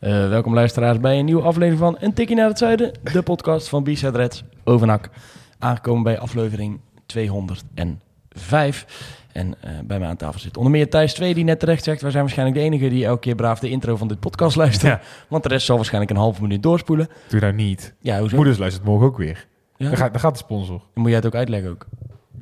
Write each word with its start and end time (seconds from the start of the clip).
Uh, 0.00 0.28
welkom 0.28 0.54
luisteraars 0.54 1.00
bij 1.00 1.18
een 1.18 1.24
nieuwe 1.24 1.42
aflevering 1.42 1.78
van 1.78 1.96
Een 1.98 2.12
Tikkie 2.12 2.36
naar 2.36 2.48
het 2.48 2.58
Zuiden, 2.58 2.92
de 3.12 3.22
podcast 3.22 3.68
van 3.68 3.82
B-Side 3.82 4.16
Reds 4.16 4.44
over 4.64 4.86
NAC. 4.86 5.10
Aangekomen 5.58 6.02
bij 6.02 6.18
aflevering 6.18 6.80
205. 7.06 8.86
En 9.32 9.46
uh, 9.46 9.70
bij 9.84 9.98
mij 9.98 10.08
aan 10.08 10.16
tafel 10.16 10.40
zit 10.40 10.56
onder 10.56 10.72
meer 10.72 10.90
Thijs 10.90 11.14
2, 11.14 11.34
die 11.34 11.44
net 11.44 11.60
terecht 11.60 11.84
zegt... 11.84 12.00
wij 12.00 12.10
zijn 12.10 12.22
waarschijnlijk 12.22 12.58
de 12.58 12.64
enige 12.64 12.88
die 12.88 13.04
elke 13.04 13.20
keer 13.20 13.34
braaf 13.34 13.58
de 13.58 13.68
intro 13.68 13.96
van 13.96 14.08
dit 14.08 14.20
podcast 14.20 14.56
luistert. 14.56 14.92
Ja. 14.92 15.00
Want 15.28 15.42
de 15.42 15.48
rest 15.48 15.66
zal 15.66 15.76
waarschijnlijk 15.76 16.12
een 16.12 16.18
halve 16.18 16.42
minuut 16.42 16.62
doorspoelen. 16.62 17.08
Doe 17.28 17.40
nou 17.40 17.52
niet. 17.52 17.94
Ja, 18.00 18.18
hoezo? 18.18 18.36
Moeders 18.36 18.58
luistert 18.58 18.84
morgen 18.84 19.06
ook 19.06 19.16
weer. 19.16 19.46
Ja? 19.76 19.88
Dan, 19.88 19.96
gaat, 19.96 20.12
dan 20.12 20.20
gaat 20.20 20.32
de 20.32 20.38
sponsor. 20.38 20.78
Dan 20.78 20.88
moet 20.94 21.06
jij 21.06 21.16
het 21.16 21.26
ook 21.26 21.34
uitleggen 21.34 21.70
ook. 21.70 21.86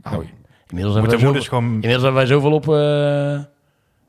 Nou, 0.02 0.26
Inmiddels 0.68 0.94
hebben, 0.94 1.12
wij 1.12 1.42
zoveel, 1.42 1.60
inmiddels 1.60 2.02
hebben 2.02 2.14
wij 2.14 2.26
zoveel 2.26 2.52
op, 2.52 2.68
eh, 2.68 3.40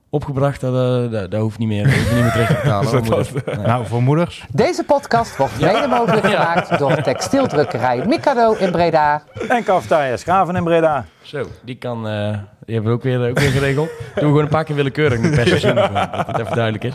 opgebracht, 0.10 0.62
dat, 0.62 0.74
eh, 0.74 1.12
dat, 1.12 1.32
dat 1.32 1.42
hoeft 1.42 1.58
niet 1.58 1.68
meer, 1.68 1.84
dat 1.84 1.94
hoef 1.94 2.10
je 2.10 2.14
niet 2.14 2.24
meer 2.24 2.32
terug 2.32 2.48
te 2.48 2.54
betalen. 2.54 2.90
hoor, 2.92 3.02
moeders. 3.04 3.32
Nee. 3.46 3.56
Nou, 3.66 3.86
voor 3.86 4.04
moeders. 4.04 4.46
Deze 4.52 4.84
podcast 4.84 5.38
wordt 5.38 5.60
mede 5.62 5.88
mogelijk 5.88 6.26
gemaakt 6.26 6.80
door 6.80 7.02
textieldrukkerij 7.02 8.06
Mikado 8.06 8.54
in 8.54 8.72
Breda. 8.72 9.24
En 9.50 9.64
Cafetaria 9.64 10.18
Schaven 10.18 10.56
in 10.56 10.64
Breda. 10.64 11.06
Zo, 11.22 11.46
die 11.64 11.76
kan, 11.76 12.08
eh, 12.08 12.38
die 12.66 12.74
hebben 12.76 12.92
we 12.92 12.98
ook 12.98 13.04
weer, 13.04 13.30
ook 13.30 13.40
weer 13.40 13.52
geregeld. 13.52 13.90
Doen 13.90 14.14
we 14.14 14.20
gewoon 14.22 14.42
een 14.42 14.48
paar 14.48 14.64
keer 14.64 14.76
willekeurig 14.76 15.20
per 15.36 15.48
seizoen, 15.48 15.78
gewoon, 15.78 16.08
dat 16.12 16.28
het 16.28 16.40
even 16.40 16.56
duidelijk 16.56 16.84
is. 16.84 16.94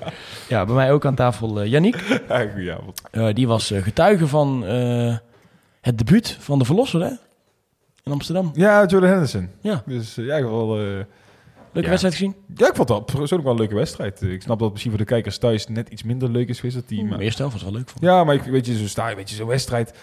Ja, 0.48 0.64
bij 0.64 0.74
mij 0.74 0.92
ook 0.92 1.04
aan 1.04 1.14
tafel 1.14 1.60
eh 1.60 1.70
Yannick. 1.70 2.22
Ja, 2.28 2.38
goedenavond. 2.38 3.02
Eh, 3.10 3.28
die 3.34 3.46
was 3.48 3.70
eh, 3.70 3.82
getuige 3.82 4.26
van 4.26 4.66
eh, 4.66 5.16
het 5.80 5.98
debuut 5.98 6.36
van 6.40 6.58
de 6.58 6.64
Verlosser, 6.64 7.00
hè? 7.00 7.10
In 8.02 8.12
Amsterdam. 8.12 8.50
Ja, 8.54 8.84
Jordan 8.86 9.10
Henderson. 9.10 9.50
Ja, 9.60 9.82
Dus 9.86 10.16
eh, 10.18 10.24
ja, 10.26 10.42
wel, 10.42 10.78
eh, 10.78 10.84
leuke 11.74 11.88
wedstrijd 11.88 12.14
gezien. 12.14 12.34
ja, 12.56 12.68
ik 12.68 12.74
vond 12.74 12.88
het 12.88 13.04
persoonlijk 13.06 13.42
wel 13.42 13.52
een 13.52 13.58
leuke 13.58 13.74
wedstrijd. 13.74 14.22
Ik 14.22 14.42
snap 14.42 14.58
dat 14.58 14.70
misschien 14.70 14.90
voor 14.90 15.00
de 15.00 15.06
kijkers 15.06 15.38
thuis 15.38 15.66
net 15.66 15.88
iets 15.88 16.02
minder 16.02 16.30
leuk 16.30 16.48
is 16.48 16.56
geweest. 16.56 16.76
Dat 16.76 16.88
die, 16.88 17.04
maar- 17.04 17.18
eerste 17.18 17.42
helft 17.42 17.54
was 17.56 17.64
wel 17.64 17.72
leuk. 17.72 17.88
Vond. 17.88 18.04
Ja, 18.04 18.24
maar 18.24 18.34
ik, 18.34 18.42
weet 18.42 18.66
je, 18.66 18.76
zo 18.76 18.86
sta 18.86 19.08
je, 19.08 19.16
weet 19.16 19.30
je, 19.30 19.36
zo'n 19.36 19.48
wedstrijd. 19.48 19.94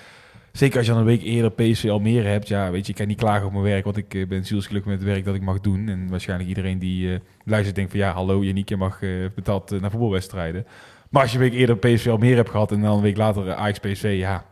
Zeker 0.52 0.78
als 0.78 0.86
je 0.86 0.92
dan 0.92 1.02
een 1.02 1.08
week 1.08 1.22
eerder 1.24 1.52
PSV 1.52 1.90
Almere 1.90 2.28
hebt. 2.28 2.48
Ja, 2.48 2.72
weet 2.72 2.86
je, 2.86 2.92
ik 2.92 2.98
kan 2.98 3.08
niet 3.08 3.18
klagen 3.18 3.46
op 3.46 3.52
mijn 3.52 3.64
werk, 3.64 3.84
want 3.84 3.98
ik 3.98 4.14
eh, 4.14 4.28
ben 4.28 4.46
zielsgelukkig 4.46 4.92
met 4.92 5.00
het 5.00 5.10
werk 5.10 5.26
dat 5.26 5.36
ik 5.36 5.42
mag 5.42 5.60
doen. 5.60 5.88
En 5.90 6.10
waarschijnlijk 6.10 6.50
iedereen 6.50 6.80
die 6.80 7.14
eh, 7.14 7.20
luistert 7.46 7.76
denkt 7.76 7.92
van 7.92 8.00
ja, 8.00 8.14
hallo 8.14 8.44
Janiek, 8.44 8.70
je 8.70 8.78
mag 8.78 9.02
eh, 9.04 9.10
betaald 9.36 9.80
naar 9.82 9.92
voetbalwedstrijden. 9.92 10.66
Maar 11.10 11.22
als 11.22 11.32
je 11.32 11.38
een 11.38 11.44
week 11.44 11.54
eerder 11.54 11.78
PSV 11.78 12.08
Almere 12.08 12.36
hebt 12.36 12.50
gehad 12.50 12.72
en 12.72 12.82
dan 12.82 12.96
een 12.96 13.02
week 13.02 13.18
later 13.18 13.54
Ajax 13.54 13.80
PSV, 13.80 14.16
ja. 14.20 14.46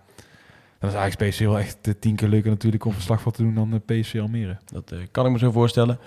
Dan 0.80 0.89
is 0.89 0.95
Ajax 0.95 1.16
PSV 1.16 1.39
wel 1.39 1.59
echt 1.59 1.77
eh, 1.81 1.94
tien 1.99 2.16
keer 2.16 2.27
leuker 2.27 2.49
natuurlijk 2.49 2.85
om 2.85 2.94
verslag 2.94 3.22
van 3.22 3.31
te 3.31 3.41
doen 3.41 3.53
dan 3.55 3.81
eh, 3.85 3.99
PSV 3.99 4.19
Almere. 4.22 4.58
Dat 4.73 4.91
eh, 4.91 4.97
kan 5.11 5.25
ik 5.25 5.31
me 5.31 5.38
zo 5.38 5.52
voorstellen. 5.52 5.99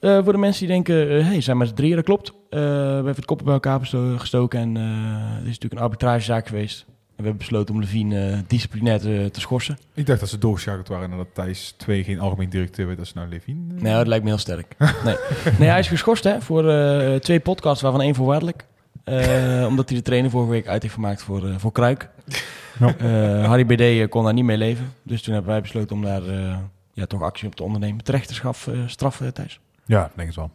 Voor 0.00 0.32
de 0.32 0.38
mensen 0.38 0.66
die 0.66 0.74
denken, 0.74 1.24
hey, 1.26 1.40
zijn 1.40 1.56
met 1.56 1.68
z'n 1.68 1.74
drieën, 1.74 1.96
dat 1.96 2.04
klopt. 2.04 2.32
We 2.50 2.56
hebben 2.94 3.14
het 3.14 3.24
koppen 3.24 3.46
bij 3.46 3.54
elkaar 3.54 3.80
gestoken 4.16 4.60
en 4.60 4.76
er 4.76 5.38
is 5.40 5.44
natuurlijk 5.46 5.72
een 5.72 5.78
arbitragezaak 5.86 6.48
geweest. 6.48 6.84
En 6.88 6.94
we 7.16 7.22
hebben 7.22 7.36
besloten 7.36 7.74
om 7.74 7.80
Levine 7.80 8.44
disciplinair 8.46 9.00
te, 9.00 9.28
te 9.32 9.40
schorsen. 9.40 9.78
Ik 9.94 10.06
dacht 10.06 10.20
dat 10.20 10.28
ze 10.28 10.38
doorgeschakeld 10.38 10.88
waren 10.88 11.10
nadat 11.10 11.26
Thijs 11.32 11.74
2 11.76 12.04
geen 12.04 12.20
algemeen 12.20 12.48
directeur 12.50 12.86
werd 12.86 12.98
als 12.98 13.12
nou 13.12 13.28
Levin. 13.28 13.72
eh, 13.76 13.82
Nee, 13.82 13.92
dat 13.94 14.06
lijkt 14.06 14.24
me 14.24 14.30
heel 14.30 14.38
sterk. 14.38 14.74
Nee, 15.04 15.16
nee 15.58 15.68
hij 15.68 15.78
is 15.78 15.88
geschorst 15.88 16.24
hè, 16.24 16.40
voor 16.40 16.62
twee 17.20 17.40
podcasts, 17.40 17.82
waarvan 17.82 18.00
één 18.02 18.14
voorwaardelijk. 18.14 18.66
Eh, 19.08 19.66
omdat 19.66 19.88
hij 19.88 19.98
de 19.98 20.04
trainer 20.04 20.30
vorige 20.30 20.50
week 20.50 20.66
uit 20.66 20.82
heeft 20.82 20.94
gemaakt 20.94 21.22
voor, 21.22 21.48
eh, 21.48 21.54
voor 21.58 21.72
Kruik. 21.72 22.08
Ja. 22.78 22.94
Eh, 22.96 23.44
Harry 23.46 23.66
BD 23.66 24.08
kon 24.08 24.24
daar 24.24 24.32
niet 24.32 24.44
mee 24.44 24.56
leven. 24.56 24.92
Dus 25.02 25.22
toen 25.22 25.34
hebben 25.34 25.52
wij 25.52 25.60
besloten 25.60 25.96
om 25.96 26.02
daar 26.02 26.22
eh, 26.26 26.56
ja, 26.92 27.06
toch 27.06 27.22
actie 27.22 27.46
op 27.46 27.54
te 27.54 27.62
ondernemen. 27.62 28.04
Terechte 28.04 28.34
straf, 28.34 28.66
eh, 28.66 28.74
straf 28.86 29.20
eh, 29.20 29.28
Thijs. 29.28 29.60
Ja, 29.86 30.10
denk 30.14 30.28
het 30.28 30.36
wel. 30.36 30.50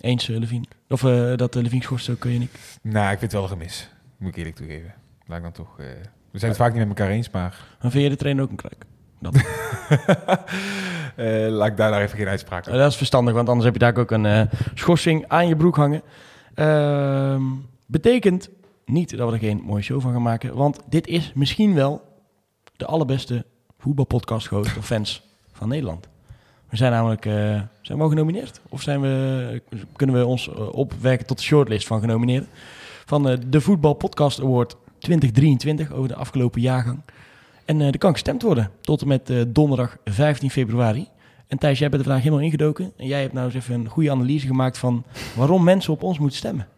Eens, 0.00 0.28
uh, 0.28 0.38
Levine. 0.38 0.64
Of 0.88 1.04
eh, 1.04 1.36
dat 1.36 1.56
uh, 1.56 1.62
Levine 1.62 1.80
geschorst 1.80 2.08
ook, 2.10 2.18
kun 2.18 2.32
je 2.32 2.38
niet. 2.38 2.78
Nou, 2.82 3.04
ik 3.12 3.18
vind 3.18 3.20
het 3.20 3.32
wel 3.32 3.42
een 3.42 3.48
gemis. 3.48 3.90
Moet 4.16 4.28
ik 4.30 4.36
eerlijk 4.36 4.56
toegeven. 4.56 4.94
Laat 5.26 5.36
ik 5.36 5.42
dan 5.42 5.52
toch... 5.52 5.78
eh, 5.78 5.86
we 6.30 6.38
zijn 6.38 6.50
het 6.50 6.60
vaak 6.60 6.70
niet 6.74 6.78
met 6.88 6.98
elkaar 6.98 7.12
eens, 7.14 7.30
maar... 7.30 7.56
Dan 7.80 7.90
vind 7.90 8.02
je 8.04 8.10
de 8.10 8.16
trainer 8.16 8.44
ook 8.44 8.50
een 8.50 8.56
kruik. 8.56 8.84
Dat, 9.20 9.34
Eh, 11.16 11.48
laat 11.48 11.66
ik 11.68 11.76
daar 11.76 11.90
nou 11.90 12.02
even 12.02 12.18
geen 12.18 12.28
uitspraak 12.28 12.68
over. 12.68 12.78
dat 12.80 12.90
is 12.90 12.96
verstandig, 12.96 13.34
want 13.34 13.48
anders 13.48 13.64
heb 13.64 13.74
je 13.74 13.80
daar 13.80 13.96
ook 13.96 14.10
een 14.10 14.26
eh, 14.26 14.42
schorsing 14.74 15.24
aan 15.28 15.48
je 15.48 15.56
broek 15.56 15.76
hangen. 15.76 16.02
Ehm, 16.54 17.42
betekent 17.86 18.48
niet 18.84 19.16
dat 19.16 19.28
we 19.28 19.34
er 19.34 19.40
geen 19.40 19.62
mooie 19.64 19.82
show 19.82 20.00
van 20.00 20.12
gaan 20.12 20.22
maken, 20.22 20.54
want 20.54 20.80
dit 20.88 21.06
is 21.06 21.32
misschien 21.34 21.74
wel 21.74 22.02
de 22.76 22.86
allerbeste 22.86 23.44
voetbalpodcast 23.78 24.48
gehost 24.48 24.76
of 24.76 24.86
fans 24.86 25.22
van 25.52 25.68
Nederland. 25.68 26.08
We 26.68 26.76
zijn 26.76 26.92
namelijk 26.92 27.26
eh, 27.26 27.60
zijn 27.80 27.98
we 27.98 28.08
genomineerd? 28.08 28.60
Of 28.68 28.82
zijn 28.82 29.00
we, 29.00 29.62
kunnen 29.92 30.16
we 30.16 30.26
ons 30.26 30.48
eh, 30.48 30.74
opwerken 30.74 31.26
tot 31.26 31.38
de 31.38 31.44
shortlist 31.44 31.86
van 31.86 32.00
genomineerden? 32.00 32.48
Van 33.04 33.28
eh, 33.28 33.38
de 33.46 33.60
Voetbal 33.60 33.94
Podcast 33.94 34.40
Award 34.40 34.76
2023 34.98 35.92
over 35.92 36.08
de 36.08 36.14
afgelopen 36.14 36.60
jaargang. 36.60 37.00
En 37.64 37.80
eh 37.80 37.86
er 37.86 37.98
kan 37.98 38.12
gestemd 38.12 38.42
worden 38.42 38.70
tot 38.80 39.02
en 39.02 39.08
met 39.08 39.32
donderdag 39.48 39.96
15 40.04 40.50
februari. 40.50 41.08
En 41.46 41.58
Thijs, 41.58 41.78
jij 41.78 41.88
bent 41.88 42.00
er 42.00 42.06
vandaag 42.08 42.24
helemaal 42.24 42.44
ingedoken. 42.44 42.92
En 42.96 43.06
jij 43.06 43.20
hebt 43.20 43.32
nou 43.32 43.46
eens 43.46 43.54
even 43.54 43.74
een 43.74 43.88
goede 43.88 44.10
analyse 44.10 44.46
gemaakt 44.46 44.78
van 44.78 45.04
waarom 45.36 45.64
mensen 45.64 45.92
op 45.92 46.02
ons 46.02 46.18
moeten 46.18 46.38
stemmen. 46.38 46.68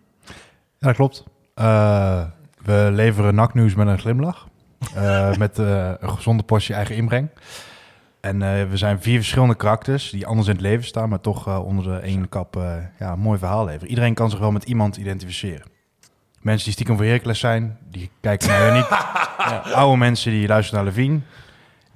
Ja, 0.79 0.87
dat 0.87 0.97
klopt. 0.97 1.25
Eh, 1.55 2.25
we 2.63 2.89
leveren 2.93 3.35
naknieuws 3.35 3.75
met 3.75 3.87
een 3.87 3.99
glimlach. 3.99 4.47
Eh, 4.95 5.37
met 5.45 5.59
eh, 5.59 5.91
een 6.01 6.11
gezonde 6.11 6.43
portie 6.43 6.75
eigen 6.75 6.97
inbreng. 6.97 7.29
En 8.21 8.39
we 8.71 8.77
zijn 8.77 9.03
vier 9.03 9.17
verschillende 9.17 9.55
karakters 9.55 10.11
die 10.11 10.27
anders 10.27 10.49
in 10.49 10.53
het 10.53 10.63
leven 10.63 10.85
staan, 10.85 11.09
maar 11.09 11.21
toch 11.21 11.59
onder 11.59 11.85
de 11.85 11.99
één 11.99 12.29
kap 12.29 12.55
ja, 12.99 13.13
een 13.13 13.19
mooi 13.19 13.39
verhaal 13.39 13.65
leveren. 13.65 13.89
Iedereen 13.89 14.15
kan 14.15 14.31
zich 14.31 14.39
wel 14.39 14.53
met 14.53 14.65
iemand 14.65 14.97
identificeren. 14.97 15.67
Mensen 16.41 16.65
die 16.65 16.73
stiekem 16.73 16.97
voor 16.97 17.05
Hercules 17.05 17.39
zijn, 17.39 17.79
die 17.91 18.11
kijken 18.21 18.49
naar 18.49 18.71
Uniek. 18.71 18.89
Oude 19.81 19.97
mensen 19.97 20.31
die 20.31 20.49
luisteren 20.49 20.85
naar 20.85 20.93
Levine. 20.93 21.21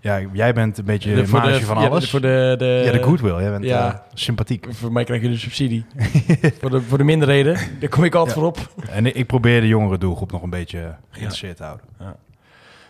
Ja, 0.03 0.21
jij 0.33 0.53
bent 0.53 0.78
een 0.78 0.84
beetje 0.84 1.15
de, 1.15 1.27
voor 1.27 1.41
van 1.61 1.81
ja, 1.83 1.88
alles. 1.88 2.11
voor 2.11 2.21
de, 2.21 2.55
de, 2.59 2.83
ja, 2.84 2.93
de 2.93 3.03
goodwill. 3.03 3.41
Jij 3.41 3.50
bent 3.50 3.65
ja. 3.65 3.93
eh, 3.93 3.99
sympathiek. 4.15 4.66
Voor 4.71 4.93
mij 4.93 5.05
krijg 5.05 5.22
je 5.22 5.28
de 5.28 5.37
subsidie. 5.37 5.84
voor, 6.61 6.71
de, 6.71 6.81
voor 6.81 6.99
de 6.99 7.05
minderheden, 7.05 7.56
daar 7.81 7.88
kom 7.88 8.05
ik 8.05 8.15
altijd 8.15 8.37
Ja. 8.37 8.43
voor 8.43 8.50
op. 8.50 8.71
En 8.91 9.16
ik- 9.16 9.27
probeer 9.27 9.60
de 9.60 9.66
jongere 9.66 9.99
doelgroep 9.99 10.33
nog 10.33 10.43
een 10.43 10.50
beetje 10.50 10.94
geïnteresseerd 11.10 11.56
te 11.56 11.62
houden. 11.62 11.87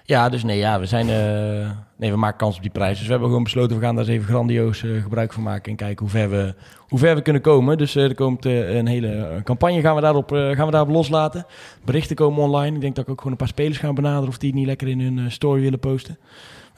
Ja, 0.04 0.28
dus 0.28 0.44
nee, 0.44 0.58
ja, 0.58 0.80
we 0.80 0.86
zijn. 0.86 1.08
eh, 1.08 1.70
nee, 1.96 2.10
we 2.10 2.16
maken 2.16 2.38
kans 2.38 2.56
op 2.56 2.62
die 2.62 2.70
prijs. 2.70 2.94
Dus 2.96 3.04
we 3.04 3.10
hebben 3.10 3.28
gewoon 3.28 3.44
besloten, 3.44 3.76
we 3.78 3.82
gaan 3.82 3.94
daar 3.94 4.04
eens 4.04 4.14
even 4.14 4.28
grandioos 4.28 4.82
eh, 4.82 5.02
gebruik 5.02 5.32
van 5.32 5.42
maken. 5.42 5.70
En 5.70 5.76
kijken 5.76 5.98
hoe 6.00 6.08
ver 6.10 6.30
we, 6.30 6.54
hoe 6.78 6.98
ver 6.98 7.14
we 7.14 7.22
kunnen 7.22 7.42
komen. 7.42 7.78
Dus 7.78 7.94
er 7.94 8.14
komt 8.14 8.44
een 8.44 8.86
hele 8.86 9.40
campagne, 9.44 9.80
gaan 9.80 9.94
we, 9.94 10.00
daarop, 10.00 10.30
gaan 10.30 10.66
we 10.66 10.70
daarop 10.70 10.90
loslaten. 10.90 11.46
Berichten 11.84 12.16
komen 12.16 12.42
online. 12.42 12.74
Ik 12.74 12.80
denk 12.80 12.94
dat 12.94 13.04
ik 13.04 13.10
ook 13.10 13.16
gewoon 13.16 13.32
een 13.32 13.38
paar 13.38 13.48
spelers 13.48 13.78
ga 13.78 13.92
benaderen 13.92 14.28
of 14.28 14.38
die 14.38 14.48
het 14.50 14.58
niet 14.58 14.66
lekker 14.66 14.88
in 14.88 15.00
hun 15.00 15.30
story 15.30 15.60
willen 15.60 15.78
posten. 15.78 16.18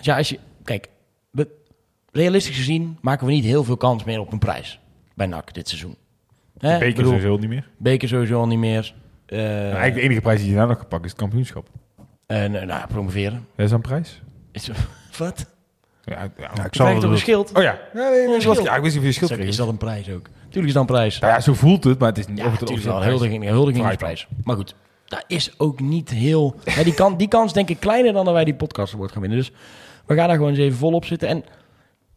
Want 0.03 0.15
ja, 0.15 0.17
als 0.17 0.29
je. 0.29 0.39
Kijk, 0.65 0.89
we, 1.31 1.49
realistisch 2.13 2.57
gezien 2.57 2.99
maken 3.01 3.27
we 3.27 3.33
niet 3.33 3.45
heel 3.45 3.65
veel 3.65 3.77
kans 3.77 4.05
meer 4.05 4.21
op 4.21 4.33
een 4.33 4.39
prijs 4.39 4.81
bij 5.15 5.27
NAC 5.27 5.55
dit 5.55 5.69
seizoen. 5.69 5.97
Hè? 6.59 6.73
Ik 6.75 6.79
Beker 6.79 6.95
bedoel, 6.95 7.11
sowieso 7.13 7.37
niet 7.37 7.49
meer. 7.49 7.69
Beker 7.77 8.09
sowieso 8.09 8.39
al 8.39 8.47
niet 8.47 8.59
meer. 8.59 8.95
Eh, 9.27 9.39
Nou, 9.39 9.49
eigenlijk 9.53 9.95
de 9.95 10.01
enige 10.01 10.21
prijs 10.21 10.41
die 10.41 10.49
je 10.51 10.57
nou 10.57 10.69
nog 10.69 10.77
kan 10.77 10.87
pakken 10.87 11.05
is 11.07 11.11
het 11.13 11.21
kampioenschap. 11.21 11.67
en, 12.27 12.61
eh, 12.61 12.67
nou, 12.67 12.87
promoveren. 12.87 13.47
Dat 13.57 13.67
is 13.67 13.73
een 13.73 13.81
prijs? 13.81 14.23
Is, 14.53 14.71
wat? 15.19 15.47
Ja, 16.05 16.15
ja. 16.15 16.31
Ja, 16.39 16.47
ik 16.47 16.53
Krijg 16.55 16.75
zal 16.75 16.89
je 16.89 17.01
toch 17.01 17.11
een 17.11 17.19
schild? 17.19 17.53
Oh 17.55 17.63
ja. 17.63 17.79
Ja, 17.95 18.09
nee, 18.11 18.27
nee, 18.27 18.41
schild. 18.41 18.63
ja, 18.63 18.77
ik 18.77 18.83
wist 18.83 18.95
niet 18.95 19.03
of 19.03 19.09
je 19.09 19.13
schild 19.13 19.31
Sorry, 19.31 19.43
kreeg. 19.45 19.49
is 19.49 19.57
dat 19.57 19.69
een 19.69 19.77
prijs 19.77 20.11
ook? 20.11 20.29
Tuurlijk 20.43 20.67
is 20.67 20.73
dat 20.73 20.83
een 20.89 20.95
prijs. 20.97 21.19
Nou 21.19 21.33
ja, 21.33 21.41
zo 21.41 21.55
voelt 21.55 21.85
het, 21.85 21.99
maar 21.99 22.09
het 22.09 22.19
is 22.19 22.27
niet 22.27 22.39
Ja, 22.39 22.45
of 22.45 22.51
het 22.51 22.61
natuurlijk 22.61 22.87
wel. 22.87 22.97
officieel 22.97 23.13
Een 23.13 23.19
prijs 23.19 23.31
huldiging, 23.31 23.51
een 23.51 23.57
huldigingsprijs. 23.57 24.27
Maar 24.45 24.57
goed, 24.57 24.75
dat 25.05 25.25
is 25.27 25.55
ook 25.59 25.81
niet 25.81 26.11
heel... 26.11 26.57
Ja, 26.65 26.83
die, 26.83 26.95
kan, 26.95 27.17
die 27.17 27.29
kans 27.29 27.53
denk 27.53 27.69
ik 27.69 27.81
kleiner 27.81 28.13
dan 28.13 28.25
dat 28.25 28.35
wij 28.35 28.45
die 28.45 28.55
podcast 28.55 28.93
wordt 28.93 29.13
gaan 29.13 29.21
winnen. 29.21 29.39
Dus 29.39 29.53
we 30.07 30.15
gaan 30.15 30.27
daar 30.27 30.37
gewoon 30.37 30.51
eens 30.51 30.59
even 30.59 30.79
volop 30.79 31.05
zitten. 31.05 31.29
En 31.29 31.45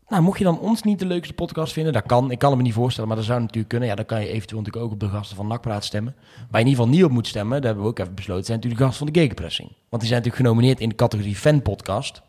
nou, 0.07 0.21
mocht 0.21 0.37
je 0.37 0.43
dan 0.43 0.59
ons 0.59 0.83
niet 0.83 0.99
de 0.99 1.05
leukste 1.05 1.33
podcast 1.33 1.73
vinden, 1.73 1.93
dat 1.93 2.05
kan. 2.05 2.31
Ik 2.31 2.39
kan 2.39 2.49
het 2.49 2.57
me 2.57 2.63
niet 2.63 2.73
voorstellen, 2.73 3.07
maar 3.07 3.17
dat 3.17 3.25
zou 3.25 3.39
natuurlijk 3.39 3.67
kunnen. 3.67 3.89
Ja, 3.89 3.95
dan 3.95 4.05
kan 4.05 4.21
je 4.21 4.27
eventueel 4.27 4.61
natuurlijk 4.61 4.85
ook 4.85 4.91
op 4.91 4.99
de 4.99 5.09
gasten 5.09 5.35
van 5.35 5.47
Nakpraat 5.47 5.85
stemmen. 5.85 6.15
Waar 6.15 6.61
je 6.61 6.65
in 6.65 6.71
ieder 6.71 6.71
geval 6.71 6.87
niet 6.87 7.03
op 7.03 7.11
moet 7.11 7.27
stemmen, 7.27 7.55
dat 7.55 7.63
hebben 7.63 7.83
we 7.83 7.89
ook 7.89 7.99
even 7.99 8.15
besloten, 8.15 8.45
zijn 8.45 8.57
natuurlijk 8.57 8.81
de 8.81 8.87
gasten 8.87 9.05
van 9.05 9.13
de 9.13 9.19
Gegenpressing. 9.19 9.69
Want 9.89 10.01
die 10.01 10.11
zijn 10.11 10.21
natuurlijk 10.21 10.47
genomineerd 10.47 10.79
in 10.79 10.89
de 10.89 10.95
categorie 10.95 11.35
fan-podcast. 11.35 12.21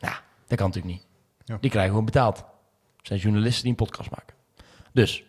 Nou, 0.00 0.14
dat 0.46 0.58
kan 0.58 0.66
natuurlijk 0.66 0.94
niet. 0.94 1.06
Ja. 1.44 1.58
Die 1.60 1.70
krijgen 1.70 1.90
gewoon 1.90 2.04
betaald. 2.04 2.36
Het 2.96 3.06
zijn 3.06 3.18
journalisten 3.18 3.62
die 3.62 3.70
een 3.70 3.86
podcast 3.86 4.10
maken. 4.10 4.34
Dus, 4.92 5.24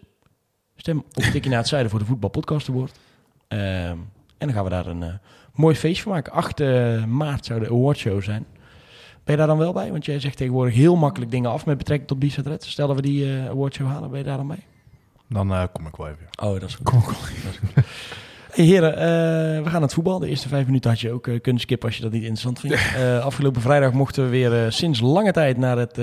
stem 0.76 0.98
op 0.98 1.24
tikje 1.24 1.50
naar 1.50 1.60
het 1.60 1.68
zuiden 1.68 1.92
voor 1.92 2.00
de 2.00 2.06
Voetbal 2.06 2.30
Podcast 2.30 2.70
Award. 2.70 3.00
Ehm, 3.48 3.98
en 4.38 4.50
dan 4.50 4.54
gaan 4.54 4.64
we 4.64 4.70
daar 4.70 4.88
een 4.88 5.04
eh, 5.04 5.14
mooi 5.54 5.76
feestje 5.76 6.04
van 6.04 6.12
maken. 6.12 6.34
8 6.34 6.60
eh, 6.60 7.06
maart 7.06 7.46
zou 7.46 7.60
de 7.60 7.70
awardshow 7.70 8.22
zijn. 8.22 8.46
Ben 9.24 9.34
je 9.34 9.38
daar 9.38 9.48
dan 9.48 9.58
wel 9.58 9.74
bij? 9.74 9.92
Want 9.92 10.06
jij 10.06 10.20
zegt 10.20 10.38
tegenwoordig 10.38 10.74
heel 10.74 10.96
makkelijk 10.96 11.32
dingen 11.32 11.52
af 11.52 11.66
met 11.66 11.78
betrekking 11.78 12.10
tot 12.10 12.20
Bizet 12.20 12.48
Red. 12.48 12.64
Stel 12.64 12.88
dat 12.88 12.96
we 12.96 13.02
die 13.02 13.26
eh 13.26 13.50
awardshow 13.50 13.88
halen, 13.88 14.10
ben 14.10 14.20
je 14.20 14.26
daar 14.26 14.38
dan 14.38 14.48
bij? 14.48 14.66
Dan 15.30 15.54
eh, 15.54 15.64
kom 15.74 15.88
ik 15.88 15.96
wel 15.96 16.08
even. 16.08 16.28
Oh, 16.42 16.60
dat 16.60 16.70
is 16.70 16.76
goed. 16.76 16.86
Dat 16.92 17.52
is 17.52 17.58
goed. 17.58 17.86
Hey, 18.52 18.66
heren, 18.66 18.96
eh, 18.96 19.04
we 19.58 19.64
gaan 19.64 19.72
naar 19.72 19.82
het 19.82 19.94
voetbal. 19.94 20.20
De 20.20 20.28
eerste 20.28 20.48
vijf 20.48 20.66
minuten 20.66 20.90
had 20.90 21.00
je 21.00 21.12
ook 21.12 21.30
kunnen 21.42 21.62
skippen 21.62 21.88
als 21.88 21.98
je 21.98 22.04
dat 22.04 22.12
niet 22.12 22.22
interessant 22.22 22.60
vindt. 22.60 22.96
Afgelopen 23.24 23.62
vrijdag 23.62 23.94
mochten 23.94 24.24
we 24.24 24.30
weer 24.30 24.72
sinds 24.72 25.00
lange 25.00 25.32
tijd 25.32 25.58
naar 25.58 25.78
het 25.78 26.00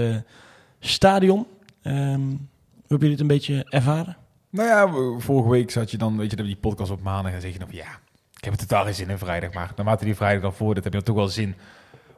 stadion. 0.80 1.46
Hoe 1.82 1.92
hebben 1.92 3.08
jullie 3.08 3.10
het 3.10 3.20
een 3.20 3.26
beetje 3.26 3.66
ervaren? 3.68 4.16
Nou 4.50 4.68
ja, 4.68 4.88
vorige 5.20 5.50
week 5.50 5.70
zat 5.70 5.90
je 5.90 5.96
dan, 5.96 6.16
weet 6.16 6.30
je, 6.30 6.36
dan 6.36 6.46
die 6.46 6.56
podcast 6.56 6.90
op 6.90 7.02
maandag 7.02 7.32
en 7.32 7.40
zeg 7.40 7.52
je 7.52 7.58
van 7.58 7.68
ja, 7.70 7.98
ik 8.36 8.44
heb 8.44 8.52
het 8.52 8.68
totaal 8.68 8.84
geen 8.84 8.94
zin 8.94 9.08
in 9.10 9.18
vrijdag. 9.18 9.52
Maar 9.52 9.72
naarmate 9.76 10.04
die 10.04 10.14
vrijdag 10.14 10.42
dan 10.42 10.52
voor, 10.52 10.74
dat 10.74 10.84
heb 10.84 10.92
je 10.92 10.98
dan 10.98 11.08
toch 11.08 11.16
wel 11.16 11.28
zin 11.28 11.54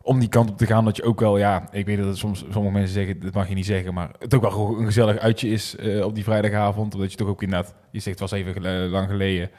om 0.02 0.18
die 0.18 0.28
kant 0.28 0.50
op 0.50 0.58
te 0.58 0.66
gaan. 0.66 0.84
Dat 0.84 0.96
je 0.96 1.02
ook 1.02 1.20
wel, 1.20 1.38
ja, 1.38 1.68
ik 1.72 1.86
weet 1.86 1.96
dat 1.98 2.06
het 2.06 2.16
soms 2.16 2.44
sommige 2.50 2.74
mensen 2.74 2.92
zeggen, 2.94 3.20
dat 3.20 3.34
mag 3.34 3.48
je 3.48 3.54
niet 3.54 3.66
zeggen, 3.66 3.94
maar 3.94 4.10
het 4.18 4.34
ook 4.34 4.42
wel 4.42 4.78
een 4.78 4.84
gezellig 4.86 5.18
uitje 5.18 5.48
is 5.48 5.76
eh, 5.76 6.04
op 6.04 6.14
die 6.14 6.24
vrijdagavond. 6.24 6.94
Omdat 6.94 7.10
je 7.10 7.16
toch 7.16 7.28
ook 7.28 7.42
inderdaad, 7.42 7.74
je 7.90 8.00
zegt 8.00 8.20
het 8.20 8.30
was 8.30 8.40
even 8.40 8.62
gel- 8.62 8.88
lang 8.88 9.08
geleden. 9.08 9.50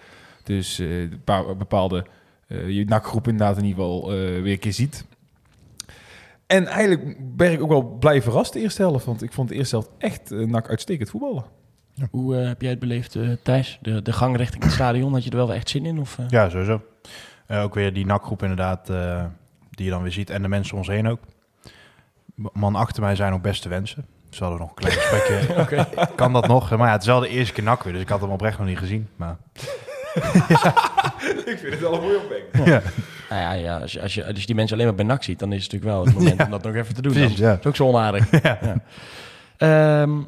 Dus 0.44 0.80
eh, 0.80 1.02
een 1.02 1.22
paar 1.24 1.58
bepaalde, 1.58 2.06
eh, 2.48 2.70
je 2.70 2.86
nakgroep 2.86 3.28
inderdaad 3.28 3.58
in 3.58 3.64
ieder 3.66 3.84
geval 3.84 4.12
eh, 4.12 4.18
weer 4.42 4.52
een 4.54 4.60
keer 4.60 4.74
ziet. 4.74 5.06
En 6.48 6.68
eigenlijk 6.68 7.18
ben 7.36 7.52
ik 7.52 7.62
ook 7.62 7.70
wel 7.70 7.84
blij 7.84 8.22
verrast 8.22 8.54
de 8.54 8.60
eerste 8.60 8.82
helft. 8.82 9.06
Want 9.06 9.24
ik 9.24 9.34
vond 9.34 9.50
de 9.50 9.56
eerste 9.56 9.76
helft 9.76 9.92
echt 9.98 10.32
uh, 10.32 10.48
nak 10.48 10.70
uitstekend 10.70 11.10
voetballen. 11.10 11.44
Hoe 12.12 12.36
heb 12.36 12.62
jij 12.62 12.70
het 12.70 12.80
beleefd, 12.80 13.16
eh, 13.16 13.30
Thijs? 13.44 13.80
De, 13.82 14.02
de 14.02 14.14
gang 14.14 14.38
richting 14.38 14.64
het 14.64 14.72
stadion, 14.72 15.14
had 15.14 15.24
je 15.24 15.30
er 15.30 15.36
wel 15.36 15.54
echt 15.54 15.70
zin 15.70 15.86
in? 15.86 16.00
Of, 16.00 16.18
eh? 16.20 16.26
Ja, 16.30 16.50
sowieso. 16.50 16.82
Eh, 17.48 17.64
ook 17.64 17.74
weer 17.74 17.94
die 17.94 18.06
nakgroep 18.06 18.42
inderdaad, 18.42 18.90
eh, 18.90 19.26
die 19.76 19.86
je 19.86 19.92
dan 19.92 20.02
weer 20.02 20.12
ziet. 20.12 20.30
En 20.30 20.42
de 20.42 20.48
mensen 20.48 20.74
om 20.74 20.80
ons 20.80 20.88
heen 20.88 21.08
ook. 21.08 21.20
Man 22.36 22.76
achter 22.76 23.04
mij 23.04 23.16
zijn 23.16 23.34
ook 23.34 23.42
beste 23.42 23.70
wensen. 23.70 24.06
Ze 24.30 24.44
hadden 24.44 24.62
nog 24.62 24.70
een 24.70 24.76
klein 24.76 24.94
gesprekje. 24.94 26.08
Kan 26.16 26.34
dat 26.34 26.48
nog? 26.48 26.70
Maar 26.70 26.88
ja, 26.88 26.94
het 26.94 27.02
is 27.02 27.08
wel 27.08 27.20
de 27.20 27.28
eerste 27.28 27.54
keer 27.54 27.64
nak 27.64 27.84
weer, 27.84 27.94
dus 27.94 28.02
ik 28.02 28.10
had 28.10 28.22
hem 28.22 28.30
oprecht 28.30 28.58
nog 28.58 28.68
niet 28.68 28.78
gezien. 28.78 29.08
Maar 29.16 29.38
ik 31.46 31.58
vind 31.60 31.72
het 31.72 31.80
wel 31.80 31.94
een 31.94 32.02
mooie 32.02 32.18
opmerking. 32.18 32.66
ja, 32.74 32.82
Nou 33.30 33.42
ja, 33.42 33.52
ja 33.52 33.78
als, 33.78 33.94
je, 33.94 34.02
als, 34.02 34.14
je, 34.14 34.26
als 34.26 34.40
je 34.40 34.46
die 34.46 34.56
mensen 34.56 34.76
alleen 34.76 34.88
maar 34.88 34.96
bij 34.96 35.06
NAC 35.06 35.24
ziet, 35.24 35.40
dan 35.40 35.54
is 35.54 35.64
het 35.64 35.72
natuurlijk 35.72 35.98
wel 35.98 36.06
het 36.06 36.16
moment 36.16 36.44
om 36.44 36.52
dat 36.52 36.64
nog 36.64 36.76
even 36.76 36.96
te 36.96 37.02
doen. 37.02 37.14
precies. 37.14 37.38
dan. 37.38 37.48
Ja. 37.48 37.52
Dat 37.52 37.60
is 37.60 37.68
ook 37.68 37.76
zo 37.76 37.88
onaardig. 37.88 38.30
Ehm, 39.58 40.22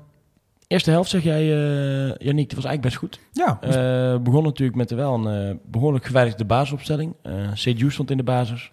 eerste 0.67 0.91
helft 0.91 1.09
zeg 1.09 1.23
jij, 1.23 1.41
eh 1.41 2.15
Yannick, 2.17 2.49
die 2.49 2.55
was 2.61 2.65
eigenlijk 2.65 2.81
best 2.81 2.95
goed. 2.95 3.19
Ja, 3.31 3.57
Eh 3.61 4.17
begon 4.21 4.43
natuurlijk 4.43 4.77
met 4.77 4.91
wel 4.91 5.13
een 5.13 5.49
eh, 5.49 5.55
behoorlijk 5.65 6.05
gewijzigde 6.05 6.45
basisopstelling. 6.45 7.15
Uh, 7.23 7.89
stond 7.89 8.11
in 8.11 8.17
de 8.17 8.23
basis. 8.23 8.71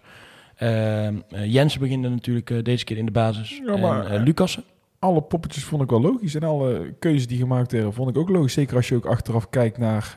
Ehm, 0.63 1.15
eh, 1.29 1.53
Jensen 1.53 1.79
beginde 1.79 2.09
natuurlijk 2.09 2.49
eh, 2.49 2.63
deze 2.63 2.83
keer 2.83 2.97
in 2.97 3.05
de 3.05 3.11
basis. 3.11 3.61
Ja, 3.65 3.77
maar- 3.77 4.05
en, 4.05 4.19
eh, 4.19 4.23
Lucassen. 4.23 4.63
alle 4.99 5.21
poppetjes 5.21 5.63
vond 5.63 5.81
ik 5.81 5.89
wel 5.89 6.01
logisch. 6.01 6.35
En 6.35 6.43
alle 6.43 6.93
keuzes 6.99 7.27
die 7.27 7.37
gemaakt 7.37 7.71
werden, 7.71 7.93
vond 7.93 8.09
ik 8.09 8.17
ook 8.17 8.29
logisch. 8.29 8.53
Zeker 8.53 8.75
als 8.75 8.87
je 8.87 8.95
ook 8.95 9.05
achteraf 9.05 9.49
kijkt 9.49 9.77
naar 9.77 10.15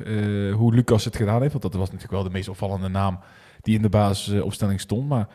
hoe 0.56 0.74
Lucas 0.74 1.04
het 1.04 1.16
gedaan 1.16 1.40
heeft. 1.40 1.50
Want 1.52 1.62
dat 1.62 1.74
was 1.74 1.84
natuurlijk 1.90 2.12
wel 2.12 2.22
de 2.22 2.30
meest 2.30 2.48
opvallende 2.48 2.88
naam 2.88 3.18
die 3.60 3.74
in 3.74 3.82
de 3.82 3.88
basisopstelling 3.88 4.80
stond. 4.80 5.08
Maar 5.08 5.28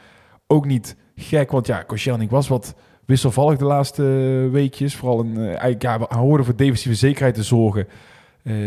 ook 0.48 0.66
niet 0.66 0.96
gek, 1.16 1.52
want 1.52 1.68
ja, 1.68 1.84
Koscielnik 1.84 2.30
was 2.30 2.48
wat 2.48 2.76
wisselvallig 3.06 3.58
de 3.58 3.66
laatste 3.66 4.04
weekjes. 4.52 4.96
Vooral 4.96 5.20
een, 5.20 5.38
eigenlijk, 5.38 5.82
ja, 5.82 5.98
hij 6.08 6.20
hoorde 6.20 6.44
voor 6.44 6.56
defensieve 6.56 6.98
zekerheid 6.98 7.36
te 7.36 7.44
zorgen. 7.44 7.88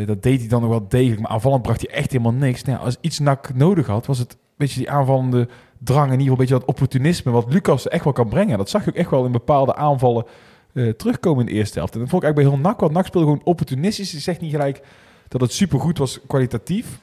Dat 0.06 0.22
deed 0.22 0.40
hij 0.40 0.48
dan 0.48 0.60
nog 0.60 0.70
wel 0.70 0.88
degelijk. 0.88 1.20
Maar 1.20 1.30
aanvallend 1.30 1.62
bracht 1.62 1.80
hij 1.86 1.96
echt 1.96 2.10
helemaal 2.12 2.32
niks. 2.32 2.62
Nou, 2.62 2.78
als 2.78 2.96
iets 3.00 3.18
nak 3.18 3.54
nodig 3.54 3.86
had, 3.86 4.06
was 4.06 4.18
het 4.18 4.32
een 4.32 4.38
beetje 4.56 4.78
die 4.78 4.90
aanvallende 4.90 5.48
drang. 5.84 6.12
In 6.12 6.20
ieder 6.20 6.20
geval 6.20 6.32
een 6.32 6.36
beetje 6.36 6.58
dat 6.58 6.68
opportunisme 6.68 7.32
wat 7.32 7.52
Lucas 7.52 7.88
echt 7.88 8.04
wel 8.04 8.12
kan 8.12 8.28
brengen. 8.28 8.58
Dat 8.58 8.70
zag 8.70 8.84
je 8.84 8.90
ook 8.90 8.96
echt 8.96 9.10
wel 9.10 9.24
in 9.24 9.32
bepaalde 9.32 9.74
aanvallen 9.74 10.24
eh, 10.72 10.88
terugkomen 10.88 11.46
in 11.46 11.52
de 11.52 11.58
eerste 11.58 11.78
helft. 11.78 11.94
En 11.94 12.00
dat 12.00 12.08
vond 12.08 12.22
ik 12.22 12.28
eigenlijk 12.28 12.54
bij 12.54 12.62
heel 12.62 12.70
NAC. 12.70 12.80
Want 12.80 12.92
NAC 12.92 13.06
speelde 13.06 13.26
gewoon 13.26 13.44
opportunistisch. 13.44 14.14
Ik 14.14 14.20
zeg 14.20 14.40
niet 14.40 14.50
gelijk 14.50 14.82
dat 15.28 15.40
het 15.40 15.52
supergoed 15.52 15.98
was 15.98 16.20
kwalitatief. 16.26 16.98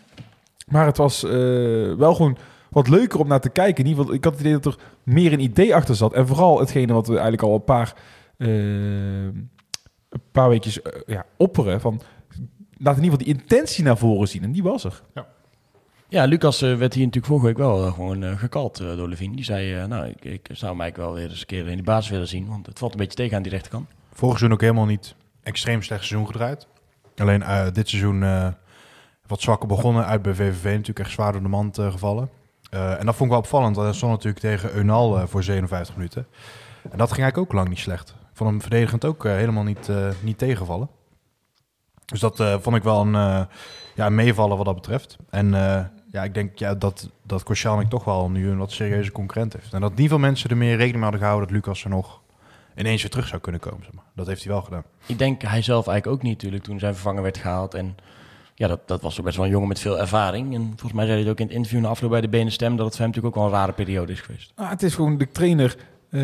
Maar 0.67 0.85
het 0.85 0.97
was 0.97 1.23
eh, 1.23 1.31
wel 1.93 2.15
gewoon 2.15 2.37
wat 2.69 2.87
leuker 2.87 3.19
om 3.19 3.27
naar 3.27 3.39
te 3.39 3.49
kijken. 3.49 3.83
In 3.83 3.89
ieder 3.89 4.01
geval, 4.01 4.17
ik 4.17 4.23
had 4.23 4.33
het 4.33 4.41
idee 4.41 4.59
dat 4.59 4.65
er 4.65 4.79
meer 5.03 5.33
een 5.33 5.39
idee 5.39 5.75
achter 5.75 5.95
zat. 5.95 6.13
En 6.13 6.27
vooral 6.27 6.59
hetgene 6.59 6.93
wat 6.93 7.07
we 7.07 7.13
eigenlijk 7.13 7.43
al 7.43 7.53
een 7.53 7.63
paar, 7.63 7.95
eh, 8.37 8.47
een 10.09 10.21
paar 10.31 10.49
weekjes 10.49 10.79
ja, 11.05 11.25
opperen. 11.37 11.81
Van, 11.81 12.01
laat 12.77 12.97
in 12.97 13.03
ieder 13.03 13.19
geval 13.19 13.33
die 13.33 13.41
intentie 13.41 13.83
naar 13.83 13.97
voren 13.97 14.27
zien. 14.27 14.43
En 14.43 14.51
die 14.51 14.63
was 14.63 14.83
er. 14.83 15.01
Ja, 15.13 15.27
Lucas 16.11 16.61
eh, 16.61 16.75
werd 16.75 16.93
hier 16.93 17.05
natuurlijk 17.05 17.25
vorige 17.25 17.45
week 17.45 17.57
wel 17.57 17.85
eh, 17.85 17.93
gewoon 17.93 18.23
eh, 18.23 18.37
gekald 18.37 18.77
door 18.77 19.07
Levine. 19.07 19.35
Die 19.35 19.45
zei, 19.45 19.87
nou, 19.87 20.05
ik, 20.05 20.25
ik 20.25 20.47
zou 20.51 20.79
eigenlijk 20.79 20.97
wel 20.97 21.13
weer 21.13 21.29
eens 21.29 21.39
een 21.39 21.45
keer 21.45 21.67
in 21.67 21.77
de 21.77 21.83
basis 21.83 22.11
willen 22.11 22.27
zien. 22.27 22.47
Want 22.47 22.65
het 22.65 22.79
valt 22.79 22.91
een 22.91 22.97
beetje 22.97 23.15
tegen 23.15 23.37
aan 23.37 23.43
die 23.43 23.51
rechterkant. 23.51 23.89
Vorig 24.13 24.37
seizoen 24.37 24.51
ook 24.51 24.61
helemaal 24.61 24.85
niet 24.85 25.15
extreem 25.43 25.81
slecht 25.81 26.05
seizoen 26.05 26.27
gedraaid. 26.27 26.67
Alleen 27.17 27.43
dit 27.73 27.89
seizoen 27.89 28.19
wat 29.27 29.41
zwakker 29.41 29.67
begonnen. 29.67 30.05
Uit 30.05 30.21
bij 30.21 30.33
VVV 30.33 30.63
natuurlijk 30.63 30.99
echt 30.99 31.11
zwaar 31.11 31.31
door 31.31 31.41
de 31.41 31.47
mand 31.47 31.75
gevallen. 31.79 32.29
En 32.69 33.05
dat 33.05 33.15
vond 33.15 33.21
ik 33.21 33.29
wel 33.29 33.37
opvallend. 33.37 33.75
want 33.75 33.87
Hij 33.87 33.97
stond 33.97 34.11
natuurlijk 34.11 34.39
tegen 34.39 34.75
Eunal 34.75 35.27
voor 35.27 35.43
57 35.43 35.95
minuten. 35.95 36.27
En 36.91 36.97
dat 36.97 37.11
ging 37.11 37.21
eigenlijk 37.21 37.37
ook 37.37 37.53
lang 37.53 37.69
niet 37.69 37.79
slecht. 37.79 38.09
Ik 38.09 38.37
vond 38.37 38.49
hem 38.49 38.61
verdedigend 38.61 39.05
ook 39.05 39.23
helemaal 39.23 39.63
niet, 39.63 39.89
niet 40.21 40.37
tegenvallen. 40.37 40.89
Dus 42.05 42.19
dat 42.19 42.35
vond 42.61 42.75
ik 42.75 42.83
wel 42.83 43.01
een, 43.01 43.47
ja, 43.95 44.09
meevallen 44.09 44.57
wat 44.57 44.65
dat 44.65 44.75
betreft. 44.75 45.17
En 45.29 45.53
ja, 46.11 46.23
ik 46.23 46.33
denk 46.33 46.59
ja, 46.59 46.75
dat, 46.75 47.09
dat 47.23 47.43
Koscielnik 47.43 47.89
toch 47.89 48.03
wel 48.03 48.29
nu 48.29 48.49
een 48.49 48.57
wat 48.57 48.71
serieuze 48.71 49.11
concurrent 49.11 49.53
heeft. 49.53 49.73
En 49.73 49.81
dat 49.81 49.95
niet 49.95 50.09
veel 50.09 50.19
mensen 50.19 50.49
er 50.49 50.57
meer 50.57 50.69
rekening 50.69 50.93
mee 50.93 51.03
hadden 51.03 51.19
gehouden 51.19 51.47
dat 51.47 51.57
Lucas 51.57 51.83
er 51.83 51.89
nog 51.89 52.19
ineens 52.75 53.01
weer 53.01 53.11
terug 53.11 53.27
zou 53.27 53.41
kunnen 53.41 53.61
komen. 53.61 53.83
Zeg 53.83 53.93
maar. 53.93 54.03
Dat 54.15 54.27
heeft 54.27 54.43
hij 54.43 54.51
wel 54.51 54.61
gedaan. 54.61 54.83
Ik 55.05 55.17
denk 55.17 55.41
hij 55.41 55.61
zelf 55.61 55.87
eigenlijk 55.87 56.17
ook 56.17 56.23
niet 56.23 56.33
natuurlijk 56.33 56.63
toen 56.63 56.79
zijn 56.79 56.93
vervanger 56.93 57.21
werd 57.21 57.37
gehaald. 57.37 57.73
En 57.73 57.97
ja, 58.55 58.67
dat, 58.67 58.87
dat 58.87 59.01
was 59.01 59.19
ook 59.19 59.25
best 59.25 59.37
wel 59.37 59.45
een 59.45 59.51
jongen 59.51 59.67
met 59.67 59.79
veel 59.79 59.99
ervaring. 59.99 60.53
En 60.53 60.65
volgens 60.65 60.93
mij 60.93 61.05
zei 61.05 61.17
hij 61.17 61.19
het 61.19 61.31
ook 61.31 61.39
in 61.39 61.45
het 61.45 61.55
interview 61.55 61.81
na 61.81 61.87
afloop 61.87 62.09
bij 62.09 62.21
de 62.21 62.29
Benen 62.29 62.51
Stem... 62.51 62.75
dat 62.75 62.85
het 62.85 62.95
voor 62.95 63.05
hem 63.05 63.13
natuurlijk 63.13 63.35
ook 63.35 63.43
wel 63.43 63.51
een 63.51 63.59
rare 63.59 63.73
periode 63.73 64.11
is 64.11 64.21
geweest. 64.21 64.51
Ah, 64.55 64.69
het 64.69 64.83
is 64.83 64.95
gewoon, 64.95 65.17
de 65.17 65.31
trainer 65.31 65.77
eh, 66.11 66.21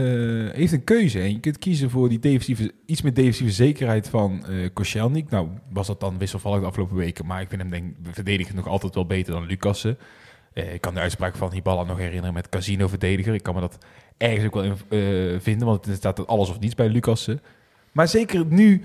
heeft 0.51 0.71
een 0.71 0.83
keuze. 0.83 1.19
En 1.19 1.31
je 1.31 1.39
kunt 1.39 1.57
kiezen 1.57 1.89
voor 1.89 2.09
die 2.09 2.19
defensieve, 2.19 2.71
iets 2.85 3.01
meer 3.01 3.13
defensieve 3.13 3.51
zekerheid 3.51 4.09
van 4.09 4.45
eh 4.45 4.69
Koscielnik. 4.73 5.29
Nou, 5.29 5.47
was 5.69 5.87
dat 5.87 5.99
dan 5.99 6.17
wisselvallig 6.17 6.59
de 6.59 6.65
afgelopen 6.65 6.95
weken. 6.95 7.25
Maar 7.25 7.41
ik 7.41 7.49
vind 7.49 7.61
hem 7.61 7.71
denk 7.71 7.95
verdedigend 8.11 8.55
nog 8.55 8.67
altijd 8.67 8.95
wel 8.95 9.05
beter 9.05 9.33
dan 9.33 9.45
Lucassen. 9.45 9.97
Eh, 10.53 10.73
ik 10.73 10.81
kan 10.81 10.93
de 10.93 10.99
uitspraak 10.99 11.35
van 11.35 11.51
Hiballa 11.51 11.83
nog 11.83 11.97
herinneren 11.97 12.33
met 12.33 12.49
Casino-verdediger. 12.49 13.33
Ik 13.33 13.43
kan 13.43 13.53
me 13.55 13.61
dat 13.61 13.77
ergens 14.17 14.45
ook 14.45 14.53
wel 14.53 14.63
in, 14.63 15.41
vinden, 15.41 15.67
want 15.67 15.85
het 15.85 15.95
staat 15.95 16.27
alles 16.27 16.49
of 16.49 16.59
niets 16.59 16.75
bij 16.75 16.89
Lucassen. 16.89 17.41
Maar 17.91 18.07
zeker 18.07 18.45
nu, 18.45 18.83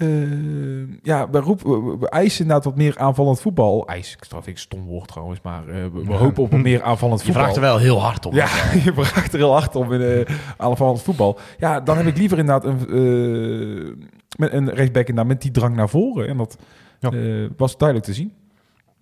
eh, 0.00 0.98
ja, 1.02 1.30
we, 1.30 1.38
roepen, 1.38 1.98
we, 1.98 2.08
eisen 2.08 2.40
inderdaad 2.40 2.64
wat 2.64 2.76
meer 2.76 2.98
aanvallend 2.98 3.40
voetbal. 3.40 3.86
Eis, 3.86 4.12
ik 4.12 4.24
straf 4.24 4.46
ik 4.46 4.58
stom 4.58 4.84
woord 4.84 5.08
trouwens, 5.08 5.40
maar 5.42 5.68
eh, 5.68 5.74
we, 5.74 5.90
we 6.04 6.12
Ja. 6.12 6.16
hopen 6.18 6.42
op 6.42 6.52
een 6.52 6.62
meer 6.62 6.82
aanvallend 6.82 7.20
Je 7.20 7.24
voetbal. 7.26 7.42
vraagt 7.42 7.56
er 7.56 7.62
wel 7.62 7.78
heel 7.78 8.00
hard 8.00 8.26
om. 8.26 8.34
Ja, 8.34 8.46
je 8.84 8.92
vraagt 8.94 9.32
er 9.32 9.38
heel 9.38 9.52
hard 9.52 9.76
om 9.76 9.92
in 9.92 10.00
uh, 10.00 10.36
aanvallend 10.56 11.02
voetbal. 11.02 11.38
Ja, 11.58 11.80
dan 11.80 11.96
heb 11.96 12.06
ik 12.06 12.16
liever 12.16 12.38
inderdaad 12.38 12.64
een, 12.64 12.96
uh, 12.96 13.94
met 14.36 14.52
een 14.52 14.68
rechtsback 14.70 15.08
inderdaad 15.08 15.32
met 15.32 15.42
die 15.42 15.50
drang 15.50 15.76
naar 15.76 15.88
voren. 15.88 16.28
En 16.28 16.36
dat 16.36 16.56
Ja. 16.98 17.10
was 17.56 17.76
duidelijk 17.76 18.08
te 18.08 18.14
zien. 18.14 18.32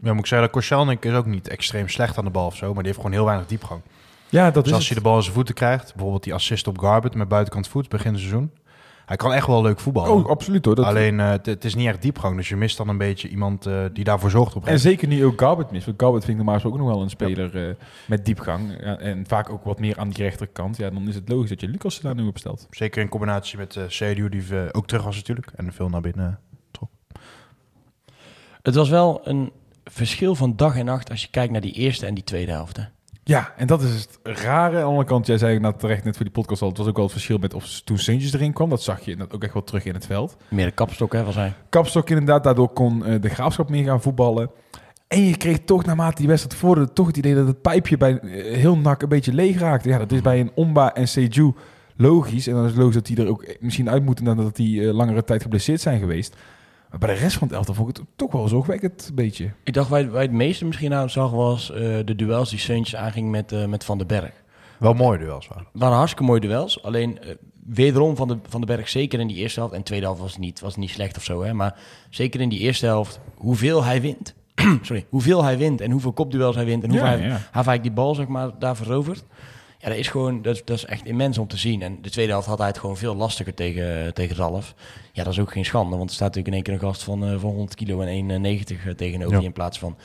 Ja, 0.03 0.11
moet 0.11 0.19
ik 0.21 0.27
zeggen, 0.27 0.47
dat 0.49 0.57
Koscielnik 0.57 1.05
is 1.05 1.13
ook 1.13 1.27
niet 1.27 1.49
extreem 1.49 1.89
slecht 1.89 2.19
aan 2.19 2.25
de 2.25 2.31
bal 2.31 2.47
of 2.47 2.57
zo, 2.57 2.67
maar 2.67 2.75
die 2.75 2.85
heeft 2.93 2.97
gewoon 2.97 3.13
heel 3.13 3.25
weinig 3.25 3.47
diepgang. 3.47 3.81
Ja, 4.29 4.45
dat 4.51 4.55
Dus 4.65 4.73
is 4.73 4.79
als 4.79 4.87
hij 4.89 4.97
de 4.97 5.03
bal 5.03 5.17
in 5.17 5.23
zijn 5.23 5.35
voeten 5.35 5.55
krijgt, 5.55 5.93
bijvoorbeeld 5.93 6.25
die 6.25 6.35
assist 6.35 6.67
op 6.67 6.79
Garbet 6.79 7.15
met 7.15 7.29
buitenkant 7.29 7.69
voet 7.69 7.89
begin 7.89 8.11
het 8.13 8.21
seizoen. 8.21 8.51
Hij 9.09 9.17
kan 9.17 9.33
echt 9.33 9.47
wel 9.47 9.63
leuk 9.63 9.81
voetballen. 9.81 10.11
Oh, 10.13 10.27
absoluut 10.27 10.65
hoor. 10.65 10.75
Dat, 10.75 10.85
Alleen, 10.85 11.21
eh, 11.21 11.31
het- 11.43 11.65
is 11.65 11.75
niet 11.75 11.87
echt 11.87 12.03
diepgang, 12.03 12.37
dus 12.37 12.49
je 12.49 12.57
mist 12.57 12.77
dan 12.77 12.89
een 12.89 12.99
beetje 12.99 13.29
iemand 13.29 13.67
eh, 13.67 13.85
die 13.93 14.05
daarvoor 14.05 14.31
zorgt 14.31 14.57
op 14.57 14.67
en 14.67 14.79
zeker 14.81 15.09
nu 15.09 15.25
ook 15.25 15.41
Garbet 15.41 15.71
mis. 15.71 15.85
Want 15.85 16.03
Garbet 16.03 16.25
vind 16.25 16.39
ik 16.39 16.45
normaal 16.45 16.65
ook 16.65 16.79
nog 16.79 16.87
wel 16.87 17.03
een 17.03 17.11
speler 17.11 17.69
eh, 17.69 17.75
met 18.07 18.25
diepgang. 18.25 18.77
Ja, 18.81 18.99
en 18.99 19.25
vaak 19.27 19.51
ook 19.51 19.65
wat 19.65 19.79
meer 19.79 19.99
aan 19.99 20.09
die 20.09 20.23
rechterkant. 20.23 20.77
Ja, 20.77 20.91
dan 20.91 21.09
is 21.09 21.15
het 21.15 21.29
logisch 21.29 21.49
dat 21.49 21.61
je 21.61 21.69
Lucas 21.69 22.01
daar 22.01 22.15
nu 22.15 22.27
op 22.27 22.39
stelt. 22.39 22.67
Zeker 22.71 23.03
in 23.03 23.09
combinatie 23.09 23.59
met 23.59 23.75
uh, 23.77 24.31
die 24.31 24.73
ook 24.73 24.87
terug 24.87 25.05
was 25.05 25.17
natuurlijk. 25.17 25.51
En 25.57 25.73
veel 25.73 25.89
naar 25.89 26.01
binnen. 26.01 26.39
Het 28.63 28.75
was 28.75 28.89
wel 28.89 29.21
een 29.25 29.53
verschil 29.85 30.35
van 30.35 30.57
dag 30.57 30.77
en 30.77 30.85
nacht 30.85 31.11
als 31.11 31.23
je 31.23 31.29
kijkt 31.31 31.53
naar 31.53 31.61
die 31.61 31.73
eerste 31.73 32.07
en 32.07 32.15
die 32.15 32.25
tweede 32.25 32.53
helft. 32.53 32.79
Ja, 33.29 33.53
en 33.57 33.67
dat 33.67 33.83
is 33.83 33.91
het 33.91 34.19
rare. 34.23 34.77
Aan 34.77 34.83
de 34.83 34.87
andere 34.87 35.05
kant, 35.05 35.27
jij 35.27 35.39
zei 35.39 35.59
nou 35.59 35.75
terecht 35.79 36.05
net 36.05 36.17
voor 36.17 36.25
die 36.25 36.35
podcast 36.35 36.63
al, 36.63 36.69
het 36.69 36.79
was 36.79 36.87
ook 36.87 36.95
wel 36.95 37.05
het 37.05 37.13
verschil 37.13 37.39
met 37.39 37.55
of 37.55 37.81
toen 37.85 37.99
Sintjes 37.99 38.33
erin 38.33 38.53
kwam. 38.53 38.71
Dat 38.71 38.83
zag 38.83 39.01
je 39.01 39.17
dat 39.17 39.35
ook 39.35 39.43
echt 39.43 39.53
wel 39.53 39.65
terug 39.65 39.85
in 39.85 39.95
het 39.95 40.07
veld. 40.07 40.37
Meer 40.49 40.67
de 40.67 40.73
kapstok, 40.73 41.13
hè, 41.13 41.25
was 41.25 41.35
hij. 41.35 41.53
Kapstok 41.69 42.11
inderdaad, 42.11 42.45
daardoor 42.45 42.69
kon 42.69 43.05
eh, 43.05 43.21
de 43.21 43.29
graafschap 43.29 43.71
meer 43.71 43.85
gaan 43.85 44.03
voetballen. 44.03 44.51
En 45.09 45.25
je 45.25 45.37
kreeg 45.37 45.59
toch 45.65 45.85
naarmate 45.85 46.17
die 46.17 46.29
wedstrijd 46.29 46.59
vorderde, 46.59 46.93
toch 46.93 47.07
het 47.07 47.17
idee 47.17 47.35
dat 47.35 47.47
het 47.47 47.63
pijpje 47.63 47.97
bij 47.97 48.19
eh, 48.19 48.57
heel 48.57 48.77
nak 48.79 49.03
een 49.03 49.09
beetje 49.09 49.33
leeg 49.33 49.59
raakte. 49.59 49.89
Ja, 49.89 49.99
dat 49.99 50.13
is 50.13 50.21
bij 50.21 50.41
een 50.41 50.53
Omba 50.55 50.95
en 50.95 51.09
Seju 51.09 51.53
logisch. 51.97 52.47
En 52.47 52.55
dan 52.55 52.65
is 52.65 52.71
het 52.71 52.79
logisch 52.79 52.95
dat 52.95 53.07
die 53.07 53.17
er 53.17 53.29
ook 53.29 53.57
misschien 53.61 53.91
uit 53.91 54.05
moeten 54.05 54.25
nadat 54.25 54.57
die 54.57 54.89
eh, 54.89 54.95
langere 54.95 55.25
tijd 55.25 55.43
geblesseerd 55.43 55.81
zijn 55.81 55.99
geweest. 55.99 56.37
Maar 56.91 56.99
bij 56.99 57.15
de 57.15 57.21
rest 57.21 57.37
van 57.37 57.49
het 57.49 57.57
elftal 57.57 57.75
vond 57.75 57.89
ik 57.91 57.97
het 57.97 58.07
toch 58.17 58.33
wel 58.33 58.49
zorgwekkend 58.49 59.07
een 59.09 59.15
beetje. 59.15 59.51
Ik 59.65 59.73
dacht, 59.75 59.89
waar, 59.89 60.11
waar 60.11 60.23
het 60.23 60.33
meeste 60.33 60.65
misschien 60.65 60.95
aan 60.95 61.11
zag, 61.11 61.31
was 61.31 61.71
eh, 61.71 61.79
de 62.05 62.15
duels 62.17 62.51
die 62.51 62.59
Seuntjes 62.59 63.01
aanging 63.01 63.31
met, 63.31 63.53
eh, 63.53 63.65
met 63.65 63.85
Van 63.85 63.99
den 63.99 64.07
Berg. 64.07 64.33
Wel 64.79 64.95
mooi 64.95 65.19
duels 65.19 65.49
waren. 65.49 65.67
Het 65.73 65.81
waren 65.81 65.97
hartstikke 65.97 66.25
mooie 66.27 66.41
duels. 66.41 66.83
Alleen 66.83 67.21
eh, 67.23 67.35
wederom 67.67 68.17
van 68.17 68.29
de, 68.29 68.39
van 68.49 68.61
de 68.61 68.67
Berg, 68.67 68.89
zeker 68.89 69.21
in 69.21 69.27
die 69.27 69.37
eerste 69.37 69.59
helft. 69.59 69.75
En 69.75 69.81
de 69.81 69.87
tweede 69.87 70.05
helft 70.07 70.21
was 70.21 70.39
niet, 70.39 70.61
was 70.61 70.77
niet 70.77 70.91
slecht 70.91 71.17
of 71.17 71.25
zo. 71.25 71.43
Hè, 71.43 71.53
maar 71.53 71.77
zeker 72.11 72.41
in 72.41 72.49
die 72.49 72.59
eerste 72.59 72.87
helft, 72.87 73.21
hoeveel 73.35 73.85
hij 73.85 74.01
wint. 74.01 74.35
Sorry, 74.83 75.07
hoeveel 75.09 75.45
hij 75.45 75.59
wint 75.59 75.81
en 75.81 75.91
hoeveel 75.91 76.13
kopduels 76.13 76.57
hij 76.57 76.65
wint. 76.65 76.83
En 76.83 76.91
hoeveel 76.91 77.09
Ja, 77.09 77.17
hij, 77.17 77.29
ja. 77.29 77.39
hij 77.51 77.63
vaak 77.63 77.83
die 77.83 77.93
bal 77.93 78.15
zeg 78.15 78.27
maar, 78.27 78.51
daar 78.59 78.77
verovert. 78.77 79.25
Ja, 79.79 79.89
dat 79.89 79.99
is 79.99 80.09
gewoon 80.09 80.43
dat 80.43 80.63
dat 80.65 80.77
is 80.77 80.85
echt 80.85 81.05
immens 81.07 81.39
om 81.39 81.49
te 81.49 81.57
zien. 81.57 81.83
En 81.83 81.99
de 82.03 82.11
tweede 82.11 82.33
helft 82.33 82.47
had 82.47 82.59
hij 82.59 82.67
het 82.67 82.79
gewoon 82.79 82.97
veel 82.97 83.15
lastiger 83.15 83.55
tegen, 83.55 84.15
tegen 84.15 84.37
Ralf. 84.37 84.75
Ja, 85.13 85.25
dat 85.25 85.33
is 85.33 85.39
ook 85.39 85.53
geen 85.53 85.65
schande. 85.65 85.97
Want 85.97 86.09
er 86.09 86.15
staat 86.15 86.35
natuurlijk 86.35 86.47
in 86.47 86.53
één 86.55 86.63
keer 86.63 86.73
een 86.73 86.93
gast 86.93 87.03
van, 87.03 87.25
eh, 87.25 87.31
van 87.41 87.51
100 87.51 87.75
kilo 87.75 88.01
en 88.01 88.09
1,90 88.09 88.95
tegenover 88.97 89.33
Ja. 89.33 89.39
je. 89.41 89.47
In 89.47 89.53
plaats 89.53 89.79
van 89.79 89.97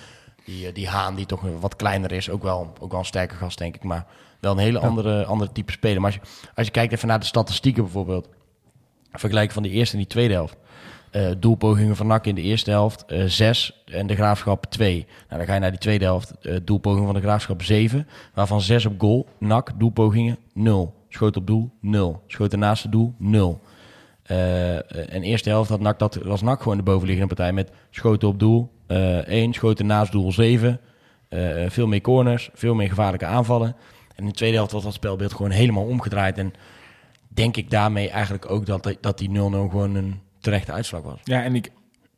die, 0.45 0.67
eh, 0.67 0.73
die 0.73 0.87
Haan, 0.87 1.15
die 1.15 1.25
toch 1.25 1.41
wat 1.59 1.75
kleiner 1.75 2.11
is. 2.11 2.29
Ook 2.29 2.43
wel, 2.43 2.73
ook 2.79 2.91
wel 2.91 2.99
een 2.99 3.05
sterke 3.05 3.35
gast, 3.35 3.57
denk 3.57 3.75
ik. 3.75 3.83
Maar 3.83 4.05
wel 4.39 4.51
een 4.51 4.57
hele 4.57 4.79
andere, 4.79 5.25
andere 5.25 5.51
type 5.51 5.71
speler. 5.71 6.01
Maar 6.01 6.11
als 6.11 6.19
je, 6.31 6.49
als 6.55 6.65
je 6.65 6.71
kijkt 6.71 6.93
even 6.93 7.07
naar 7.07 7.19
de 7.19 7.25
statistieken 7.25 7.83
bijvoorbeeld. 7.83 8.29
Vergelijken 9.11 9.53
van 9.53 9.63
de 9.63 9.69
eerste 9.69 9.93
en 9.93 10.01
die 10.01 10.11
tweede 10.11 10.33
helft. 10.33 10.55
Eh, 11.13 11.31
doelpogingen 11.37 11.95
van 11.95 12.07
NAC 12.07 12.25
in 12.25 12.35
de 12.35 12.41
eerste 12.41 12.69
helft 12.69 13.05
eh 13.05 13.23
6 13.25 13.83
en 13.85 14.07
de 14.07 14.15
Graafschap 14.15 14.65
2. 14.65 14.95
Nou, 14.95 15.37
dan 15.37 15.45
ga 15.45 15.53
je 15.53 15.59
naar 15.59 15.69
die 15.69 15.79
tweede 15.79 16.05
helft. 16.05 16.33
eh 16.41 16.55
doelpogingen 16.63 17.05
van 17.05 17.15
de 17.15 17.21
Graafschap 17.21 17.61
7, 17.61 18.07
waarvan 18.33 18.61
6 18.61 18.85
op 18.85 18.99
goal. 18.99 19.27
NAC, 19.37 19.71
doelpogingen 19.77 20.37
0. 20.53 20.93
Schoot 21.09 21.37
op 21.37 21.47
doel 21.47 21.69
0. 21.79 22.23
Schoot 22.27 22.51
ernaast 22.51 22.83
het 22.83 22.91
doel 22.91 23.13
0. 23.17 23.61
Eh, 24.23 25.13
en 25.13 25.23
eerste 25.23 25.49
helft 25.49 25.69
had 25.69 25.79
NAC, 25.79 25.99
dat 25.99 26.15
was 26.15 26.41
NAC 26.41 26.61
gewoon 26.61 26.77
de 26.77 26.83
bovenliggende 26.83 27.35
partij 27.35 27.53
met 27.53 27.71
schoten 27.89 28.27
op 28.27 28.39
doel 28.39 28.71
eh 28.87 29.27
1, 29.27 29.53
schoten 29.53 29.85
naast 29.85 30.11
doel 30.11 30.31
7. 30.31 30.79
eh, 31.29 31.39
veel 31.67 31.87
meer 31.87 32.01
corners, 32.01 32.49
veel 32.53 32.75
meer 32.75 32.89
gevaarlijke 32.89 33.25
aanvallen. 33.25 33.67
En 34.15 34.23
in 34.23 34.25
de 34.25 34.31
tweede 34.31 34.55
helft 34.55 34.71
was 34.71 34.83
dat 34.83 34.93
spelbeeld 34.93 35.33
gewoon 35.33 35.51
helemaal 35.51 35.85
omgedraaid. 35.85 36.37
En 36.37 36.53
denk 37.27 37.57
ik 37.57 37.69
daarmee 37.69 38.09
eigenlijk 38.09 38.51
ook 38.51 38.65
dat, 38.65 38.97
dat 39.01 39.17
die 39.17 39.29
0-0 39.29 39.31
gewoon 39.69 39.95
een 39.95 40.19
terechte 40.43 40.71
uitslag 40.71 41.01
was. 41.01 41.19
Ja, 41.23 41.43
en 41.43 41.55
ik 41.55 41.71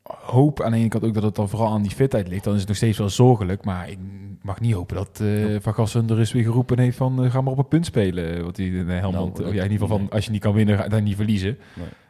hoop 0.04 0.62
aan 0.62 0.72
de 0.72 0.78
ene 0.78 0.88
kant 0.88 1.04
ook 1.04 1.14
dat 1.14 1.24
het 1.24 1.36
dan 1.36 1.50
vooral 1.50 1.72
aan 1.72 1.82
die 1.82 1.92
fitheid 1.92 2.28
ligt. 2.28 2.44
Dan 2.44 2.54
is 2.54 2.60
het 2.60 2.68
nog 2.68 2.78
steeds 2.78 2.98
wel 2.98 3.10
zorgelijk. 3.10 3.66
Maar 3.66 3.90
ik 3.90 3.98
mag 4.42 4.60
niet 4.60 4.74
hopen 4.74 4.96
dat 4.96 5.20
eh 5.22 5.56
Van 5.60 5.74
Gassen 5.74 6.10
er 6.10 6.20
eens 6.20 6.32
weer 6.32 6.44
geroepen 6.44 6.80
heeft 6.80 6.98
van... 6.98 7.24
eh, 7.24 7.32
ga 7.32 7.42
maar 7.42 7.52
op 7.52 7.58
een 7.58 7.68
punt 7.68 7.86
spelen. 7.86 8.44
Wat 8.44 8.58
hij 8.58 8.66
in 8.66 8.88
Helmond... 8.90 9.38
Nou, 9.38 9.48
of 9.50 9.54
ja, 9.54 9.64
in 9.64 9.72
ieder 9.72 9.72
geval 9.72 9.88
van 9.88 10.00
nee. 10.02 10.10
als 10.10 10.26
je 10.26 10.32
niet 10.32 10.42
kan 10.42 10.54
winnen, 10.54 10.78
ga 10.78 10.88
dan 10.88 11.04
niet 11.04 11.16
verliezen. 11.16 11.58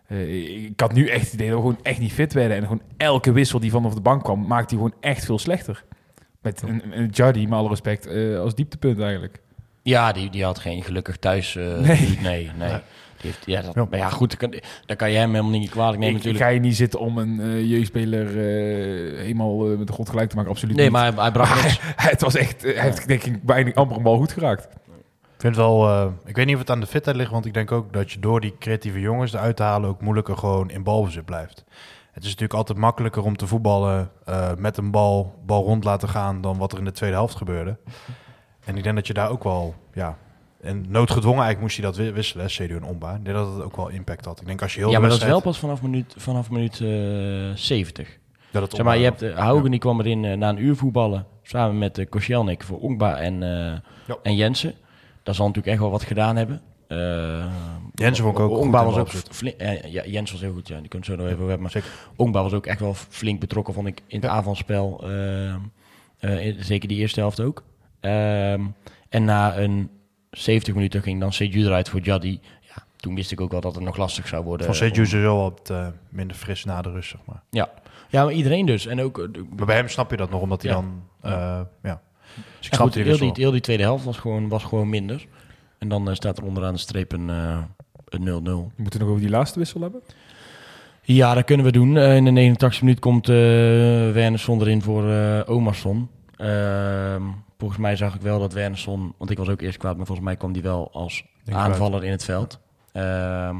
Eh, 0.08 0.64
ik 0.66 0.80
had 0.80 0.94
nu 0.94 1.08
echt 1.08 1.24
het 1.26 1.34
idee 1.34 1.48
dat 1.50 1.56
we 1.58 1.62
gewoon 1.64 1.80
echt 1.84 2.00
niet 2.00 2.14
fit 2.14 2.34
werden. 2.34 2.58
En 2.58 2.64
gewoon 2.64 2.82
elke 2.98 3.32
wissel 3.32 3.60
die 3.60 3.72
vanaf 3.72 3.94
de 3.94 4.02
bank 4.02 4.24
kwam, 4.24 4.48
maakte 4.48 4.76
hij 4.76 4.84
gewoon 4.84 5.00
echt 5.00 5.26
veel 5.26 5.40
slechter. 5.40 5.84
Met 6.42 6.62
een, 6.62 7.00
een 7.00 7.10
Jardy, 7.10 7.44
met 7.44 7.54
alle 7.54 7.70
respect, 7.70 8.06
eh, 8.06 8.40
als 8.40 8.56
dieptepunt 8.56 9.00
eigenlijk. 9.00 9.42
Ja, 9.82 10.12
die, 10.12 10.30
die 10.30 10.44
had 10.44 10.60
geen 10.60 10.84
gelukkig 10.84 11.18
thuis. 11.18 11.56
eh, 11.56 11.80
Nee. 11.80 12.20
nee, 12.22 12.52
nee. 12.58 12.80
Heeft, 13.22 13.46
ja, 13.46 13.62
dat, 13.62 13.74
Ja. 13.76 13.86
Maar 13.90 14.00
ja, 14.00 14.10
goed, 14.10 14.40
dan 14.40 14.50
kan, 14.50 14.62
dan 14.86 14.96
kan 14.96 15.12
je 15.12 15.18
hem 15.18 15.30
helemaal 15.30 15.60
niet 15.60 15.70
kwalijk 15.70 16.00
nemen 16.00 16.16
ik, 16.16 16.22
ik 16.22 16.26
natuurlijk. 16.26 16.44
ga 16.44 16.52
je 16.52 16.60
niet 16.60 16.76
zitten 16.76 17.00
om 17.00 17.18
een 17.18 17.40
eh, 17.40 17.70
jeugdspeler 17.70 18.28
eh, 18.28 19.18
helemaal 19.20 19.72
eh, 19.72 19.78
met 19.78 19.88
de 19.88 19.94
grond 19.94 20.10
gelijk 20.10 20.30
te 20.30 20.36
maken, 20.36 20.52
absoluut 20.52 20.76
Nee, 20.76 20.86
niet. 20.86 20.94
maar 20.94 21.14
hij, 21.14 21.22
hij 21.22 21.32
bracht 21.32 21.64
niks. 21.64 21.80
het 22.12 22.22
was 22.22 22.36
echt, 22.36 22.62
hij 22.62 22.74
heeft 22.74 23.08
denk 23.08 23.24
ik 23.24 23.44
bijna 23.44 23.74
amper 23.74 23.98
een 23.98 24.04
bal 24.04 24.18
goed 24.18 24.32
geraakt. 24.32 24.68
Ik 25.36 25.42
vind 25.42 25.56
het 25.56 25.66
wel, 25.66 25.88
eh, 25.88 26.08
ik 26.26 26.36
weet 26.36 26.46
niet 26.46 26.56
of 26.56 26.62
het 26.62 26.70
aan 26.70 26.80
de 26.80 26.88
fitheid 26.88 27.18
ligt, 27.18 27.32
want 27.32 27.46
ik 27.46 27.54
denk 27.54 27.72
ook 27.72 27.94
dat 27.94 28.12
je 28.12 28.20
door 28.20 28.42
die 28.42 28.56
creatieve 28.60 29.00
jongens 29.00 29.34
eruit 29.34 29.56
te 29.56 29.64
halen 29.64 29.90
ook 29.90 30.02
moeilijker 30.02 30.38
gewoon 30.38 30.70
in 30.70 30.84
balbezit 30.84 31.26
blijft. 31.26 31.64
Het 32.12 32.24
is 32.24 32.30
natuurlijk 32.30 32.54
altijd 32.60 32.78
makkelijker 32.78 33.24
om 33.24 33.38
te 33.38 33.48
voetballen 33.48 34.12
eh, 34.26 34.52
met 34.58 34.78
een 34.78 34.92
bal, 34.92 35.40
bal 35.46 35.64
rond 35.64 35.84
laten 35.84 36.10
gaan 36.10 36.42
dan 36.42 36.58
wat 36.58 36.72
er 36.72 36.78
in 36.78 36.86
de 36.86 36.92
tweede 36.92 37.16
helft 37.16 37.36
gebeurde. 37.36 37.78
En 38.66 38.78
ik 38.78 38.84
denk 38.84 38.96
dat 38.96 39.08
je 39.08 39.14
daar 39.14 39.30
ook 39.30 39.44
wel, 39.44 39.76
ja, 39.94 40.18
en 40.66 40.86
noodgedwongen 40.90 41.44
eigenlijk 41.44 41.62
moest 41.62 41.76
hij 41.78 41.86
dat 41.86 41.96
wi- 41.96 42.12
wisselen, 42.12 42.50
Sedu 42.50 42.76
en 42.76 42.84
Omba. 42.84 43.14
Ik 43.16 43.24
denk 43.26 43.36
dat 43.38 43.54
het 43.54 43.64
ook 43.64 43.76
wel 43.76 43.88
impact 43.90 44.26
had. 44.26 44.42
Ik 44.42 44.48
denk 44.48 44.62
als 44.62 44.74
je 44.74 44.80
heel 44.80 44.90
Ja, 44.92 45.00
maar 45.00 45.10
dat 45.10 45.18
is 45.18 45.26
wel 45.26 45.42
pas 45.42 45.60
vanaf 45.60 45.82
minuut, 45.82 46.14
vanaf 46.18 46.50
minuut 46.50 46.82
eh 46.82 47.56
70. 47.56 48.18
dat 48.52 48.62
het 48.62 48.76
Zeg 48.76 48.86
maar, 48.86 48.98
je 48.98 49.10
Omba- 49.12 49.20
hebt 49.26 49.36
uh, 49.38 49.44
Haugen, 49.44 49.72
die 49.72 49.80
kwam 49.80 50.00
erin 50.00 50.26
eh, 50.26 50.38
na 50.38 50.50
een 50.50 50.64
uur 50.64 50.76
voetballen. 50.76 51.26
Samen 51.44 51.78
met 51.78 51.98
uh, 51.98 52.06
Koscielnik 52.10 52.64
voor 52.64 52.80
Ongba 52.80 53.18
en, 53.18 53.44
eh, 53.44 53.50
Ja. 54.08 54.18
en 54.24 54.36
Jensen. 54.36 54.74
Dat 55.24 55.36
zal 55.36 55.46
natuurlijk 55.48 55.74
echt 55.74 55.82
wel 55.84 55.92
wat 55.92 56.04
gedaan 56.04 56.36
hebben. 56.36 56.62
Eh 56.88 57.46
Jensen 57.94 58.24
vond 58.24 58.38
ik 58.38 58.44
ook 58.44 58.58
Ongba 58.58 58.86
was 58.86 58.98
ook 58.98 59.10
flink. 59.10 59.56
eh, 59.58 59.92
ja, 59.92 60.06
Jens 60.06 60.32
was 60.32 60.42
heel 60.42 60.54
goed, 60.54 60.68
ja. 60.68 60.76
Die 60.80 60.88
het 60.90 61.06
zo 61.06 61.16
nog 61.16 61.26
even 61.28 61.48
hebben. 61.48 61.62
Maar. 61.74 61.84
Ongba 62.16 62.42
was 62.44 62.54
ook 62.54 62.66
echt 62.66 62.80
wel 62.80 62.94
flink 62.94 63.40
betrokken, 63.40 63.74
vond 63.74 63.88
ik, 63.88 64.00
in 64.08 64.16
het 64.22 64.26
Ja. 64.30 64.36
avondspel. 64.36 65.04
eh, 65.04 65.50
eh, 66.20 66.46
in- 66.46 66.64
zeker 66.64 66.88
die 66.88 66.98
eerste 66.98 67.20
helft 67.20 67.40
ook. 67.42 67.64
Ehm, 68.00 68.62
en 69.10 69.24
na 69.26 69.58
een 69.58 69.90
70 70.36 70.74
minuten 70.74 71.02
ging 71.02 71.20
dan 71.20 71.34
Seju 71.34 71.66
eruit 71.66 71.90
voor 71.90 72.00
Jaddy. 72.00 72.40
Ja, 72.62 72.84
toen 72.96 73.16
wist 73.16 73.32
ik 73.32 73.42
ook 73.42 73.52
wel 73.52 73.62
dat 73.62 73.76
het 73.76 73.84
nog 73.84 73.98
lastig 73.98 74.28
zou 74.28 74.44
worden. 74.44 74.66
Van 74.66 74.76
Seju 74.76 75.00
om- 75.00 75.06
sowieso 75.06 75.38
wat 75.42 75.70
eh, 75.70 75.88
minder 76.10 76.38
fris 76.38 76.64
na 76.66 76.82
de 76.82 76.92
rust, 76.92 77.10
zeg 77.10 77.20
maar. 77.26 77.42
Ja. 77.50 77.70
ja, 78.10 78.24
maar 78.24 78.34
iedereen 78.34 78.66
dus. 78.66 78.86
En 78.86 79.02
ook... 79.02 79.20
eh, 79.20 79.26
Maar 79.56 79.66
bij 79.66 79.76
hem 79.76 79.88
snap 79.88 80.12
je 80.12 80.18
dat 80.18 80.30
nog, 80.30 80.42
omdat 80.42 80.62
hij 80.62 80.72
Ja. 80.72 80.78
dan, 80.78 81.04
eh, 81.22 81.32
ja. 81.84 82.02
Dus 82.36 82.44
ik 82.46 82.62
Ja, 82.62 82.68
snap 82.70 82.80
goed, 82.82 82.94
die 82.94 83.04
heel, 83.04 83.18
die, 83.18 83.32
heel 83.34 83.52
die 83.52 83.62
tweede 83.62 83.84
helft 83.84 84.06
was 84.06 84.18
gewoon, 84.18 84.48
was 84.48 84.64
gewoon 84.64 84.90
minder. 84.90 85.26
En 85.78 85.88
dan 85.90 86.16
staat 86.16 86.38
er 86.38 86.44
onderaan 86.44 86.74
de 86.74 86.80
streep 86.80 87.12
een 87.12 87.30
eh, 87.30 87.58
een 88.06 88.22
0-0. 88.22 88.72
We 88.76 88.82
moeten 88.82 89.00
nog 89.00 89.10
over 89.10 89.22
die 89.22 89.30
laatste 89.30 89.60
wissel 89.60 89.82
hebben. 89.82 90.02
Ja, 91.02 91.34
dat 91.34 91.44
kunnen 91.46 91.66
we 91.66 91.72
doen. 91.72 91.98
Eh, 91.98 92.16
in 92.16 92.26
de 92.26 92.32
89 92.32 92.82
minuut 92.82 93.00
komt 93.00 93.30
uh, 93.30 93.36
Wernersson 94.12 94.62
erin 94.62 94.82
voor 94.82 95.10
eh 95.12 95.40
Omarsson. 95.46 96.10
Ehm, 96.38 97.24
volgens 97.58 97.80
mij 97.80 97.96
zag 97.96 98.16
ik 98.16 98.22
wel 98.22 98.40
dat 98.40 98.54
Wernersson... 98.54 99.14
Want 99.18 99.30
ik 99.30 99.38
was 99.38 99.50
ook 99.50 99.62
eerst 99.62 99.78
kwaad, 99.78 99.98
maar 99.98 100.06
volgens 100.06 100.28
mij 100.28 100.36
kwam 100.36 100.52
die 100.54 100.62
wel 100.62 100.90
als 100.92 101.26
Denk 101.44 101.58
aanvaller 101.58 102.04
in 102.04 102.12
het 102.12 102.24
veld. 102.24 102.60
Ehm, 102.92 103.56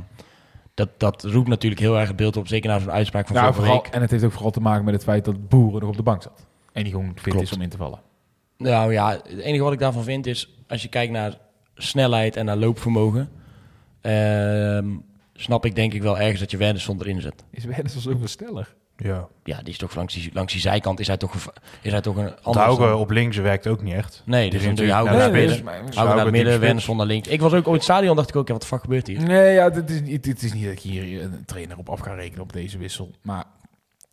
dat, 0.74 0.90
dat 0.98 1.24
roept 1.24 1.48
natuurlijk 1.48 1.82
heel 1.82 1.98
erg 1.98 2.08
het 2.08 2.18
beeld 2.18 2.38
op. 2.38 2.48
Zeker 2.48 2.70
na 2.70 2.80
zo'n 2.80 2.92
uitspraak 2.92 3.28
van 3.28 3.36
vorige 3.36 3.54
vooral, 3.54 3.82
week. 3.82 3.94
en 3.94 4.02
het 4.02 4.12
heeft 4.12 4.24
ook 4.24 4.32
vooral 4.32 4.52
te 4.52 4.60
maken 4.60 4.86
met 4.86 4.94
het 4.94 5.04
feit 5.04 5.26
dat 5.26 5.50
Boeren 5.50 5.80
nog 5.80 5.90
op 5.90 5.96
de 5.96 6.04
bank 6.04 6.22
zat. 6.22 6.46
En 6.72 6.84
die 6.84 6.92
gewoon 6.92 7.12
fit 7.16 7.24
Klopt. 7.24 7.42
is 7.42 7.54
om 7.54 7.62
in 7.62 7.70
te 7.70 7.78
vallen. 7.78 8.00
Nou 8.58 8.94
ja, 8.94 9.10
het 9.12 9.40
enige 9.40 9.64
wat 9.64 9.74
ik 9.74 9.80
daarvan 9.80 10.04
vind 10.04 10.28
is... 10.28 10.50
Als 10.68 10.82
je 10.82 10.88
kijkt 10.88 11.12
naar 11.12 11.38
snelheid 11.76 12.36
en 12.36 12.46
naar 12.46 12.58
loopvermogen... 12.58 13.30
ehm, 14.02 14.88
snap 15.34 15.66
ik 15.66 15.76
denk 15.76 15.94
ik 15.94 16.02
wel 16.02 16.20
ergens 16.20 16.40
dat 16.40 16.52
je 16.52 16.58
Wernersson 16.58 17.00
erin 17.00 17.22
zet. 17.22 17.44
Is 17.50 17.66
Wernersson 17.66 18.02
zoveel 18.02 18.28
sneller? 18.28 18.76
Ja. 18.98 19.28
Ja, 19.44 19.58
die 19.58 19.70
is 19.70 19.78
toch 19.78 19.96
langs 19.96 20.14
die, 20.14 20.30
langs 20.34 20.52
die 20.54 20.62
zijkant 20.62 21.00
is 21.00 21.08
hij 21.08 21.18
toch, 21.18 21.34
is 21.82 21.92
hij 21.92 22.02
toch 22.02 22.16
een 22.16 22.24
Want 22.24 22.42
ander... 22.44 22.62
Haugen 22.62 22.98
op 22.98 23.10
links 23.10 23.38
werkt 23.38 23.68
ook 23.68 23.82
niet 23.82 23.94
echt. 23.94 24.22
Nee, 24.26 24.50
dus 24.50 24.62
je 24.62 24.68
naar 24.68 24.78
het 24.78 24.88
naar 24.88 26.06
naar 26.06 26.20
het 26.20 26.32
midden. 26.32 26.60
Wernersson 26.60 26.98
naar 26.98 27.06
links. 27.06 27.28
Ik 27.28 27.42
was 27.42 27.54
ook 27.54 27.68
op 27.68 27.74
het 27.74 27.84
stadion, 27.84 28.16
dacht 28.16 28.30
ik 28.30 28.36
ook, 28.36 28.48
ja, 28.48 28.54
wat 28.54 28.62
de 28.62 28.68
fuck 28.68 28.82
gebeurt 28.82 29.08
hier? 29.08 29.22
Nee, 29.22 29.54
ja, 29.54 29.70
dit 29.70 29.90
is, 29.90 30.02
niet, 30.02 30.24
dit 30.24 30.44
is 30.44 30.54
niet 30.54 30.64
dat 30.64 30.72
ik 30.74 30.80
hier 30.80 31.24
een 31.24 31.46
trainer 31.46 31.78
op 31.78 31.90
af 31.90 32.00
ga 32.00 32.14
rekenen 32.14 32.42
op 32.44 32.54
deze 32.54 32.78
wissel. 32.78 33.12
Maar 33.22 33.44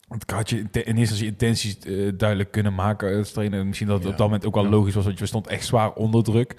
het 0.08 0.30
had 0.30 0.50
je 0.50 0.56
in 0.56 0.66
eerste 0.72 0.84
instantie 0.96 1.26
intenties 1.26 1.78
eh, 1.78 2.12
duidelijk 2.16 2.50
kunnen 2.50 2.74
maken 2.74 3.16
als 3.18 3.32
trainer. 3.32 3.66
Misschien 3.66 3.88
dat 3.88 3.96
het 3.96 4.06
Ja. 4.06 4.12
op 4.12 4.18
dat 4.18 4.26
moment 4.26 4.46
ook 4.46 4.54
wel 4.54 4.64
Ja. 4.64 4.70
logisch 4.70 4.94
was, 4.94 5.04
want 5.04 5.18
je 5.18 5.26
stond 5.26 5.46
echt 5.46 5.64
zwaar 5.66 5.92
onder 5.92 6.22
druk. 6.24 6.54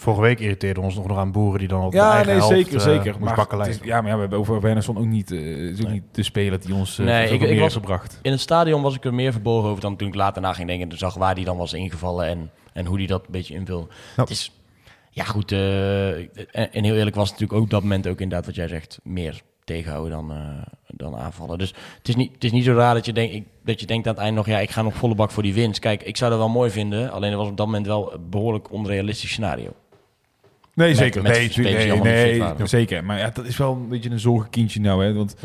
Vorige 0.00 0.20
week 0.22 0.40
irriteerde 0.40 0.80
ons 0.80 0.94
nog, 0.94 1.06
nog 1.06 1.18
aan 1.18 1.32
boeren 1.32 1.58
die 1.58 1.68
dan 1.68 1.84
op 1.84 1.90
de 1.90 1.96
Ja, 1.96 2.10
eigen 2.10 2.26
nee, 2.26 2.36
helft, 2.36 2.54
zeker, 2.54 2.74
eh, 2.74 2.80
zeker. 2.80 3.04
moest 3.20 3.36
Maar, 3.36 3.58
het 3.60 3.66
is- 3.68 3.78
ja, 3.82 4.00
maar 4.00 4.10
ja, 4.10 4.14
we 4.14 4.20
hebben 4.20 4.38
over 4.38 4.60
Wernersson 4.60 4.98
ook 4.98 5.04
niet, 5.06 5.30
eh, 5.30 5.38
is 5.40 5.78
ook 5.78 5.84
Nee. 5.84 5.92
niet 5.92 6.02
de 6.12 6.22
speler 6.22 6.60
die 6.60 6.74
ons 6.74 6.98
uh, 6.98 7.06
Nee, 7.06 7.28
ik- 7.28 7.40
ik 7.40 7.48
meer 7.48 7.60
was- 7.60 7.72
gebracht. 7.72 8.18
In 8.22 8.30
het 8.30 8.40
stadion 8.40 8.82
was 8.82 8.94
ik 8.94 9.04
er 9.04 9.14
meer 9.14 9.32
verborgen 9.32 9.70
over 9.70 9.80
dan 9.82 9.96
toen 9.96 10.08
ik 10.08 10.14
later 10.14 10.42
na 10.42 10.52
ging 10.52 10.68
denken. 10.68 10.88
Toen 10.88 10.98
zag 10.98 11.14
waar 11.14 11.34
die 11.34 11.44
dan 11.44 11.56
was 11.56 11.72
ingevallen 11.72 12.26
en, 12.26 12.50
en 12.72 12.86
hoe 12.86 12.98
die 12.98 13.06
dat 13.06 13.20
een 13.26 13.32
beetje 13.32 13.54
invulde. 13.54 13.86
Ja. 14.16 14.22
Het 14.22 14.30
is, 14.30 14.52
ja 15.10 15.24
goed, 15.24 15.52
eh, 15.52 16.08
en, 16.16 16.72
en 16.72 16.84
heel 16.84 16.94
eerlijk 16.96 17.16
was 17.16 17.30
het 17.30 17.40
natuurlijk 17.40 17.52
ook 17.58 17.64
op 17.64 17.70
dat 17.70 17.82
moment 17.82 18.06
ook 18.08 18.20
inderdaad 18.20 18.46
wat 18.46 18.54
jij 18.54 18.68
zegt, 18.68 18.98
meer 19.02 19.40
tegenhouden 19.64 20.10
dan, 20.12 20.32
eh, 20.32 20.38
dan 20.86 21.16
aanvallen. 21.16 21.58
Dus 21.58 21.74
het 21.98 22.08
is, 22.08 22.16
niet, 22.16 22.32
het 22.34 22.44
is 22.44 22.52
niet 22.52 22.64
zo 22.64 22.74
raar 22.74 22.94
dat 22.94 23.06
je, 23.06 23.12
denk, 23.12 23.32
ik, 23.32 23.44
dat 23.64 23.80
je 23.80 23.86
denkt 23.86 24.06
aan 24.06 24.14
het 24.14 24.22
eind 24.22 24.36
nog, 24.36 24.46
ja, 24.46 24.58
ik 24.58 24.70
ga 24.70 24.82
nog 24.82 24.94
volle 24.94 25.14
bak 25.14 25.30
voor 25.30 25.42
die 25.42 25.54
winst. 25.54 25.78
Kijk, 25.80 26.02
ik 26.02 26.16
zou 26.16 26.30
dat 26.30 26.38
wel 26.38 26.48
mooi 26.48 26.70
vinden, 26.70 27.10
alleen 27.10 27.30
dat 27.30 27.40
was 27.40 27.48
op 27.48 27.56
dat 27.56 27.66
moment 27.66 27.86
wel 27.86 28.12
een 28.14 28.30
behoorlijk 28.30 28.72
onrealistisch 28.72 29.30
scenario. 29.30 29.70
Nee, 30.74 30.88
Met- 30.88 30.96
zeker. 30.96 31.22
met 31.22 31.32
nee, 31.32 31.48
nee, 32.02 32.38
nee, 32.38 32.66
zeker. 32.66 33.04
Maar 33.04 33.18
ja, 33.18 33.30
dat 33.30 33.46
is 33.46 33.56
wel 33.56 33.72
een 33.72 33.88
beetje 33.88 34.10
een 34.10 34.20
zorgenkindje 34.20 34.80
nou, 34.80 35.04
hè. 35.04 35.12
Want 35.14 35.36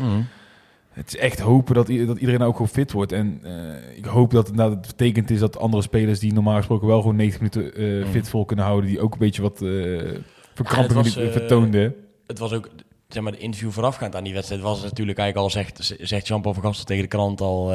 Het 0.92 1.08
is 1.14 1.16
echt 1.16 1.40
hopen 1.40 1.74
dat, 1.74 1.86
dat 1.86 2.18
iedereen 2.18 2.42
ook 2.42 2.52
gewoon 2.52 2.68
fit 2.68 2.92
wordt. 2.92 3.12
En 3.12 3.40
eh, 3.42 3.96
ik 3.96 4.04
hoop 4.04 4.30
dat 4.30 4.46
het 4.46 4.56
nou 4.56 4.68
dat 4.74 4.86
het 4.86 4.96
betekend 4.96 5.30
is 5.30 5.38
dat 5.38 5.58
andere 5.58 5.82
spelers 5.82 6.18
die 6.18 6.32
normaal 6.32 6.56
gesproken 6.56 6.86
wel 6.86 7.00
gewoon 7.00 7.16
90 7.16 7.40
minuten 7.40 7.74
eh, 7.74 8.04
Mm. 8.06 8.10
fit 8.12 8.28
vol 8.28 8.44
kunnen 8.44 8.64
houden, 8.64 8.90
die 8.90 9.00
ook 9.00 9.12
een 9.12 9.18
beetje 9.18 9.42
wat 9.42 9.62
eh 9.62 10.18
verkramping 10.54 11.06
vertoonden. 11.32 11.94
Het 12.26 12.38
was 12.38 12.52
ook, 12.52 12.68
zeg 13.08 13.22
maar, 13.22 13.32
de 13.32 13.38
interview 13.38 13.70
voorafgaand 13.70 14.16
aan 14.16 14.24
die 14.24 14.34
wedstrijd 14.34 14.62
was 14.62 14.82
natuurlijk 14.82 15.18
eigenlijk 15.18 15.54
al, 15.54 15.62
zegt, 15.62 15.94
zegt 16.00 16.26
Jean-Paul 16.26 16.54
van 16.54 16.62
Gastel 16.62 16.84
tegen 16.84 17.02
de 17.02 17.08
krant 17.08 17.40
al... 17.40 17.72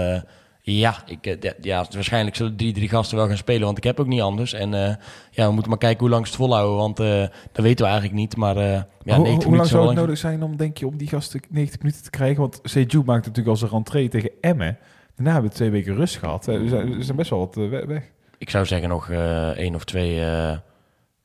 Ja, 0.68 1.04
ik, 1.06 1.26
eh, 1.26 1.52
ja, 1.62 1.86
waarschijnlijk 1.92 2.36
zullen 2.36 2.58
die 2.58 2.74
drie 2.74 2.90
gasten 2.90 3.18
wel 3.18 3.28
gaan 3.28 3.38
spelen, 3.38 3.66
want 3.66 3.78
ik 3.78 3.84
heb 3.84 4.00
ook 4.00 4.08
niet 4.08 4.22
anders. 4.22 4.54
En 4.54 4.74
eh, 4.74 4.96
ja, 5.32 5.46
we 5.48 5.52
moeten 5.52 5.70
maar 5.70 5.80
kijken 5.80 6.00
hoe 6.00 6.10
lang 6.10 6.26
ze 6.26 6.32
het 6.32 6.42
volhouden, 6.42 6.76
want 6.78 7.00
eh, 7.00 7.20
dat 7.52 7.64
weten 7.64 7.86
we 7.86 7.92
eigenlijk 7.92 8.14
niet. 8.14 8.36
Maar 8.38 8.56
ja, 8.58 8.88
hoe, 9.04 9.06
90 9.06 9.26
hoe 9.26 9.28
minuten 9.28 9.50
lang 9.58 9.68
zou 9.68 9.88
het 9.88 9.96
nodig 9.96 10.18
zijn 10.18 10.44
om, 10.44 10.56
denk 10.56 10.78
je, 10.78 10.88
om 10.88 10.98
die 10.98 11.08
gasten 11.08 11.42
90 11.50 11.80
minuten 11.82 12.04
te 12.04 12.10
krijgen? 12.10 12.40
Want 12.42 12.60
Seju 12.64 12.98
maakt 12.98 13.20
natuurlijk 13.26 13.48
al 13.48 13.56
zijn 13.56 13.72
rentree 13.72 14.08
tegen 14.10 14.32
Emmen. 14.42 14.78
Daarna 15.16 15.32
hebben 15.32 15.50
we 15.50 15.56
twee 15.56 15.70
weken 15.70 15.96
rust 15.96 16.18
gehad. 16.18 16.48
Eh, 16.48 16.58
We 16.60 16.68
zijn, 16.68 16.98
we 16.98 17.04
zijn 17.04 17.18
best 17.18 17.30
wel 17.30 17.40
wat 17.40 17.56
we- 17.56 17.86
weg. 17.86 18.04
Ik 18.38 18.50
zou 18.50 18.66
zeggen 18.66 18.90
nog 18.90 19.10
één 19.56 19.76
of 19.76 19.84
twee, 19.84 20.20
eh, 20.22 20.52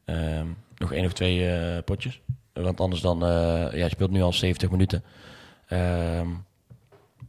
ehm, 0.04 0.46
nog 0.76 0.92
één 0.92 1.04
of 1.04 1.12
twee 1.12 1.48
potjes. 1.82 2.20
Want 2.52 2.80
anders 2.80 3.00
dan, 3.00 3.18
ja, 3.18 3.70
je 3.72 3.88
speelt 3.88 4.10
nu 4.10 4.22
al 4.22 4.32
70 4.32 4.70
minuten. 4.70 5.04
Ehm, 5.66 6.26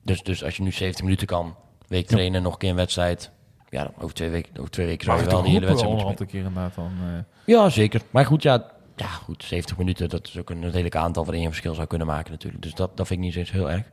dus, 0.04 0.24
dus 0.24 0.44
als 0.44 0.58
je 0.58 0.64
nu 0.64 0.72
70 0.72 1.04
minuten 1.04 1.28
kan, 1.28 1.56
week 1.92 2.08
trainen, 2.08 2.42
nog 2.42 2.54
een 2.54 2.60
keer 2.60 2.70
een 2.70 2.76
wedstrijd. 2.76 3.32
Ja, 3.70 3.92
over 4.00 4.16
twee 4.16 4.30
weken, 4.30 4.58
over 4.58 4.72
twee 4.72 4.86
weken 4.86 5.06
zou 5.06 5.20
je 5.20 5.26
wel 5.26 5.42
die 5.42 5.52
hele 5.52 5.66
wedstrijd 5.66 5.94
moeten 5.94 6.16
een 6.20 6.28
keer 6.28 6.44
inderdaad 6.44 6.76
dan... 6.76 6.86
eh, 6.86 6.92
spelen. 6.92 7.26
Ja, 7.46 7.70
zeker. 7.70 8.02
Maar 8.12 8.26
goed, 8.26 8.44
ja, 8.44 8.72
ja, 8.96 9.06
goed, 9.08 9.44
70 9.44 9.78
minuten, 9.78 10.10
dat 10.10 10.28
is 10.28 10.38
ook 10.40 10.50
een 10.50 10.64
redelijk 10.72 10.96
aantal 10.96 11.24
waarin 11.24 11.40
je 11.42 11.48
een 11.48 11.54
verschil 11.54 11.74
zou 11.76 11.88
kunnen 11.88 12.08
maken 12.08 12.32
natuurlijk. 12.32 12.64
Dus 12.64 12.74
dat, 12.74 12.98
dat 12.98 13.08
vind 13.08 13.20
ik 13.20 13.26
niet 13.26 13.36
eens 13.36 13.52
heel 13.52 13.72
erg. 13.72 13.92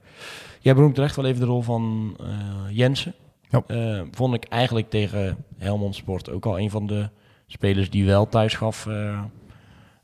Jij 0.61 0.75
benoemt 0.75 0.95
terecht 0.95 1.17
wel 1.17 1.25
even 1.25 1.41
de 1.41 1.47
rol 1.47 1.63
van 1.63 2.15
eh, 2.21 2.27
Jensen. 2.77 3.15
Ja. 3.49 3.63
Eh, 3.67 4.03
vond 4.11 4.35
ik 4.35 4.45
eigenlijk 4.45 4.91
tegen 4.91 5.45
Helmond 5.59 5.95
Sport 5.95 6.31
ook 6.31 6.47
al 6.47 6.59
een 6.59 6.71
van 6.71 6.87
de 6.87 7.09
spelers 7.47 7.91
die 7.91 8.07
wel 8.07 8.29
thuis 8.29 8.55
gaf. 8.55 8.87
eh, 8.87 9.21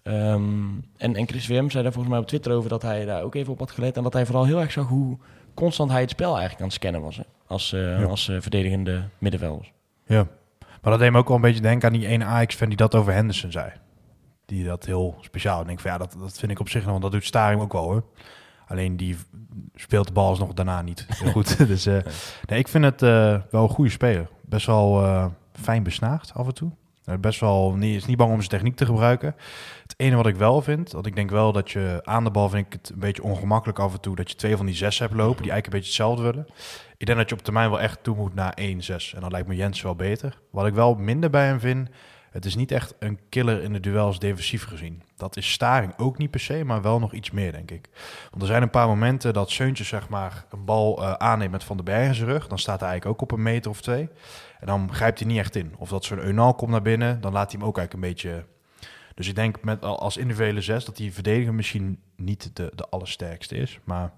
ehm, 0.03 0.69
en, 0.97 1.17
en 1.17 1.27
Chris 1.29 1.47
WM 1.47 1.69
zei 1.71 1.83
daar 1.83 1.93
volgens 1.93 2.09
mij 2.09 2.19
op 2.19 2.27
Twitter 2.27 2.53
over 2.53 2.71
dat 2.71 2.83
hij 2.83 3.05
daar 3.05 3.23
ook 3.23 3.35
even 3.35 3.53
op 3.53 3.59
had 3.59 3.71
gelet. 3.71 3.97
En 3.97 4.03
dat 4.03 4.13
hij 4.13 4.27
vooral 4.27 4.45
heel 4.45 4.61
erg 4.61 4.73
zag 4.73 4.87
hoe 4.89 5.19
constant 5.55 5.91
hij 5.91 6.01
het 6.01 6.11
spel 6.11 6.31
eigenlijk 6.31 6.61
aan 6.61 6.67
het 6.67 6.75
scannen 6.77 7.03
was. 7.03 7.17
Hè? 7.17 7.23
Als, 7.55 7.73
eh, 7.73 8.01
Ja. 8.01 8.05
als 8.05 8.29
eh, 8.29 8.37
verdedigende 8.41 9.03
middenvelder. 9.19 9.73
Ja. 10.07 10.27
Maar 10.83 10.93
dat 10.93 10.99
deed 10.99 11.13
me 11.13 11.19
ook 11.19 11.27
wel 11.27 11.37
een 11.37 11.43
beetje 11.43 11.61
denken 11.61 11.89
aan 11.89 11.95
die 11.99 12.07
ene 12.07 12.25
Ajax-fan 12.25 12.69
die 12.69 12.77
dat 12.77 12.95
over 12.95 13.13
Henderson 13.13 13.53
zei. 13.53 13.73
Die 14.47 14.65
dat 14.65 14.85
heel 14.85 15.17
speciaal. 15.21 15.65
Denk 15.65 15.81
van 15.81 15.91
ja, 15.91 15.99
dat, 15.99 16.17
dat 16.19 16.39
vind 16.39 16.53
ik 16.53 16.61
op 16.61 16.69
zich 16.69 16.83
nog, 16.83 16.91
want 16.91 17.03
dat 17.03 17.13
doet 17.13 17.25
Staring 17.25 17.61
ook 17.61 17.73
wel 17.73 17.83
hoor. 17.83 18.05
Alleen 18.67 18.97
die 18.97 19.17
speelt 19.75 20.07
de 20.07 20.13
bal 20.13 20.29
alsnog 20.29 20.53
daarna 20.53 20.83
niet 20.83 21.07
heel 21.09 21.33
goed. 21.33 21.57
dus 21.69 21.87
eh, 21.87 21.99
nee, 22.47 22.59
ik 22.59 22.69
vind 22.69 22.85
het 22.85 23.01
wel 23.01 23.63
een 23.63 23.69
goede 23.69 23.91
speler. 23.91 24.29
Best 24.43 24.67
wel 24.67 25.33
fijn 25.53 25.83
besnaagd 25.83 26.35
af 26.35 26.47
en 26.47 26.55
toe. 26.55 26.71
Best 27.21 27.41
wel, 27.41 27.75
niet, 27.75 27.97
is 27.97 28.07
niet 28.07 28.17
bang 28.17 28.31
om 28.31 28.39
zijn 28.39 28.51
techniek 28.51 28.77
te 28.77 28.87
gebruiken. 28.87 29.35
Het 29.83 29.95
ene 29.97 30.17
wat 30.17 30.27
ik 30.27 30.37
wel 30.37 30.63
vind, 30.63 30.91
dat 30.91 31.07
ik 31.07 31.15
denk 31.15 31.31
wel 31.31 31.53
dat 31.53 31.71
je 31.71 32.01
aan 32.05 32.25
de 32.25 32.31
bal 32.31 32.49
vind 32.49 32.67
ik 32.67 32.73
het 32.73 32.91
een 32.91 33.01
beetje 33.01 33.23
ongemakkelijk 33.23 33.79
af 33.79 33.93
en 33.93 34.01
toe 34.01 34.17
dat 34.17 34.31
je 34.31 34.37
twee 34.37 34.57
van 34.57 34.67
die 34.67 34.75
zes 34.75 34.99
hebt 34.99 35.15
lopen 35.15 35.43
die 35.43 35.51
eigenlijk 35.53 35.67
een 35.67 35.81
beetje 35.81 36.03
hetzelfde 36.03 36.23
willen. 36.23 36.47
Ik 36.97 37.07
denk 37.07 37.19
dat 37.19 37.29
je 37.29 37.35
op 37.35 37.43
termijn 37.43 37.71
wel 37.71 37.81
echt 37.81 38.03
toe 38.03 38.17
moet 38.17 38.35
naar 38.35 38.59
1-6. 38.61 38.65
En 39.15 39.21
dan 39.21 39.31
lijkt 39.31 39.49
me 39.49 39.57
Jens 39.57 39.83
wel 39.83 39.95
beter. 39.95 40.39
Wat 40.51 40.67
ik 40.67 40.75
wel 40.75 40.95
minder 40.95 41.31
bij 41.31 41.47
hem 41.47 41.61
vind, 41.61 41.89
het 42.35 42.45
is 42.45 42.55
niet 42.55 42.73
echt 42.73 42.95
een 42.99 43.19
killer 43.29 43.63
in 43.63 43.73
de 43.73 43.81
duels 43.81 44.19
defensief 44.19 44.65
gezien. 44.65 45.03
Dat 45.17 45.37
is 45.37 45.53
Staring 45.53 45.99
ook 45.99 46.19
niet 46.19 46.31
per 46.31 46.41
se, 46.41 46.65
maar 46.65 46.83
wel 46.83 46.99
nog 46.99 47.13
iets 47.13 47.31
meer, 47.31 47.53
denk 47.53 47.71
ik. 47.71 47.89
Want 48.31 48.43
er 48.43 48.49
zijn 48.49 48.63
een 48.63 48.71
paar 48.71 48.87
momenten 48.87 49.33
dat 49.33 49.51
Seuntje 49.51 49.85
zeg 49.85 50.09
maar 50.09 50.45
een 50.51 50.65
bal 50.65 51.03
eh, 51.03 51.13
aanneemt 51.13 51.65
Van 51.65 51.77
den 51.77 51.85
Berg 51.85 52.07
in 52.07 52.15
zijn 52.15 52.29
rug. 52.29 52.49
Dan 52.49 52.59
staat 52.59 52.81
hij 52.81 52.89
eigenlijk 52.89 53.23
ook 53.23 53.31
op 53.31 53.37
een 53.37 53.43
meter 53.43 53.71
of 53.71 53.81
twee. 53.81 54.09
En 54.65 54.71
dan 54.71 54.95
grijpt 54.95 55.19
hij 55.19 55.29
niet 55.29 55.39
echt 55.39 55.57
in. 55.57 55.75
Of 55.79 55.89
dat 55.89 56.05
zo'n 56.05 56.19
Eunal 56.19 56.55
komt 56.55 56.71
naar 56.71 56.83
binnen, 56.83 57.21
dan 57.21 57.33
laat 57.33 57.51
hij 57.51 57.61
hem 57.61 57.69
ook 57.69 57.79
eigenlijk 57.79 58.07
een 58.07 58.13
beetje... 58.13 58.45
Dus 59.15 59.29
ik 59.29 59.35
denk 59.35 59.63
met, 59.63 59.83
als 59.83 60.17
individuele 60.17 60.61
zes 60.61 60.85
dat 60.85 60.97
die 60.97 61.13
verdediger 61.13 61.55
misschien 61.55 62.01
niet 62.17 62.57
de, 62.57 62.73
de 62.75 62.89
allersterkste 62.89 63.57
is. 63.57 63.79
Maar 63.85 64.13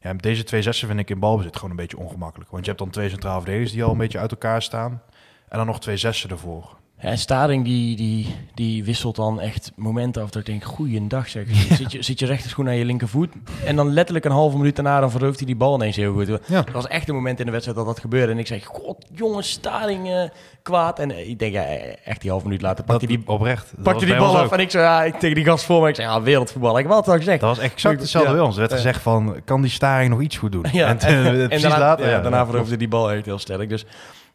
ja, 0.00 0.12
deze 0.14 0.44
twee 0.44 0.62
zessen 0.62 0.88
vind 0.88 1.00
ik 1.00 1.10
in 1.10 1.18
balbezit 1.18 1.56
gewoon 1.56 1.70
een 1.70 1.76
beetje 1.76 1.98
ongemakkelijk. 1.98 2.50
Want 2.50 2.64
je 2.64 2.70
hebt 2.70 2.82
dan 2.82 2.92
twee 2.92 3.08
centraal 3.08 3.40
verdedigers 3.40 3.72
die 3.72 3.84
al 3.84 3.90
een 3.90 3.98
beetje 3.98 4.18
uit 4.18 4.30
elkaar 4.30 4.62
staan. 4.62 5.02
En 5.48 5.56
dan 5.58 5.66
nog 5.66 5.80
twee 5.80 5.96
zessen 5.96 6.30
ervoor. 6.30 6.76
En 6.98 7.18
Staring 7.18 7.64
die, 7.64 7.96
die, 7.96 8.34
die 8.54 8.84
wisselt 8.84 9.16
dan 9.16 9.40
echt 9.40 9.72
momenten 9.76 10.22
af 10.22 10.30
dat 10.30 10.40
ik 10.40 10.46
denk, 10.46 10.64
goeiedag 10.64 11.28
zeg. 11.28 11.46
Zit, 11.48 11.92
je, 11.92 12.02
zit 12.02 12.18
je 12.18 12.26
rechterschoen 12.26 12.68
aan 12.68 12.76
je 12.76 12.84
linkervoet 12.84 13.32
en 13.64 13.76
dan 13.76 13.92
letterlijk 13.92 14.24
een 14.24 14.30
halve 14.30 14.56
minuut 14.56 14.76
daarna 14.76 15.00
dan 15.00 15.10
verrooft 15.10 15.38
hij 15.38 15.46
die 15.46 15.56
bal 15.56 15.74
ineens 15.74 15.96
heel 15.96 16.12
goed. 16.12 16.26
Ja. 16.46 16.66
Er 16.66 16.72
was 16.72 16.86
echt 16.86 17.08
een 17.08 17.14
moment 17.14 17.38
in 17.38 17.44
de 17.46 17.50
wedstrijd 17.52 17.78
dat 17.78 17.86
dat 17.86 18.00
gebeurde 18.00 18.32
en 18.32 18.38
ik 18.38 18.46
zeg, 18.46 18.64
god 18.64 19.06
jongens, 19.14 19.50
Staring 19.50 20.08
eh, 20.08 20.22
kwaad. 20.62 20.98
En 20.98 21.10
eh, 21.10 21.28
ik 21.28 21.38
denk, 21.38 21.52
ja, 21.52 21.64
echt 22.04 22.20
die 22.20 22.30
halve 22.30 22.46
minuut 22.46 22.62
later 22.62 22.84
pakt 22.84 23.00
hij 23.00 23.16
die, 23.16 23.22
oprecht. 23.26 23.72
Dat 23.74 23.84
pakt 23.84 24.00
die 24.00 24.16
bal 24.16 24.38
af. 24.38 24.44
ook. 24.44 24.52
En 24.52 24.60
ik 24.60 24.70
zo, 24.70 24.78
ja, 24.78 25.04
ik 25.04 25.14
tegen 25.14 25.34
die 25.34 25.44
gast 25.44 25.64
voor 25.64 25.82
me, 25.82 25.88
ik 25.88 25.94
zeg, 25.94 26.06
ja, 26.06 26.22
wereldvoetbal. 26.22 26.78
Ik 26.78 26.82
heb 26.82 26.92
altijd 26.92 27.14
al 27.14 27.22
gezegd. 27.22 27.40
Dat 27.40 27.56
was 27.56 27.64
exact 27.64 28.00
hetzelfde 28.00 28.32
bij 28.32 28.40
ons. 28.40 28.54
Er 28.54 28.60
werd 28.60 28.72
gezegd 28.72 29.02
van, 29.02 29.36
kan 29.44 29.60
die 29.60 29.70
Staring 29.70 30.10
nog 30.10 30.20
iets 30.20 30.36
goed 30.36 30.52
doen? 30.52 30.64
Ja, 30.72 30.88
en, 30.88 30.98
eh, 30.98 31.48
daarna, 31.62 31.78
later. 31.78 32.08
ja, 32.08 32.20
daarna 32.20 32.46
die 32.76 32.88
bal 32.88 33.12
echt 33.12 33.24
heel 33.24 33.38
sterk. 33.38 33.68
Dus 33.68 33.84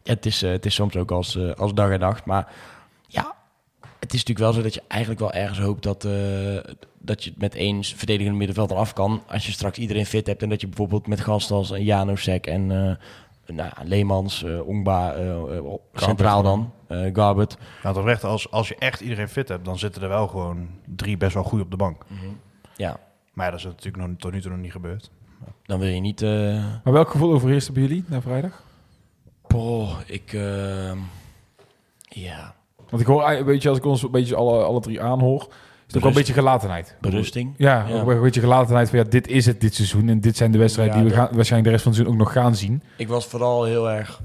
het, 0.04 0.26
is, 0.26 0.42
eh, 0.42 0.50
het 0.50 0.66
is 0.66 0.74
soms 0.74 0.96
ook 0.96 1.10
als, 1.10 1.36
eh, 1.36 1.50
als 1.50 1.74
dag 1.74 1.90
en 1.90 2.00
nacht. 2.00 2.24
Maar 2.24 2.52
ja, 3.06 3.34
het 3.98 4.12
is 4.14 4.24
natuurlijk 4.24 4.38
wel 4.38 4.52
zo 4.52 4.62
dat 4.62 4.74
je 4.74 4.82
eigenlijk 4.88 5.20
wel 5.20 5.32
ergens 5.32 5.58
hoopt 5.58 5.82
dat, 5.82 6.04
eh, 6.04 6.12
dat 6.98 7.24
je 7.24 7.30
het 7.30 7.38
met 7.38 7.54
één 7.54 7.84
verdedigende 7.84 8.38
middenveld 8.38 8.72
af 8.72 8.92
kan. 8.92 9.22
Als 9.26 9.46
je 9.46 9.52
straks 9.52 9.78
iedereen 9.78 10.06
fit 10.06 10.26
hebt 10.26 10.42
en 10.42 10.48
dat 10.48 10.60
je 10.60 10.66
bijvoorbeeld 10.66 11.06
met 11.06 11.20
gasten 11.20 11.56
als 11.56 11.70
een 11.70 11.84
Janosek 11.84 12.46
en 12.46 12.70
eh 12.70 12.96
nou, 13.46 13.70
Leemans, 13.82 14.44
eh 14.44 14.66
Ongba, 14.66 15.14
centraal 15.94 16.42
dan, 16.42 16.72
eh 16.88 17.10
Garbert. 17.12 17.56
Nou, 17.82 17.98
oprecht, 17.98 18.24
als, 18.24 18.50
als 18.50 18.68
je 18.68 18.76
echt 18.78 19.00
iedereen 19.00 19.28
fit 19.28 19.48
hebt, 19.48 19.64
dan 19.64 19.78
zitten 19.78 20.02
er 20.02 20.08
wel 20.08 20.28
gewoon 20.28 20.68
drie 20.86 21.16
best 21.16 21.34
wel 21.34 21.42
goed 21.42 21.60
op 21.60 21.70
de 21.70 21.76
bank. 21.76 22.04
Ja, 22.76 23.00
Maar 23.32 23.44
ja, 23.44 23.50
dat 23.50 23.60
is 23.60 23.66
natuurlijk 23.66 24.06
nog, 24.06 24.16
tot 24.18 24.32
nu 24.32 24.40
toe 24.40 24.50
nog 24.50 24.60
niet 24.60 24.72
gebeurd. 24.72 25.10
dan 25.62 25.78
wil 25.78 25.88
je 25.88 26.00
niet... 26.00 26.22
eh 26.22 26.30
Maar 26.84 26.92
welk 26.92 27.10
gevoel 27.10 27.32
overheerste 27.32 27.72
bij 27.72 27.82
jullie 27.82 28.04
na 28.08 28.20
vrijdag? 28.20 28.63
Poh, 29.58 29.98
ik... 30.06 30.32
ehm, 30.32 30.98
ja, 32.08 32.54
Want 32.90 33.02
ik 33.02 33.08
hoor, 33.08 33.18
eigenlijk, 33.20 33.46
weet 33.50 33.62
je, 33.62 33.68
als 33.68 33.78
ik 33.78 33.84
ons 33.84 34.02
een 34.02 34.10
beetje 34.10 34.34
alle, 34.36 34.62
alle 34.64 34.80
drie 34.80 35.00
aanhoor, 35.02 35.40
is 35.40 35.46
het 35.86 35.96
ook 35.96 36.00
wel 36.02 36.10
een 36.10 36.16
beetje 36.16 36.32
gelatenheid. 36.32 36.96
berusting. 37.00 37.54
Ja, 37.56 37.86
Ja. 37.88 37.94
ook 38.00 38.06
wel 38.06 38.16
een 38.16 38.22
beetje 38.22 38.40
gelatenheid 38.40 38.90
van 38.90 38.98
ja, 38.98 39.04
dit 39.04 39.28
is 39.28 39.46
het 39.46 39.60
dit 39.60 39.74
seizoen 39.74 40.08
en 40.08 40.20
dit 40.20 40.36
zijn 40.36 40.52
de 40.52 40.58
wedstrijden 40.58 40.94
Ja, 40.96 41.00
die 41.02 41.10
we 41.10 41.16
gaan, 41.16 41.28
waarschijnlijk 41.34 41.64
de 41.64 41.70
rest 41.70 41.82
van 41.82 41.92
het 41.92 42.00
seizoen 42.00 42.20
ook 42.20 42.26
nog 42.26 42.32
gaan 42.32 42.54
zien. 42.56 42.82
Ik 42.96 43.08
was 43.08 43.26
vooral 43.26 43.64
heel 43.64 43.90
erg, 43.90 44.20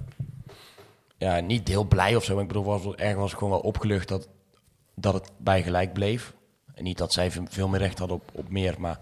ja, 1.18 1.40
niet 1.40 1.68
heel 1.68 1.84
blij 1.84 2.16
of 2.16 2.24
zo. 2.24 2.34
Maar 2.34 2.42
ik 2.42 2.48
bedoel, 2.48 2.64
was, 2.64 2.96
ergens 2.96 3.20
was 3.20 3.32
ik 3.32 3.38
gewoon 3.38 3.54
wel 3.54 3.62
opgelucht 3.62 4.08
dat, 4.08 4.28
dat 4.96 5.14
het 5.14 5.32
bij 5.38 5.64
gelijk 5.64 5.94
bleef. 5.94 6.34
En 6.74 6.84
niet 6.84 6.98
dat 6.98 7.14
zij 7.14 7.32
veel- 7.32 7.46
veel 7.50 7.68
meer 7.68 7.80
recht 7.80 8.00
hadden 8.00 8.18
op, 8.18 8.24
op 8.32 8.50
meer, 8.50 8.76
maar 8.78 9.00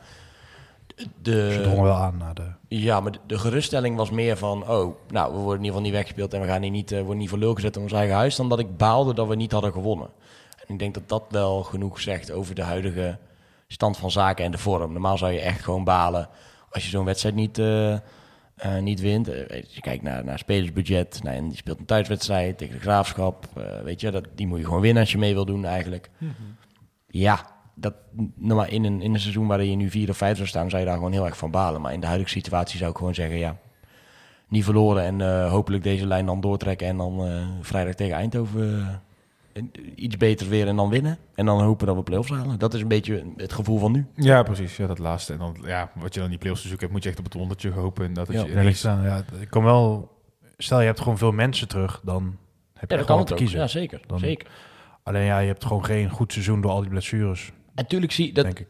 Ze 0.97 1.07
de, 1.21 1.59
drongen 1.63 1.83
wel 1.83 1.95
aan 1.95 2.17
naar 2.17 2.33
de... 2.33 2.51
ja, 2.67 2.99
maar 2.99 3.11
de, 3.11 3.19
de 3.27 3.37
geruststelling 3.37 3.95
was 3.95 4.09
meer 4.09 4.37
van, 4.37 4.69
oh, 4.69 4.95
nou, 5.09 5.33
we 5.33 5.39
worden 5.39 5.57
in 5.59 5.65
ieder 5.65 5.65
geval 5.65 5.81
niet 5.81 5.91
weggespeeld 5.91 6.33
en 6.33 6.41
we 6.41 6.47
gaan 6.47 6.61
hier 6.61 6.71
niet, 6.71 6.91
eh, 6.91 6.99
worden 6.99 7.17
niet 7.17 7.29
voor 7.29 7.37
lul 7.37 7.53
gezet 7.53 7.75
in 7.75 7.81
ons 7.81 7.91
eigen 7.91 8.15
huis, 8.15 8.35
dan 8.35 8.49
dat 8.49 8.59
ik 8.59 8.77
baalde 8.77 9.13
dat 9.13 9.27
we 9.27 9.35
niet 9.35 9.51
hadden 9.51 9.71
gewonnen. 9.71 10.09
En 10.67 10.73
ik 10.73 10.79
denk 10.79 10.93
dat 10.93 11.09
dat 11.09 11.23
wel 11.29 11.63
genoeg 11.63 12.01
zegt 12.01 12.31
over 12.31 12.55
de 12.55 12.61
huidige 12.61 13.17
stand 13.67 13.97
van 13.97 14.11
zaken 14.11 14.45
en 14.45 14.51
de 14.51 14.57
vorm. 14.57 14.91
Normaal 14.91 15.17
zou 15.17 15.31
je 15.31 15.39
echt 15.39 15.63
gewoon 15.63 15.83
balen 15.83 16.29
als 16.69 16.83
je 16.83 16.89
zo'n 16.89 17.05
wedstrijd 17.05 17.35
niet, 17.35 17.57
eh, 17.57 17.93
eh, 17.93 18.01
niet 18.81 18.99
wint. 18.99 19.27
Weet 19.27 19.73
je, 19.73 19.81
kijkt 19.81 20.03
naar, 20.03 20.23
naar 20.23 20.39
spelersbudget, 20.39 21.19
nou, 21.23 21.35
en 21.35 21.47
die 21.47 21.57
speelt 21.57 21.79
een 21.79 21.85
thuiswedstrijd 21.85 22.57
tegen 22.57 22.75
de 22.75 22.81
graafschap. 22.81 23.45
weet 23.83 24.01
je, 24.01 24.11
dat, 24.11 24.25
die 24.35 24.47
moet 24.47 24.59
je 24.59 24.65
gewoon 24.65 24.81
winnen 24.81 25.01
als 25.01 25.11
je 25.11 25.17
mee 25.17 25.33
wil 25.33 25.45
doen 25.45 25.65
eigenlijk. 25.65 26.09
Ja, 27.07 27.56
dat, 27.79 27.93
nou 28.35 28.55
maar 28.55 28.71
in, 28.71 28.83
een, 28.83 29.01
in 29.01 29.13
een 29.13 29.19
seizoen 29.19 29.47
waarin 29.47 29.69
je 29.69 29.75
nu 29.75 29.89
vier 29.89 30.09
of 30.09 30.17
vijf 30.17 30.35
zou 30.35 30.47
staan, 30.47 30.69
zou 30.69 30.81
je 30.81 30.87
daar 30.87 30.97
gewoon 30.97 31.11
heel 31.11 31.25
erg 31.25 31.37
van 31.37 31.51
balen. 31.51 31.81
Maar 31.81 31.93
in 31.93 31.99
de 31.99 32.05
huidige 32.07 32.29
situatie 32.29 32.77
zou 32.77 32.91
ik 32.91 32.97
gewoon 32.97 33.15
zeggen, 33.15 33.37
ja, 33.37 33.57
niet 34.47 34.63
verloren 34.63 35.03
en 35.03 35.21
eh, 35.21 35.49
hopelijk 35.51 35.83
deze 35.83 36.05
lijn 36.07 36.25
dan 36.25 36.41
doortrekken 36.41 36.87
en 36.87 36.97
dan 36.97 37.25
eh, 37.27 37.47
vrijdag 37.61 37.93
tegen 37.93 38.15
Eindhoven 38.15 38.79
eh, 39.53 39.63
iets 39.95 40.17
beter 40.17 40.49
weer 40.49 40.67
en 40.67 40.75
dan 40.75 40.89
winnen. 40.89 41.17
En 41.35 41.45
dan 41.45 41.61
hopen 41.61 41.87
dat 41.87 41.95
we 41.95 42.03
play-offs 42.03 42.29
halen. 42.31 42.59
Dat 42.59 42.73
is 42.73 42.81
een 42.81 42.87
beetje 42.87 43.25
het 43.37 43.53
gevoel 43.53 43.79
van 43.79 43.91
nu. 43.91 44.05
Ja, 44.15 44.43
precies. 44.43 44.77
Ja, 44.77 44.87
dat 44.87 44.99
laatste. 44.99 45.33
En 45.33 45.39
dan, 45.39 45.57
ja, 45.65 45.91
wat 45.95 46.13
je 46.13 46.19
dan 46.19 46.29
die 46.29 46.37
play-offs 46.37 46.61
te 46.61 46.67
zoeken 46.67 46.85
hebt, 46.85 46.97
moet 46.97 47.03
je 47.03 47.09
echt 47.09 47.19
op 47.19 47.25
het 47.25 47.33
wondertje 47.33 47.71
hopen. 47.71 48.05
En 48.05 48.13
dat 48.13 48.27
Ja, 48.31 48.45
je 48.45 48.75
Ja, 48.83 49.23
ik 49.39 49.49
kan 49.49 49.63
wel... 49.63 50.15
Stel, 50.57 50.79
je 50.79 50.85
hebt 50.85 50.99
gewoon 50.99 51.17
veel 51.17 51.31
mensen 51.31 51.67
terug, 51.67 52.01
dan 52.03 52.23
heb 52.23 52.33
je 52.33 52.37
Ja, 52.73 52.87
dat 52.87 52.97
echt 52.97 53.05
kan 53.05 53.07
wel 53.07 53.17
het 53.17 53.27
te 53.27 53.33
ook. 53.33 53.39
kiezen. 53.39 53.59
Ja, 53.59 53.67
zeker. 53.67 53.99
Dan- 54.07 54.19
zeker. 54.19 54.47
Alleen 55.03 55.23
ja, 55.25 55.39
je 55.39 55.47
hebt 55.47 55.65
gewoon 55.65 55.85
geen 55.85 56.09
goed 56.09 56.31
seizoen 56.33 56.61
door 56.61 56.71
al 56.71 56.79
die 56.81 56.89
blessures, 56.89 57.51
natuurlijk 57.83 58.11
zie 58.11 58.33
dat, 58.33 58.43
denk 58.45 58.59
ik. 58.59 58.67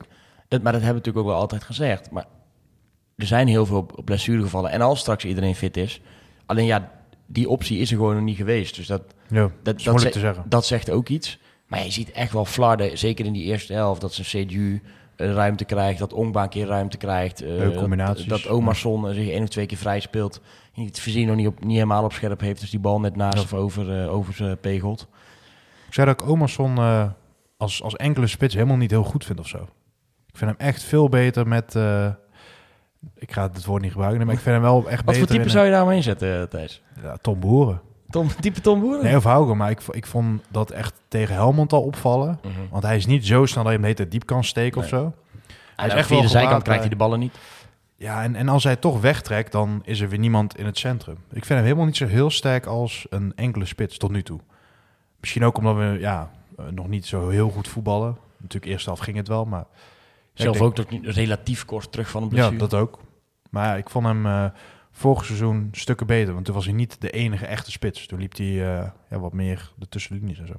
dat, 0.47 0.61
maar 0.61 0.71
dat 0.71 0.81
hebben 0.81 1.01
we 1.01 1.07
natuurlijk 1.07 1.17
ook 1.25 1.31
wel 1.31 1.41
altijd 1.41 1.63
gezegd. 1.63 2.11
Maar 2.11 2.25
er 3.15 3.25
zijn 3.25 3.47
heel 3.47 3.65
veel 3.65 3.89
blessuregevallen. 4.05 4.71
En 4.71 4.81
als 4.81 4.99
straks 4.99 5.25
iedereen 5.25 5.55
fit 5.55 5.77
is. 5.77 6.01
Alleen 6.45 6.65
ja, 6.65 6.91
die 7.25 7.49
optie 7.49 7.79
is 7.79 7.91
er 7.91 7.97
gewoon 7.97 8.15
nog 8.15 8.23
niet 8.23 8.37
geweest. 8.37 8.75
Dus 8.75 8.87
dat, 8.87 9.01
Ja, 9.29 9.41
dat, 9.41 9.51
dat 9.63 9.75
is 9.77 9.83
dat, 9.83 9.93
moeilijk 9.93 10.15
ze- 10.15 10.19
te 10.21 10.25
zeggen. 10.25 10.43
dat 10.49 10.65
zegt 10.65 10.89
ook 10.89 11.09
iets. 11.09 11.39
Maar 11.67 11.83
je 11.83 11.91
ziet 11.91 12.11
echt 12.11 12.31
wel 12.33 12.45
flarden, 12.45 12.97
zeker 12.97 13.25
in 13.25 13.33
die 13.33 13.43
eerste 13.43 13.73
helft, 13.73 14.01
dat 14.01 14.13
zijn 14.13 14.45
CDU 14.47 14.81
eh, 15.15 15.31
ruimte 15.33 15.65
krijgt, 15.65 15.99
dat 15.99 16.13
Ongba 16.13 16.43
een 16.43 16.49
keer 16.49 16.65
ruimte 16.67 16.97
krijgt. 16.97 17.43
combinaties. 17.75 18.25
Dat, 18.25 18.41
dat 18.41 18.51
Omarsson 18.51 19.13
zich 19.13 19.29
één 19.29 19.41
of 19.43 19.49
twee 19.49 19.65
keer 19.65 19.77
vrij 19.77 19.99
speelt. 19.99 20.41
Het 20.73 20.99
voorzien 20.99 21.27
nog 21.27 21.35
niet, 21.35 21.47
op, 21.47 21.63
niet 21.63 21.73
helemaal 21.73 22.03
op 22.03 22.13
scherp 22.13 22.39
heeft, 22.39 22.59
dus 22.61 22.69
die 22.69 22.79
bal 22.79 22.99
net 22.99 23.15
naast 23.15 23.37
Ja. 23.37 23.43
of 23.43 23.53
over, 23.53 24.01
eh, 24.03 24.13
over 24.13 24.33
ze 24.33 24.57
pegelt. 24.61 25.07
Ik 25.87 25.93
zei 25.93 26.07
dat 26.07 26.21
ik 26.21 26.27
Omerson 26.29 26.77
eh, 26.77 27.09
als, 27.57 27.83
als 27.83 27.95
enkele 27.95 28.27
spits 28.27 28.53
helemaal 28.53 28.77
niet 28.77 28.91
heel 28.91 29.03
goed 29.03 29.25
vind 29.25 29.39
of 29.39 29.47
zo. 29.47 29.57
Ik 30.27 30.37
vind 30.37 30.57
hem 30.57 30.67
echt 30.67 30.83
veel 30.83 31.09
beter 31.09 31.47
met, 31.47 31.75
eh, 31.75 32.09
Ik 33.15 33.31
ga 33.31 33.43
het 33.43 33.65
woord 33.65 33.81
niet 33.81 33.91
gebruiken, 33.91 34.25
maar 34.25 34.35
ik 34.35 34.41
vind 34.41 34.55
hem 34.55 34.63
wel 34.63 34.89
echt 34.89 34.95
Wat 34.95 35.05
beter 35.05 35.27
voor 35.27 35.35
type 35.35 35.49
zou 35.49 35.65
je 35.65 35.71
daar 35.71 35.85
maar 35.85 35.95
inzetten, 35.95 36.41
eh, 36.41 36.43
Thijs? 36.43 36.81
ja, 37.03 37.17
Tom 37.21 37.39
Boeren. 37.39 37.81
Tom, 38.09 38.27
type 38.39 38.61
Tom 38.61 38.79
Boeren? 38.79 39.03
Nee, 39.03 39.15
of 39.15 39.23
Hauger, 39.23 39.57
maar 39.57 39.69
ik, 39.69 39.81
ik 39.91 40.05
vond 40.05 40.41
dat 40.49 40.71
echt 40.71 40.93
tegen 41.07 41.35
Helmond 41.35 41.73
al 41.73 41.81
opvallen. 41.81 42.39
Mhm. 42.41 42.51
Want 42.69 42.83
hij 42.83 42.95
is 42.95 43.05
niet 43.05 43.25
zo 43.25 43.45
snel 43.45 43.63
dat 43.63 43.73
je 43.73 43.79
hem 43.79 43.95
de 43.95 44.07
diep 44.07 44.25
kan 44.25 44.43
steken 44.43 44.81
of 44.81 44.87
zo. 44.87 45.13
Hij 45.75 45.85
is 45.87 45.93
is 45.93 45.99
echt 45.99 46.07
via 46.07 46.21
de 46.21 46.27
zijkant 46.27 46.63
krijgt 46.63 46.81
hij 46.81 46.89
de 46.89 46.95
ballen 46.95 47.19
niet. 47.19 47.37
Ja, 47.95 48.23
en, 48.23 48.35
en 48.35 48.49
als 48.49 48.63
hij 48.63 48.75
toch 48.75 49.01
wegtrekt, 49.01 49.51
dan 49.51 49.81
is 49.83 49.99
er 49.99 50.09
weer 50.09 50.19
niemand 50.19 50.57
in 50.57 50.65
het 50.65 50.77
centrum. 50.77 51.17
Ik 51.29 51.45
vind 51.45 51.47
hem 51.47 51.63
helemaal 51.63 51.85
niet 51.85 51.97
zo 51.97 52.05
heel 52.05 52.29
sterk 52.29 52.65
als 52.65 53.05
een 53.09 53.33
enkele 53.35 53.65
spits 53.65 53.97
tot 53.97 54.11
nu 54.11 54.23
toe. 54.23 54.39
Misschien 55.19 55.43
ook 55.45 55.57
omdat 55.57 55.75
we 55.75 55.97
ja, 55.99 56.21
eh, 56.21 56.27
nog 56.71 56.87
niet 56.87 57.05
zo 57.05 57.29
heel 57.29 57.49
goed 57.49 57.67
voetballen. 57.67 58.17
Natuurlijk, 58.37 58.71
eerste 58.71 58.89
helft 58.89 59.03
ging 59.03 59.17
het 59.17 59.27
wel, 59.27 59.45
maar... 59.45 59.65
Ja, 60.33 60.43
Zelf 60.43 60.55
denk- 60.57 60.67
ook 60.67 60.75
toch 60.75 60.89
niet 60.89 61.05
relatief 61.05 61.65
kort 61.65 61.91
terug 61.91 62.09
van 62.09 62.23
een 62.23 62.29
Ja, 62.29 62.35
blessure. 62.35 62.57
dat 62.57 62.73
ook. 62.73 62.99
Maar 63.49 63.65
ja, 63.67 63.75
ik 63.75 63.89
vond 63.89 64.05
hem 64.05 64.25
eh, 64.25 64.45
vorig 64.91 65.25
seizoen 65.25 65.69
stukken 65.71 66.07
beter. 66.07 66.33
Want 66.33 66.45
toen 66.45 66.55
was 66.55 66.65
hij 66.65 66.73
niet 66.73 67.01
de 67.01 67.09
enige 67.09 67.45
echte 67.45 67.71
spits. 67.71 68.05
Toen 68.07 68.19
liep 68.19 68.37
hij 68.37 68.47
eh, 68.47 68.89
ja, 69.09 69.19
wat 69.19 69.33
meer 69.33 69.71
de 69.75 69.87
tussenlinies 69.89 70.39
en 70.39 70.47
zo. 70.47 70.53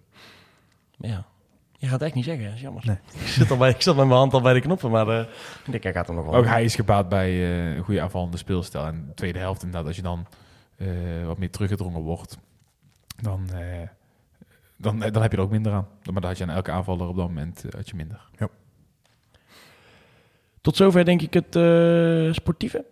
Ja. 0.98 1.26
Je 1.72 1.86
gaat 1.86 1.94
het 1.94 2.02
echt 2.02 2.14
niet 2.14 2.24
zeggen, 2.24 2.44
dat 2.44 2.54
is 2.54 2.60
jammer. 2.60 2.82
Nee. 2.86 2.96
ik, 3.24 3.26
zit 3.26 3.50
al 3.50 3.56
bij, 3.56 3.70
ik 3.70 3.82
zat 3.82 3.96
met 3.96 4.06
mijn 4.06 4.18
hand 4.18 4.32
al 4.32 4.40
bij 4.40 4.54
de 4.54 4.60
knoppen, 4.60 4.90
maar 4.90 5.08
eh, 5.08 5.20
ik 5.64 5.70
denk, 5.70 5.82
hij 5.82 5.92
gaat 5.92 6.06
hem 6.06 6.16
nog 6.16 6.24
wel. 6.24 6.34
Ook 6.34 6.46
hij 6.46 6.64
is 6.64 6.74
gebaat 6.74 7.08
bij 7.08 7.28
eh, 7.30 7.76
een 7.76 7.84
goede 7.84 8.00
aanvallende 8.00 8.36
speelstijl. 8.36 8.86
En 8.86 9.04
de 9.06 9.14
tweede 9.14 9.38
helft 9.38 9.62
inderdaad, 9.62 9.86
als 9.86 9.96
je 9.96 10.02
dan 10.02 10.26
eh, 10.76 10.88
wat 11.26 11.38
meer 11.38 11.50
teruggedrongen 11.50 12.00
wordt, 12.02 12.38
dan, 13.22 13.48
eh, 13.52 13.88
dan, 14.78 14.98
dan 14.98 15.22
heb 15.22 15.30
je 15.30 15.36
er 15.36 15.42
ook 15.42 15.50
minder 15.50 15.72
aan. 15.72 15.86
Maar 16.04 16.20
dan 16.20 16.24
had 16.30 16.38
je 16.38 16.44
aan 16.44 16.50
elke 16.50 16.70
aanvaller 16.70 17.08
op 17.08 17.16
dat 17.16 17.26
moment 17.26 17.64
eh, 17.64 17.72
had 17.72 17.88
je 17.88 17.96
minder. 17.96 18.20
Tot 20.60 20.76
zover 20.76 21.04
denk 21.04 21.22
ik 21.22 21.34
het 21.34 21.56
eh, 21.56 22.32
sportieve 22.32 22.84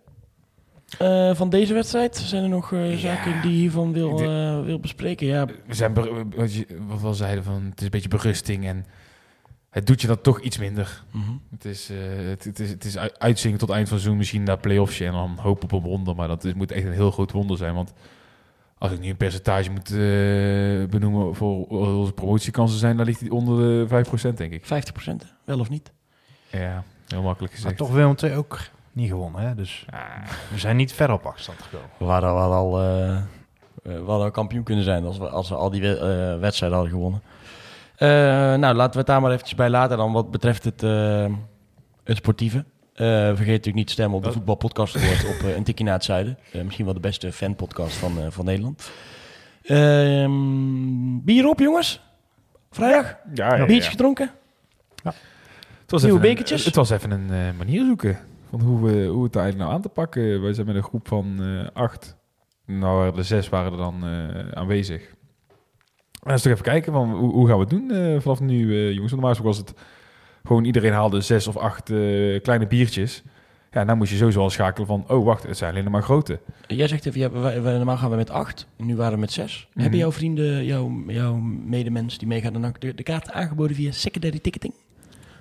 eh, 0.97 1.35
van 1.35 1.49
deze 1.49 1.73
wedstrijd. 1.73 2.15
Zijn 2.17 2.43
er 2.43 2.49
nog 2.49 2.73
eh, 2.73 2.91
Ja, 2.91 2.97
zaken 2.97 3.41
die 3.41 3.51
je 3.51 3.57
hiervan 3.57 3.93
wil, 3.93 4.19
eh, 4.21 4.63
wil 4.63 4.79
bespreken? 4.79 5.27
Ja, 5.27 5.45
We 5.45 5.73
zijn, 5.73 5.93
wat, 6.35 6.53
je, 6.53 6.65
wat 6.87 7.01
we 7.01 7.07
al 7.07 7.13
zeiden, 7.13 7.43
van, 7.43 7.63
het 7.69 7.77
is 7.79 7.83
een 7.85 7.89
beetje 7.91 8.09
berusting 8.09 8.65
en 8.65 8.85
het 9.69 9.87
doet 9.87 10.01
je 10.01 10.07
dan 10.07 10.21
toch 10.21 10.41
iets 10.41 10.57
minder. 10.57 11.03
mhm. 11.11 11.31
Het 11.51 11.65
is, 11.65 11.89
eh, 11.89 11.97
het, 12.27 12.43
het 12.43 12.59
is, 12.59 12.69
het 12.69 12.85
is 12.85 12.97
ui- 12.97 13.11
uitzingen 13.17 13.57
tot 13.57 13.69
eind 13.69 13.87
van 13.89 13.97
seizoen, 13.97 14.17
misschien 14.17 14.43
naar 14.43 14.57
play-offsje 14.57 15.05
en 15.05 15.11
dan 15.11 15.37
hopen 15.41 15.63
op 15.63 15.71
een 15.71 15.81
wonder. 15.89 16.15
Maar 16.15 16.27
dat 16.27 16.43
is, 16.43 16.53
moet 16.53 16.71
echt 16.71 16.85
een 16.85 16.91
heel 16.91 17.11
groot 17.11 17.31
wonder 17.31 17.57
zijn. 17.57 17.73
Want 17.73 17.93
als 18.77 18.91
ik 18.91 18.99
nu 18.99 19.09
een 19.09 19.17
percentage 19.17 19.71
moet 19.71 19.89
eh, 19.89 20.89
benoemen 20.89 21.35
voor 21.35 21.65
onze 21.67 22.11
promotiekansen 22.13 22.79
zijn, 22.79 22.97
dan 22.97 23.05
ligt 23.05 23.19
die 23.19 23.31
onder 23.33 23.87
de 23.87 24.05
5% 24.33 24.33
denk 24.33 24.53
ik. 24.53 24.63
50% 24.65 24.67
wel 25.43 25.59
of 25.59 25.69
niet? 25.69 25.91
Ja, 26.51 26.83
heel 27.07 27.21
makkelijk 27.21 27.53
Maar 27.53 27.61
gezegd. 27.61 27.77
toch 27.77 27.91
Willem 27.91 28.15
II 28.23 28.35
ook 28.35 28.59
niet 28.91 29.09
gewonnen. 29.09 29.41
Hè? 29.41 29.55
Dus 29.55 29.85
we 30.51 30.59
zijn 30.59 30.75
niet 30.75 30.93
ver 30.93 31.11
op 31.11 31.25
achterstand 31.25 31.61
gekomen. 31.61 31.89
We 31.97 32.05
hadden, 32.05 32.33
we 32.33 32.39
hadden 32.39 32.57
al, 32.57 32.79
eh, 32.81 33.15
eh, 33.17 33.23
we 33.83 33.91
hadden 33.91 34.23
al 34.25 34.31
kampioen 34.31 34.63
kunnen 34.63 34.83
zijn 34.83 35.05
als 35.05 35.17
we, 35.17 35.29
als 35.29 35.49
we 35.49 35.55
al 35.55 35.69
die 35.69 35.97
eh, 35.97 36.39
wedstrijden 36.39 36.77
hadden 36.77 36.95
gewonnen. 36.95 37.21
Eh, 37.95 38.07
nou, 38.59 38.73
laten 38.75 38.91
we 38.91 38.97
het 38.97 39.07
daar 39.07 39.21
maar 39.21 39.31
eventjes 39.31 39.55
bij 39.57 39.69
laten 39.69 39.97
dan 39.97 40.11
wat 40.11 40.31
betreft 40.31 40.63
het, 40.63 40.83
eh, 40.83 41.25
het 42.03 42.17
sportieve. 42.17 42.65
Eh, 42.97 43.05
vergeet 43.07 43.37
natuurlijk 43.47 43.75
niet 43.75 43.87
te 43.87 43.93
stemmen 43.93 44.15
op 44.15 44.21
de 44.21 44.27
Wat? 44.27 44.37
voetbalpodcast 44.37 44.95
Award 44.95 45.25
op 45.25 45.47
eh, 45.47 45.55
een 45.55 45.63
tikkie 45.63 45.85
naar 45.85 45.93
het 45.93 46.03
zuiden. 46.03 46.37
Eh, 46.51 46.61
misschien 46.61 46.85
wel 46.85 46.93
de 46.93 46.99
beste 46.99 47.31
fanpodcast 47.31 47.95
van, 47.95 48.17
eh, 48.19 48.25
van 48.29 48.45
Nederland. 48.45 48.91
Ehm, 49.63 51.19
bier 51.23 51.47
op 51.47 51.59
jongens. 51.59 52.01
Vrijdag. 52.71 53.17
ja, 53.33 53.55
ja, 53.55 53.65
Biertje 53.65 53.83
ja. 53.83 53.89
gedronken. 53.89 54.31
Het 55.03 55.91
was 55.91 56.01
Nieuwe 56.03 56.17
even 56.17 56.29
een- 56.29 56.35
bekertjes? 56.35 56.65
het 56.65 56.75
was 56.75 56.89
even 56.89 57.11
een 57.11 57.31
eh, 57.31 57.57
manier 57.57 57.85
zoeken 57.85 58.19
van 58.49 58.61
hoe, 58.61 58.81
we, 58.91 59.05
hoe 59.05 59.23
het 59.23 59.35
eigenlijk 59.35 59.65
nou 59.65 59.75
aan 59.75 59.81
te 59.81 59.89
pakken. 59.89 60.41
Wij 60.41 60.53
zijn 60.53 60.67
met 60.67 60.75
een 60.75 60.83
groep 60.83 61.07
van 61.07 61.35
eh, 61.41 61.67
acht. 61.73 62.15
Nou, 62.65 62.97
waren 62.97 63.17
er 63.17 63.23
zes 63.25 63.49
waren 63.49 63.71
er 63.71 63.77
dan 63.77 64.03
eh, 64.05 64.51
aanwezig. 64.51 65.01
En 66.23 66.31
eens 66.31 66.41
toch 66.41 66.51
even 66.51 66.63
kijken 66.63 66.93
van 66.93 67.11
hoe, 67.11 67.31
hoe 67.33 67.47
gaan 67.47 67.55
we 67.55 67.61
het 67.61 67.69
doen 67.69 67.91
eh, 67.91 68.19
vanaf 68.21 68.39
nu, 68.39 68.73
eh, 68.73 68.91
jongens. 68.93 69.11
Want 69.11 69.23
Normaal 69.23 69.43
was 69.43 69.57
het 69.57 69.73
gewoon 70.47 70.63
iedereen 70.63 70.93
haalde 70.93 71.21
zes 71.21 71.47
of 71.47 71.57
acht 71.57 71.89
eh, 71.89 72.41
kleine 72.41 72.67
biertjes. 72.67 73.23
Ja, 73.71 73.85
dan 73.85 73.97
moest 73.97 74.11
je 74.11 74.17
sowieso 74.17 74.41
al 74.41 74.49
schakelen 74.49 74.87
van, 74.87 75.05
oh 75.07 75.25
wacht, 75.25 75.43
het 75.43 75.57
zijn 75.57 75.75
alleen 75.75 75.91
maar 75.91 76.03
grote. 76.03 76.39
Jij 76.67 76.87
zegt 76.87 77.05
even, 77.05 77.19
ja, 77.19 77.29
wij, 77.31 77.61
wij- 77.61 77.75
normaal 77.77 77.97
gaan 77.97 78.09
we 78.09 78.15
met 78.15 78.29
acht. 78.29 78.67
Nu 78.77 78.95
waren 78.95 79.13
we 79.13 79.19
met 79.19 79.31
zes. 79.31 79.67
Mhm. 79.69 79.81
Hebben 79.81 79.99
jouw 79.99 80.11
vrienden, 80.11 80.65
jouw, 80.65 81.03
jouw 81.07 81.35
medemens 81.65 82.17
die 82.17 82.27
meegaan, 82.27 82.53
dan 82.53 82.75
de, 82.79 82.93
de 82.95 83.03
kaarten 83.03 83.33
aangeboden 83.33 83.75
via 83.75 83.91
secondary 83.91 84.39
ticketing? 84.39 84.73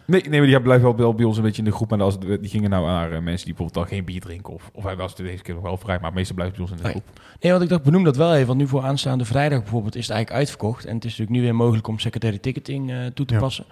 Nee, 0.07 0.23
nee, 0.29 0.39
maar 0.41 0.49
die 0.49 0.61
blijven 0.61 0.87
wel, 0.87 0.97
wel 0.97 1.15
bij 1.15 1.25
ons 1.25 1.37
een 1.37 1.43
beetje 1.43 1.59
in 1.63 1.69
de 1.69 1.75
groep. 1.75 1.91
Maar 1.91 2.03
als, 2.03 2.19
die 2.19 2.39
gingen 2.49 2.71
nou 2.71 2.87
naar 2.87 3.13
eh, 3.13 3.21
mensen 3.21 3.47
die 3.47 3.55
bijvoorbeeld 3.55 3.77
al 3.77 3.97
geen 3.97 4.05
bier 4.05 4.21
drinken. 4.21 4.53
Of, 4.55 4.71
of 4.73 4.83
hij 4.85 4.97
was 4.97 5.15
deze 5.17 5.43
keer 5.43 5.55
nog 5.55 5.63
wel 5.63 5.77
vrij, 5.77 5.99
maar 6.01 6.13
meestal 6.13 6.35
blijft 6.35 6.53
bij 6.55 6.63
ons 6.63 6.71
in 6.71 6.77
de 6.83 6.89
groep. 6.89 7.05
Nee, 7.41 7.51
want 7.53 7.65
ik 7.65 7.69
dacht, 7.71 7.83
benoem 7.83 8.05
dat 8.05 8.17
wel 8.17 8.35
even. 8.35 8.47
Want 8.47 8.59
nu 8.59 8.67
voor 8.67 8.83
aanstaande 8.83 9.25
vrijdag 9.25 9.61
bijvoorbeeld 9.61 9.95
is 9.97 10.07
het 10.07 10.11
eigenlijk 10.11 10.41
uitverkocht. 10.41 10.85
En 10.85 10.95
het 10.95 11.05
is 11.05 11.11
natuurlijk 11.11 11.37
nu 11.39 11.43
weer 11.43 11.55
mogelijk 11.55 11.89
om 11.89 11.99
secondary 11.99 12.39
ticketing 12.39 12.91
eh, 12.91 12.97
toe 13.15 13.27
te 13.27 13.35
Ja. 13.35 13.41
passen. 13.41 13.65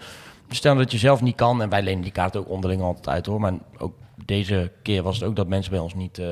Stel 0.49 0.77
dat 0.77 0.93
je 0.93 0.99
zelf 0.99 1.23
niet 1.23 1.37
kan, 1.37 1.63
en 1.63 1.69
wij 1.69 1.83
lenen 1.83 2.03
die 2.03 2.13
kaart 2.13 2.37
ook 2.37 2.49
onderling 2.49 2.83
altijd 2.83 3.09
uit 3.09 3.27
hoor. 3.27 3.41
Maar 3.41 3.53
ook 3.79 3.95
deze 4.25 4.73
keer 4.83 5.03
was 5.03 5.19
het 5.19 5.29
ook 5.29 5.37
dat 5.37 5.49
mensen 5.49 5.71
bij 5.71 5.81
ons 5.81 5.95
niet, 5.95 6.19
eh, 6.19 6.27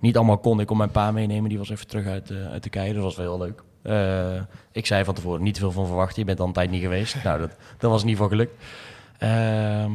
niet 0.00 0.16
allemaal 0.16 0.38
konden. 0.38 0.60
Ik 0.60 0.66
kon 0.66 0.76
mijn 0.76 0.90
pa 0.90 1.10
meenemen, 1.10 1.48
die 1.48 1.58
was 1.58 1.70
even 1.70 1.86
terug 1.86 2.06
uit, 2.06 2.30
eh 2.30 2.50
uit 2.50 2.62
Turkije. 2.62 2.94
Dat 2.94 3.02
was 3.02 3.16
wel 3.16 3.26
heel 3.26 3.46
leuk. 3.46 3.62
Eh, 3.82 4.42
ik 4.72 4.86
zei 4.86 5.04
van 5.04 5.14
tevoren 5.14 5.42
niet 5.42 5.58
veel 5.58 5.72
van 5.72 5.86
verwachten. 5.86 6.18
Je 6.18 6.24
bent 6.24 6.38
dan 6.38 6.46
een 6.46 6.52
tijd 6.52 6.70
niet 6.70 6.82
geweest. 6.82 7.16
Nou, 7.24 7.40
dat, 7.40 7.56
dat 7.78 7.90
was 7.90 8.02
in 8.02 8.08
ieder 8.08 8.24
geval 8.24 8.38
gelukt. 8.38 8.62
Ehm, 9.18 9.92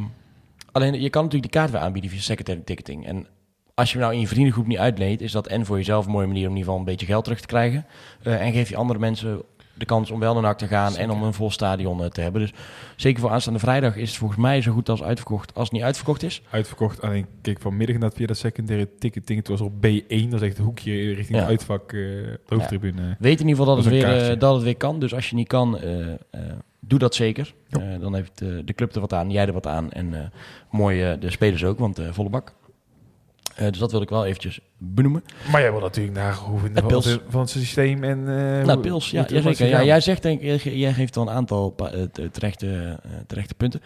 alleen, 0.72 1.00
je 1.00 1.10
kan 1.10 1.24
natuurlijk 1.24 1.52
die 1.52 1.60
kaart 1.60 1.72
weer 1.72 1.80
aanbieden 1.80 2.10
via 2.10 2.20
secondary 2.20 2.60
ticketing. 2.60 3.06
En 3.06 3.26
als 3.74 3.92
je 3.92 3.98
hem 3.98 4.02
nou 4.02 4.14
in 4.14 4.20
je 4.20 4.28
vriendengroep 4.28 4.66
niet 4.66 4.78
uitleent, 4.78 5.20
is 5.20 5.32
dat 5.32 5.46
en 5.46 5.66
voor 5.66 5.76
jezelf 5.76 6.06
een 6.06 6.12
mooie 6.12 6.26
manier 6.26 6.48
om 6.48 6.50
in 6.50 6.56
ieder 6.56 6.64
geval 6.64 6.78
een 6.78 6.90
beetje 6.90 7.06
geld 7.06 7.24
terug 7.24 7.40
te 7.40 7.46
krijgen. 7.46 7.86
En 8.22 8.52
geef 8.52 8.68
je 8.68 8.76
andere 8.76 8.98
mensen 8.98 9.42
de 9.76 9.84
kans 9.84 10.10
om 10.10 10.20
wel 10.20 10.32
naar 10.34 10.42
NAC 10.42 10.58
te 10.58 10.66
gaan 10.66 10.96
en 10.96 11.10
om 11.10 11.22
een 11.22 11.32
vol 11.34 11.50
stadion 11.50 12.02
eh, 12.02 12.08
te 12.08 12.20
hebben. 12.20 12.40
Dus 12.40 12.52
zeker 12.96 13.20
voor 13.20 13.30
aanstaande 13.30 13.58
vrijdag 13.58 13.96
is 13.96 14.08
het 14.08 14.18
volgens 14.18 14.40
mij 14.40 14.62
zo 14.62 14.72
goed 14.72 14.88
als 14.88 15.02
uitverkocht 15.02 15.54
als 15.54 15.64
het 15.64 15.72
niet 15.72 15.82
uitverkocht 15.82 16.22
is. 16.22 16.42
Uitverkocht. 16.50 17.02
Alleen 17.02 17.26
keek 17.42 17.60
vanmiddag 17.60 17.94
inderdaad 17.94 18.18
via 18.18 18.26
dat 18.26 18.36
secundaire 18.36 18.88
ticketing. 18.98 19.38
Het 19.38 19.48
was 19.48 19.60
op 19.60 19.72
B1, 19.72 20.28
dat 20.28 20.40
is 20.40 20.48
echt 20.48 20.58
een 20.58 20.64
hoekje 20.64 20.92
richting 21.12 21.28
Ja. 21.28 21.38
het 21.38 21.48
uitvak, 21.48 21.90
de 21.90 22.38
hoofdtribune. 22.46 23.16
Weet 23.18 23.40
in 23.40 23.48
ieder 23.48 23.64
geval 23.64 23.74
dat, 23.74 23.84
Dat 23.84 23.92
het 23.92 24.02
weer, 24.02 24.30
eh, 24.30 24.38
dat 24.40 24.54
het 24.54 24.62
weer 24.62 24.76
kan. 24.76 24.98
Dus 25.00 25.14
als 25.14 25.30
je 25.30 25.36
niet 25.36 25.48
kan, 25.48 25.78
doe 26.80 26.98
dat 26.98 27.14
zeker. 27.14 27.54
Dan 28.00 28.14
heeft 28.14 28.38
de 28.38 28.74
club 28.74 28.94
er 28.94 29.00
wat 29.00 29.12
aan, 29.12 29.30
jij 29.30 29.46
er 29.46 29.52
wat 29.52 29.66
aan. 29.66 29.90
En 29.92 30.32
mooi 30.70 31.18
de 31.18 31.30
spelers 31.30 31.64
ook, 31.64 31.78
want 31.78 32.00
volle 32.10 32.28
bak. 32.28 32.54
Eh, 33.56 33.66
dus 33.70 33.78
dat 33.78 33.90
wil 33.92 34.00
ik 34.02 34.08
wel 34.08 34.24
eventjes 34.26 34.60
benoemen. 34.78 35.24
Maar 35.50 35.60
jij 35.60 35.70
wil 35.70 35.80
natuurlijk 35.80 36.16
naar 36.16 36.34
hoe 36.34 36.58
van, 36.58 36.86
pils. 36.86 37.04
het- 37.04 37.20
van 37.28 37.40
het 37.40 37.50
systeem 37.50 38.04
en... 38.04 38.18
eh, 38.18 38.64
Nou, 38.66 38.80
Pils, 38.80 39.10
ja, 39.10 39.24
ja, 39.28 39.40
zeker. 39.40 39.66
Ja, 39.68 39.84
jij, 39.84 40.00
zegt, 40.00 40.22
denk, 40.22 40.40
ik- 40.40 40.62
jij 40.62 40.92
geeft 40.92 41.14
wel 41.14 41.28
een 41.28 41.34
aantal 41.34 41.74
eh, 41.76 42.02
te- 42.12 42.30
terechte, 42.30 42.98
terechte 43.26 43.54
punten. 43.54 43.80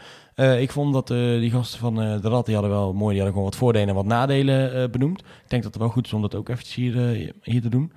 Ik 0.61 0.71
vond 0.71 0.93
dat 0.93 1.07
die 1.09 1.51
gasten 1.51 1.79
van 1.79 1.95
de 1.95 2.19
Rad, 2.29 2.45
die 2.47 2.55
hadden 2.55 2.73
wel 2.73 2.93
mooi, 2.93 3.15
die 3.15 3.23
hadden 3.23 3.29
gewoon 3.33 3.45
wat 3.45 3.57
voordelen 3.57 3.89
en 3.89 3.95
wat 3.95 4.05
nadelen 4.05 4.91
benoemd. 4.91 5.21
Ik 5.21 5.27
denk 5.51 5.63
dat 5.63 5.73
het 5.73 5.83
wel 5.83 5.91
goed 5.91 6.07
is 6.07 6.13
om 6.13 6.23
dat 6.23 6.35
ook 6.35 6.49
eventjes 6.49 6.75
hier, 6.75 7.33
hier 7.43 7.61
te 7.63 7.69
doen. 7.69 7.93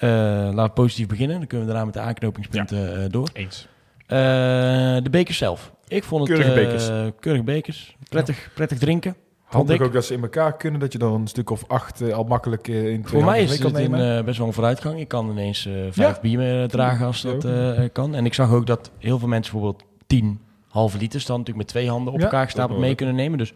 Laten 0.00 0.62
we 0.64 0.68
positief 0.70 1.06
beginnen, 1.06 1.38
dan 1.38 1.46
kunnen 1.46 1.66
we 1.66 1.72
daarna 1.72 1.86
met 1.86 1.94
de 1.96 2.00
aanknopingspunten 2.08 3.10
door. 3.10 3.28
Eens. 3.32 3.68
De 4.06 5.08
bekers 5.10 5.38
zelf. 5.38 5.72
Ik 5.88 6.04
vond 6.04 6.28
het 6.28 6.38
Keurige 6.38 6.60
bekers. 6.64 6.86
keurige 7.20 7.44
bekers. 7.44 7.96
Prettig, 8.08 8.50
prettig 8.54 8.78
drinken. 8.78 9.16
Handig 9.46 9.76
ik. 9.76 9.82
ook 9.82 9.92
dat 9.92 10.04
ze 10.04 10.14
in 10.14 10.22
elkaar 10.22 10.56
kunnen, 10.56 10.80
dat 10.80 10.92
je 10.92 10.98
dan 10.98 11.12
een 11.12 11.26
stuk 11.26 11.50
of 11.50 11.64
acht 11.68 12.00
eh, 12.00 12.14
al 12.14 12.24
makkelijk 12.24 12.68
eh, 12.68 12.88
in 12.92 13.06
Voor 13.06 13.24
mij 13.24 13.42
is 13.42 13.58
het 13.58 13.74
een, 13.74 13.94
eh, 13.94 14.24
best 14.24 14.38
wel 14.38 14.46
een 14.46 14.52
vooruitgang. 14.52 15.00
Ik 15.00 15.08
kan 15.08 15.30
ineens 15.30 15.62
vijf 15.90 15.96
Ja. 15.96 16.18
bier 16.22 16.38
meer 16.38 16.68
dragen 16.68 17.06
als 17.06 17.22
dat 17.22 17.44
eh, 17.44 17.82
kan. 17.92 18.14
En 18.14 18.24
ik 18.24 18.34
zag 18.34 18.52
ook 18.52 18.66
dat 18.66 18.90
heel 18.98 19.18
veel 19.18 19.28
mensen 19.28 19.52
bijvoorbeeld 19.52 19.84
tien 20.06 20.40
halve 20.68 20.98
liters 20.98 21.26
dan 21.26 21.38
natuurlijk 21.38 21.66
met 21.66 21.74
twee 21.76 21.90
handen 21.90 22.12
op 22.12 22.18
Ja, 22.18 22.24
elkaar 22.24 22.44
gestapeld 22.44 22.78
mee 22.78 22.94
kunnen 22.94 23.14
nemen. 23.14 23.38
Dus 23.38 23.52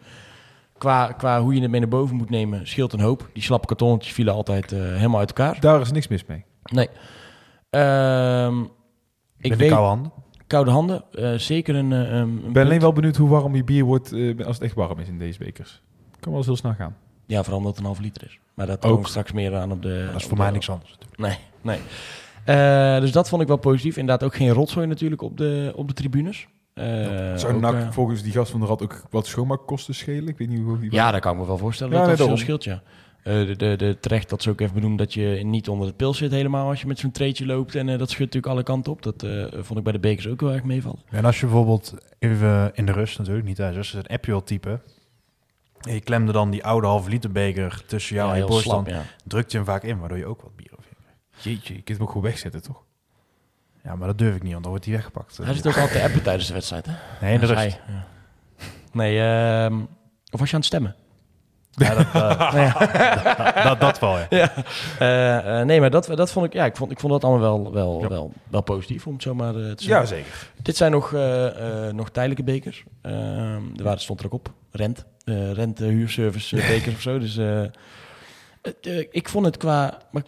qua, 0.79 1.13
qua 1.13 1.41
hoe 1.43 1.55
je 1.55 1.61
het 1.61 1.71
mee 1.71 1.81
naar 1.81 1.89
boven 1.89 2.17
moet 2.17 2.31
nemen, 2.31 2.67
scheelt 2.67 2.93
een 2.93 3.01
hoop. 3.01 3.29
Die 3.33 3.43
slappe 3.43 3.67
kartonnetjes 3.67 4.13
vielen 4.15 4.35
altijd 4.35 4.71
helemaal 4.71 5.19
uit 5.19 5.29
elkaar. 5.29 5.61
Daar 5.61 5.81
is 5.81 5.93
niks 5.93 6.09
mis 6.09 6.25
mee. 6.27 6.45
Nee. 6.63 6.89
Ehm, 7.71 8.61
ik 8.61 8.69
Met 9.39 9.51
de 9.51 9.57
weet, 9.57 9.69
koude 9.71 9.89
handen. 9.89 10.13
Koude 10.51 10.71
handen, 10.71 11.03
eh, 11.13 11.35
zeker 11.35 11.75
een, 11.75 11.93
eh, 11.93 11.99
een, 11.99 12.07
een 12.13 12.37
Ik 12.37 12.43
ben 12.43 12.53
punt. 12.53 12.67
alleen 12.67 12.81
wel 12.81 12.93
benieuwd 12.93 13.17
hoe 13.17 13.29
warm 13.29 13.55
je 13.55 13.65
bier 13.65 13.85
wordt 13.85 14.13
eh, 14.13 14.47
als 14.47 14.55
het 14.57 14.65
echt 14.65 14.75
warm 14.75 14.99
is 14.99 15.09
in 15.09 15.19
deze 15.19 15.39
bekers. 15.39 15.83
Kan 16.21 16.29
wel 16.29 16.37
eens 16.37 16.47
heel 16.47 16.57
snel 16.57 16.75
gaan. 16.75 16.97
Ja, 17.27 17.39
vooral 17.43 17.57
omdat 17.59 17.71
het 17.73 17.81
een 17.81 17.87
halve 17.87 18.03
liter 18.03 18.25
is. 18.27 18.39
Maar 18.55 18.67
dat 18.67 18.77
Ook. 18.77 18.83
komen 18.83 19.03
we 19.03 19.09
straks 19.09 19.33
meer 19.33 19.57
aan 19.57 19.73
op 19.73 19.83
de... 19.83 19.89
Maar 19.89 20.13
dat 20.13 20.21
is 20.21 20.27
voor 20.27 20.37
de- 20.37 20.43
mij 20.43 20.51
niks 20.51 20.71
anders. 20.71 20.91
natuurlijk. 20.91 21.19
Nee, 21.21 21.39
nee. 21.61 21.79
Eh, 22.45 23.01
dus 23.01 23.13
dat 23.13 23.29
vond 23.29 23.43
ik 23.43 23.49
wel 23.49 23.57
positief. 23.57 23.97
Inderdaad 23.97 24.29
ook 24.29 24.35
geen 24.35 24.51
rotzooi 24.51 24.87
natuurlijk 24.87 25.23
op 25.23 25.37
de, 25.37 25.73
op 25.77 25.89
de 25.89 25.95
tribunes. 25.95 26.47
Eh, 26.75 26.85
Zou 27.37 27.65
ook, 27.65 27.75
eh, 27.75 27.91
volgens 27.91 28.23
die 28.23 28.33
gast 28.33 28.51
van 28.51 28.61
de 28.61 28.67
Rad 28.67 28.83
ook 28.83 29.03
wat 29.11 29.27
schoonmaakkosten 29.27 29.95
schelen? 29.95 30.29
Ik 30.29 30.39
weet 30.39 30.49
niet 30.49 30.61
hoe 30.61 30.79
die... 30.79 30.93
ja, 30.93 31.11
daar 31.11 31.21
kan 31.21 31.33
ik 31.33 31.39
me 31.41 31.47
wel 31.47 31.59
voorstellen 31.59 31.93
Ja, 31.93 31.99
dat 31.99 32.07
nee, 32.09 32.17
dat 32.17 32.27
daarom. 32.27 32.45
scheelt, 32.45 32.65
ja. 32.65 32.83
Eh, 33.23 33.47
de, 33.47 33.57
de, 33.57 33.77
de, 33.77 33.97
terecht 34.01 34.29
dat 34.29 34.43
ze 34.43 34.51
ook 34.51 34.61
even 34.61 34.75
benoemd 34.75 34.99
dat 34.99 35.15
je 35.15 35.41
niet 35.45 35.69
onder 35.69 35.87
het 35.87 35.97
pil 35.97 36.15
zit 36.15 36.31
helemaal 36.31 36.69
als 36.69 36.81
je 36.81 36.87
met 36.87 36.99
zo'n 36.99 37.11
treetje 37.11 37.47
loopt. 37.47 37.75
En 37.75 37.89
eh, 37.89 37.99
dat 37.99 38.11
schudt 38.11 38.35
natuurlijk 38.35 38.53
alle 38.53 38.63
kanten 38.63 38.93
op. 38.93 39.03
Dat 39.03 39.23
eh, 39.23 39.47
vond 39.53 39.79
ik 39.79 39.85
bij 39.85 39.93
de 39.93 39.99
bekers 39.99 40.27
ook 40.29 40.41
heel 40.41 40.53
erg 40.53 40.65
meevallen. 40.65 40.99
En 41.11 41.25
als 41.25 41.41
je 41.41 41.47
bijvoorbeeld 41.47 41.95
even 42.19 42.71
in 42.75 42.87
de 42.87 42.93
rust 42.93 43.19
natuurlijk, 43.19 43.47
niet 43.47 43.57
thuis, 43.57 43.77
als 43.77 43.91
je 43.91 43.99
een 43.99 44.07
appje 44.07 44.31
wilt 44.31 44.47
typen, 44.47 44.83
En 45.81 45.95
je 45.95 46.01
klemde 46.01 46.33
dan 46.33 46.51
die 46.51 46.65
oude 46.65 46.87
halve 46.87 47.11
liter 47.11 47.33
beker 47.33 47.83
tussen 47.87 48.17
jou 48.17 48.29
Ja, 48.29 48.35
en 48.35 48.41
je 48.41 48.47
borst. 48.47 48.71
Dan 48.71 48.85
ja. 48.89 49.03
drukte 49.25 49.51
je 49.51 49.57
hem 49.57 49.67
vaak 49.67 49.83
in, 49.83 49.99
waardoor 49.99 50.19
je 50.19 50.27
ook 50.27 50.43
wat 50.43 50.57
bier 50.57 50.69
kreeg. 50.69 50.89
Jeetje, 51.45 51.75
je 51.75 51.83
kunt 51.83 51.99
hem 51.99 52.07
ook 52.07 52.13
goed 52.13 52.23
wegzetten, 52.23 52.63
toch? 52.63 52.83
Ja, 53.85 53.97
maar 53.97 54.07
dat 54.07 54.19
durf 54.19 54.35
ik 54.35 54.43
niet, 54.43 54.51
want 54.51 54.63
dan 54.63 54.73
wordt 54.73 54.87
hij 54.87 54.95
weggepakt. 54.95 55.37
Hij 55.37 55.55
zit 55.55 55.67
ook 55.67 55.77
altijd 55.77 55.93
te 55.93 56.03
appen 56.03 56.23
tijdens 56.23 56.47
de 56.47 56.53
wedstrijd, 56.53 56.87
hè? 56.87 56.93
Nee, 57.21 57.35
in 57.35 57.41
de 57.41 57.47
Dat 57.47 57.57
is 57.57 57.63
rust. 57.63 57.79
hij, 57.85 57.95
ja. 57.95 58.07
Nee, 58.93 59.21
ehm, 59.21 59.81
of 60.31 60.41
was 60.41 60.49
je 60.49 60.55
aan 60.55 60.61
het 60.61 60.69
stemmen? 60.69 60.97
Ja, 61.81 61.95
dat, 61.95 62.07
eh, 62.55 63.65
dat, 63.69 63.81
dat 63.81 63.99
wel, 63.99 64.19
ja. 64.19 64.27
Ja. 64.31 64.53
Eh, 64.99 65.61
eh, 65.61 65.67
nee, 65.67 65.81
maar 65.81 65.91
dat, 65.91 66.07
dat 66.15 66.33
vond 66.33 66.47
ik, 66.47 66.53
ja, 66.53 66.65
ik 66.65 66.77
vond, 66.77 66.91
ik 66.91 67.01
vond 67.01 67.13
dat 67.13 67.25
allemaal 67.25 67.43
wel, 67.63 67.73
wel, 67.73 68.01
Ja. 68.01 68.09
wel, 68.09 68.33
wel 68.49 68.61
positief, 68.61 69.07
om 69.07 69.13
het 69.13 69.23
zo 69.23 69.35
maar 69.35 69.53
te 69.53 69.75
zeggen. 69.77 70.07
zeker. 70.07 70.51
Dit 70.63 70.77
zijn 70.77 70.91
nog, 70.93 71.13
nog 71.93 72.11
tijdelijke 72.11 72.43
bekers. 72.43 72.85
Er 73.03 73.83
waren, 73.83 74.01
stond 74.01 74.21
er 74.21 74.27
ook 74.27 74.33
op. 74.33 74.53
Rent. 74.71 75.05
rent, 75.53 75.79
huurservice 75.79 76.57
bekers 76.57 76.95
of 76.95 77.01
zo. 77.01 77.19
Dus 77.19 77.37
het, 78.63 79.09
ik 79.11 79.29
vond 79.29 79.47
het 79.47 79.57
qua... 79.57 79.99
Maar 80.11 80.23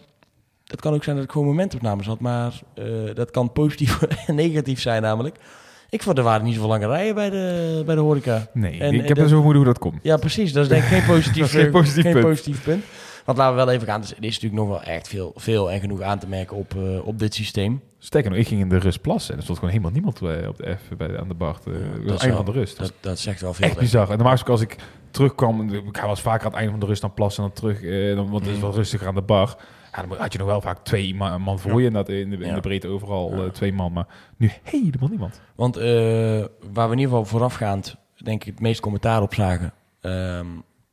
het 0.65 0.81
kan 0.81 0.93
ook 0.93 1.03
zijn 1.03 1.15
dat 1.15 1.25
ik 1.25 1.31
gewoon 1.31 1.47
momentopnames 1.47 2.05
had. 2.05 2.19
Maar 2.19 2.53
dat 3.13 3.31
kan 3.31 3.51
positief 3.51 4.01
en 4.27 4.35
negatief 4.35 4.81
zijn 4.81 5.01
namelijk. 5.01 5.37
Ik 5.93 6.01
vond 6.03 6.17
er 6.17 6.23
waren 6.23 6.45
niet 6.45 6.53
zoveel 6.53 6.69
lange 6.69 6.87
rijen 6.87 7.15
bij 7.15 7.29
de, 7.29 7.81
bij 7.85 7.95
de 7.95 8.01
horeca. 8.01 8.47
Nee, 8.53 8.79
En- 8.79 8.93
ik 8.93 9.01
en 9.01 9.07
heb 9.07 9.17
er 9.17 9.23
zo 9.27 9.33
vermoeden 9.35 9.55
hoe 9.63 9.65
dat 9.73 9.79
komt. 9.79 9.99
Ja, 10.01 10.17
precies. 10.17 10.53
Dat 10.53 10.63
is 10.63 10.69
denk 10.69 10.83
ik 10.83 10.87
geen 10.89 11.05
positief, 11.15 11.55
eh, 11.55 11.71
positief 11.71 12.03
geen 12.03 12.11
punt. 12.13 12.25
positief 12.25 12.63
punt. 12.63 12.83
Want 13.25 13.37
laten 13.37 13.55
we 13.57 13.63
wel 13.65 13.73
even 13.73 13.87
gaan. 13.87 14.01
Er 14.01 14.07
is 14.19 14.33
natuurlijk 14.41 14.53
nog 14.53 14.67
wel 14.67 14.81
echt 14.81 15.07
veel, 15.07 15.31
veel 15.35 15.71
en 15.71 15.79
genoeg 15.79 16.01
aan 16.01 16.19
te 16.19 16.27
merken 16.27 16.57
op, 16.57 16.73
eh, 16.75 17.07
op 17.07 17.19
dit 17.19 17.33
systeem. 17.33 17.81
Sterker 17.99 18.29
nog, 18.29 18.39
ik 18.39 18.47
ging 18.47 18.61
in 18.61 18.69
de 18.69 18.77
rust 18.77 19.01
plassen 19.01 19.31
en 19.31 19.37
er 19.37 19.43
stond 19.43 19.57
gewoon 19.57 19.73
helemaal 19.73 19.93
niemand 19.93 20.21
eh, 20.21 20.47
op 20.47 20.57
de 20.57 20.75
F 20.75 20.97
bij 20.97 21.19
aan 21.19 21.27
de 21.27 21.33
bar. 21.33 21.57
Uh, 21.67 21.73
dat 22.07 22.19
dat 22.21 22.35
van 22.35 22.45
de 22.45 22.51
rust. 22.51 22.77
Dat, 22.77 22.93
dat 22.99 23.19
zegt 23.19 23.41
wel 23.41 23.53
veel. 23.53 23.67
Echt 23.67 23.77
bizar. 23.77 24.09
En 24.09 24.15
normaal 24.15 24.31
gesproken 24.31 24.61
als 24.63 24.71
ik 24.73 24.83
terugkwam, 25.11 25.73
ik 25.73 26.03
eens 26.03 26.21
vaker 26.21 26.45
aan 26.45 26.51
het 26.51 26.55
einde 26.55 26.71
van 26.71 26.79
de 26.79 26.85
rust 26.85 27.01
dan 27.01 27.13
plassen 27.13 27.43
en 27.43 27.51
dan 27.53 27.57
terug, 27.59 28.15
dan, 28.15 28.29
want 28.29 28.39
het 28.45 28.49
is 28.49 28.55
Mm. 28.55 28.61
wel 28.61 28.73
rustiger 28.73 29.07
aan 29.07 29.15
de 29.15 29.21
bar. 29.21 29.55
Ja, 29.95 30.01
dan 30.05 30.17
had 30.17 30.31
je 30.33 30.37
nog 30.37 30.47
wel 30.47 30.61
vaak 30.61 30.83
twee 30.83 31.15
ma- 31.15 31.37
man 31.37 31.59
voor 31.59 31.81
je 31.81 31.91
dat, 31.91 32.09
in, 32.09 32.29
de, 32.29 32.35
in 32.37 32.45
Ja. 32.47 32.53
de 32.55 32.61
breedte 32.61 32.87
overal, 32.87 33.31
eh, 33.33 33.49
twee 33.49 33.73
man. 33.73 33.93
Maar 33.93 34.07
nu 34.37 34.51
helemaal 34.63 35.09
niemand. 35.09 35.41
Want 35.55 35.77
eh, 35.77 35.83
waar 36.73 36.87
we 36.87 36.93
in 36.93 36.99
ieder 36.99 37.07
geval 37.09 37.25
voorafgaand, 37.25 37.95
denk 38.23 38.41
ik, 38.43 38.51
het 38.51 38.59
meest 38.61 38.79
commentaar 38.81 39.21
op 39.21 39.33
zagen, 39.33 39.73
ehm, 40.01 40.45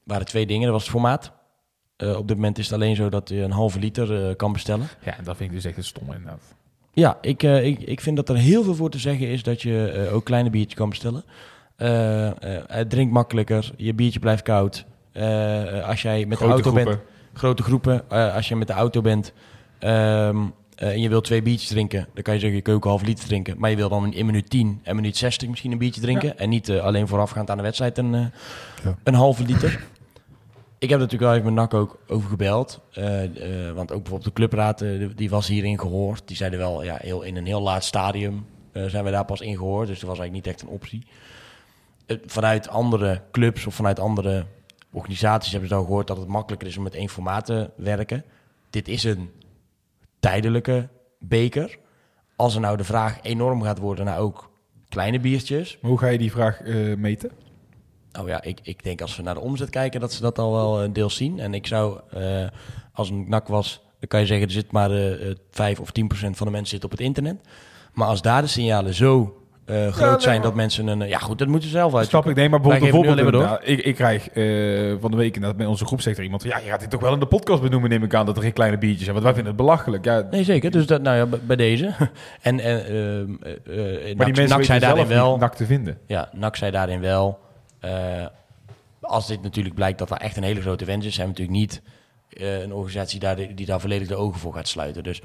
waren 0.04 0.26
twee 0.26 0.46
dingen. 0.46 0.62
Dat 0.64 0.72
was 0.72 0.82
het 0.82 0.90
formaat. 0.90 1.32
Eh, 1.96 2.16
op 2.16 2.28
dit 2.28 2.36
moment 2.36 2.58
is 2.58 2.64
het 2.64 2.74
alleen 2.74 2.96
zo 2.96 3.08
dat 3.08 3.28
je 3.28 3.40
een 3.42 3.50
halve 3.50 3.78
liter 3.78 4.36
kan 4.36 4.52
bestellen. 4.52 4.86
Ja, 5.04 5.16
en 5.18 5.24
dat 5.24 5.36
vind 5.36 5.50
ik 5.50 5.56
dus 5.56 5.64
echt 5.64 5.76
een 5.76 5.84
stomme 5.84 6.12
inderdaad. 6.14 6.54
Ja, 6.92 7.18
ik, 7.20 7.42
ik, 7.42 7.78
ik 7.80 8.00
vind 8.00 8.16
dat 8.16 8.28
er 8.28 8.36
heel 8.36 8.62
veel 8.62 8.74
voor 8.74 8.90
te 8.90 8.98
zeggen 8.98 9.26
is 9.28 9.42
dat 9.42 9.62
je 9.62 10.08
ook 10.12 10.24
kleine 10.24 10.50
biertjes 10.50 10.74
kan 10.74 10.88
bestellen. 10.88 11.24
Het 12.66 12.90
drinkt 12.90 13.12
makkelijker, 13.12 13.70
je 13.76 13.94
biertje 13.94 14.18
blijft 14.20 14.42
koud. 14.42 14.84
Als 15.84 16.02
jij 16.02 16.24
met 16.26 16.38
Grote 16.38 16.38
de 16.38 16.62
auto 16.62 16.70
groepen. 16.70 16.84
bent, 16.84 16.98
grote 17.34 17.62
groepen, 17.62 18.10
eh, 18.10 18.34
als 18.34 18.48
je 18.48 18.56
met 18.56 18.66
de 18.66 18.72
auto 18.72 19.00
bent 19.00 19.32
ehm, 19.78 20.36
eh, 20.74 20.88
en 20.88 21.00
je 21.00 21.08
wilt 21.08 21.24
twee 21.24 21.42
biertjes 21.42 21.68
drinken, 21.68 22.06
dan 22.14 22.22
kan 22.22 22.34
je 22.34 22.40
zeggen 22.40 22.60
je 22.64 22.72
een 22.72 22.80
half 22.82 23.02
liter 23.02 23.26
drinken. 23.26 23.54
Maar 23.58 23.70
je 23.70 23.76
wil 23.76 23.88
dan 23.88 24.12
in 24.12 24.26
minuut 24.26 24.50
10 24.50 24.80
en 24.82 24.96
minuut 24.96 25.16
60 25.16 25.48
misschien 25.48 25.72
een 25.72 25.78
biertje 25.78 26.00
drinken. 26.00 26.38
En 26.38 26.48
niet 26.48 26.68
eh, 26.68 26.80
alleen 26.82 27.08
voorafgaand 27.08 27.50
aan 27.50 27.56
de 27.56 27.62
wedstrijd 27.62 27.98
een, 27.98 28.14
eh, 28.14 28.24
Ja. 28.84 28.96
een 29.04 29.14
halve 29.14 29.44
liter. 29.44 29.80
Ik 30.78 30.88
heb 30.90 30.98
natuurlijk 30.98 31.30
wel 31.30 31.40
even 31.40 31.54
met 31.54 31.62
NAC 31.70 31.74
ook 31.74 31.98
over 32.08 32.28
gebeld. 32.30 32.80
eh, 32.92 33.24
eh, 33.68 33.74
want 33.74 33.92
ook 33.92 34.02
bijvoorbeeld 34.02 34.24
de 34.24 34.32
clubraad, 34.32 34.84
die 35.16 35.30
was 35.30 35.48
hierin 35.48 35.78
gehoord. 35.80 36.22
Die 36.24 36.36
zeiden 36.36 36.58
wel, 36.58 36.82
ja, 36.84 36.96
heel, 37.00 37.22
in 37.22 37.36
een 37.36 37.46
heel 37.46 37.60
laat 37.62 37.84
stadium 37.84 38.46
eh, 38.72 38.84
zijn 38.86 39.04
we 39.04 39.10
daar 39.10 39.24
pas 39.24 39.40
in 39.40 39.56
gehoord. 39.56 39.86
Dus 39.88 39.98
dat 40.00 40.08
was 40.08 40.18
eigenlijk 40.18 40.46
niet 40.46 40.54
echt 40.54 40.62
een 40.62 40.74
optie. 40.74 41.06
Vanuit 42.26 42.68
andere 42.68 43.22
clubs 43.32 43.66
of 43.66 43.74
vanuit 43.74 44.00
andere 44.00 44.44
organisaties 44.92 45.50
hebben 45.50 45.68
ze 45.68 45.74
dan 45.74 45.84
gehoord 45.84 46.06
dat 46.06 46.16
het 46.16 46.28
makkelijker 46.28 46.68
is 46.68 46.76
om 46.76 46.82
met 46.82 46.94
één 46.94 47.08
formaat 47.08 47.44
te 47.44 47.70
werken. 47.76 48.24
Dit 48.70 48.88
is 48.88 49.04
een 49.04 49.30
tijdelijke 50.20 50.88
beker. 51.18 51.78
Als 52.36 52.54
er 52.54 52.60
nou 52.60 52.76
de 52.76 52.84
vraag 52.84 53.18
enorm 53.22 53.62
gaat 53.62 53.78
worden 53.78 54.04
naar 54.04 54.18
ook 54.18 54.50
kleine 54.88 55.20
biertjes. 55.20 55.78
Maar 55.80 55.90
hoe 55.90 56.00
ga 56.00 56.06
je 56.06 56.18
die 56.18 56.30
vraag 56.30 56.60
eh, 56.60 56.96
meten? 56.96 57.30
Nou 58.12 58.28
ja, 58.28 58.42
ik, 58.42 58.60
ik 58.62 58.82
denk 58.82 59.00
als 59.00 59.16
we 59.16 59.22
naar 59.22 59.34
de 59.34 59.40
omzet 59.40 59.70
kijken, 59.70 60.00
dat 60.00 60.12
ze 60.12 60.20
dat 60.20 60.38
al 60.38 60.52
wel 60.52 60.82
een 60.82 60.92
deel 60.92 61.10
zien. 61.10 61.38
En 61.38 61.54
ik 61.54 61.66
zou, 61.66 62.00
eh, 62.10 62.46
als 62.92 63.10
een 63.10 63.28
nak 63.28 63.48
was, 63.48 63.80
dan 63.98 64.08
kan 64.08 64.20
je 64.20 64.26
zeggen, 64.26 64.46
er 64.46 64.52
zit 64.52 64.72
maar 64.72 64.90
eh, 64.90 65.30
eh, 65.30 65.36
5 65.50 65.80
of 65.80 65.90
10 65.90 66.08
procent 66.08 66.36
van 66.36 66.46
de 66.46 66.52
mensen 66.52 66.74
zit 66.74 66.84
op 66.84 66.90
het 66.90 67.00
internet. 67.00 67.40
Maar 67.92 68.08
als 68.08 68.22
daar 68.22 68.42
de 68.42 68.48
signalen 68.48 68.94
zo 68.94 69.39
eh, 69.70 69.92
groot 69.92 70.10
nee, 70.10 70.20
zijn 70.20 70.42
dat 70.42 70.54
mensen 70.54 70.86
een... 70.86 71.02
eh, 71.02 71.08
Ja 71.08 71.18
goed, 71.18 71.38
dat 71.38 71.48
moeten 71.48 71.68
ze 71.68 71.74
zelf 71.74 71.94
uit. 71.94 72.08
Snap 72.08 72.26
ik, 72.28 72.36
nee, 72.36 72.48
maar 72.48 72.60
bijvoorbeeld, 72.60 73.30
nou, 73.30 73.60
ik, 73.64 73.78
ik 73.80 73.94
krijg 73.94 74.28
eh, 74.28 74.94
van 75.00 75.10
de 75.10 75.16
week 75.16 75.34
inderdaad 75.34 75.56
bij 75.58 75.66
onze 75.66 75.84
groep 75.86 76.00
zegt 76.00 76.18
er 76.18 76.24
iemand 76.24 76.42
ja, 76.42 76.58
je 76.58 76.68
gaat 76.68 76.80
dit 76.80 76.90
toch 76.90 77.00
wel 77.00 77.12
in 77.12 77.20
de 77.20 77.26
podcast 77.26 77.62
benoemen, 77.62 77.90
neem 77.90 78.02
ik 78.02 78.14
aan, 78.14 78.26
dat 78.26 78.36
er 78.36 78.42
geen 78.42 78.52
kleine 78.52 78.78
biertjes 78.78 79.02
zijn, 79.02 79.12
want 79.12 79.24
wij 79.24 79.34
vinden 79.34 79.52
het 79.52 79.62
belachelijk. 79.62 80.04
Ja, 80.04 80.26
Nee, 80.30 80.44
zeker. 80.44 80.70
Dus 80.70 80.86
dat, 80.86 81.02
nou 81.02 81.16
ja, 81.16 81.38
bij 81.42 81.56
deze. 81.56 81.86
en 82.42 82.60
en 82.60 82.84
ehm, 82.84 82.90
eh, 83.42 84.10
eh, 84.10 84.16
maar 84.16 84.26
NAC- 84.26 84.34
die 84.34 84.48
mensen 84.48 84.58
weten 84.58 84.80
daarin 84.80 85.06
wel... 85.06 85.36
nak 85.36 85.54
te 85.54 85.66
vinden. 85.66 85.98
Ja, 86.06 86.28
NAC 86.32 86.56
zei 86.56 86.70
daarin 86.70 87.00
wel. 87.00 87.38
als 89.00 89.26
dit 89.26 89.42
natuurlijk 89.42 89.74
blijkt 89.74 89.98
dat 89.98 90.10
er 90.10 90.16
echt 90.16 90.36
een 90.36 90.42
hele 90.42 90.60
grote 90.60 90.84
wens 90.84 91.06
is, 91.06 91.14
zijn 91.14 91.26
we 91.26 91.32
natuurlijk 91.32 91.58
niet 91.58 91.82
een 92.30 92.72
organisatie 92.72 93.20
daar, 93.20 93.36
die 93.54 93.66
daar 93.66 93.80
volledig 93.80 94.08
de 94.08 94.16
ogen 94.16 94.40
voor 94.40 94.54
gaat 94.54 94.68
sluiten. 94.68 95.02
Dus 95.02 95.20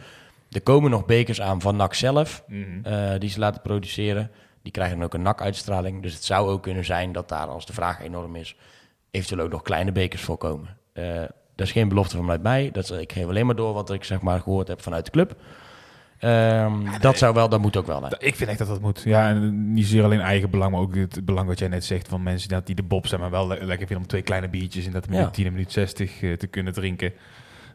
er 0.56 0.62
komen 0.62 0.91
nog 0.91 1.06
bekers 1.06 1.41
aan 1.41 1.62
van 1.62 1.76
NAC 1.76 1.94
zelf, 1.94 2.44
eh, 2.84 3.10
die 3.20 3.30
ze 3.30 3.39
laten 3.39 3.62
produceren. 3.62 4.32
Die 4.62 4.72
krijgen 4.72 4.96
dan 4.98 5.06
ook 5.06 5.13
een 5.13 5.22
NAC-uitstraling. 5.22 6.02
Dus 6.02 6.13
het 6.13 6.24
zou 6.24 6.50
ook 6.50 6.63
kunnen 6.63 6.86
zijn 6.86 7.12
dat 7.12 7.30
daar, 7.30 7.48
als 7.48 7.65
de 7.65 7.74
vraag 7.74 8.02
enorm 8.02 8.36
is, 8.36 8.56
eventueel 9.12 9.44
ook 9.46 9.52
nog 9.52 9.62
kleine 9.62 9.91
bekers 9.91 10.22
voorkomen. 10.22 10.78
Eh 10.94 11.24
dat 11.56 11.65
is 11.68 11.74
geen 11.74 11.89
belofte 11.89 12.15
vanuit 12.18 12.41
mij. 12.44 12.70
Dat, 12.72 12.91
ik 12.91 13.12
geef 13.12 13.26
alleen 13.28 13.46
maar 13.46 13.56
door 13.56 13.74
wat 13.74 13.91
ik 13.91 14.04
zeg 14.04 14.22
maar 14.22 14.39
gehoord 14.39 14.68
heb 14.68 14.82
vanuit 14.82 15.06
de 15.06 15.12
club. 15.12 15.36
Ehm, 16.20 17.00
dat 17.02 17.18
zou 17.18 17.34
wel, 17.34 17.50
dat 17.50 17.60
moet 17.60 17.78
ook 17.78 17.86
wel. 17.88 18.04
Hè. 18.04 18.10
Ik 18.20 18.36
vind 18.36 18.50
echt 18.50 18.60
dat 18.60 18.68
dat 18.68 18.82
moet. 18.82 19.02
Ja, 19.06 19.30
en 19.30 19.74
niet 19.74 19.84
zozeer 19.86 20.04
alleen 20.04 20.20
eigen 20.22 20.50
belang, 20.50 20.72
maar 20.72 20.82
ook 20.82 20.96
het 20.96 21.26
belang 21.26 21.48
wat 21.48 21.60
jij 21.60 21.68
net 21.68 21.86
zegt 21.86 22.08
van 22.08 22.24
mensen 22.24 22.50
dat 22.50 22.65
die 22.65 22.76
de 22.76 22.84
bob 22.84 23.08
zijn, 23.08 23.22
maar 23.22 23.30
wel 23.30 23.48
le- 23.48 23.54
lekker 23.60 23.78
vinden 23.88 23.98
om 23.98 24.08
twee 24.08 24.22
kleine 24.22 24.50
biertjes 24.50 24.86
in 24.86 24.91
dat 24.91 25.08
minuut 25.10 25.26
Ja. 25.26 25.30
10 25.32 25.46
en 25.46 25.52
minuut 25.52 25.72
60 25.72 26.22
eh, 26.22 26.34
te 26.34 26.48
kunnen 26.48 26.74
drinken. 26.74 27.13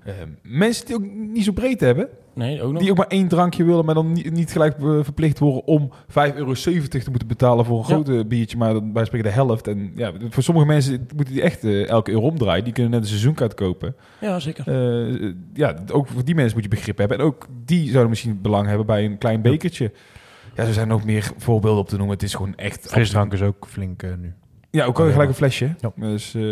Eh, 0.04 0.12
mensen 0.42 0.86
die 0.86 0.94
ook 0.94 1.04
niet 1.12 1.44
zo 1.44 1.52
breed 1.52 1.80
hebben, 1.80 2.08
Nee, 2.34 2.62
ook 2.62 2.72
nog. 2.72 2.80
die 2.82 2.90
ook 2.90 2.96
maar 2.96 3.06
één 3.06 3.28
drankje 3.28 3.64
willen, 3.64 3.84
maar 3.84 3.94
dan 3.94 4.12
niet, 4.12 4.32
niet 4.32 4.52
gelijk 4.52 4.76
eh, 4.78 4.98
verplicht 5.02 5.38
worden 5.38 5.66
om 5.66 5.90
5,70 6.08 6.36
euro 6.36 6.52
te 6.54 7.10
moeten 7.10 7.28
betalen 7.28 7.64
voor 7.64 7.76
een 7.78 7.84
Ja. 7.88 7.94
grote 7.94 8.24
biertje, 8.26 8.56
maar 8.56 8.72
dan 8.72 8.92
bij 8.92 9.04
spreken 9.04 9.28
de 9.28 9.34
helft. 9.34 9.68
En 9.68 9.92
ja, 9.96 10.12
voor 10.30 10.42
sommige 10.42 10.66
mensen 10.66 11.06
moeten 11.16 11.34
die 11.34 11.42
echt 11.42 11.64
eh, 11.64 11.88
elke 11.88 12.10
euro 12.10 12.26
omdraaien. 12.26 12.64
Die 12.64 12.72
kunnen 12.72 12.92
net 12.92 13.00
een 13.02 13.08
seizoenkaart 13.08 13.54
kopen. 13.54 13.94
Ja, 14.20 14.38
zeker. 14.40 14.68
Eh, 14.68 15.32
ja, 15.54 15.74
ook 15.92 16.08
voor 16.08 16.24
die 16.24 16.34
mensen 16.34 16.54
moet 16.54 16.64
je 16.64 16.70
begrip 16.76 16.98
hebben. 16.98 17.18
En 17.18 17.24
ook 17.24 17.46
die 17.64 17.88
zouden 17.88 18.08
misschien 18.10 18.40
belang 18.42 18.66
hebben 18.68 18.86
bij 18.86 19.04
een 19.04 19.18
klein 19.18 19.42
bekertje. 19.42 19.92
Ja, 20.54 20.64
er 20.64 20.72
zijn 20.72 20.88
nog 20.88 21.04
meer 21.04 21.30
voorbeelden 21.36 21.80
op 21.80 21.88
te 21.88 21.96
noemen. 21.96 22.14
Het 22.14 22.24
is 22.24 22.34
gewoon 22.34 22.56
echt... 22.56 22.86
Frisdrank 22.90 23.32
is 23.32 23.42
ook 23.42 23.66
flink 23.68 24.02
nu. 24.02 24.32
Ja, 24.70 24.84
ook 24.84 25.00
al 25.00 25.10
gelijk 25.10 25.28
een 25.28 25.34
flesje. 25.34 25.74
Ja. 25.80 25.92
Dus 25.96 26.34
eh, 26.34 26.42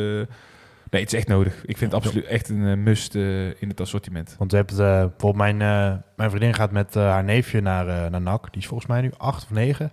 nee, 0.91 1.03
het 1.03 1.13
is 1.13 1.19
echt 1.19 1.29
nodig. 1.29 1.55
Ik 1.65 1.77
vind 1.77 1.93
het 1.93 2.05
absoluut 2.05 2.25
echt 2.25 2.49
een 2.49 2.67
eh, 2.67 2.77
must 2.77 3.15
eh, 3.15 3.47
in 3.47 3.69
het 3.69 3.81
assortiment. 3.81 4.35
Want 4.39 4.51
je 4.51 4.57
hebt, 4.57 4.71
eh, 4.73 4.79
bijvoorbeeld 4.79 5.37
mijn, 5.37 5.63
eh, 5.63 5.99
mijn 6.17 6.31
vriendin 6.31 6.55
gaat 6.55 6.71
met 6.71 6.95
haar 6.95 7.25
neefje 7.25 7.61
naar, 7.61 7.89
eh, 7.89 8.11
naar 8.11 8.21
NAC. 8.21 8.53
Die 8.53 8.61
is 8.63 8.67
volgens 8.69 8.89
mij 8.89 9.01
nu 9.01 9.13
acht 9.17 9.43
of 9.43 9.51
negen. 9.51 9.93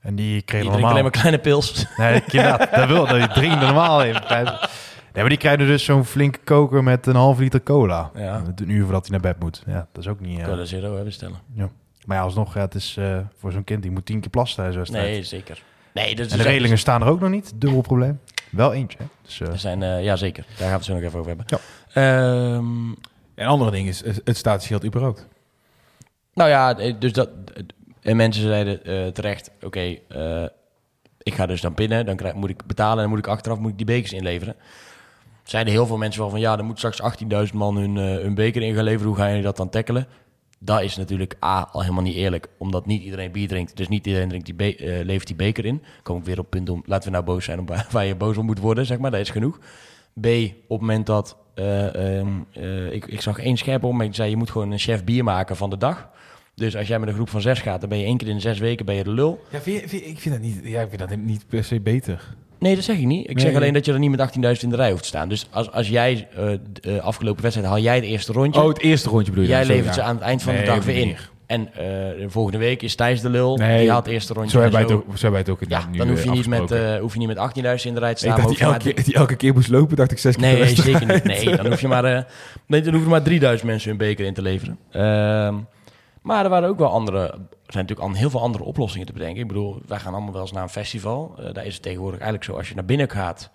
En 0.00 0.14
die 0.14 0.42
kreeg 0.42 0.62
Die 0.62 0.70
normaal... 0.70 0.90
alleen 0.90 1.02
maar 1.02 1.12
kleine 1.12 1.38
pils. 1.38 1.86
Nee, 1.96 2.22
inderdaad, 2.26 2.70
dat 2.76 2.88
wil 2.88 3.06
dat. 3.06 3.18
Die 3.18 3.28
drinken 3.28 3.58
normaal 3.60 4.02
even. 4.02 4.22
Nee, 4.28 5.22
maar 5.22 5.28
die 5.28 5.38
krijgen 5.38 5.66
dus 5.66 5.84
zo'n 5.84 6.04
flinke 6.04 6.38
koker 6.44 6.82
met 6.82 7.06
een 7.06 7.14
half 7.14 7.38
liter 7.38 7.62
cola. 7.62 8.10
Ja. 8.14 8.42
Een 8.56 8.70
uur 8.70 8.82
voordat 8.84 9.02
hij 9.08 9.10
naar 9.10 9.32
bed 9.32 9.40
moet. 9.42 9.62
Ja, 9.66 9.86
dat 9.92 10.04
is 10.04 10.10
ook 10.10 10.20
niet... 10.20 10.42
Cola 10.42 10.64
Zero 10.64 10.94
hebben 10.94 11.12
stellen. 11.12 11.38
Maar 12.04 12.16
ja, 12.16 12.22
alsnog, 12.22 12.54
ja, 12.54 12.60
het 12.60 12.74
is 12.74 12.96
eh, 12.98 13.18
voor 13.38 13.52
zo'n 13.52 13.64
kind, 13.64 13.82
die 13.82 13.90
moet 13.90 14.06
tien 14.06 14.20
keer 14.20 14.30
plassen 14.30 14.56
tijdens 14.56 14.76
wedstrijd. 14.76 15.06
Nee, 15.06 15.22
zeker. 15.22 15.62
Nee, 15.94 16.14
dus 16.14 16.32
En 16.32 16.38
de 16.38 16.44
regelingen 16.44 16.78
staan 16.78 17.02
er 17.02 17.08
ook 17.08 17.20
nog 17.20 17.30
niet. 17.30 17.52
Dubbel 17.56 17.80
probleem. 17.80 18.20
Wel 18.54 18.72
eentje. 18.72 18.98
Hè? 18.98 19.04
Dus, 19.22 19.40
eh, 19.40 19.48
Er 19.48 19.58
zijn, 19.58 19.82
eh, 19.82 20.04
ja, 20.04 20.16
zeker. 20.16 20.44
Daar 20.48 20.56
gaan 20.56 20.68
we 20.68 20.74
het 20.74 20.84
zo 20.84 20.94
nog 20.94 21.02
even 21.02 21.18
over 21.18 21.28
hebben. 21.36 21.46
Ja. 21.48 21.58
Ehm, 22.02 22.92
En 23.34 23.46
andere 23.46 23.70
ding 23.70 23.88
is 23.88 24.02
het 24.24 24.36
statiegeld 24.36 24.84
überhaupt. 24.84 25.26
nou 26.34 26.50
ja, 26.50 26.78
eh, 26.78 26.94
dus 26.98 27.12
dat... 27.12 27.28
En 28.02 28.16
mensen 28.16 28.42
zeiden 28.42 29.12
terecht, 29.12 29.50
oké, 29.62 29.96
eh, 30.08 30.44
ik 31.22 31.34
ga 31.34 31.46
dus 31.46 31.60
dan 31.60 31.74
binnen, 31.74 32.06
dan 32.06 32.16
krijg, 32.16 32.34
moet 32.34 32.50
ik 32.50 32.66
betalen 32.66 32.94
en 32.96 33.00
dan 33.00 33.08
moet 33.08 33.18
ik 33.18 33.26
achteraf 33.26 33.58
moet 33.58 33.70
ik 33.70 33.76
die 33.76 33.86
bekers 33.86 34.12
inleveren. 34.12 34.54
Zeiden 35.44 35.72
heel 35.72 35.86
veel 35.86 35.96
mensen 35.96 36.20
wel 36.20 36.30
van, 36.30 36.40
ja, 36.40 36.56
dan 36.56 36.66
moet 36.66 36.76
straks 36.78 37.02
18.000 37.02 37.54
man 37.54 37.76
hun, 37.76 37.96
eh, 37.96 38.22
hun 38.22 38.34
beker 38.34 38.62
in 38.62 38.74
gaan 38.74 38.84
leveren. 38.84 39.06
Hoe 39.06 39.16
gaan 39.16 39.28
jullie 39.28 39.42
dat 39.42 39.56
dan 39.56 39.68
tackelen? 39.68 40.06
Dat 40.64 40.82
is 40.82 40.96
natuurlijk 40.96 41.36
A, 41.44 41.68
al 41.72 41.80
helemaal 41.80 42.02
niet 42.02 42.14
eerlijk, 42.16 42.48
omdat 42.58 42.86
niet 42.86 43.02
iedereen 43.02 43.32
bier 43.32 43.48
drinkt. 43.48 43.76
Dus 43.76 43.88
niet 43.88 44.06
iedereen 44.06 44.28
drinkt 44.28 44.46
die 44.46 44.54
be- 44.54 45.02
levert 45.04 45.26
die 45.26 45.36
beker 45.36 45.64
in. 45.64 45.82
Kom 46.02 46.18
ik 46.18 46.24
weer 46.24 46.38
op 46.38 46.50
punt 46.50 46.68
om, 46.68 46.82
laten 46.86 47.04
we 47.04 47.10
nou 47.14 47.24
boos 47.24 47.44
zijn 47.44 47.60
op 47.60 47.68
waar- 47.90 48.06
je 48.06 48.14
boos 48.16 48.36
om 48.36 48.46
moet 48.46 48.58
worden, 48.58 48.86
zeg 48.86 48.98
maar. 48.98 49.10
Dat 49.10 49.20
is 49.20 49.30
genoeg. 49.30 49.58
B, 50.20 50.26
op 50.26 50.68
het 50.68 50.80
moment 50.80 51.06
dat, 51.06 51.36
eh, 51.54 52.18
ehm, 52.18 52.28
eh, 52.52 52.92
ik, 52.92 53.06
ik 53.06 53.20
zag 53.20 53.38
één 53.38 53.56
scherpe 53.56 53.86
opmerking, 53.86 54.14
die 54.14 54.20
zei 54.20 54.30
je 54.30 54.36
moet 54.36 54.50
gewoon 54.50 54.70
een 54.70 54.78
chef 54.78 55.04
bier 55.04 55.24
maken 55.24 55.56
van 55.56 55.70
de 55.70 55.76
dag. 55.78 56.08
Dus 56.54 56.76
als 56.76 56.88
jij 56.88 56.98
met 56.98 57.08
een 57.08 57.14
groep 57.14 57.28
van 57.28 57.40
zes 57.40 57.60
gaat, 57.60 57.80
dan 57.80 57.88
ben 57.88 57.98
je 57.98 58.04
één 58.04 58.16
keer 58.16 58.28
in 58.28 58.34
de 58.34 58.40
zes 58.40 58.58
weken 58.58 58.86
ben 58.86 58.94
je 58.94 59.04
de 59.04 59.10
lul. 59.10 59.40
Ja, 59.50 59.58
ik 59.58 60.18
vind 60.18 60.30
dat 60.34 60.40
niet, 60.40 60.60
ja, 60.62 60.80
ik 60.80 60.88
vind 60.88 61.00
dat 61.08 61.16
niet 61.16 61.46
per 61.48 61.64
se 61.64 61.80
beter. 61.80 62.34
Nee, 62.64 62.74
dat 62.74 62.84
zeg 62.84 62.96
ik 62.96 63.04
niet. 63.04 63.28
Ik 63.30 63.34
Nee. 63.36 63.44
zeg 63.44 63.54
alleen 63.54 63.72
dat 63.72 63.84
je 63.84 63.92
er 63.92 63.98
niet 63.98 64.10
met 64.10 64.20
18.000 64.20 64.62
in 64.62 64.70
de 64.70 64.76
rij 64.76 64.90
hoeft 64.90 65.02
te 65.02 65.08
staan. 65.08 65.28
Dus 65.28 65.46
als, 65.50 65.70
als 65.72 65.88
jij 65.88 66.28
eh, 66.36 66.46
d- 66.72 66.86
eh, 66.86 66.98
afgelopen 66.98 67.42
wedstrijd 67.42 67.68
haal 67.70 67.78
jij 67.80 67.94
het 67.94 68.04
eerste 68.04 68.32
rondje. 68.32 68.60
Oh, 68.62 68.68
het 68.68 68.78
eerste 68.80 69.08
rondje 69.08 69.30
bedoel 69.30 69.44
je? 69.46 69.50
jij 69.50 69.64
levert 69.64 69.86
ja. 69.86 69.92
ze 69.92 70.02
aan 70.02 70.14
het 70.14 70.24
eind 70.24 70.42
van 70.42 70.52
Nee, 70.54 70.62
de 70.64 70.68
dag 70.70 70.84
weer 70.84 70.96
in. 70.96 71.16
En 71.46 71.68
de 71.74 72.24
volgende 72.28 72.58
week 72.58 72.82
is 72.82 72.94
Thijs 72.94 73.20
de 73.20 73.28
lul. 73.30 73.56
Nee, 73.56 73.80
die 73.80 73.90
haalt 73.90 74.04
het 74.04 74.14
eerste 74.14 74.32
rondje. 74.32 74.50
Zo 74.56 74.60
hebben 74.62 74.80
en 74.80 74.86
wij 74.86 74.96
het 74.96 75.04
ook, 75.08 75.16
zo 75.16 75.22
hebben 75.22 75.44
wij 75.44 75.54
het 75.54 75.62
ook 75.62 75.70
Ja, 75.92 75.98
dan 75.98 76.08
hoef 76.08 76.24
je, 76.24 76.30
niet 76.30 76.46
met, 76.48 76.70
eh, 76.70 76.96
hoef 76.96 77.12
je 77.12 77.18
niet 77.18 77.28
met 77.28 77.36
18.000 77.36 77.88
in 77.88 77.94
de 77.94 78.00
rij 78.00 78.14
te 78.14 78.26
ik 78.26 78.32
staan. 78.32 78.36
dacht 78.36 78.38
maar 78.40 78.48
die 78.48 78.58
je 78.58 78.64
elke, 78.72 78.92
keer, 78.94 79.04
die 79.04 79.14
elke 79.14 79.36
keer 79.36 79.52
moest 79.54 79.68
lopen, 79.68 79.96
dacht 79.96 80.10
ik 80.10 80.18
zes 80.18 80.36
keer 80.36 80.52
Nee, 80.52 80.66
zeker 80.74 81.06
niet. 81.06 81.24
Nee, 81.24 81.56
dan 81.56 81.66
hoef 81.66 81.80
je 81.80 81.88
maar, 81.88 82.04
eh, 82.04 82.22
nee, 82.66 82.80
dan 82.80 82.92
hoeven 82.92 83.02
er 83.12 83.16
maar 83.16 83.22
3000 83.24 83.68
mensen 83.70 83.88
hun 83.88 83.98
beker 83.98 84.24
in 84.26 84.34
te 84.34 84.42
leveren. 84.42 84.78
Ehm, 84.90 85.54
maar 86.22 86.44
er 86.44 86.50
waren 86.50 86.68
ook 86.68 86.78
wel 86.78 86.90
andere, 86.90 87.34
er 87.66 87.72
zijn 87.72 87.84
natuurlijk 87.84 88.14
al 88.14 88.20
heel 88.20 88.30
veel 88.30 88.40
andere 88.40 88.64
oplossingen 88.64 89.06
te 89.06 89.12
bedenken. 89.12 89.40
Ik 89.40 89.48
bedoel, 89.48 89.80
wij 89.86 89.98
gaan 89.98 90.12
allemaal 90.12 90.32
wel 90.32 90.42
eens 90.42 90.52
naar 90.52 90.62
een 90.62 90.68
festival. 90.68 91.34
Eh, 91.38 91.52
daar 91.52 91.66
is 91.66 91.74
het 91.74 91.82
tegenwoordig 91.82 92.20
eigenlijk 92.20 92.50
zo, 92.50 92.56
als 92.56 92.68
je 92.68 92.74
naar 92.74 92.84
binnen 92.84 93.10
gaat, 93.10 93.50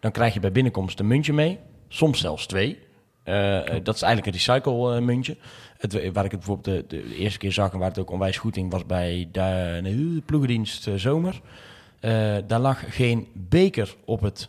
dan 0.00 0.10
krijg 0.10 0.34
je 0.34 0.40
bij 0.40 0.52
binnenkomst 0.52 0.98
een 1.00 1.06
muntje 1.06 1.32
mee. 1.32 1.58
Soms 1.88 2.20
zelfs 2.20 2.46
twee. 2.46 2.78
Eh, 3.22 3.58
eh, 3.58 3.84
dat 3.84 3.94
is 3.94 4.02
eigenlijk 4.02 4.26
een 4.26 4.42
recycle 4.42 5.00
muntje. 5.00 5.36
Het, 5.78 5.92
waar 5.92 6.24
ik 6.24 6.30
het 6.30 6.40
bijvoorbeeld 6.40 6.90
de, 6.90 6.96
de, 6.96 7.16
eerste 7.16 7.38
keer 7.38 7.52
zag 7.52 7.72
en 7.72 7.78
waar 7.78 7.88
het 7.88 7.98
ook 7.98 8.10
onwijs 8.10 8.36
goed 8.36 8.54
ging, 8.54 8.70
was 8.70 8.86
bij 8.86 9.28
de, 9.32 10.22
ploegendienst 10.26 10.88
Zomer. 10.96 11.40
Daar 12.46 12.60
lag 12.60 12.96
geen 12.96 13.28
beker 13.32 13.94
op 14.04 14.20
het, 14.20 14.48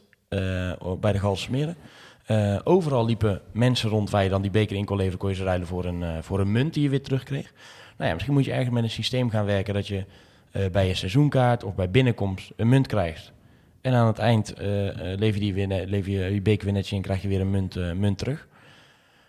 bij 0.99 1.11
de 1.11 1.19
Galsmeren. 1.19 1.77
Eh 2.25 2.59
overal 2.63 3.05
liepen 3.05 3.41
mensen 3.51 3.89
rond 3.89 4.09
waar 4.09 4.23
je 4.23 4.29
dan 4.29 4.41
die 4.41 4.51
beker 4.51 4.75
in 4.75 4.85
kon 4.85 4.97
leveren, 4.97 5.19
kon 5.19 5.29
je 5.29 5.35
ze 5.35 5.43
ruilen 5.43 5.67
voor 5.67 5.85
een, 5.85 6.23
voor 6.23 6.39
een 6.39 6.51
munt 6.51 6.73
die 6.73 6.83
je 6.83 6.89
weer 6.89 7.03
terugkreeg. 7.03 7.53
Nou 7.97 8.07
ja, 8.07 8.13
misschien 8.13 8.33
moet 8.33 8.45
je 8.45 8.51
eigenlijk 8.51 8.81
met 8.81 8.91
een 8.91 8.95
systeem 8.95 9.29
gaan 9.29 9.45
werken 9.45 9.73
dat 9.73 9.87
je 9.87 10.05
eh, 10.51 10.69
bij 10.71 10.87
je 10.87 10.93
seizoenkaart 10.93 11.63
of 11.63 11.75
bij 11.75 11.89
binnenkomst 11.89 12.51
een 12.55 12.69
munt 12.69 12.87
krijgt. 12.87 13.33
En 13.81 13.93
aan 13.93 14.07
het 14.07 14.17
eind 14.17 14.53
eh, 14.53 14.65
lever, 14.97 15.33
je 15.33 15.39
die 15.39 15.53
weer, 15.53 15.85
lever 15.87 16.31
je 16.33 16.41
beker 16.41 16.65
weer 16.65 16.73
netjes 16.73 16.91
in 16.91 16.97
en 16.97 17.03
krijg 17.03 17.21
je 17.21 17.27
weer 17.27 17.41
een 17.41 17.51
munt, 17.51 17.75
munt 17.95 18.17
terug. 18.17 18.47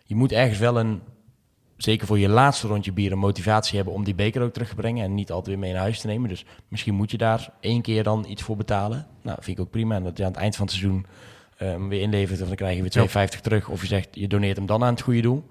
Je 0.05 0.14
moet 0.14 0.33
ergens 0.33 0.59
wel 0.59 0.79
een, 0.79 1.02
zeker 1.76 2.07
voor 2.07 2.18
je 2.18 2.29
laatste 2.29 2.66
rondje 2.66 2.92
bier, 2.92 3.12
een 3.12 3.18
motivatie 3.18 3.76
hebben 3.76 3.94
om 3.94 4.05
die 4.05 4.14
beker 4.14 4.42
ook 4.42 4.52
terug 4.52 4.68
te 4.68 4.74
brengen 4.74 5.05
en 5.05 5.14
niet 5.14 5.31
altijd 5.31 5.46
weer 5.46 5.59
mee 5.59 5.72
naar 5.72 5.81
huis 5.81 6.00
te 6.00 6.07
nemen. 6.07 6.29
Dus 6.29 6.44
misschien 6.68 6.94
moet 6.94 7.11
je 7.11 7.18
daar 7.18 7.50
één 7.61 7.83
keer 7.83 8.02
dan 8.02 8.24
iets 8.29 8.42
voor 8.42 8.57
betalen. 8.57 9.07
Nou, 9.22 9.38
vind 9.40 9.59
ik 9.59 9.64
ook 9.64 9.70
prima. 9.70 9.94
En 9.94 10.02
dat 10.02 10.16
je 10.16 10.24
aan 10.24 10.31
het 10.31 10.40
eind 10.40 10.57
van 10.57 10.66
het 10.66 10.74
seizoen 10.74 11.07
hem 11.57 11.88
weer 11.88 12.00
inlevert 12.00 12.40
of 12.40 12.46
dan 12.46 12.57
krijg 12.57 12.76
je 12.76 13.09
weer 13.09 13.29
2,50 13.37 13.40
terug. 13.40 13.68
Of 13.68 13.81
je 13.81 13.87
zegt, 13.87 14.09
je 14.11 14.29
doneert 14.29 14.57
hem 14.57 14.66
dan 14.66 14.85
aan 14.85 14.92
het 14.92 15.02
goede 15.02 15.20
doel. 15.20 15.44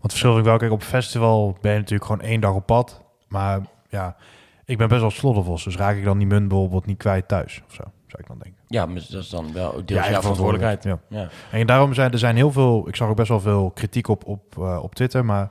Want 0.00 0.12
verschil 0.12 0.38
ik 0.38 0.44
wel, 0.44 0.56
kijk, 0.56 0.72
op 0.72 0.82
festival 0.82 1.56
ben 1.60 1.72
je 1.72 1.78
natuurlijk 1.78 2.10
gewoon 2.10 2.20
één 2.20 2.40
dag 2.40 2.54
op 2.54 2.66
pad. 2.66 3.02
Maar 3.28 3.60
ja, 3.88 4.16
ik 4.64 4.78
ben 4.78 4.88
best 4.88 5.00
wel 5.00 5.10
sloddervos, 5.10 5.64
dus 5.64 5.76
raak 5.76 5.96
ik 5.96 6.04
dan 6.04 6.18
die 6.18 6.26
munt 6.26 6.48
bijvoorbeeld 6.48 6.86
niet 6.86 6.98
kwijt 6.98 7.28
thuis 7.28 7.62
of 7.66 7.74
zo, 7.74 7.82
zou 8.06 8.22
ik 8.22 8.26
dan 8.26 8.38
denken. 8.38 8.60
Ja, 8.68 8.86
maar 8.86 8.94
dat 9.10 9.22
is 9.22 9.28
dan 9.28 9.52
wel 9.52 9.74
ook 9.74 9.88
deels 9.88 10.04
Ja, 10.04 10.10
jouw 10.10 10.20
verantwoordelijkheid. 10.20 10.84
Ja. 10.84 10.98
Ja. 11.08 11.28
En 11.50 11.66
daarom 11.66 11.94
zijn 11.94 12.12
er 12.12 12.18
zijn 12.18 12.36
heel 12.36 12.52
veel, 12.52 12.88
ik 12.88 12.96
zag 12.96 13.08
ook 13.08 13.16
best 13.16 13.28
wel 13.28 13.40
veel 13.40 13.70
kritiek 13.70 14.08
op, 14.08 14.26
op, 14.26 14.58
eh, 14.58 14.82
op 14.82 14.94
Twitter, 14.94 15.24
maar 15.24 15.50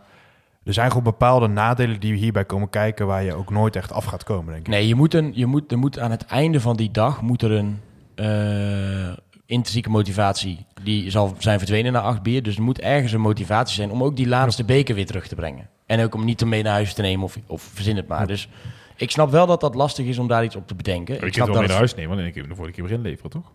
er 0.64 0.74
zijn 0.74 0.88
gewoon 0.88 1.04
bepaalde 1.04 1.48
nadelen 1.48 2.00
die 2.00 2.14
hierbij 2.14 2.46
komen 2.46 2.70
kijken 2.70 3.08
waar 3.08 3.24
je 3.24 3.34
ook 3.34 3.52
nooit 3.52 3.76
echt 3.76 3.92
af 3.92 4.06
gaat 4.06 4.24
komen, 4.24 4.54
denk 4.54 4.66
ik. 4.66 4.68
Nee, 4.68 4.88
je 4.88 4.96
moet 4.96 5.14
een, 5.14 5.32
je 5.36 5.46
moet, 5.46 5.72
er 5.72 5.78
moet 5.78 6.00
aan 6.00 6.12
het 6.12 6.26
einde 6.26 6.60
van 6.60 6.76
die 6.76 6.92
dag 6.92 7.22
moet 7.22 7.42
er 7.42 7.52
een 7.52 7.80
eh, 8.16 9.18
intrinsieke 9.46 9.90
motivatie. 9.90 10.66
Die 10.84 11.10
zal 11.10 11.36
zijn 11.38 11.58
verdwenen 11.58 11.94
na 11.94 12.02
acht 12.02 12.22
bier. 12.22 12.44
Dus 12.44 12.56
er 12.56 12.62
moet 12.62 12.80
ergens 12.80 13.12
een 13.12 13.22
motivatie 13.22 13.76
zijn 13.76 13.92
om 13.92 14.04
ook 14.04 14.16
die 14.16 14.28
laatste 14.28 14.64
beker 14.64 14.96
weer 14.96 15.06
terug 15.06 15.28
te 15.28 15.36
brengen. 15.36 15.70
En 15.86 16.04
ook 16.04 16.16
om 16.16 16.26
niet 16.26 16.46
mee 16.46 16.64
naar 16.64 16.74
huis 16.74 16.94
te 16.94 17.02
nemen 17.02 17.26
of, 17.26 17.38
of 17.48 17.62
verzin 17.62 17.96
het 17.96 18.08
maar. 18.08 18.28
Dus 18.28 18.50
ik 18.96 19.12
snap 19.12 19.32
wel 19.32 19.46
dat 19.46 19.62
dat 19.62 19.76
lastig 19.76 20.06
is 20.06 20.18
om 20.18 20.28
daar 20.28 20.44
iets 20.44 20.56
op 20.56 20.68
te 20.68 20.76
bedenken. 20.76 21.16
Ik 21.16 21.22
ik 21.22 21.26
kan 21.26 21.34
snap 21.34 21.48
het 21.48 21.56
wel 21.56 21.56
dat 21.56 21.62
mee 21.62 21.70
naar 21.70 21.78
huis 21.78 21.96
nemen, 21.96 22.10
want 22.10 22.22
dan 22.22 22.34
je 22.34 22.40
hem 22.40 22.50
de 22.50 22.56
vorige 22.56 22.74
keer 22.74 22.84
weer 22.84 22.94
inleveren, 22.94 23.32
toch? 23.32 23.52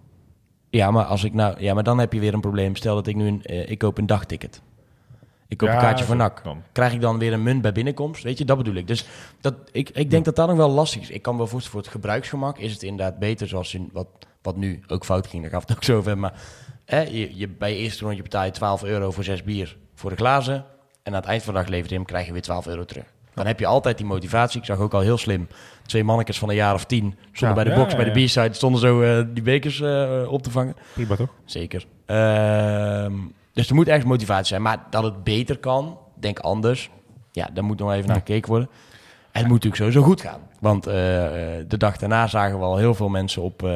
ja, 0.71 0.91
maar 0.91 1.05
als 1.05 1.25
ik 1.25 1.35
nou, 1.35 1.55
ja, 1.59 1.75
maar 1.75 1.83
dan 1.83 1.99
heb 1.99 2.13
je 2.13 2.21
weer 2.21 2.35
een 2.35 2.41
probleem. 2.41 2.77
Stel 2.77 2.95
dat 2.95 3.07
ik 3.07 3.17
nu 3.17 3.27
een, 3.27 3.45
eh, 3.45 3.71
ik 3.71 3.79
koop 3.79 3.99
een 3.99 4.07
dagticket. 4.07 4.63
Ik 5.49 5.57
koop 5.57 5.69
Ja, 5.69 5.75
een 5.75 5.81
kaartje 5.81 6.05
voor 6.05 6.17
NAC. 6.17 6.41
kan. 6.43 6.63
Krijg 6.73 6.93
ik 6.93 7.01
dan 7.01 7.19
weer 7.19 7.33
een 7.33 7.43
munt 7.43 7.63
bij 7.63 7.73
binnenkomst? 7.73 8.23
Weet 8.23 8.39
je, 8.39 8.45
dat 8.45 8.57
bedoel 8.57 8.75
ik. 8.75 8.87
Dus 8.87 9.07
dat, 9.41 9.55
ik, 9.73 9.91
ik 9.91 10.11
denk 10.11 10.25
dat 10.25 10.37
dat 10.37 10.49
nog 10.49 10.57
wel 10.57 10.71
lastig 10.71 11.01
is. 11.03 11.11
Ik 11.11 11.23
kan 11.23 11.37
wel 11.37 11.47
voorstellen, 11.47 11.71
voor 11.73 11.81
het 11.81 12.01
gebruiksgemak 12.01 12.59
is 12.59 12.73
het 12.73 12.83
inderdaad 12.83 13.19
beter 13.19 13.49
zoals 13.49 13.75
in 13.75 13.91
wat, 13.93 14.07
wat 14.43 14.57
nu 14.57 14.81
ook 14.87 15.05
fout 15.05 15.27
ging. 15.27 15.43
Daar 15.43 15.51
gaf 15.51 15.63
het 15.67 15.77
ook 15.77 15.85
zo 15.85 15.97
over. 15.97 16.19
Maar 16.19 16.33
hè, 16.85 17.01
je, 17.01 17.37
je, 17.37 17.49
bij 17.49 17.71
je 17.73 17.79
eerste 17.79 18.05
rondje 18.05 18.23
betaal 18.23 18.45
je 18.45 18.51
12 18.51 18.83
euro 18.85 19.11
voor 19.11 19.25
zes 19.25 19.43
bier 19.43 19.77
voor 19.95 20.11
de 20.11 20.17
glazen. 20.17 20.55
En 21.03 21.13
aan 21.13 21.21
het 21.21 21.25
eind 21.25 21.43
van 21.43 21.55
de 21.55 21.61
dag 21.61 21.69
levert 21.69 21.91
je 21.91 21.97
hem, 21.97 22.05
krijg 22.05 22.27
je 22.27 22.33
weer 22.33 22.43
12 22.43 22.67
euro 22.67 22.85
terug. 22.85 23.05
Dan 23.35 23.47
heb 23.47 23.59
je 23.59 23.67
altijd 23.67 23.97
die 23.97 24.07
motivatie. 24.07 24.61
Ik 24.61 24.67
zag 24.67 24.79
ook 24.79 24.95
al 24.95 25.01
heel 25.01 25.19
slim. 25.19 25.49
Twee 25.87 26.05
mannetjes 26.05 26.39
van 26.39 26.49
een 26.49 26.55
jaar 26.55 26.75
of 26.75 26.85
tien 26.85 27.17
stonden 27.33 27.57
bij 27.57 27.65
de 27.65 27.71
Ja, 27.71 27.77
box, 27.77 27.91
ja, 27.91 27.97
bij 27.97 28.13
de. 28.13 28.25
B-side. 28.25 28.53
Stonden 28.53 28.81
zo 28.81 29.03
eh, 29.03 29.25
die 29.29 29.43
bekers 29.43 29.81
eh, 29.81 30.23
op 30.29 30.43
te 30.43 30.51
vangen. 30.51 30.77
Prima, 30.93 31.17
toch? 31.17 31.29
Zeker. 31.45 31.87
Ehm, 32.07 33.13
dus 33.53 33.69
er 33.69 33.75
moet 33.75 33.89
ergens 33.89 34.05
motivatie 34.07 34.47
zijn. 34.47 34.63
Maar 34.63 34.87
dat 34.91 35.03
het 35.03 35.25
beter 35.25 35.59
kan, 35.59 35.99
denk 36.21 36.39
anders. 36.39 36.91
Ja, 37.33 37.49
daar 37.53 37.65
moet 37.65 37.79
nog 37.79 37.93
even 37.93 38.07
naar 38.07 38.17
gekeken 38.17 38.49
worden. 38.51 38.69
En 39.33 39.41
het 39.41 39.49
moet 39.51 39.65
natuurlijk 39.65 39.77
sowieso 39.77 40.03
goed 40.03 40.21
gaan. 40.21 40.41
Want 40.61 40.87
eh, 40.87 40.95
de 41.69 41.77
dag 41.77 41.97
daarna 41.97 42.27
zagen 42.27 42.59
we 42.59 42.65
al 42.65 42.77
heel 42.77 42.95
veel 42.95 43.09
mensen 43.09 43.43
op... 43.43 43.63
eh, 43.63 43.69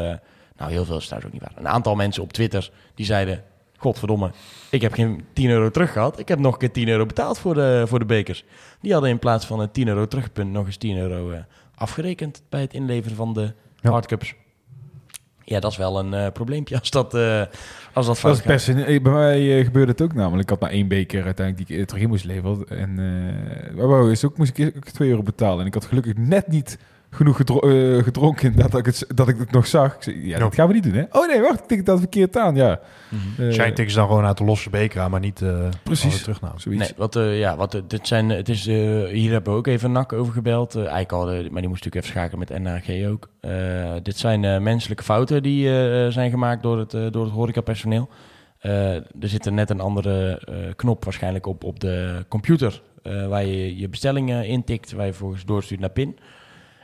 nou, 0.56 0.70
heel 0.70 0.84
veel 0.84 0.96
is 0.96 1.04
trouwens 1.06 1.34
ook 1.34 1.40
niet 1.40 1.50
waar. 1.50 1.64
Een 1.64 1.72
aantal 1.72 1.94
mensen 1.94 2.22
op 2.22 2.32
Twitter 2.32 2.70
die 2.98 3.06
zeiden... 3.06 3.42
Godverdomme, 3.76 4.30
ik 4.70 4.80
heb 4.82 4.92
geen 4.92 5.24
10 5.32 5.50
euro 5.50 5.70
terug 5.70 5.92
gehad. 5.92 6.18
Ik 6.18 6.28
heb 6.28 6.38
nog 6.38 6.52
een 6.52 6.58
keer 6.58 6.70
10 6.72 6.88
euro 6.88 7.06
betaald 7.06 7.38
voor 7.38 7.54
de, 7.54 7.84
voor 7.86 7.98
de 7.98 8.04
bekers. 8.04 8.44
Die 8.80 8.92
hadden 8.92 9.10
in 9.10 9.18
plaats 9.18 9.46
van 9.46 9.60
een 9.60 9.70
10 9.70 9.88
euro 9.88 10.06
terugpunt 10.08 10.50
nog 10.52 10.66
eens 10.66 10.76
10 10.76 10.96
euro 10.98 11.30
eh, 11.30 11.38
afgerekend... 11.74 12.42
bij 12.48 12.60
het 12.60 12.74
inleveren 12.74 13.16
van 13.16 13.32
de 13.34 13.52
Ja. 13.80 13.90
hardcups. 13.90 14.34
Ja, 15.44 15.60
dat 15.60 15.70
is 15.70 15.76
wel 15.76 15.98
een 15.98 16.14
eh, 16.14 16.32
probleempje 16.32 16.78
als 16.78 16.90
dat, 16.90 17.14
eh 17.14 17.40
als 17.92 18.06
dat 18.06 18.20
Dat 18.20 18.40
fout 18.40 18.50
is 18.54 18.66
een- 18.66 18.84
eh, 18.84 19.02
bij 19.02 19.12
mij 19.12 19.64
gebeurde 19.64 19.90
het 19.92 20.02
ook 20.02 20.14
namelijk. 20.14 20.42
Ik 20.42 20.48
had 20.50 20.60
maar 20.60 20.70
één 20.70 20.88
beker 20.88 21.24
uiteindelijk 21.24 21.68
die 21.68 21.78
ik 21.78 21.86
terug 21.86 22.02
in 22.02 22.08
moest 22.08 22.24
leveren. 22.24 22.68
En 22.68 22.98
uh, 23.78 24.10
is 24.10 24.24
ook, 24.24 24.36
moest 24.36 24.58
ik 24.58 24.76
ook 24.76 24.84
2 24.84 25.08
euro 25.10 25.22
betalen. 25.22 25.60
En 25.60 25.66
ik 25.66 25.74
had 25.74 25.84
gelukkig 25.84 26.16
net 26.16 26.48
niet 26.48 26.78
genoeg 27.18 27.36
gedro 27.36 27.60
eh, 27.60 28.02
gedronken 28.02 28.56
dat 28.62 28.76
ik, 28.78 28.86
het, 28.86 29.04
dat 29.14 29.28
ik 29.28 29.38
het 29.38 29.50
nog 29.50 29.66
zag. 29.66 29.94
Ik 29.96 30.02
zei, 30.02 30.26
ja, 30.26 30.38
dat 30.38 30.54
gaan 30.54 30.68
we 30.68 30.74
niet 30.74 30.82
doen, 30.82 30.92
hè? 30.92 31.04
Oh 31.10 31.28
nee, 31.28 31.40
wacht, 31.40 31.60
ik 31.60 31.66
tik 31.66 31.86
dat 31.86 31.98
verkeerd 31.98 32.36
aan. 32.36 32.54
Ja, 32.54 32.80
Shine 33.38 33.72
tikken 33.72 33.90
ze 33.90 33.96
dan 33.96 34.06
gewoon 34.06 34.24
uit 34.24 34.38
de 34.38 34.44
losse 34.44 34.70
beker 34.70 35.00
aan, 35.00 35.10
maar 35.10 35.20
niet 35.20 35.42
eh 35.42 35.68
Precies. 35.82 36.12
alle 36.12 36.20
terugnamen. 36.22 36.60
zoiets. 36.60 36.82
Nee, 36.82 36.92
wat, 36.96 37.16
eh, 37.16 37.38
ja, 37.38 37.56
wat, 37.56 37.74
eh, 37.74 37.80
dit 37.88 38.06
zijn, 38.06 38.28
het 38.28 38.48
is, 38.48 38.66
eh, 38.66 38.74
hier 39.04 39.32
hebben 39.32 39.52
we 39.52 39.58
ook 39.58 39.66
even 39.66 39.92
NAC 39.92 40.12
over 40.12 40.32
gebeld. 40.32 40.76
Eigenlijk 40.76 41.12
al, 41.12 41.24
maar 41.26 41.34
die 41.34 41.50
moest 41.50 41.84
natuurlijk 41.84 41.94
even 41.94 42.08
schakelen 42.08 42.38
met 42.48 42.62
NAG 42.62 43.06
ook. 43.10 43.28
Eh, 43.40 43.92
dit 44.02 44.18
zijn 44.18 44.44
eh, 44.44 44.58
menselijke 44.60 45.02
fouten 45.02 45.42
die 45.42 45.68
eh, 45.80 46.08
zijn 46.12 46.30
gemaakt 46.30 46.62
door 46.62 46.78
het, 46.78 46.94
eh, 46.94 47.06
door 47.10 47.24
het 47.24 47.32
horecapersoneel. 47.34 48.08
Eh, 48.58 48.94
er 48.94 49.04
zit 49.18 49.46
er 49.46 49.52
net 49.52 49.70
een 49.70 49.80
andere 49.80 50.42
eh, 50.44 50.54
knop 50.76 51.04
waarschijnlijk 51.04 51.46
op, 51.46 51.64
op 51.64 51.80
de 51.80 52.24
computer... 52.28 52.82
eh, 53.02 53.26
waar 53.26 53.44
je 53.44 53.76
je 53.78 53.88
bestellingen 53.88 54.46
intikt, 54.46 54.92
waar 54.92 55.04
je 55.06 55.12
vervolgens 55.12 55.44
doorstuurt 55.44 55.80
naar 55.80 55.90
PIN. 55.90 56.18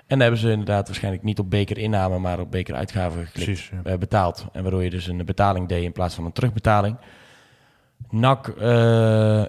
En 0.07 0.19
daar 0.19 0.29
hebben 0.29 0.39
ze 0.39 0.51
inderdaad 0.51 0.87
waarschijnlijk 0.87 1.25
niet 1.25 1.39
op 1.39 1.51
bekerinname, 1.51 2.19
maar 2.19 2.41
op 2.41 2.51
bekeruitgave 2.51 3.19
geklikt. 3.25 3.45
Precies. 3.45 3.71
ja. 3.85 3.99
betaald. 3.99 4.47
En 4.53 4.63
waardoor 4.63 4.85
je 4.85 4.91
dus 4.91 5.07
een 5.07 5.25
betaling 5.25 5.69
deed 5.69 5.83
in 5.83 5.93
plaats 5.93 6.15
van 6.15 6.25
een 6.25 6.33
terugbetaling. 6.33 6.97
NAC 8.11 8.49
eh, 8.49 9.45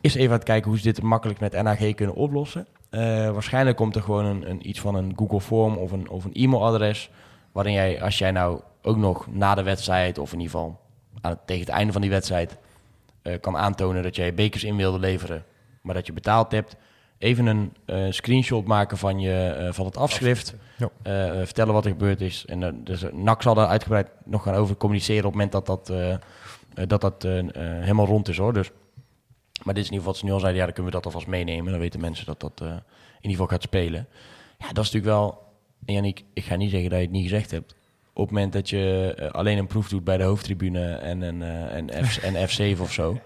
is 0.00 0.14
even 0.14 0.30
aan 0.30 0.36
het 0.38 0.44
kijken 0.44 0.70
hoe 0.70 0.78
ze 0.78 0.84
dit 0.84 1.02
makkelijk 1.02 1.40
met 1.40 1.62
NAG 1.62 1.94
kunnen 1.94 2.14
oplossen. 2.14 2.66
Eh, 2.90 3.00
waarschijnlijk 3.30 3.76
komt 3.76 3.96
er 3.96 4.02
gewoon 4.02 4.24
een, 4.24 4.50
een, 4.50 4.68
iets 4.68 4.80
van 4.80 4.94
een 4.94 5.12
Google 5.16 5.40
Form 5.40 5.76
of 5.76 5.92
een, 5.92 6.08
of 6.08 6.24
een 6.24 6.34
e-mailadres. 6.34 7.10
Waarin 7.52 7.72
jij, 7.72 8.02
als 8.02 8.18
jij 8.18 8.30
nou 8.30 8.60
ook 8.82 8.96
nog 8.96 9.26
na 9.30 9.54
de 9.54 9.62
wedstrijd, 9.62 10.18
of 10.18 10.32
in 10.32 10.40
ieder 10.40 10.54
geval 10.54 10.80
aan 11.20 11.30
het, 11.30 11.46
tegen 11.46 11.64
het 11.64 11.74
einde 11.74 11.92
van 11.92 12.00
die 12.00 12.10
wedstrijd, 12.10 12.56
eh, 13.22 13.40
kan 13.40 13.56
aantonen 13.56 14.02
dat 14.02 14.16
jij 14.16 14.34
bekers 14.34 14.64
in 14.64 14.76
wilde 14.76 14.98
leveren, 14.98 15.44
maar 15.82 15.94
dat 15.94 16.06
je 16.06 16.12
betaald 16.12 16.52
hebt. 16.52 16.76
Even 17.18 17.46
een 17.46 17.72
eh, 17.84 18.06
screenshot 18.10 18.66
maken 18.66 18.98
van, 18.98 19.20
je, 19.20 19.44
eh, 19.44 19.72
van 19.72 19.86
het 19.86 19.96
afschrift. 19.96 20.54
Ja. 20.76 20.90
Eh, 21.02 21.44
vertellen 21.44 21.74
wat 21.74 21.84
er 21.84 21.90
gebeurd 21.90 22.20
is. 22.20 22.44
En 22.46 22.84
dus 22.84 23.04
NAC 23.12 23.42
zal 23.42 23.54
daar 23.54 23.66
uitgebreid 23.66 24.08
nog 24.24 24.42
gaan 24.42 24.54
over 24.54 24.76
communiceren 24.76 25.24
op 25.24 25.32
het 25.32 25.42
moment 25.42 25.52
dat 25.52 25.66
dat, 25.66 25.92
dat, 26.88 27.00
dat 27.00 27.22
helemaal 27.22 28.06
rond 28.06 28.28
is 28.28 28.36
hoor. 28.36 28.52
Dus, 28.52 28.70
maar 29.64 29.74
dit 29.74 29.82
is 29.84 29.90
in 29.90 29.94
ieder 29.94 29.98
geval 29.98 30.12
wat 30.12 30.16
ze 30.16 30.24
nu 30.24 30.32
al 30.32 30.38
zeiden, 30.38 30.60
ja, 30.60 30.64
dan 30.64 30.74
kunnen 30.74 30.92
we 30.92 30.98
dat 30.98 31.06
alvast 31.06 31.26
meenemen. 31.26 31.70
Dan 31.70 31.80
weten 31.80 32.00
mensen 32.00 32.26
dat 32.26 32.40
dat 32.40 32.60
in 32.60 32.66
ieder 33.20 33.30
geval 33.30 33.46
gaat 33.46 33.62
spelen. 33.62 34.06
Ja, 34.58 34.72
dat 34.72 34.84
is 34.84 34.90
natuurlijk 34.92 35.04
wel... 35.04 35.46
En 35.84 35.94
Yannick, 35.94 36.24
ik 36.32 36.44
ga 36.44 36.56
niet 36.56 36.70
zeggen 36.70 36.90
dat 36.90 36.98
je 36.98 37.04
het 37.04 37.14
niet 37.14 37.22
gezegd 37.22 37.50
hebt. 37.50 37.74
Op 38.12 38.24
het 38.24 38.32
moment 38.32 38.52
dat 38.52 38.68
je 38.68 39.14
alleen 39.32 39.58
een 39.58 39.66
proef 39.66 39.88
doet 39.88 40.04
bij 40.04 40.16
de 40.16 40.22
hoofdtribune 40.22 40.94
en 40.94 41.22
een 41.22 41.42
eh, 41.42 41.74
en 41.74 42.06
F, 42.06 42.16
en 42.16 42.48
F7 42.76 42.80
of 42.80 42.92
zo... 42.92 43.18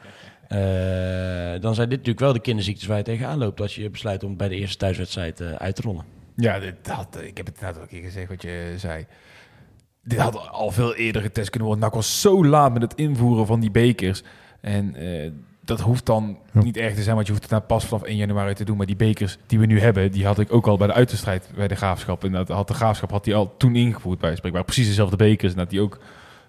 eh, 0.49 1.61
dan 1.61 1.75
zijn 1.75 1.89
dit 1.89 1.99
natuurlijk 1.99 2.21
wel 2.21 2.33
de 2.33 2.41
kinderziektes 2.41 2.87
waar 2.87 2.97
je 2.97 3.03
tegenaan 3.05 3.39
loopt... 3.39 3.61
als 3.61 3.75
je 3.75 3.91
besluit 3.91 4.25
om 4.25 4.37
bij 4.37 4.49
de 4.49 4.55
eerste 4.57 4.77
thuiswedstrijd 4.77 5.41
eh, 5.41 5.53
uit 5.53 5.77
te 5.77 5.83
rollen. 5.83 6.05
Ja, 6.37 6.59
dit 6.59 6.89
had, 6.89 7.19
ik 7.23 7.37
heb 7.37 7.47
het 7.47 7.61
net 7.61 7.77
ook 7.77 7.83
een 7.83 7.89
keer 7.89 8.03
gezegd 8.03 8.29
wat 8.29 8.43
je 8.43 8.75
zei. 8.77 9.07
Dit 10.05 10.19
had 10.19 10.49
al 10.51 10.71
veel 10.71 10.95
eerder 10.95 11.23
getest 11.23 11.51
kunnen 11.51 11.69
worden. 11.69 11.87
NAC 11.87 11.95
was 11.95 12.21
zo 12.21 12.45
laat 12.45 12.73
met 12.73 12.83
het 12.83 12.95
invoeren 12.95 13.47
van 13.47 13.61
die 13.61 13.71
bekers. 13.71 14.23
En 14.61 14.95
eh, 14.97 15.31
dat 15.65 15.81
hoeft 15.81 16.07
dan 16.07 16.39
Ja. 16.53 16.63
niet 16.63 16.77
erg 16.77 16.95
te 16.95 17.03
zijn, 17.03 17.15
want 17.15 17.27
je 17.27 17.33
hoeft 17.33 17.45
het 17.45 17.53
nou 17.53 17.65
pas 17.65 17.85
vanaf 17.85 18.03
1 18.03 18.17
januari 18.17 18.55
te 18.55 18.65
doen. 18.65 18.77
Maar 18.77 18.87
die 18.87 18.97
bekers 18.97 19.39
die 19.47 19.59
we 19.59 19.67
nu 19.67 19.81
hebben, 19.81 20.13
die 20.13 20.27
had 20.27 20.39
ik 20.39 20.53
ook 20.53 20.67
al 20.67 20.77
bij 20.77 20.87
de 20.87 20.93
uitwedstrijd 20.93 21.49
bij 21.55 21.69
de 21.69 21.75
Graafschap. 21.75 22.25
En 22.25 22.33
dat 22.33 22.49
had 22.49 22.69
de 22.69 22.75
Graafschap 22.75 23.11
had 23.11 23.25
die 23.25 23.35
al 23.35 23.55
toen 23.57 23.77
ingevoerd 23.77 24.19
bij 24.19 24.37
spreekbaar. 24.37 24.65
Precies 24.65 24.87
dezelfde 24.87 25.17
bekers 25.17 25.53
en 25.53 25.59
dat 25.59 25.71
die 25.71 25.81
ook 25.81 25.99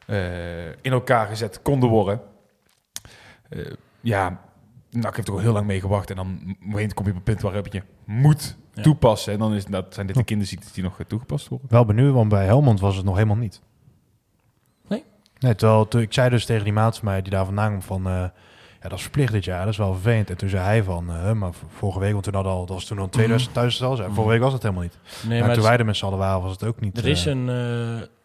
eh, 0.05 0.67
in 0.67 0.91
elkaar 0.91 1.27
gezet 1.27 1.61
konden 1.61 1.89
worden. 1.89 2.21
Eh, 3.49 3.65
ja, 4.01 4.39
nou, 4.89 5.07
ik 5.07 5.15
heb 5.15 5.27
er 5.27 5.33
al 5.33 5.39
heel 5.39 5.53
lang 5.53 5.65
mee 5.67 5.79
gewacht. 5.79 6.09
En 6.09 6.15
dan 6.15 6.55
moment 6.59 6.93
kom 6.93 7.05
je 7.05 7.11
op 7.11 7.17
een 7.17 7.23
punt 7.23 7.41
waarop 7.41 7.67
je 7.73 7.81
moet 8.05 8.57
Ja. 8.73 8.81
toepassen. 8.81 9.33
En 9.33 9.39
dan 9.39 9.53
is, 9.53 9.65
dat 9.65 9.93
zijn 9.93 10.07
dit 10.07 10.15
de 10.15 10.23
kinderziektes 10.23 10.71
die 10.71 10.83
nog 10.83 10.99
eh, 10.99 11.05
toegepast 11.05 11.47
worden. 11.47 11.67
Wel 11.69 11.85
benieuwd, 11.85 12.13
want 12.13 12.29
bij 12.29 12.45
Helmond 12.45 12.79
was 12.79 12.95
het 12.95 13.05
nog 13.05 13.15
helemaal 13.15 13.35
niet. 13.37 13.61
Nee? 14.87 15.03
Nee, 15.39 15.55
terwijl 15.55 15.87
toen, 15.87 16.01
ik 16.01 16.13
zei 16.13 16.29
dus 16.29 16.45
tegen 16.45 16.63
die 16.63 16.73
maat 16.73 16.95
van 16.97 17.05
mij 17.05 17.21
die 17.21 17.31
daar 17.31 17.45
vandaan 17.45 17.67
kwam 17.79 17.81
van... 17.81 18.11
eh, 18.11 18.23
ja, 18.81 18.89
dat 18.89 18.97
is 18.97 19.01
verplicht 19.03 19.31
dit 19.31 19.43
jaar, 19.45 19.59
dat 19.59 19.69
is 19.71 19.77
wel 19.77 19.93
vervelend. 19.93 20.29
En 20.29 20.37
toen 20.37 20.49
zei 20.49 20.63
hij 20.63 20.83
van, 20.83 21.37
maar 21.37 21.51
vorige 21.67 21.99
week, 21.99 22.11
want 22.11 22.23
toen 22.23 22.33
hadden 22.33 22.51
al, 22.53 22.59
dat 22.65 22.75
was 22.75 22.85
toen 22.85 22.97
al 22.97 23.03
een 23.03 23.09
tweede 23.09 23.31
wedstrijd 23.31 23.57
thuis 23.59 23.83
al. 23.83 23.95
Zei, 23.95 24.13
vorige 24.13 24.31
week 24.33 24.41
was 24.41 24.53
het 24.53 24.61
helemaal 24.61 24.83
niet. 24.83 24.97
Nee, 25.03 25.27
maar 25.29 25.29
maar 25.29 25.39
toen 25.47 25.49
het- 25.57 25.63
wij 25.67 25.77
er 25.77 25.85
met 25.85 25.95
z'n 25.97 26.05
allen 26.05 26.17
waren, 26.17 26.41
was 26.41 26.51
het 26.51 26.63
ook 26.63 26.79
niet. 26.79 26.97
er 26.97 27.07
is 27.07 27.25
een... 27.25 27.47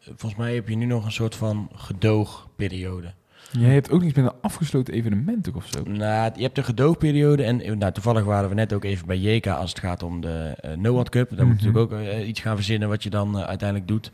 volgens 0.00 0.34
mij 0.36 0.54
heb 0.54 0.68
je 0.68 0.76
nu 0.76 0.84
nog 0.84 1.04
een 1.04 1.12
soort 1.12 1.34
van 1.34 1.68
gedoogperiode. 1.74 3.12
Jij 3.50 3.72
hebt 3.72 3.90
ook 3.90 4.02
niets 4.02 4.14
met 4.16 4.24
een 4.24 4.40
afgesloten 4.40 4.94
evenement 4.94 5.54
of 5.54 5.66
zo. 5.66 5.82
Nou, 5.82 6.32
je 6.36 6.42
hebt 6.42 6.58
een 6.58 6.64
gedoogperiode 6.64 7.42
en 7.44 7.78
nou, 7.78 7.92
toevallig 7.92 8.24
waren 8.24 8.48
we 8.48 8.54
net 8.54 8.72
ook 8.72 8.84
even 8.84 9.06
bij 9.06 9.18
JK 9.18 9.46
als 9.46 9.70
het 9.70 9.78
gaat 9.78 10.02
om 10.02 10.20
de 10.20 10.56
NOAD 10.78 11.08
Cup. 11.08 11.36
Daar 11.36 11.46
moet 11.46 11.60
je 11.60 11.68
Mhm. 11.68 11.76
natuurlijk 11.76 12.08
ook 12.10 12.18
eh, 12.20 12.28
iets 12.28 12.40
gaan 12.40 12.56
verzinnen 12.56 12.88
wat 12.88 13.02
je 13.02 13.10
dan 13.10 13.38
eh, 13.38 13.44
uiteindelijk 13.44 13.88
doet. 13.88 14.10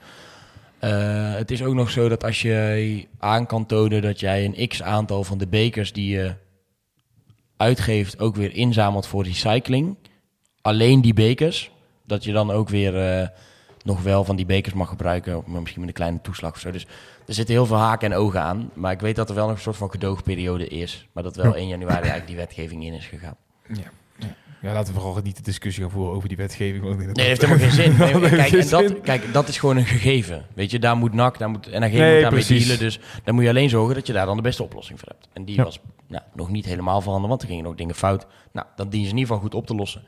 Het 1.37 1.51
is 1.51 1.63
ook 1.63 1.75
nog 1.75 1.91
zo 1.91 2.09
dat 2.09 2.25
als 2.25 2.43
je 2.43 3.07
aan 3.19 3.47
kan 3.47 3.67
tonen 3.67 4.03
dat 4.03 4.21
jij 4.21 4.45
een 4.45 4.69
x 4.69 4.83
aantal 4.83 5.25
van 5.25 5.39
de 5.39 5.47
bekers 5.47 5.93
die 5.93 6.09
je 6.17 6.35
uitgeeft 7.57 8.19
ook 8.19 8.37
weer 8.37 8.55
inzamelt 8.55 9.07
voor 9.07 9.25
recycling. 9.25 9.97
Alleen 10.61 11.01
die 11.01 11.15
bekers, 11.15 11.71
dat 12.07 12.25
je 12.25 12.33
dan 12.33 12.51
ook 12.51 12.69
weer 12.69 13.31
nog 13.85 14.03
wel 14.03 14.25
van 14.25 14.37
die 14.37 14.47
bekers 14.47 14.75
mag 14.75 14.89
gebruiken, 14.89 15.37
of 15.39 15.47
misschien 15.47 15.81
met 15.81 15.89
een 15.89 15.95
kleine 15.95 16.21
toeslag 16.21 16.53
of 16.53 16.59
zo. 16.61 16.71
Dus 16.71 16.87
er 17.27 17.35
zitten 17.35 17.55
heel 17.55 17.67
veel 17.67 17.77
haken 17.77 18.13
en 18.13 18.19
ogen 18.19 18.41
aan. 18.41 18.71
Maar 18.75 18.93
ik 18.93 19.01
weet 19.01 19.17
dat 19.17 19.29
er 19.29 19.35
wel 19.35 19.47
nog 19.47 19.57
een 19.57 19.63
soort 19.63 19.77
van 19.77 19.91
gedoogperiode 19.91 20.69
is. 20.69 21.09
Maar 21.13 21.23
dat 21.23 21.37
wel 21.37 21.47
Ja. 21.47 21.55
1 21.59 21.69
januari 21.69 21.95
eigenlijk 21.97 22.27
die 22.27 22.37
wetgeving 22.37 22.85
in 22.85 22.93
is 22.93 23.07
gegaan. 23.07 23.37
Ja. 23.69 23.93
Ja, 24.63 24.73
laten 24.73 24.95
we 24.95 25.01
vooral 25.01 25.23
niet 25.23 25.37
de 25.37 25.43
discussie 25.43 25.83
gaan 25.83 25.93
voeren 25.93 26.15
over 26.15 26.29
die 26.29 26.37
wetgeving. 26.37 26.85
want 26.85 26.97
Nee, 26.97 27.07
dat 27.07 27.17
dat- 27.17 27.25
heeft 27.25 27.41
helemaal 27.41 27.63
geen 27.69 27.71
zin. 27.71 27.97
Nee, 27.99 28.13
Dat 28.21 28.31
kijk, 28.31 28.53
en 28.53 28.69
dat, 28.69 29.01
kijk, 29.01 29.33
dat 29.33 29.49
is 29.49 29.59
gewoon 29.59 29.77
een 29.77 29.85
gegeven. 29.87 30.47
Weet 30.55 30.71
je, 30.71 30.79
daar 30.79 30.97
moet 30.97 31.13
NAC, 31.13 31.39
daar 31.39 31.51
moet 31.51 31.67
NAG 31.71 31.91
Nee, 31.91 32.13
moet 32.13 32.23
daarmee 32.23 32.45
dealen. 32.47 32.79
Dus 32.79 33.01
dan 33.25 33.35
moet 33.35 33.43
je 33.45 33.49
alleen 33.51 33.69
zorgen 33.69 33.95
dat 33.95 34.07
je 34.07 34.13
daar 34.13 34.27
dan 34.27 34.37
de 34.37 34.43
beste 34.43 34.63
oplossing 34.63 34.99
voor 35.01 35.09
hebt. 35.09 35.29
En 35.33 35.45
die 35.45 35.57
Ja. 35.57 35.65
was 35.65 35.81
nou, 36.09 36.23
nog 36.35 36.51
niet 36.51 36.65
helemaal 36.65 37.01
veranderd, 37.01 37.29
want 37.29 37.43
er 37.43 37.49
gingen 37.49 37.65
nog 37.65 37.75
dingen 37.75 37.95
fout. 37.95 38.27
Nou, 38.53 38.67
dan 38.77 38.89
dienen 38.89 39.09
ze 39.09 39.15
in 39.15 39.19
ieder 39.21 39.35
geval 39.35 39.49
goed 39.51 39.55
op 39.61 39.67
te 39.67 39.75
lossen. 39.75 40.03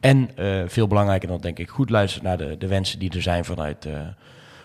En 0.00 0.30
eh, 0.36 0.62
veel 0.66 0.86
belangrijker 0.86 1.28
dan 1.28 1.40
denk 1.40 1.58
ik, 1.58 1.68
goed 1.68 1.90
luisteren 1.90 2.28
naar 2.28 2.38
de, 2.38 2.56
de 2.58 2.66
wensen 2.66 2.98
die 2.98 3.10
er 3.14 3.22
zijn 3.22 3.44
vanuit, 3.44 3.84
eh, 3.84 4.00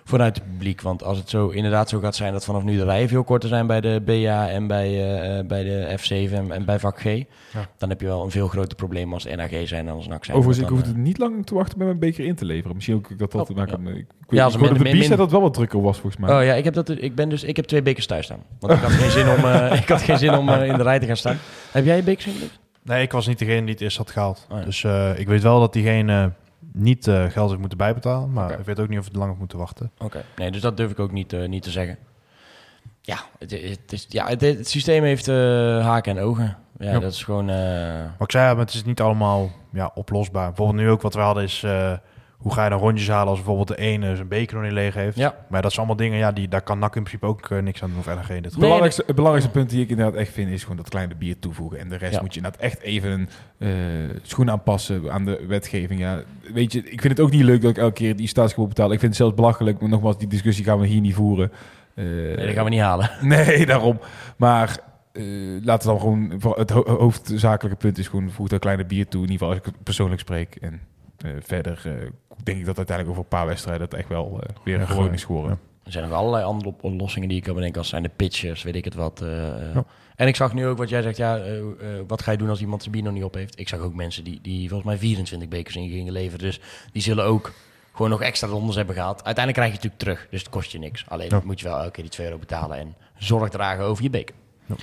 vanuit 0.04 0.36
het 0.36 0.45
publiek. 0.51 0.82
Want 0.82 1.04
als 1.04 1.18
het 1.18 1.30
zo 1.30 1.47
inderdaad 1.49 1.89
zo 1.89 1.99
gaat 1.99 2.16
zijn 2.16 2.34
dat 2.34 2.45
vanaf 2.45 2.64
nu 2.64 2.78
de 2.78 2.84
rijen 2.84 3.08
veel 3.10 3.24
korter 3.24 3.49
zijn 3.49 3.68
bij 3.68 3.82
de 3.82 4.01
BA 4.06 4.49
en 4.49 4.68
bij, 4.68 4.88
eh, 4.88 5.39
eh, 5.39 5.45
bij 5.47 5.64
de 5.64 5.97
F7 5.99 6.34
en, 6.34 6.51
en 6.51 6.66
bij 6.66 6.80
vak 6.80 6.99
G, 7.01 7.04
dan 7.78 7.89
heb 7.89 8.01
je 8.01 8.08
wel 8.08 8.24
een 8.24 8.32
veel 8.32 8.47
groter 8.47 8.76
probleem 8.76 9.14
als 9.14 9.26
NAG 9.26 9.51
zijn 9.64 9.86
dan 9.86 9.95
als 9.95 10.08
NAC 10.08 10.26
zijn. 10.26 10.38
Overigens, 10.38 10.66
ik 10.66 10.72
Want 10.74 10.86
hoef 10.86 10.93
dan, 10.93 11.01
het 11.01 11.08
niet 11.08 11.18
lang 11.18 11.45
te 11.45 11.54
wachten 11.56 11.78
met 11.78 11.88
mijn 11.88 11.99
beker 11.99 12.26
in 12.26 12.36
te 12.36 12.45
leveren. 12.45 12.76
Misschien 12.76 12.95
ook 12.95 13.18
dat 13.18 13.32
dat 13.32 13.41
Oh, 13.41 13.47
te 13.47 13.54
maken 13.54 13.84
ja. 13.86 13.91
Ik, 13.91 14.06
Ja, 14.30 14.43
als 14.43 14.54
ik 14.56 14.60
de 14.60 14.80
min- 14.80 14.97
min- 14.97 15.16
dat 15.18 15.32
wel 15.32 15.41
wat 15.41 15.54
drukker 15.54 15.82
was, 15.82 15.99
volgens 15.99 16.22
mij. 16.22 16.38
Oh 16.39 16.45
ja, 16.45 16.54
ik 16.54 16.64
heb, 16.64 16.74
dat, 16.74 16.89
ik, 16.89 17.16
ben 17.16 17.30
dus, 17.30 17.43
ik 17.43 17.56
heb 17.56 17.66
twee 17.66 17.82
bekers 17.82 18.06
thuis 18.06 18.26
staan. 18.26 18.39
Want 18.60 18.74
ik 18.74 18.80
had 18.80 18.91
geen 18.91 19.12
zin 19.12 19.30
om, 19.30 19.45
eh, 19.45 19.78
ik 19.82 19.89
had 19.89 20.01
geen 20.01 20.18
zin 20.18 20.38
om 20.38 20.49
eh, 20.49 20.68
in 20.68 20.78
de 20.78 20.84
rij 20.84 20.99
te 20.99 21.06
gaan 21.06 21.18
staan. 21.18 21.38
Heb 21.72 21.86
jij 21.86 22.04
bekers 22.04 22.26
ingeleverd? 22.26 22.60
Nee, 22.84 23.01
ik 23.01 23.12
was 23.12 23.28
niet 23.28 23.39
degene 23.39 23.62
die 23.62 23.70
het 23.74 23.82
eerst 23.82 23.97
had 23.97 24.12
gehaald. 24.12 24.47
Oh 24.51 24.58
ja. 24.58 24.66
Dus 24.66 24.84
eh, 24.84 25.20
ik 25.20 25.28
weet 25.28 25.41
wel 25.43 25.60
dat 25.60 25.74
diegene 25.74 26.32
niet 26.72 27.07
eh, 27.07 27.26
geld 27.30 27.47
heeft 27.47 27.59
moeten 27.59 27.78
bijbetalen. 27.78 28.34
Maar 28.34 28.59
ik 28.59 28.66
weet 28.66 28.80
ook 28.80 28.89
niet 28.89 28.99
of 28.99 29.05
het 29.05 29.16
lang 29.16 29.28
heeft 29.28 29.39
moeten 29.39 29.57
wachten. 29.57 29.91
Oké. 29.97 30.24
Nee, 30.36 30.51
dus 30.51 30.61
dat 30.61 30.78
durf 30.78 30.91
ik 30.91 30.99
ook 30.99 31.11
niet, 31.11 31.34
eh, 31.34 31.47
niet 31.47 31.64
te 31.64 31.72
zeggen. 31.72 31.97
Ja, 33.01 33.18
het, 33.39 33.51
het, 33.51 33.91
is, 33.91 34.05
ja 34.09 34.28
het, 34.28 34.41
het 34.41 34.70
systeem 34.70 35.03
heeft 35.03 35.28
eh, 35.28 35.36
haken 35.86 36.18
en 36.18 36.24
ogen. 36.24 36.57
Ja, 36.78 36.99
dat 36.99 37.11
is 37.11 37.24
gewoon... 37.24 37.45
Maar 37.45 38.16
ik 38.20 38.32
zei, 38.32 38.55
maar 38.55 38.66
het 38.66 38.74
is 38.74 38.84
niet 38.84 39.01
allemaal 39.01 39.51
ja, 39.72 39.91
oplosbaar. 39.93 40.47
Bijvoorbeeld 40.47 40.80
nu 40.80 40.89
ook 40.89 41.01
wat 41.01 41.14
we 41.14 41.20
hadden 41.20 41.43
is... 41.43 41.66
hoe 42.44 42.54
ga 42.54 42.64
je 42.64 42.70
dan 42.70 42.80
rondjes 42.80 43.08
halen 43.10 43.28
als 43.28 43.38
bijvoorbeeld 43.38 43.68
de 43.68 43.78
ene 43.78 44.16
zijn 44.16 44.28
beker 44.28 44.56
nog 44.56 44.64
niet 44.64 44.74
leeg 44.74 44.94
heeft? 44.94 45.18
Ja. 45.18 45.36
Maar 45.50 45.62
dat 45.62 45.74
zijn 45.74 45.86
allemaal 45.86 46.06
dingen, 46.06 46.20
ja, 46.20 46.32
die, 46.32 46.48
daar 46.48 46.62
kan 46.62 46.80
NAC 46.80 46.96
in 46.96 47.02
principe 47.04 47.26
ook 47.26 47.50
eh, 47.50 47.60
niks 47.60 47.84
aan 47.84 47.89
doen 47.89 48.00
of 48.00 48.06
dit 48.28 48.46
Het 48.46 48.58
belangrijkste, 48.60 49.04
het 49.06 49.16
belangrijkste 49.16 49.54
punt 49.58 49.70
die 49.70 49.82
ik 49.82 49.89
inderdaad 49.89 50.16
echt 50.16 50.32
vind 50.32 50.50
is 50.52 50.62
gewoon 50.62 50.78
dat 50.78 50.89
kleine 50.89 51.16
bier 51.16 51.39
toevoegen. 51.39 51.80
En 51.80 51.89
de 51.89 51.96
rest 51.98 52.14
Ja. 52.14 52.22
moet 52.22 52.34
je 52.34 52.38
inderdaad 52.39 52.62
echt 52.62 52.82
even 52.82 53.12
een 53.12 53.30
eh, 53.58 53.70
schoen 54.22 54.52
aanpassen 54.52 55.12
aan 55.12 55.26
de 55.26 55.44
wetgeving. 55.48 56.00
Ja, 56.00 56.22
weet 56.54 56.72
je, 56.72 56.80
ik 56.80 57.02
vind 57.02 57.18
het 57.18 57.20
ook 57.20 57.32
niet 57.32 57.44
leuk 57.44 57.62
dat 57.62 57.72
ik 57.72 57.78
elke 57.78 57.94
keer 57.94 58.16
die 58.16 58.28
staatsgebouw 58.28 58.68
betaal. 58.68 58.86
Ik 58.91 59.00
vind 59.00 59.12
het 59.12 59.16
zelfs 59.16 59.34
belachelijk, 59.36 59.80
maar 59.80 59.89
nogmaals, 59.89 60.18
die 60.18 60.28
discussie 60.28 60.66
gaan 60.66 60.80
we 60.80 60.88
hier 60.88 61.02
niet 61.02 61.16
voeren. 61.16 61.52
Eh, 61.96 62.04
nee, 62.06 62.36
dat 62.36 62.50
gaan 62.56 62.64
we 62.64 62.70
niet 62.70 62.80
halen. 62.80 63.10
Nee, 63.22 63.66
daarom. 63.66 64.00
Maar 64.38 64.78
eh, 65.14 65.24
laten 65.64 65.88
we 65.88 65.94
dan 65.94 66.00
gewoon... 66.00 66.34
voor 66.38 66.58
Het 66.58 66.70
ho- 66.70 66.98
hoofdzakelijke 66.98 67.78
punt 67.78 67.98
is 67.98 68.08
gewoon... 68.08 68.32
voeg 68.32 68.48
dat 68.48 68.60
kleine 68.60 68.86
bier 68.86 69.08
toe. 69.08 69.24
In 69.24 69.32
ieder 69.32 69.48
geval 69.48 69.50
als 69.50 69.58
ik 69.58 69.66
het 69.66 69.84
persoonlijk 69.84 70.22
spreek. 70.22 70.56
En 70.56 70.82
eh, 71.18 71.32
verder 71.39 71.82
eh, 71.86 71.91
denk 72.44 72.58
ik 72.60 72.66
dat 72.66 72.78
uiteindelijk 72.78 73.10
over 73.18 73.30
een 73.32 73.38
paar 73.38 73.48
wedstrijden... 73.48 73.90
dat 73.90 74.00
echt 74.00 74.10
wel 74.10 74.40
eh, 74.42 74.56
weer 74.64 74.80
een 74.82 74.88
gewoon 74.88 75.14
is 75.14 75.24
geworden. 75.24 75.60
Er 75.84 75.92
zijn 75.92 76.10
nog 76.10 76.18
allerlei 76.18 76.44
andere 76.44 76.70
op- 76.70 76.84
oplossingen 76.84 77.28
die 77.30 77.38
ik 77.38 77.44
kan 77.44 77.56
bedenken. 77.56 77.80
Als 77.80 77.90
zijn 77.90 78.04
de 78.04 78.10
pitchers, 78.16 78.64
weet 78.64 78.76
ik 78.76 78.86
het 78.86 78.94
wat. 78.96 79.22
eh, 79.22 79.48
eh. 79.70 79.74
Ja. 79.76 79.86
En 80.16 80.28
ik 80.28 80.36
zag 80.36 80.54
nu 80.54 80.68
ook 80.68 80.78
wat 80.78 80.90
jij 80.90 81.02
zegt. 81.02 81.18
Ja, 81.18 81.42
wat 82.08 82.22
ga 82.22 82.32
je 82.32 82.38
doen 82.38 82.50
als 82.50 82.62
iemand 82.62 82.82
zijn 82.82 82.94
bier 82.94 83.04
nog 83.04 83.14
niet 83.14 83.24
op 83.24 83.34
heeft? 83.34 83.60
Ik 83.60 83.68
zag 83.68 83.80
ook 83.80 83.94
mensen 83.94 84.24
die, 84.24 84.40
die 84.42 84.68
volgens 84.70 84.90
mij 84.90 84.98
24 84.98 85.50
bekers 85.50 85.76
in 85.76 85.90
gingen 85.90 86.14
leveren. 86.14 86.40
Dus 86.46 86.60
die 86.92 87.02
zullen 87.02 87.26
ook 87.26 87.52
gewoon 87.94 88.10
nog 88.10 88.22
extra 88.22 88.48
rondes 88.48 88.76
hebben 88.76 88.96
gehad. 88.96 89.24
Uiteindelijk 89.24 89.56
krijg 89.58 89.70
je 89.70 89.76
het 89.76 89.84
natuurlijk 89.84 90.18
terug. 90.20 90.32
Dus 90.32 90.40
het 90.40 90.50
kost 90.50 90.72
je 90.72 90.80
niks. 90.80 91.06
Alleen 91.08 91.30
Ja. 91.30 91.42
moet 91.44 91.60
je 91.60 91.66
wel 91.68 91.78
elke 91.78 91.92
keer 91.92 92.04
die 92.04 92.12
2 92.14 92.26
euro 92.28 92.40
betalen. 92.40 92.78
En 92.78 92.96
zorg 93.18 93.50
dragen 93.50 93.84
over 93.84 94.04
je 94.04 94.10
beker. 94.10 94.36
Ja. 94.66 94.76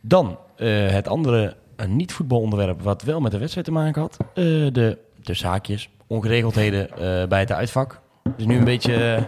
Dan 0.00 0.38
het 0.56 1.08
andere 1.08 1.56
een 1.76 1.96
niet-voetbalonderwerp... 1.96 2.82
wat 2.82 3.02
wel 3.02 3.20
met 3.20 3.32
de 3.32 3.38
wedstrijd 3.38 3.66
te 3.66 3.72
maken 3.72 4.00
had. 4.02 4.16
De, 4.34 4.98
de 5.22 5.34
zaakjes, 5.34 5.88
ongeregeldheden 6.06 6.90
eh, 6.90 7.28
bij 7.28 7.40
het 7.40 7.52
uitvak. 7.52 8.00
Dus 8.36 8.46
nu 8.46 8.56
een 8.56 8.64
beetje... 8.64 8.94
eh, 8.94 9.22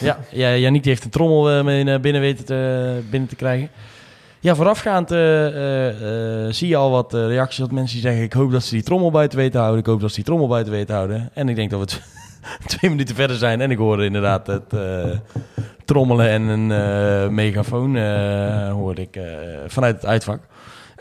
ja, 0.00 0.18
ja, 0.30 0.70
heeft 0.72 1.04
een 1.04 1.10
trommel 1.10 1.50
eh, 1.50 1.64
mee 1.64 2.00
binnen 2.00 2.44
te, 2.44 3.00
binnen 3.10 3.28
te 3.28 3.36
krijgen. 3.36 3.68
Ja, 4.40 4.54
voorafgaand 4.54 5.08
zie 6.54 6.68
je 6.68 6.76
al 6.76 6.90
wat 6.90 7.12
reacties 7.12 7.58
dat 7.58 7.70
mensen 7.70 8.00
zeggen... 8.00 8.22
ik 8.22 8.32
hoop 8.32 8.52
dat 8.52 8.62
ze 8.62 8.74
die 8.74 8.82
trommel 8.82 9.10
buiten 9.10 9.38
weten 9.38 9.60
houden. 9.60 9.80
Ik 9.80 9.86
hoop 9.86 10.00
dat 10.00 10.08
ze 10.08 10.16
die 10.16 10.24
trommel 10.24 10.48
buiten 10.48 10.72
weten 10.72 10.94
houden. 10.94 11.30
En 11.34 11.48
ik 11.48 11.56
denk 11.56 11.70
dat 11.70 11.80
we 11.80 12.00
twee 12.76 12.90
minuten 12.90 13.14
verder 13.14 13.36
zijn. 13.36 13.60
En 13.60 13.70
ik 13.70 13.78
hoorde 13.78 14.04
inderdaad 14.04 14.46
het 14.46 14.74
trommelen 15.84 16.28
en 16.28 16.42
een 16.42 17.34
megafoon 17.34 17.98
hoorde 18.70 19.00
ik 19.00 19.20
vanuit 19.66 19.94
het 19.94 20.06
uitvak. 20.06 20.40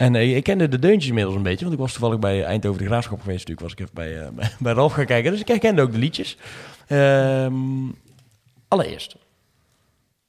En 0.02 0.16
eh, 0.16 0.36
ik 0.36 0.43
kende 0.43 0.68
de 0.68 0.80
deuntjes 0.80 1.08
inmiddels 1.08 1.36
een 1.36 1.43
beetje. 1.43 1.62
Want 1.66 1.74
ik 1.74 1.80
was 1.82 1.91
toevallig 1.91 2.20
bij 2.20 2.43
Eindhoven 2.43 2.82
de 2.82 2.86
Graafschap 2.88 3.22
geweest. 3.22 3.47
Natuurlijk 3.47 3.62
was 3.62 3.72
ik 3.72 3.80
even 3.80 3.93
bij, 3.93 4.22
eh, 4.47 4.49
bij, 4.60 4.74
Ralf 4.74 4.93
gaan 4.93 5.06
kijken. 5.06 5.32
Dus 5.32 5.39
ik 5.39 5.47
herkende 5.47 5.82
ook 5.82 5.91
de 5.91 5.97
liedjes. 5.97 6.38
Ehm, 6.88 7.54
allereerst, 8.68 9.16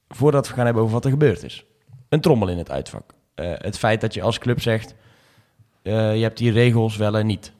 voordat 0.08 0.48
we 0.48 0.54
gaan 0.54 0.64
hebben 0.64 0.82
over 0.82 0.94
wat 0.94 1.04
er 1.04 1.10
gebeurd 1.10 1.42
is. 1.42 1.64
Een 2.08 2.20
trommel 2.20 2.48
in 2.48 2.58
het 2.58 2.70
uitvak. 2.70 3.14
Eh, 3.34 3.52
het 3.54 3.78
feit 3.78 4.00
dat 4.00 4.14
je 4.14 4.22
als 4.22 4.38
club 4.38 4.60
zegt, 4.60 4.94
je 5.82 5.90
hebt 6.20 6.38
die 6.38 6.52
regels 6.52 6.96
wel 6.96 7.16
en 7.18 7.26
niet. 7.26 7.52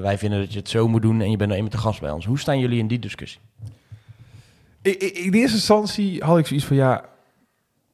Wij 0.00 0.18
vinden 0.18 0.38
dat 0.40 0.52
je 0.52 0.58
het 0.58 0.68
zo 0.68 0.88
moet 0.88 1.02
doen 1.02 1.20
en 1.20 1.30
je 1.30 1.36
bent 1.36 1.50
er 1.50 1.56
eenmaal 1.56 1.70
te 1.70 1.78
gast 1.78 2.00
bij 2.00 2.10
ons. 2.10 2.24
Hoe 2.24 2.38
staan 2.38 2.58
jullie 2.58 2.78
in 2.78 2.86
die 2.88 2.98
discussie? 2.98 3.40
I- 4.82 4.96
i- 5.02 5.24
In 5.24 5.32
eerste 5.34 5.56
instantie 5.56 6.22
had 6.24 6.38
ik 6.38 6.46
zoiets 6.46 6.66
van... 6.66 6.76
ja, 6.76 7.04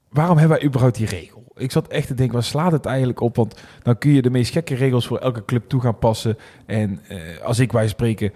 waarom 0.08 0.38
hebben 0.38 0.56
wij 0.58 0.66
überhaupt 0.66 0.96
die 0.96 1.06
regel? 1.06 1.41
Ik 1.62 1.70
zat 1.72 1.88
echt 1.88 2.06
te 2.06 2.14
denken, 2.14 2.34
waar 2.34 2.44
slaat 2.44 2.72
het 2.72 2.86
eigenlijk 2.86 3.20
op? 3.20 3.36
Want 3.36 3.60
dan 3.82 3.98
kun 3.98 4.10
je 4.12 4.22
de 4.22 4.30
meest 4.30 4.52
gekke 4.52 4.74
regels 4.74 5.06
voor 5.06 5.18
elke 5.18 5.44
club 5.44 5.68
toe 5.68 5.80
gaan 5.80 5.98
passen. 5.98 6.36
En 6.66 7.00
eh, 7.08 7.18
als 7.44 7.58
ik 7.58 7.72
wij 7.72 7.88
spreken 7.88 8.32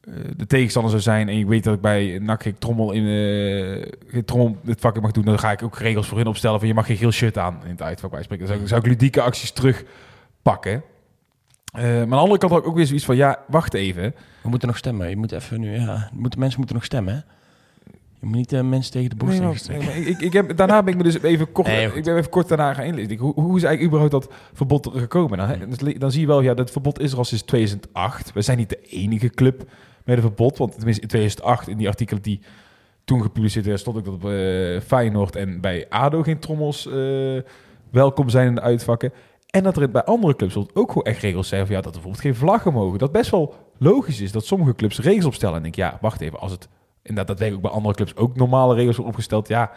eh, 0.00 0.12
de 0.36 0.46
tegenstander 0.46 0.90
zou 0.90 1.02
zijn... 1.02 1.28
en 1.28 1.38
ik 1.38 1.46
weet 1.46 1.64
dat 1.64 1.74
ik 1.74 1.80
bij 1.80 2.18
NAC 2.22 2.42
geen 2.42 2.58
trommel 2.58 2.92
in 2.92 3.02
eh, 3.02 3.92
geen 4.12 4.24
trommel 4.24 4.56
het 4.64 4.80
vak 4.80 5.00
mag 5.00 5.10
doen... 5.10 5.24
dan 5.24 5.38
ga 5.38 5.50
ik 5.52 5.62
ook 5.62 5.78
regels 5.78 6.06
voor 6.08 6.18
hun 6.18 6.26
opstellen 6.26 6.58
van... 6.58 6.68
je 6.68 6.74
mag 6.74 6.86
geen 6.86 6.96
geel 6.96 7.10
shirt 7.10 7.38
aan 7.38 7.58
in 7.64 7.70
het 7.70 7.82
uitvak 7.82 8.10
bij 8.10 8.22
spreken. 8.22 8.46
Dan 8.46 8.66
zou, 8.68 8.80
ik- 8.80 8.86
ik 8.86 8.92
ludieke 8.92 9.20
acties 9.22 9.50
terugpakken. 9.50 10.82
Eh 11.72 11.82
maar 11.82 12.00
aan 12.02 12.08
de 12.08 12.14
andere 12.16 12.38
kant 12.38 12.52
had 12.52 12.60
ik 12.60 12.68
ook 12.68 12.76
weer 12.76 12.86
zoiets 12.86 13.04
van... 13.04 13.16
ja, 13.16 13.38
wacht 13.48 13.74
even... 13.74 14.14
We 14.42 14.48
moeten 14.48 14.68
nog 14.68 14.76
stemmen. 14.76 15.08
Je 15.08 15.16
moet 15.16 15.32
even 15.32 15.60
nu, 15.60 15.74
ja, 15.74 16.10
moeten, 16.12 16.38
mensen 16.40 16.58
moeten 16.58 16.76
nog 16.76 16.84
stemmen, 16.84 17.14
hè? 17.14 17.20
Je 18.26 18.32
moet 18.32 18.40
niet 18.50 18.52
eh, 18.52 18.68
mensen 18.68 18.92
tegen 18.92 19.10
de 19.10 19.16
borst 19.16 19.38
Nee, 19.68 19.78
nee, 19.78 19.86
maar 19.86 19.96
ik, 19.96 20.20
ik 20.20 20.32
heb, 20.32 20.56
daarna 20.56 20.82
ben 20.82 20.92
ik 20.92 20.98
me 20.98 21.04
dus 21.04 21.22
even 21.22 21.52
kort, 21.52 21.66
Nee, 21.66 21.92
ik 21.92 22.04
ben 22.04 22.16
even 22.16 22.30
kort 22.30 22.48
daarna 22.48 22.74
gaan 22.74 22.84
inlezen. 22.84 23.10
Ik, 23.10 23.18
Hoe, 23.18 23.34
hoe 23.34 23.56
is 23.56 23.62
eigenlijk 23.62 23.82
überhaupt 23.82 24.12
dat 24.12 24.34
verbod 24.52 24.86
er 24.86 25.00
gekomen? 25.00 25.38
Nou, 25.38 25.50
hè, 25.50 25.68
dus 25.68 25.80
le- 25.80 25.98
dan 25.98 26.10
zie 26.10 26.20
je 26.20 26.26
wel, 26.26 26.40
ja, 26.40 26.54
dat 26.54 26.70
verbod 26.70 27.00
is 27.00 27.12
er 27.12 27.18
al 27.18 27.24
sinds 27.24 27.44
2008. 27.44 28.32
We 28.32 28.42
zijn 28.42 28.58
niet 28.58 28.68
de 28.68 28.80
enige 28.80 29.28
club 29.28 29.64
met 30.04 30.16
een 30.16 30.22
verbod, 30.22 30.58
want 30.58 30.74
tenminste 30.74 31.02
in 31.02 31.08
2008 31.08 31.68
in 31.68 31.76
die 31.76 31.88
artikelen 31.88 32.22
die 32.22 32.40
toen 33.04 33.22
gepubliceerd 33.22 33.64
werden, 33.64 33.80
stond 33.82 33.96
ook 33.96 34.04
dat 34.04 34.14
op 34.14 34.24
eh, 34.30 34.80
Feyenoord 34.80 35.36
en 35.36 35.60
bij 35.60 35.86
ADO 35.88 36.22
geen 36.22 36.38
trommels 36.38 36.86
eh, 36.86 36.94
welkom 37.90 38.28
zijn 38.28 38.46
in 38.46 38.54
de 38.54 38.60
uitvakken. 38.60 39.12
En 39.46 39.62
dat 39.62 39.76
er 39.76 39.90
bij 39.90 40.04
andere 40.04 40.36
clubs 40.36 40.56
ook 40.56 40.88
gewoon 40.88 41.04
echt 41.04 41.22
regels 41.22 41.48
zijn 41.48 41.66
van 41.66 41.74
ja, 41.74 41.80
dat 41.80 41.94
er 41.94 42.00
bijvoorbeeld 42.00 42.22
geen 42.24 42.34
vlaggen 42.34 42.72
mogen. 42.72 42.98
Dat 42.98 43.12
best 43.12 43.30
wel 43.30 43.54
logisch 43.78 44.20
is 44.20 44.32
dat 44.32 44.44
sommige 44.46 44.74
clubs 44.74 45.00
regels 45.00 45.24
opstellen. 45.24 45.56
En 45.56 45.64
ik 45.64 45.74
denk, 45.74 45.90
ja, 45.90 45.98
wacht 46.00 46.20
even, 46.20 46.38
als 46.38 46.52
het 46.52 46.68
inderdaad 47.08 47.26
daadwerkelijk 47.26 47.66
bij 47.66 47.76
andere 47.76 47.94
clubs 47.94 48.16
ook 48.16 48.36
normale 48.36 48.74
regels 48.74 48.98
opgesteld, 48.98 49.48
ja, 49.48 49.70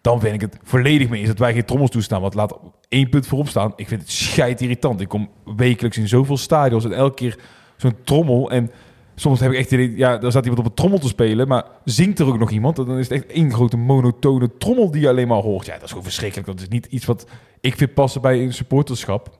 dan 0.00 0.20
vind 0.20 0.34
ik 0.34 0.40
het 0.40 0.58
volledig 0.62 1.08
mee 1.08 1.20
eens 1.20 1.28
dat 1.28 1.38
wij 1.38 1.52
geen 1.52 1.64
trommels 1.64 1.90
toestaan. 1.90 2.20
Want 2.20 2.34
laat 2.34 2.58
één 2.88 3.08
punt 3.08 3.26
voorop 3.26 3.48
staan. 3.48 3.72
Ik 3.76 3.88
vind 3.88 4.00
het 4.00 4.10
scheid 4.10 4.60
irritant. 4.60 5.00
Ik 5.00 5.08
kom 5.08 5.30
wekelijks 5.56 5.98
in 5.98 6.08
zoveel 6.08 6.36
stadions 6.36 6.84
en 6.84 6.92
elke 6.92 7.14
keer 7.14 7.38
zo'n 7.76 7.96
trommel 8.04 8.50
en 8.50 8.70
soms 9.14 9.40
heb 9.40 9.52
ik 9.52 9.58
echt 9.58 9.70
idee, 9.70 9.96
ja, 9.96 10.18
daar 10.18 10.30
staat 10.30 10.42
iemand 10.42 10.60
op 10.60 10.68
een 10.68 10.74
trommel 10.76 10.98
te 10.98 11.08
spelen, 11.08 11.48
maar 11.48 11.64
zingt 11.84 12.18
er 12.18 12.26
ook 12.26 12.38
nog 12.38 12.50
iemand? 12.50 12.76
Dan 12.76 12.98
is 12.98 13.08
het 13.08 13.22
echt 13.22 13.32
één 13.32 13.52
grote 13.52 13.76
monotone 13.76 14.56
trommel 14.58 14.90
die 14.90 15.00
je 15.00 15.08
alleen 15.08 15.28
maar 15.28 15.42
hoort. 15.42 15.66
Ja, 15.66 15.72
dat 15.72 15.82
is 15.82 15.88
gewoon 15.88 16.04
verschrikkelijk. 16.04 16.46
Dat 16.48 16.60
is 16.60 16.68
niet 16.68 16.86
iets 16.86 17.04
wat 17.04 17.26
ik 17.60 17.76
vind 17.76 17.94
passen 17.94 18.20
bij 18.20 18.42
een 18.42 18.52
supporterschap. 18.52 19.38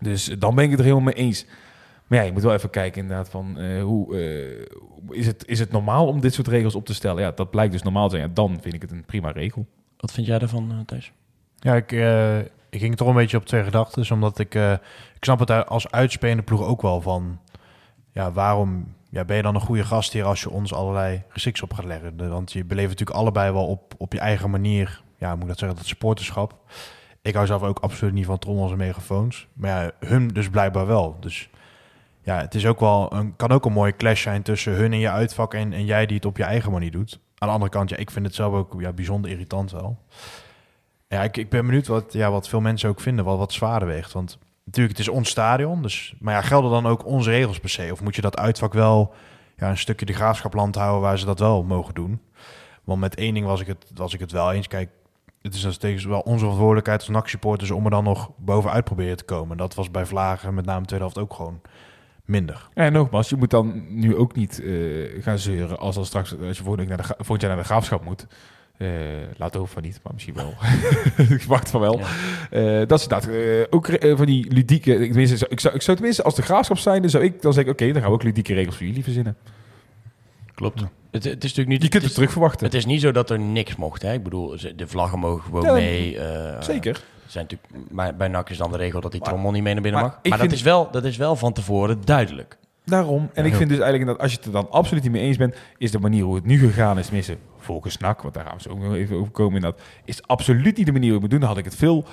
Dus 0.00 0.24
dan 0.38 0.54
ben 0.54 0.64
ik 0.64 0.70
het 0.70 0.78
er 0.78 0.84
helemaal 0.84 1.04
mee 1.04 1.24
eens. 1.24 1.46
Maar 2.12 2.20
ja, 2.20 2.26
je 2.26 2.32
moet 2.32 2.42
wel 2.42 2.54
even 2.54 2.70
kijken 2.70 3.02
inderdaad 3.02 3.28
van 3.28 3.58
eh, 3.58 3.82
hoe 3.82 4.16
eh, 4.18 5.18
is, 5.18 5.26
het, 5.26 5.46
is 5.46 5.58
het 5.58 5.72
normaal 5.72 6.06
om 6.06 6.20
dit 6.20 6.34
soort 6.34 6.48
regels 6.48 6.74
op 6.74 6.86
te 6.86 6.94
stellen? 6.94 7.22
Ja, 7.22 7.30
dat 7.30 7.50
blijkt 7.50 7.72
dus 7.72 7.82
normaal 7.82 8.08
te 8.08 8.16
zijn. 8.16 8.28
Ja, 8.28 8.34
dan 8.34 8.58
vind 8.60 8.74
ik 8.74 8.82
het 8.82 8.90
een 8.90 9.04
prima 9.04 9.30
regel. 9.30 9.66
Wat 9.96 10.12
vind 10.12 10.26
jij 10.26 10.38
daarvan, 10.38 10.70
eh, 10.70 10.76
Thijs? 10.86 11.12
Ja, 11.58 11.74
ik, 11.74 11.92
eh, 11.92 12.38
ik 12.38 12.80
ging 12.80 12.96
toch 12.96 13.08
een 13.08 13.14
beetje 13.14 13.36
op 13.36 13.44
twee 13.46 13.62
gedachten. 13.64 14.12
Omdat 14.12 14.38
ik, 14.38 14.54
eh, 14.54 14.72
ik 15.16 15.24
snap 15.24 15.38
het 15.38 15.48
daar 15.48 15.64
als 15.64 15.90
uitspelende 15.90 16.42
ploeg 16.42 16.62
ook 16.66 16.82
wel 16.82 17.00
van. 17.00 17.38
Ja, 18.12 18.32
waarom 18.32 18.94
ja, 19.10 19.24
ben 19.24 19.36
je 19.36 19.42
dan 19.42 19.54
een 19.54 19.60
goede 19.60 19.84
gastheer 19.84 20.24
als 20.24 20.40
je 20.42 20.50
ons 20.50 20.74
allerlei 20.74 21.22
restricties 21.28 21.64
op 21.64 21.72
gaat 21.74 21.84
leggen? 21.84 22.16
De- 22.16 22.28
Want 22.28 22.52
je 22.52 22.64
beleeft 22.64 22.88
natuurlijk 22.88 23.18
allebei 23.18 23.52
wel 23.52 23.66
op, 23.66 23.94
op 23.98 24.12
je 24.12 24.18
eigen 24.20 24.50
manier. 24.50 25.02
Ja, 25.18 25.32
moet 25.32 25.42
ik 25.42 25.48
dat 25.48 25.58
zeggen? 25.58 25.76
Dat 25.78 25.86
supporterschap. 25.86 26.54
Ik 27.22 27.34
hou 27.34 27.46
zelf 27.46 27.62
ook 27.62 27.78
absoluut 27.78 28.14
niet 28.14 28.26
van 28.26 28.38
trommels 28.38 28.70
en 28.70 28.76
megafoons. 28.76 29.46
Maar 29.52 29.82
ja, 29.84 29.90
hun 30.08 30.28
dus 30.28 30.50
blijkbaar 30.50 30.86
wel. 30.86 31.16
Dus 31.20 31.50
ja, 32.22 32.38
het 32.40 32.54
is 32.54 32.66
ook 32.66 32.80
wel 32.80 33.12
een, 33.12 33.36
kan 33.36 33.50
ook 33.50 33.64
een 33.64 33.72
mooie 33.72 33.96
clash 33.96 34.22
zijn 34.22 34.42
tussen 34.42 34.72
hun 34.72 34.92
en 34.92 34.98
je 34.98 35.10
uitvak 35.10 35.54
en, 35.54 35.72
en 35.72 35.84
jij 35.84 36.06
die 36.06 36.16
het 36.16 36.24
op 36.24 36.36
je 36.36 36.44
eigen 36.44 36.72
manier 36.72 36.90
doet. 36.90 37.20
Aan 37.38 37.48
de 37.48 37.54
andere 37.54 37.70
kant, 37.70 37.90
ja, 37.90 37.96
ik 37.96 38.10
vind 38.10 38.26
het 38.26 38.34
zelf 38.34 38.54
ook 38.54 38.74
ja, 38.78 38.92
bijzonder 38.92 39.30
irritant 39.30 39.70
wel. 39.70 39.98
Ja, 41.08 41.22
ik, 41.22 41.36
ik 41.36 41.48
ben 41.50 41.66
benieuwd 41.66 41.86
wat, 41.86 42.12
ja, 42.12 42.30
wat 42.30 42.48
veel 42.48 42.60
mensen 42.60 42.88
ook 42.88 43.00
vinden, 43.00 43.24
wat, 43.24 43.38
wat 43.38 43.52
zwaarder 43.52 43.88
weegt. 43.88 44.12
Want 44.12 44.38
natuurlijk, 44.64 44.98
het 44.98 45.06
is 45.06 45.12
ons 45.12 45.28
stadion. 45.28 45.82
Dus, 45.82 46.14
maar 46.20 46.34
ja, 46.34 46.40
gelden 46.40 46.70
dan 46.70 46.86
ook 46.86 47.06
onze 47.06 47.30
regels 47.30 47.60
per 47.60 47.70
se? 47.70 47.88
Of 47.92 48.02
moet 48.02 48.14
je 48.14 48.22
dat 48.22 48.36
uitvak 48.36 48.72
wel 48.72 49.14
ja, 49.56 49.70
een 49.70 49.78
stukje 49.78 50.06
de 50.06 50.12
graafschapland 50.12 50.74
houden 50.74 51.00
waar 51.00 51.18
ze 51.18 51.24
dat 51.24 51.38
wel 51.38 51.62
mogen 51.62 51.94
doen? 51.94 52.20
Want 52.84 53.00
met 53.00 53.14
één 53.14 53.34
ding 53.34 53.46
was 53.46 53.60
ik 53.60 53.66
het, 53.66 53.90
was 53.94 54.14
ik 54.14 54.20
het 54.20 54.32
wel 54.32 54.52
eens. 54.52 54.68
Kijk, 54.68 54.90
het 55.42 55.54
is 55.54 55.64
nog 55.64 55.72
steeds 55.72 56.04
wel 56.04 56.20
onze 56.20 56.38
verantwoordelijkheid 56.38 57.00
als 57.00 57.08
NAC-supporters 57.08 57.70
om 57.70 57.84
er 57.84 57.90
dan 57.90 58.04
nog 58.04 58.30
bovenuit 58.36 58.84
proberen 58.84 59.16
te 59.16 59.24
komen. 59.24 59.56
Dat 59.56 59.74
was 59.74 59.90
bij 59.90 60.06
Vlagen, 60.06 60.54
met 60.54 60.64
name 60.64 60.80
de 60.80 60.86
tweede 60.86 61.04
helft, 61.04 61.20
ook 61.20 61.34
gewoon 61.34 61.60
minder. 62.24 62.68
En 62.74 62.92
nogmaals, 62.92 63.28
je 63.28 63.36
moet 63.36 63.50
dan 63.50 63.84
nu 63.88 64.16
ook 64.16 64.34
niet 64.36 64.62
eh, 64.64 64.72
gaan 65.22 65.38
zeuren 65.38 65.78
als 65.78 65.96
al 65.96 66.04
straks, 66.04 66.34
als 66.46 66.56
je 66.56 66.62
volgend 66.64 66.88
jaar 66.88 66.96
naar 66.98 67.06
de, 67.06 67.14
volgend 67.16 67.40
jaar 67.40 67.50
naar 67.50 67.60
de 67.60 67.66
graafschap 67.68 68.04
moet. 68.04 68.26
Eh 68.76 68.88
laat 69.36 69.54
hopen 69.54 69.70
van 69.70 69.82
niet, 69.82 70.00
maar 70.02 70.12
misschien 70.12 70.34
wel. 70.34 70.54
ik 71.36 71.42
wacht 71.42 71.70
van 71.70 71.80
wel. 71.80 71.98
Ja. 71.98 72.06
Eh, 72.80 72.86
dat 72.88 72.98
is 72.98 73.02
inderdaad 73.06 73.28
eh, 73.28 73.64
ook 73.70 74.16
van 74.16 74.26
die 74.26 74.52
ludieke. 74.52 74.92
Ik, 74.94 75.06
tenminste, 75.10 75.36
zou- 75.36 75.50
ik, 75.50 75.60
zou, 75.60 75.74
ik 75.74 75.82
zou 75.82 75.96
tenminste 75.96 76.22
als 76.22 76.34
de 76.34 76.42
graafschap 76.42 76.78
zijn, 76.78 77.00
dan 77.00 77.10
zou 77.10 77.24
ik 77.24 77.42
dan 77.42 77.52
zeggen: 77.52 77.72
oké, 77.72 77.84
dan 77.92 78.00
gaan 78.02 78.10
we 78.10 78.16
ook 78.16 78.22
ludieke 78.22 78.54
regels 78.54 78.76
voor 78.76 78.86
jullie 78.86 79.02
verzinnen. 79.02 79.36
Klopt. 80.54 80.80
Het, 80.80 81.24
het 81.24 81.44
is 81.44 81.54
natuurlijk 81.54 81.68
niet... 81.68 81.82
Je 81.82 81.88
kunt 81.88 82.02
het 82.02 82.14
terug 82.14 82.30
verwachten. 82.32 82.66
het 82.66 82.74
is 82.74 82.86
niet 82.86 83.00
zo 83.00 83.12
dat 83.12 83.30
er 83.30 83.38
niks 83.38 83.76
mocht. 83.76 84.02
Hè? 84.02 84.12
Ik 84.12 84.22
bedoel, 84.22 84.58
ze- 84.58 84.74
de 84.74 84.86
vlaggen 84.86 85.18
mogen 85.18 85.42
gewoon 85.44 85.62
Ja, 85.64 85.72
mee. 85.72 86.18
eh, 86.18 86.62
Zeker. 86.62 87.02
Zijn 87.32 87.46
natuurlijk, 87.50 87.94
bij, 87.94 88.16
bij 88.16 88.28
NAC 88.28 88.50
is 88.50 88.56
dan 88.56 88.70
de 88.70 88.76
regel 88.76 89.00
dat 89.00 89.10
die 89.10 89.20
Maar- 89.20 89.28
trommel 89.28 89.50
niet 89.50 89.62
mee 89.62 89.72
naar 89.72 89.82
binnen 89.82 90.00
maar 90.00 90.10
mag. 90.10 90.18
Maar 90.22 90.38
vind- 90.38 90.50
dat, 90.50 90.58
is 90.58 90.64
wel, 90.64 90.90
dat 90.90 91.04
is 91.04 91.16
wel 91.16 91.36
van 91.36 91.52
tevoren 91.52 92.00
duidelijk. 92.04 92.58
Daarom. 92.84 93.30
En 93.32 93.44
ik 93.44 93.54
vind 93.54 93.68
dus 93.68 93.78
eigenlijk 93.78 94.10
dat 94.10 94.20
als 94.20 94.30
je 94.30 94.36
het 94.36 94.46
er 94.46 94.52
dan 94.52 94.70
absoluut 94.70 95.02
niet 95.02 95.12
mee 95.12 95.22
eens 95.22 95.36
bent, 95.36 95.56
is 95.78 95.90
de 95.90 95.98
manier 95.98 96.24
hoe 96.24 96.34
het 96.34 96.44
nu 96.44 96.58
gegaan 96.58 96.98
is, 96.98 97.04
tenminste 97.04 97.36
volgens 97.58 97.96
NAC, 97.98 98.22
want 98.22 98.34
daar 98.34 98.44
gaan 98.44 98.56
we 98.56 98.62
zo 98.62 98.68
ook 98.68 98.78
nog 98.78 98.94
even 98.94 99.16
over 99.16 99.32
komen 99.32 99.54
inderdaad, 99.54 99.80
is 100.04 100.22
absoluut 100.26 100.76
niet 100.76 100.86
de 100.86 100.92
manier 100.92 101.10
hoe 101.10 101.18
we 101.18 101.24
het 101.24 101.30
moeten 101.32 101.38
doen. 101.38 101.40
Dan 101.40 101.48
had 101.48 101.58
ik 101.58 101.64
het 101.64 101.74
veel 101.76 102.04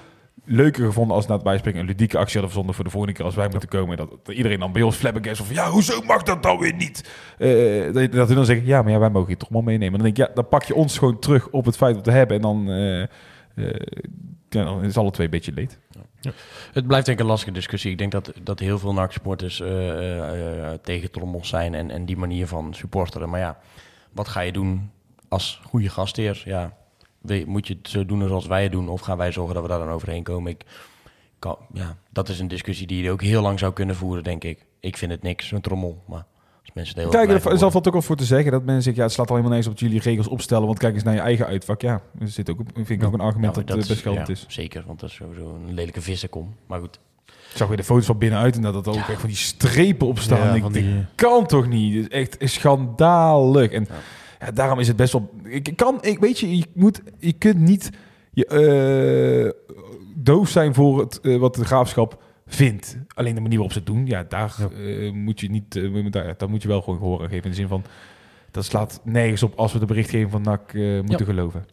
leuker 0.46 0.86
gevonden 0.86 1.16
als 1.16 1.28
na 1.28 1.34
het 1.34 1.44
bijspringen 1.44 1.80
een 1.82 1.86
ludieke 1.88 2.18
actie 2.18 2.32
hadden 2.40 2.50
verzonden 2.50 2.76
voor 2.76 2.84
de 2.84 2.90
volgende 2.90 3.16
keer 3.16 3.26
als 3.26 3.36
wij 3.36 3.48
moeten 3.50 3.70
komen. 3.70 3.98
En 3.98 4.06
dat, 4.08 4.26
dat 4.26 4.36
iedereen 4.36 4.60
dan 4.60 4.72
bij 4.72 4.82
ons 4.82 4.96
flabbergast 4.96 5.42
van 5.44 5.56
ja, 5.56 5.70
hoezo 5.70 6.02
mag 6.02 6.24
dat 6.24 6.44
dan 6.44 6.60
weer 6.60 6.74
niet? 6.76 7.10
Eh, 7.38 7.94
dat, 7.94 8.12
dat 8.12 8.28
we 8.28 8.36
dan 8.36 8.46
zeggen, 8.46 8.66
ja, 8.66 8.82
maar 8.82 8.92
ja, 8.92 9.00
wij 9.00 9.10
mogen 9.10 9.30
het 9.30 9.40
toch 9.40 9.50
wel 9.50 9.62
meenemen. 9.62 10.00
Dan 10.00 10.02
denk 10.14 10.18
ik, 10.18 10.28
ja, 10.28 10.34
dan 10.34 10.48
pak 10.48 10.64
je 10.64 10.76
ons 10.76 10.98
gewoon 10.98 11.20
terug 11.20 11.50
op 11.50 11.66
het 11.66 11.78
feit 11.78 11.96
wat 11.96 12.06
we 12.06 12.12
hebben 12.12 12.36
en 12.36 12.42
dan, 12.42 12.70
eh, 12.70 13.02
eh, 13.02 13.08
ja, 14.50 14.64
dan 14.64 14.84
is 14.84 14.97
alle 14.97 15.12
twee 15.12 15.26
een 15.26 15.32
beetje 15.32 15.54
leed. 15.54 15.80
Het 16.74 16.88
blijft 16.88 17.06
denk 17.06 17.18
ik 17.18 17.24
een 17.24 17.30
lastige 17.30 17.52
discussie. 17.52 17.91
Ik 17.91 17.97
denk 17.97 18.12
dat, 18.12 18.32
dat 18.43 18.60
heel 18.60 18.80
veel 18.80 18.93
NAC-supporters 18.93 19.60
eh, 19.60 19.89
eh, 19.89 20.72
eh, 20.72 20.80
tegen 20.82 21.12
trommels 21.12 21.47
zijn 21.50 21.74
en, 21.74 21.91
en 21.91 22.06
die 22.06 22.18
manier 22.18 22.47
van 22.47 22.74
supporteren. 22.74 23.30
Maar 23.30 23.39
ja, 23.39 23.60
wat 24.12 24.28
ga 24.28 24.39
je 24.39 24.52
doen 24.52 24.91
als 25.28 25.62
goede 25.64 25.89
gastheer? 25.89 26.41
Ja, 26.45 26.78
moet 27.45 27.68
je 27.68 27.74
het 27.74 27.89
zo 27.89 28.06
doen 28.06 28.28
zoals 28.28 28.47
wij 28.47 28.64
het 28.64 28.72
doen? 28.72 28.89
Of 28.89 29.02
gaan 29.02 29.18
wij 29.18 29.32
zorgen 29.32 29.54
dat 29.54 29.64
we 29.64 29.70
daar 29.70 29.80
dan 29.80 29.89
overheen 29.89 30.24
komen? 30.24 30.52
Ik 30.52 30.66
kan, 31.39 31.58
ja, 31.74 31.97
dat 32.10 32.30
is 32.30 32.39
een 32.39 32.47
discussie 32.47 32.88
die 32.88 33.04
je 33.04 33.12
ook 33.12 33.22
heel 33.22 33.41
lang 33.41 33.60
zou 33.60 33.74
kunnen 33.74 33.95
voeren, 33.95 34.24
denk 34.24 34.43
ik. 34.43 34.66
Ik 34.80 34.97
vind 34.97 35.12
het 35.12 35.22
niks, 35.22 35.52
een 35.52 35.62
trommel. 35.62 36.04
Maar 36.08 36.26
als 36.70 36.76
mensen 36.76 37.00
heel 37.00 37.10
Kijk, 37.10 37.30
er 37.44 37.44
horen- 37.52 37.72
valt 37.72 37.88
ook 37.88 37.96
al 37.96 38.02
voor 38.02 38.16
te 38.16 38.24
zeggen 38.26 38.52
dat 38.52 38.64
mensen 38.64 38.82
zeggen, 38.84 39.02
ja, 39.02 39.08
het 39.08 39.14
slaat 39.16 39.30
al 39.30 39.36
helemaal 39.36 39.58
nergens 39.58 39.74
op 39.74 39.80
dat 39.80 39.90
jullie 39.90 40.04
regels 40.10 40.28
opstellen, 40.28 40.66
want 40.68 40.80
kijk 40.80 40.94
eens 40.94 41.04
naar 41.04 41.14
je 41.14 41.20
eigen 41.20 41.46
uitvak. 41.46 41.82
Ja, 41.82 42.02
er 42.20 42.28
zit 42.28 42.50
ook, 42.50 42.60
op- 42.60 42.70
vind 42.74 42.90
ik 42.90 43.04
ook 43.04 43.14
een 43.14 43.20
argument 43.20 43.56
Ja, 43.56 43.62
dat, 43.62 43.70
maar 43.70 43.78
het 43.78 43.88
best 43.88 44.04
ja, 44.04 44.28
is. 44.28 44.46
Zeker, 44.48 44.84
want 44.88 45.00
dat 45.00 45.10
is 45.10 45.16
sowieso 45.16 45.60
een 45.68 45.74
lelijke 45.74 46.02
vissenkom. 46.02 46.56
Maar 46.68 46.80
goed, 46.80 47.00
Ik 47.26 47.58
zag 47.58 47.68
weer 47.68 47.78
de 47.78 47.84
foto's 47.84 48.06
van 48.06 48.18
binnenuit 48.18 48.56
en 48.56 48.62
dat 48.62 48.74
er 48.86 48.92
ook 48.92 48.96
Ja. 48.98 49.08
echt 49.10 49.20
van 49.20 49.30
die 49.30 49.38
strepen 49.38 50.08
op 50.08 50.20
staan. 50.20 50.56
Ik 50.56 50.74
die- 50.74 51.06
kan 51.16 51.46
toch 51.46 51.68
niet? 51.68 51.94
Het 51.96 52.12
is 52.12 52.38
echt 52.38 52.52
schandalig. 52.52 53.72
En 53.72 53.88
Ja. 53.90 54.46
ja, 54.46 54.52
daarom 54.52 54.80
is 54.80 54.88
het 54.88 54.96
best 54.96 55.14
wel... 55.14 55.30
Ik 55.44 55.74
kan, 55.76 55.98
ik 56.02 56.20
weet 56.20 56.40
je, 56.40 56.58
je, 56.58 56.66
moet, 56.74 57.02
je 57.20 57.34
kunt 57.34 57.60
niet 57.60 57.90
je, 58.34 58.46
eh, 58.46 59.70
doof 60.16 60.50
zijn 60.50 60.74
voor 60.74 61.00
het, 61.00 61.20
eh, 61.22 61.38
wat 61.38 61.56
de 61.56 61.66
graafschap 61.66 62.22
vindt. 62.50 62.97
Alleen 63.16 63.36
de 63.36 63.41
manier 63.41 63.58
waarop 63.58 63.74
ze 63.74 63.80
het 63.80 63.88
doen, 63.88 64.06
ja, 64.06 64.26
daar 64.30 64.56
eh, 64.78 65.12
moet 65.12 65.39
je 65.39 65.50
niet... 65.50 65.91
moet- 65.91 66.14
daar, 66.14 66.34
daar 66.38 66.50
moet 66.50 66.62
je 66.62 66.68
wel 66.68 66.82
gewoon 66.82 67.22
aan 67.22 67.30
geven. 67.30 67.43
In 67.43 67.50
de 67.50 67.56
zin 67.56 67.68
van, 67.68 67.84
dat 68.52 68.66
slaat 68.66 69.00
nergens 69.04 69.43
op 69.43 69.56
als 69.56 69.74
we 69.74 69.80
de 69.80 69.86
berichtgeving 69.86 70.32
van 70.32 70.41
NAC 70.41 70.74
eh, 70.74 71.00
moeten 71.02 71.26
geloven. 71.26 71.66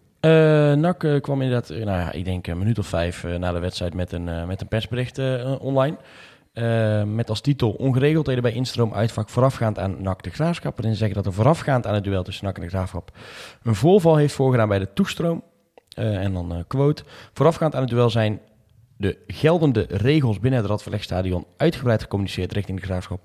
NAC 0.81 0.99
kwam 1.21 1.43
inderdaad, 1.43 1.69
nou 1.69 1.85
ja, 1.85 2.13
ik 2.13 2.25
denk 2.25 2.47
een 2.47 2.59
minuut 2.59 2.79
of 2.79 2.87
vijf 2.87 3.25
na 3.39 3.53
de 3.53 3.59
wedstrijd 3.59 3.95
met 3.95 4.13
een, 4.13 4.47
met 4.47 4.61
een 4.61 4.69
persbericht 4.69 5.19
online. 5.59 5.97
Met 7.07 7.29
als 7.29 7.41
titel 7.41 7.71
ongeregeldheden 7.71 8.43
bij 8.43 8.53
instroom 8.53 8.95
uitvak 8.95 9.29
voorafgaand 9.29 9.79
aan 9.79 10.03
NAC 10.03 10.23
de 10.23 10.31
Graafschap. 10.31 10.77
Waarin 10.77 10.93
ze 10.93 10.99
zeggen 10.99 11.17
dat 11.17 11.27
er 11.27 11.33
voorafgaand 11.33 11.87
aan 11.87 11.95
het 11.95 12.05
duel 12.05 12.23
tussen 12.23 12.45
NAC 12.45 12.57
en 12.57 12.63
de 12.63 12.69
Graafschap 12.69 13.11
een 13.63 13.75
voorval 13.75 14.17
heeft 14.17 14.35
voorgedaan 14.35 14.69
bij 14.69 14.79
de 14.79 14.93
toestroom. 14.93 15.43
En 15.95 16.33
dan 16.33 16.65
quote. 16.67 17.03
Voorafgaand 17.33 17.75
aan 17.75 17.81
het 17.81 17.91
duel 17.91 18.11
zijn 18.11 18.41
de 18.97 19.19
geldende 19.27 19.87
regels 19.89 20.41
binnen 20.41 20.61
het 20.61 20.69
Radverlegstadion 20.69 21.47
uitgebreid 21.57 22.03
gecommuniceerd 22.03 22.53
richting 22.53 22.81
de 22.81 22.87
Graafschap. 22.87 23.21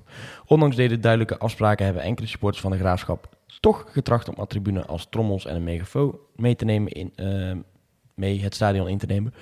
Ondanks 0.46 0.76
deze 0.76 1.00
duidelijke 1.00 1.38
afspraken 1.38 1.86
hebben 1.86 2.04
enkele 2.04 2.28
supporters 2.28 2.62
van 2.62 2.72
de 2.72 2.78
Graafschap 2.78 3.30
toch 3.60 3.86
getracht 3.88 4.30
om 4.30 4.36
attributen 4.36 4.88
als 4.88 5.08
trommels 5.10 5.46
en 5.46 5.56
een 5.56 5.64
megafoon 5.64 6.20
mee 6.36 6.56
te 6.56 6.66
nemen 6.66 6.92
in, 6.92 7.12
eh, 7.16 7.52
mee 8.16 8.42
het 8.42 8.56
stadion 8.56 8.88
in 8.88 8.98
te 8.98 9.06
nemen. 9.06 9.34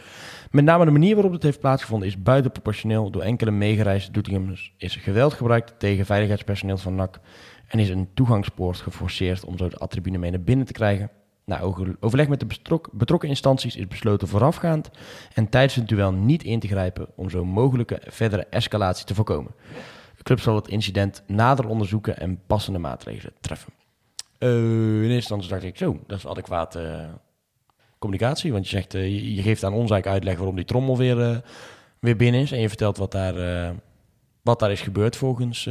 Met 0.52 0.64
name 0.64 0.86
de 0.86 0.92
manier 0.92 1.14
waarop 1.14 1.34
het 1.34 1.44
heeft 1.44 1.60
plaatsgevonden 1.60 2.08
is 2.08 2.22
buitenproportioneel. 2.22 3.12
Door 3.12 3.22
enkele 3.22 3.52
meegereisde 3.52 4.12
Doetinchemmers 4.12 4.74
is 4.78 4.96
geweld 4.96 5.34
gebruikt 5.34 5.80
tegen 5.80 6.06
veiligheidspersoneel 6.06 6.78
van 6.78 6.96
NAC 6.96 7.20
en 7.68 7.80
is 7.80 7.90
een 7.90 8.10
toegangspoort 8.14 8.78
geforceerd 8.78 9.46
om 9.46 9.58
zo 9.58 9.70
de 9.70 9.78
attributen 9.78 10.20
mee 10.20 10.32
naar 10.32 10.42
binnen 10.42 10.66
te 10.66 10.74
krijgen. 10.74 11.10
Na 11.50 11.60
over- 11.60 11.96
overleg 12.00 12.28
met 12.28 12.40
de 12.40 12.80
betrokken 12.92 13.30
instanties 13.30 13.76
is 13.76 13.88
besloten 13.88 14.28
voorafgaand 14.28 14.90
en 15.34 15.50
tijdens 15.50 15.76
het 15.76 15.88
duel 15.88 16.12
niet 16.12 16.44
in 16.44 16.60
te 16.60 16.68
grijpen 16.68 17.08
om 17.16 17.30
zo 17.30 17.46
mogelijke 17.46 18.02
verdere 18.08 18.48
escalatie 18.50 19.06
te 19.06 19.16
voorkomen. 19.16 19.52
De 20.18 20.24
club 20.24 20.40
zal 20.40 20.56
het 20.56 20.68
incident 20.68 21.24
nader 21.28 21.68
onderzoeken 21.68 22.18
en 22.18 22.42
passende 22.48 22.80
maatregelen 22.80 23.34
treffen. 23.42 23.74
Eh, 24.38 24.50
in 24.50 25.02
eerste 25.02 25.16
instantie 25.16 25.50
dacht 25.50 25.64
ik, 25.64 25.78
zo, 25.78 26.00
dat 26.08 26.18
is 26.18 26.28
adequate 26.28 26.82
eh, 26.82 27.08
communicatie. 28.00 28.52
Want 28.52 28.70
je 28.70 28.76
zegt, 28.76 28.94
eh, 28.94 29.36
je, 29.36 29.42
geeft 29.42 29.64
aan 29.64 29.74
ons 29.74 29.92
eigenlijk 29.92 30.08
uitleg 30.08 30.36
waarom 30.36 30.56
die 30.56 30.66
trommel 30.66 30.98
weer, 30.98 31.44
weer 32.00 32.16
binnen 32.16 32.42
is. 32.42 32.52
En 32.52 32.60
je 32.60 32.68
vertelt 32.68 32.98
wat 32.98 33.12
daar, 33.12 33.74
wat 34.42 34.60
daar 34.60 34.72
is 34.72 34.82
gebeurd 34.82 35.16
volgens, 35.16 35.70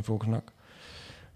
volgens 0.00 0.28
NAC. 0.28 0.52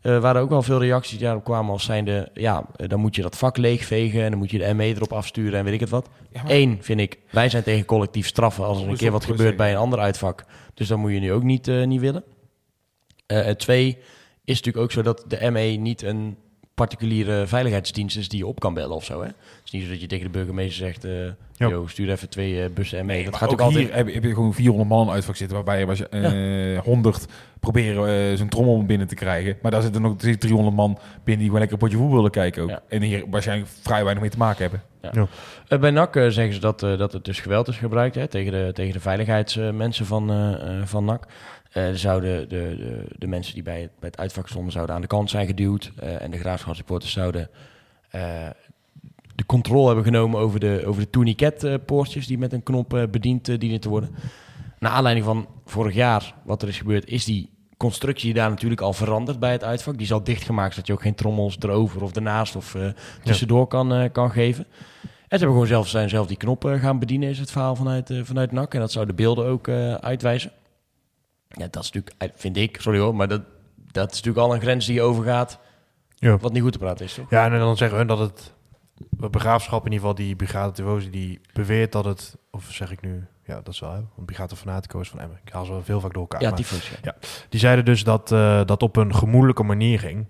Er 0.04 0.20
waren 0.20 0.42
ook 0.42 0.48
wel 0.48 0.62
veel 0.62 0.78
reacties 0.80 1.16
die 1.18 1.26
daarop 1.26 1.44
kwamen 1.44 1.72
als 1.72 1.84
zijnde... 1.84 2.30
ja, 2.34 2.66
eh, 2.76 2.88
dan 2.88 3.00
moet 3.00 3.14
je 3.16 3.22
dat 3.22 3.36
vak 3.36 3.56
leegvegen 3.56 4.22
en 4.22 4.30
dan 4.30 4.38
moet 4.38 4.50
je 4.50 4.58
de 4.58 4.74
ME 4.74 4.84
erop 4.84 5.12
afsturen 5.12 5.58
en 5.58 5.64
weet 5.64 5.74
ik 5.74 5.80
het 5.80 5.88
wat. 5.88 6.08
Ja, 6.30 6.42
maar- 6.42 6.52
Eén, 6.52 6.78
vind 6.80 7.00
ik, 7.00 7.18
wij 7.30 7.48
zijn 7.48 7.62
tegen 7.62 7.84
collectief 7.84 8.26
straffen 8.26 8.64
als 8.64 8.82
er 8.82 8.88
een 8.88 8.96
keer 8.96 9.10
wat 9.10 9.24
gebeurt 9.24 9.56
bij 9.56 9.70
een 9.70 9.76
ander 9.78 9.98
uitvak. 9.98 10.44
Dus 10.74 10.88
dat 10.88 10.98
moet 10.98 11.12
je 11.12 11.18
nu 11.20 11.32
ook 11.32 11.42
niet, 11.42 11.68
eh, 11.68 11.84
niet 11.84 12.00
willen. 12.00 12.24
Twee, 13.56 13.98
is 14.44 14.56
natuurlijk 14.56 14.84
ook 14.84 14.92
zo 14.92 15.02
dat 15.02 15.24
de 15.28 15.50
ME 15.50 15.60
niet 15.60 16.02
een 16.02 16.36
particuliere 16.74 17.46
veiligheidsdiensten 17.46 18.28
die 18.28 18.38
je 18.38 18.46
op 18.46 18.60
kan 18.60 18.74
bellen 18.74 18.96
of 18.96 19.04
zo. 19.04 19.20
Hè? 19.20 19.26
Het 19.26 19.36
is 19.64 19.70
niet 19.70 19.82
zo 19.84 19.88
dat 19.90 20.00
je 20.00 20.06
tegen 20.06 20.24
de 20.24 20.30
burgemeester 20.38 20.86
zegt, 20.86 21.04
eh 21.04 21.10
yo, 21.68 21.86
stuur 21.86 22.10
even 22.10 22.28
twee 22.28 22.62
eh, 22.62 22.70
bussen 22.70 22.98
en 22.98 23.06
mee. 23.06 23.24
dat 23.24 23.36
gaat 23.36 23.48
ook 23.48 23.52
ook 23.54 23.60
altijd... 23.60 23.84
hier 23.86 23.94
heb, 23.96 24.06
je- 24.08 24.12
heb 24.14 24.22
je 24.24 24.34
gewoon 24.34 24.54
400 24.54 24.88
man 24.88 25.10
uitvak 25.10 25.36
zitten, 25.36 25.56
waarbij 25.56 25.78
je 25.78 25.86
was, 25.86 26.08
eh 26.08 26.78
100 26.78 27.26
proberen 27.60 28.30
eh, 28.30 28.36
zo'n 28.38 28.48
trommel 28.48 28.84
binnen 28.84 29.06
te 29.06 29.14
krijgen. 29.14 29.56
Maar 29.62 29.70
daar 29.70 29.82
zitten 29.82 30.02
nog 30.02 30.16
300 30.16 30.76
man 30.76 30.98
binnen 31.24 31.24
die 31.24 31.44
gewoon 31.44 31.58
lekker 31.58 31.72
een 31.72 31.78
potje 31.78 31.96
voetbal 31.96 32.16
willen 32.16 32.30
kijken 32.30 32.62
ook. 32.62 32.68
Ja. 32.68 32.80
En 32.88 33.02
hier 33.02 33.24
waarschijnlijk 33.30 33.70
vrij 33.82 34.02
weinig 34.02 34.22
mee 34.22 34.30
te 34.32 34.38
maken 34.38 34.62
hebben. 34.62 34.82
Eh, 35.68 35.78
bij 35.78 35.90
NAC 35.90 36.14
zeggen 36.14 36.52
ze 36.52 36.60
dat, 36.60 36.82
eh, 36.82 36.98
dat 36.98 37.12
het 37.12 37.24
dus 37.24 37.40
geweld 37.40 37.68
is 37.68 37.76
gebruikt 37.76 38.14
hè, 38.14 38.26
tegen, 38.28 38.52
de, 38.52 38.70
tegen 38.72 38.92
de 38.92 39.00
veiligheidsmensen 39.00 40.06
van, 40.06 40.56
van 40.84 41.04
NAC. 41.04 41.26
Er 41.74 41.98
zouden 41.98 42.48
de, 42.48 42.76
de, 42.76 43.04
de 43.18 43.26
mensen 43.26 43.54
die 43.54 43.62
bij 43.62 43.80
het, 43.80 43.90
bij 43.98 44.08
het 44.08 44.18
uitvak 44.18 44.48
stonden 44.48 44.72
zouden 44.72 44.94
aan 44.94 45.00
de 45.00 45.06
kant 45.06 45.30
zijn 45.30 45.46
geduwd. 45.46 45.92
eh, 45.96 46.22
en 46.22 46.30
de 46.30 46.38
graafschapsupporters 46.38 47.12
zouden 47.12 47.50
eh, 48.10 48.48
de 49.34 49.46
controle 49.46 49.86
hebben 49.86 50.04
genomen 50.04 50.40
over 50.40 50.60
de, 50.60 50.82
over 50.86 51.02
de 51.02 51.10
tourniquetpoortjes 51.10 52.26
die 52.26 52.38
met 52.38 52.52
een 52.52 52.62
knop 52.62 53.06
bediend 53.10 53.60
dienen 53.60 53.80
te 53.80 53.88
worden. 53.88 54.10
Naar 54.78 54.90
aanleiding 54.90 55.26
van 55.26 55.48
vorig 55.64 55.94
jaar, 55.94 56.34
wat 56.44 56.62
er 56.62 56.68
is 56.68 56.78
gebeurd, 56.78 57.08
is 57.08 57.24
die 57.24 57.50
constructie 57.76 58.34
daar 58.34 58.50
natuurlijk 58.50 58.80
al 58.80 58.92
veranderd 58.92 59.38
bij 59.38 59.52
het 59.52 59.64
uitvak. 59.64 59.94
Die 59.94 60.02
is 60.02 60.12
al 60.12 60.24
dichtgemaakt, 60.24 60.72
zodat 60.72 60.86
je 60.86 60.92
ook 60.92 61.02
geen 61.02 61.14
trommels 61.14 61.56
erover 61.60 62.02
of 62.02 62.14
ernaast 62.14 62.56
of 62.56 62.76
tussendoor 63.22 63.66
kan, 63.66 64.10
kan 64.12 64.30
geven. 64.30 64.66
En 65.02 65.38
ze 65.38 65.44
hebben 65.44 65.48
gewoon 65.48 65.66
zelf, 65.66 65.88
zijn 65.88 66.08
zelf 66.08 66.26
die 66.26 66.36
knoppen 66.36 66.78
gaan 66.78 66.98
bedienen, 66.98 67.28
is 67.28 67.38
het 67.38 67.50
verhaal 67.50 67.76
vanuit, 67.76 68.10
vanuit 68.22 68.52
NAC. 68.52 68.74
En 68.74 68.80
dat 68.80 68.92
zou 68.92 69.06
de 69.06 69.14
beelden 69.14 69.46
ook 69.46 69.68
uitwijzen. 70.00 70.52
Ja, 71.58 71.66
dat 71.70 71.82
is 71.82 71.90
natuurlijk, 71.90 72.14
eh, 72.18 72.28
vind 72.34 72.56
ik, 72.56 72.80
sorry 72.80 72.98
hoor, 72.98 73.14
maar 73.14 73.28
dat, 73.28 73.42
dat 73.92 74.10
is 74.10 74.16
natuurlijk 74.16 74.46
al 74.46 74.54
een 74.54 74.60
grens 74.60 74.86
die 74.86 74.94
je 74.94 75.02
overgaat. 75.02 75.58
Ja. 76.14 76.36
Wat 76.36 76.52
niet 76.52 76.62
goed 76.62 76.72
te 76.72 76.78
praten 76.78 77.04
is, 77.04 77.14
toch? 77.14 77.30
Ja, 77.30 77.44
en 77.50 77.58
dan 77.58 77.76
zeggen 77.76 77.98
hun 77.98 78.06
dat 78.06 78.18
het 78.18 78.52
begraafschap, 79.10 79.86
in 79.86 79.92
ieder 79.92 80.08
geval 80.08 80.24
die 80.24 80.36
Brigade 80.36 80.72
Tivosi, 80.72 81.10
die 81.10 81.40
beweert 81.52 81.92
dat 81.92 82.04
het, 82.04 82.36
of 82.50 82.66
zeg 82.70 82.90
ik 82.90 83.00
nu, 83.00 83.26
ja, 83.46 83.54
dat 83.54 83.68
is 83.68 83.80
wel, 83.80 83.90
hè, 83.90 84.00
want 84.14 84.26
Brigade 84.26 84.56
Fanatico 84.56 85.00
is 85.00 85.08
van 85.08 85.20
Emmen. 85.20 85.38
Ik 85.44 85.52
haal 85.52 85.64
ze 85.64 85.72
wel 85.72 85.82
veel 85.82 86.00
vaak 86.00 86.12
door 86.12 86.22
elkaar. 86.22 86.40
Ja, 86.40 86.48
maar 86.48 86.58
tyfus. 86.58 86.92
Ja. 87.02 87.14
die 87.48 87.60
zeiden 87.60 87.84
dus 87.84 88.04
dat 88.04 88.32
eh, 88.32 88.60
dat 88.64 88.82
op 88.82 88.96
een 88.96 89.14
gemoedelijke 89.14 89.62
manier 89.62 89.98
ging. 89.98 90.26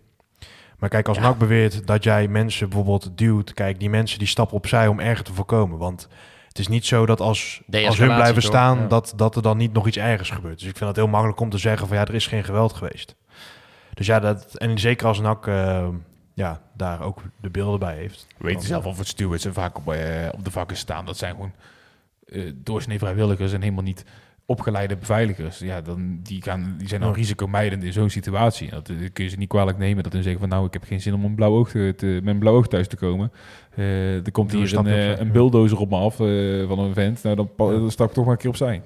Maar 0.79 0.89
kijk, 0.89 1.09
als 1.09 1.17
Ja. 1.17 1.23
NAC 1.23 1.39
beweert 1.39 1.87
dat 1.87 2.05
jij 2.05 2.29
mensen 2.29 2.69
bijvoorbeeld 2.69 3.19
duwt, 3.19 3.55
kijk, 3.55 3.79
die 3.79 3.91
mensen 3.91 4.19
die 4.19 4.29
stappen 4.29 4.57
opzij 4.57 4.89
om 4.89 5.01
erger 5.01 5.25
te 5.25 5.33
voorkomen. 5.33 5.79
Want 5.79 6.09
het 6.55 6.63
is 6.63 6.69
niet 6.69 6.87
zo 6.87 7.07
dat 7.07 7.21
als, 7.21 7.63
als 7.71 7.99
hun 7.99 8.15
blijven 8.15 8.35
toch? 8.35 8.51
staan, 8.51 8.79
Ja. 8.79 8.87
dat, 8.87 9.13
dat 9.17 9.37
er 9.37 9.43
dan 9.43 9.57
niet 9.57 9.73
nog 9.73 9.87
iets 9.87 9.97
ergers 9.97 10.31
gebeurt. 10.31 10.59
Dus 10.59 10.69
ik 10.69 10.77
vind 10.77 10.89
het 10.89 10.99
heel 10.99 11.09
makkelijk 11.09 11.41
om 11.41 11.51
te 11.51 11.59
zeggen 11.59 11.89
van 11.89 11.97
ja, 11.97 12.07
er 12.07 12.15
is 12.15 12.27
geen 12.27 12.45
geweld 12.45 12.73
geweest. 12.73 13.15
Dus 13.95 14.07
ja, 14.07 14.21
dat, 14.21 14.55
en 14.55 14.79
zeker 14.79 15.07
als 15.07 15.21
NAC 15.21 15.47
eh, 15.47 15.89
ja, 16.35 16.61
daar 16.73 17.01
ook 17.01 17.23
de 17.41 17.51
beelden 17.51 17.81
bij 17.81 17.97
heeft. 17.97 18.27
We 18.37 18.47
weten 18.47 18.67
zelf 18.67 18.85
of 18.85 18.99
het 18.99 19.07
stewards 19.07 19.45
er 19.45 19.53
vaak 19.53 19.79
op, 19.79 19.93
eh, 19.93 20.29
op 20.33 20.45
de 20.45 20.51
vakken 20.51 20.77
staan. 20.77 21.07
Dat 21.07 21.17
zijn 21.17 21.35
gewoon 21.35 21.53
eh 22.27 22.53
doorsnee 22.55 22.99
vrijwilligers 22.99 23.53
en 23.53 23.63
helemaal 23.63 23.85
niet 23.85 24.05
opgeleide 24.47 24.97
beveiligers. 24.97 25.59
Ja, 25.59 25.81
dan, 25.81 26.19
die, 26.23 26.43
gaan, 26.43 26.75
die 26.79 26.89
zijn 26.89 27.01
dan 27.01 27.13
risicomijdend 27.13 27.83
in 27.85 27.93
zo'n 27.93 28.11
situatie. 28.11 28.71
Dat 28.71 28.89
eh, 28.89 28.97
kun 29.13 29.25
je 29.25 29.31
ze 29.31 29.37
niet 29.37 29.49
kwalijk 29.49 29.79
nemen. 29.79 30.03
Dat 30.03 30.13
hun 30.13 30.23
zeggen 30.23 30.41
van 30.41 30.49
nou, 30.49 30.67
ik 30.67 30.73
heb 30.73 30.85
geen 30.85 31.01
zin 31.01 31.15
om 31.15 31.25
een 31.25 31.35
blauw 31.35 31.53
oog 31.53 31.71
te, 31.71 31.95
te- 31.97 32.21
met 32.23 32.35
een 32.35 32.41
blauw 32.41 32.55
oog 32.55 32.69
thuis 32.69 32.89
te 32.89 32.97
komen. 32.97 33.33
Eh, 33.75 34.15
er 34.27 34.33
komt 34.33 34.53
hier 34.53 34.77
een, 34.79 34.87
eh, 34.87 35.19
een 35.19 35.33
bulldozer 35.33 35.79
op 35.79 35.91
me 35.91 35.97
af 35.97 36.17
van 36.69 36.79
een 36.79 36.95
vent. 36.95 37.23
Nou, 37.23 37.37
dan, 37.37 37.51
dan 37.57 37.91
stap 37.91 38.09
ik 38.09 38.15
toch 38.15 38.25
maar 38.25 38.33
een 38.33 38.39
keer 38.41 38.51
opzij. 38.51 38.83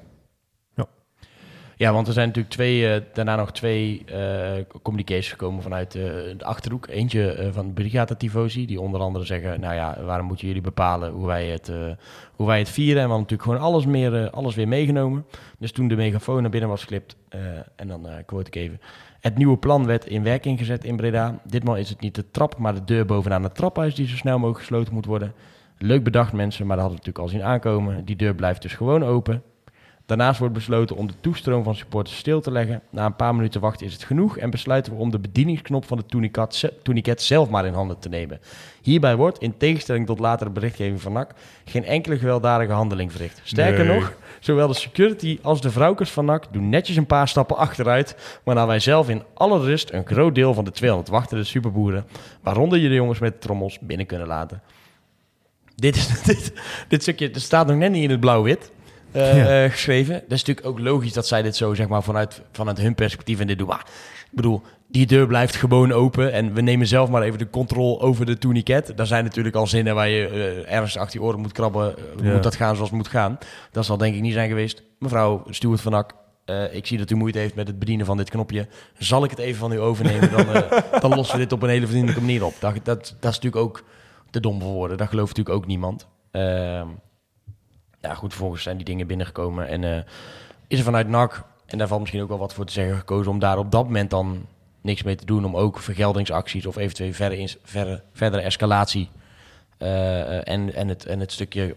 Ja, 1.78 1.92
want 1.92 2.06
er 2.06 2.12
zijn 2.12 2.26
natuurlijk 2.26 2.54
twee, 2.54 2.92
eh, 2.92 3.02
daarna 3.12 3.36
nog 3.36 3.52
twee 3.52 4.02
eh 4.06 4.64
communicaties 4.82 5.30
gekomen 5.30 5.62
vanuit 5.62 5.94
eh, 5.94 6.02
de 6.36 6.44
Achterhoek. 6.44 6.86
Eentje 6.88 7.48
van 7.52 7.72
Brigata 7.72 8.14
Tifosi, 8.14 8.66
die 8.66 8.80
onder 8.80 9.00
andere 9.00 9.24
zeggen... 9.24 9.60
nou 9.60 9.74
ja, 9.74 9.98
waarom 10.04 10.26
moeten 10.26 10.46
jullie 10.46 10.62
bepalen 10.62 11.10
hoe 11.10 11.26
wij 11.26 11.46
het, 11.46 11.72
hoe 12.36 12.46
wij 12.46 12.58
het 12.58 12.68
vieren? 12.68 13.02
En 13.02 13.08
we 13.08 13.14
hadden 13.14 13.28
natuurlijk 13.28 13.42
gewoon 13.42 13.72
alles, 13.72 13.86
meer, 13.86 14.30
alles 14.30 14.54
weer 14.54 14.68
meegenomen. 14.68 15.24
Dus 15.58 15.72
toen 15.72 15.88
de 15.88 15.96
megafoon 15.96 16.42
naar 16.42 16.50
binnen 16.50 16.68
was 16.68 16.80
geklipt, 16.80 17.16
en 17.76 17.88
dan 17.88 18.06
quote 18.26 18.46
ik 18.46 18.54
even... 18.54 18.80
Het 19.20 19.36
nieuwe 19.36 19.56
plan 19.56 19.86
werd 19.86 20.06
in 20.06 20.22
werking 20.22 20.58
gezet 20.58 20.84
in 20.84 20.96
Breda. 20.96 21.38
Ditmaal 21.44 21.76
is 21.76 21.88
het 21.88 22.00
niet 22.00 22.14
de 22.14 22.30
trap, 22.30 22.58
maar 22.58 22.74
de 22.74 22.84
deur 22.84 23.06
bovenaan 23.06 23.42
het 23.42 23.54
traphuis... 23.54 23.94
die 23.94 24.08
zo 24.08 24.16
snel 24.16 24.38
mogelijk 24.38 24.58
gesloten 24.58 24.94
moet 24.94 25.06
worden. 25.06 25.32
Leuk 25.78 26.04
bedacht 26.04 26.32
mensen, 26.32 26.66
maar 26.66 26.76
dat 26.76 26.86
hadden 26.86 27.04
we 27.04 27.06
natuurlijk 27.06 27.34
al 27.34 27.40
zien 27.40 27.52
aankomen. 27.52 28.04
Die 28.04 28.16
deur 28.16 28.34
blijft 28.34 28.62
dus 28.62 28.74
gewoon 28.74 29.04
open. 29.04 29.42
Daarnaast 30.08 30.38
wordt 30.38 30.54
besloten 30.54 30.96
om 30.96 31.06
de 31.06 31.14
toestroom 31.20 31.64
van 31.64 31.74
supporters 31.74 32.16
stil 32.16 32.40
te 32.40 32.50
leggen. 32.50 32.82
Na 32.90 33.06
een 33.06 33.16
paar 33.16 33.34
minuten 33.34 33.60
wachten 33.60 33.86
is 33.86 33.92
het 33.92 34.02
genoeg 34.02 34.38
en 34.38 34.50
besluiten 34.50 34.92
we 34.92 34.98
om 34.98 35.10
de 35.10 35.18
bedieningsknop 35.18 35.84
van 35.84 35.96
de 35.96 36.06
tourniquet, 36.06 36.72
tourniquet 36.82 37.22
zelf 37.22 37.48
maar 37.48 37.66
in 37.66 37.72
handen 37.72 37.98
te 37.98 38.08
nemen. 38.08 38.40
Hierbij 38.82 39.16
wordt, 39.16 39.38
in 39.38 39.56
tegenstelling 39.56 40.06
tot 40.06 40.18
latere 40.18 40.50
berichtgeving 40.50 41.00
van 41.00 41.12
NAC, 41.12 41.30
geen 41.64 41.84
enkele 41.84 42.18
gewelddadige 42.18 42.72
handeling 42.72 43.12
verricht. 43.12 43.40
Sterker 43.44 43.84
Nee. 43.84 43.94
nog, 43.98 44.12
zowel 44.40 44.68
de 44.68 44.74
security 44.74 45.38
als 45.42 45.60
de 45.60 45.70
vrouwkers 45.70 46.10
van 46.10 46.24
NAC 46.24 46.44
doen 46.50 46.68
netjes 46.68 46.96
een 46.96 47.06
paar 47.06 47.28
stappen 47.28 47.56
achteruit, 47.56 48.40
waarna 48.44 48.66
wij 48.66 48.80
zelf 48.80 49.08
in 49.08 49.22
alle 49.34 49.60
rust 49.60 49.92
een 49.92 50.06
groot 50.06 50.34
deel 50.34 50.54
van 50.54 50.64
de 50.64 50.70
200 50.70 51.10
wachtende 51.10 51.44
superboeren, 51.44 52.06
waaronder 52.42 52.78
je 52.78 52.88
de 52.88 52.94
jongens 52.94 53.18
met 53.18 53.40
trommels, 53.40 53.78
binnen 53.80 54.06
kunnen 54.06 54.26
laten. 54.26 54.62
Dit, 55.74 55.96
is, 55.96 56.22
dit, 56.22 56.52
dit 56.88 57.02
stukje 57.02 57.30
staat 57.32 57.66
nog 57.66 57.76
net 57.76 57.90
niet 57.90 58.02
in 58.02 58.10
het 58.10 58.20
blauw-wit 58.20 58.70
Ja. 59.18 59.64
eh, 59.64 59.70
geschreven. 59.70 60.12
Dat 60.14 60.32
is 60.32 60.44
natuurlijk 60.44 60.66
ook 60.66 60.78
logisch 60.78 61.12
dat 61.12 61.26
zij 61.26 61.42
dit 61.42 61.56
zo 61.56 61.74
zeg 61.74 61.88
maar, 61.88 62.02
vanuit, 62.02 62.42
vanuit 62.52 62.78
hun 62.78 62.94
perspectief 62.94 63.40
en 63.40 63.46
dit 63.46 63.58
doen. 63.58 63.66
Maar 63.68 63.86
ik 64.30 64.36
bedoel, 64.36 64.62
die 64.88 65.06
deur 65.06 65.26
blijft 65.26 65.54
gewoon 65.56 65.92
open 65.92 66.32
en 66.32 66.54
we 66.54 66.60
nemen 66.60 66.86
zelf 66.86 67.08
maar 67.08 67.22
even 67.22 67.38
de 67.38 67.50
controle 67.50 67.98
over 68.00 68.26
de 68.26 68.38
tourniquet. 68.38 68.92
Daar 68.96 69.06
zijn 69.06 69.24
natuurlijk 69.24 69.56
al 69.56 69.66
zinnen 69.66 69.94
waar 69.94 70.08
je 70.08 70.26
eh, 70.28 70.74
ergens 70.74 70.96
achter 70.96 71.20
je 71.20 71.26
oren 71.26 71.40
moet 71.40 71.52
krabben. 71.52 71.96
eh, 71.96 72.24
Ja. 72.24 72.32
Moet 72.32 72.42
dat 72.42 72.54
gaan 72.56 72.74
zoals 72.74 72.88
het 72.90 72.98
moet 72.98 73.08
gaan? 73.08 73.38
Dat 73.72 73.84
zal 73.84 73.96
denk 73.96 74.14
ik 74.14 74.20
niet 74.20 74.32
zijn 74.32 74.48
geweest. 74.48 74.82
Mevrouw 74.98 75.42
Stuart 75.50 75.80
van 75.80 75.94
Ak, 75.94 76.14
eh, 76.44 76.74
ik 76.74 76.86
zie 76.86 76.98
dat 76.98 77.10
u 77.10 77.14
moeite 77.14 77.38
heeft 77.38 77.54
met 77.54 77.66
het 77.66 77.78
bedienen 77.78 78.06
van 78.06 78.16
dit 78.16 78.30
knopje. 78.30 78.66
Zal 78.98 79.24
ik 79.24 79.30
het 79.30 79.38
even 79.38 79.58
van 79.58 79.72
u 79.72 79.80
overnemen? 79.80 80.30
Dan, 80.30 80.48
eh, 80.54 81.00
dan 81.02 81.14
lossen 81.14 81.36
we 81.36 81.42
dit 81.42 81.52
op 81.52 81.62
een 81.62 81.68
hele 81.68 81.86
vriendelijke 81.86 82.20
manier 82.20 82.44
op. 82.44 82.54
Dat, 82.60 82.74
dat, 82.74 82.84
dat 83.20 83.30
is 83.30 83.36
natuurlijk 83.40 83.56
ook 83.64 83.84
te 84.30 84.40
dom 84.40 84.60
voor 84.60 84.72
woorden. 84.72 84.96
Dat 84.96 85.08
gelooft 85.08 85.28
natuurlijk 85.36 85.56
ook 85.56 85.66
niemand. 85.66 86.06
Ja, 88.00 88.14
goed, 88.14 88.30
vervolgens 88.32 88.62
zijn 88.62 88.76
die 88.76 88.84
dingen 88.84 89.06
binnengekomen. 89.06 89.68
En 89.68 89.84
eh, 89.84 90.02
is 90.66 90.78
er 90.78 90.84
vanuit 90.84 91.08
NAC, 91.08 91.44
en 91.66 91.78
daar 91.78 91.88
valt 91.88 92.00
misschien 92.00 92.22
ook 92.22 92.28
wel 92.28 92.38
wat 92.38 92.54
voor 92.54 92.64
te 92.64 92.72
zeggen, 92.72 92.96
gekozen 92.96 93.32
om 93.32 93.38
daar 93.38 93.58
op 93.58 93.70
dat 93.70 93.84
moment 93.84 94.10
dan 94.10 94.46
niks 94.80 95.02
mee 95.02 95.14
te 95.14 95.24
doen. 95.26 95.44
Om 95.44 95.56
ook 95.56 95.78
vergeldingsacties 95.78 96.66
of 96.66 96.76
eventueel 96.76 97.12
verder 97.12 97.38
ins- 97.38 97.58
verder, 97.62 98.02
verdere 98.12 98.42
escalatie 98.42 99.08
eh, 99.78 100.48
en, 100.48 100.74
en, 100.74 100.88
het, 100.88 101.06
en 101.06 101.20
het 101.20 101.32
stukje 101.32 101.74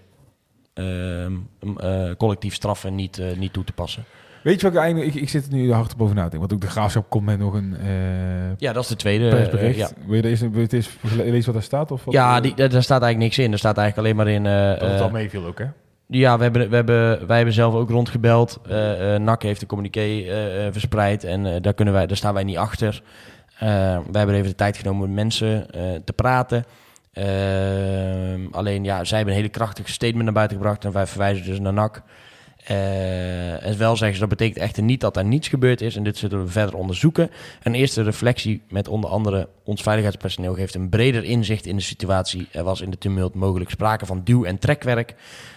ehm, 0.73 1.33
eh, 1.77 2.11
collectief 2.17 2.53
straffen 2.53 2.95
niet, 2.95 3.17
eh, 3.19 3.37
niet 3.37 3.53
toe 3.53 3.63
te 3.63 3.73
passen. 3.73 4.03
Weet 4.43 4.55
je 4.61 4.61
wat 4.67 4.75
ik 4.75 4.79
eigenlijk... 4.79 5.15
Ik, 5.15 5.21
ik 5.21 5.29
zit 5.29 5.45
er 5.45 5.53
nu 5.53 5.73
hard 5.73 5.93
op 5.93 6.01
over 6.01 6.15
na 6.15 6.23
te 6.23 6.29
denken. 6.29 6.49
Want 6.49 6.53
ook 6.53 6.69
de 6.69 6.75
graafschap 6.75 7.09
komt 7.09 7.25
met 7.25 7.39
nog 7.39 7.53
een 7.53 7.75
eh 7.77 8.57
Ja, 8.57 8.73
dat 8.73 8.83
is 8.83 8.89
de 8.89 8.95
tweede. 8.95 9.75
ja. 9.77 9.89
Wil 10.05 10.15
je 10.15 10.21
deze, 10.21 10.49
wil 10.49 10.67
je 11.33 11.41
wat 11.45 11.53
daar 11.53 11.63
staat? 11.63 11.91
Of 11.91 12.03
wat, 12.03 12.13
Ja, 12.13 12.39
die, 12.39 12.53
daar 12.55 12.69
staat 12.69 13.01
eigenlijk 13.01 13.17
niks 13.17 13.37
in. 13.37 13.51
Er 13.51 13.57
staat 13.57 13.77
eigenlijk 13.77 14.07
alleen 14.07 14.15
maar 14.25 14.33
in... 14.35 14.45
eh, 14.45 14.79
dat 14.79 14.91
het 14.91 15.01
al 15.01 15.09
meeviel 15.09 15.45
ook, 15.45 15.59
hè? 15.59 15.65
Ja, 16.13 16.37
we 16.37 16.43
hebben, 16.43 16.69
we 16.69 16.75
hebben, 16.75 17.27
wij 17.27 17.35
hebben 17.35 17.53
zelf 17.53 17.73
ook 17.73 17.89
rondgebeld. 17.89 18.59
Eh 18.67 19.15
eh 19.15 19.21
NAC 19.21 19.41
heeft 19.43 19.61
een 19.61 19.67
communiqué 19.67 20.01
eh, 20.01 20.67
verspreid 20.71 21.23
en 21.23 21.61
daar, 21.61 21.73
kunnen 21.73 21.93
wij, 21.93 22.07
daar 22.07 22.17
staan 22.17 22.33
wij 22.33 22.43
niet 22.43 22.57
achter. 22.57 23.01
Wij 23.59 24.01
hebben 24.11 24.35
even 24.35 24.49
de 24.49 24.55
tijd 24.55 24.77
genomen 24.77 25.01
om 25.01 25.07
met 25.07 25.15
mensen 25.15 25.67
te 26.03 26.13
praten. 26.13 26.65
Eh, 27.11 28.51
alleen, 28.51 28.83
ja, 28.83 29.03
zij 29.03 29.17
hebben 29.17 29.35
een 29.35 29.41
hele 29.41 29.53
krachtige 29.53 29.91
statement 29.91 30.23
naar 30.23 30.33
buiten 30.33 30.57
gebracht 30.57 30.85
en 30.85 30.91
wij 30.91 31.07
verwijzen 31.07 31.45
dus 31.45 31.59
naar 31.59 31.73
NAC. 31.73 32.01
Eh, 32.63 33.65
en 33.65 33.77
wel 33.77 33.95
zeggen 33.95 34.13
ze, 34.13 34.19
dat 34.19 34.29
betekent 34.29 34.57
echter 34.57 34.83
niet 34.83 35.01
dat 35.01 35.17
er 35.17 35.25
niets 35.25 35.47
gebeurd 35.47 35.81
is. 35.81 35.95
En 35.95 36.03
dit 36.03 36.17
zullen 36.17 36.43
we 36.43 36.51
verder 36.51 36.75
onderzoeken. 36.75 37.31
Een 37.63 37.75
eerste 37.75 38.01
reflectie 38.01 38.61
met 38.69 38.87
onder 38.87 39.09
andere 39.09 39.49
ons 39.63 39.81
veiligheidspersoneel 39.81 40.53
geeft 40.53 40.75
een 40.75 40.89
breder 40.89 41.23
inzicht 41.23 41.65
in 41.65 41.75
de 41.75 41.81
situatie. 41.81 42.47
Er 42.51 42.63
was 42.63 42.81
in 42.81 42.89
de 42.89 42.97
tumult 42.97 43.33
mogelijk 43.33 43.69
sprake 43.69 44.05
van 44.05 44.21
duw- 44.23 44.43
en 44.43 44.59
trekwerk. 44.59 45.15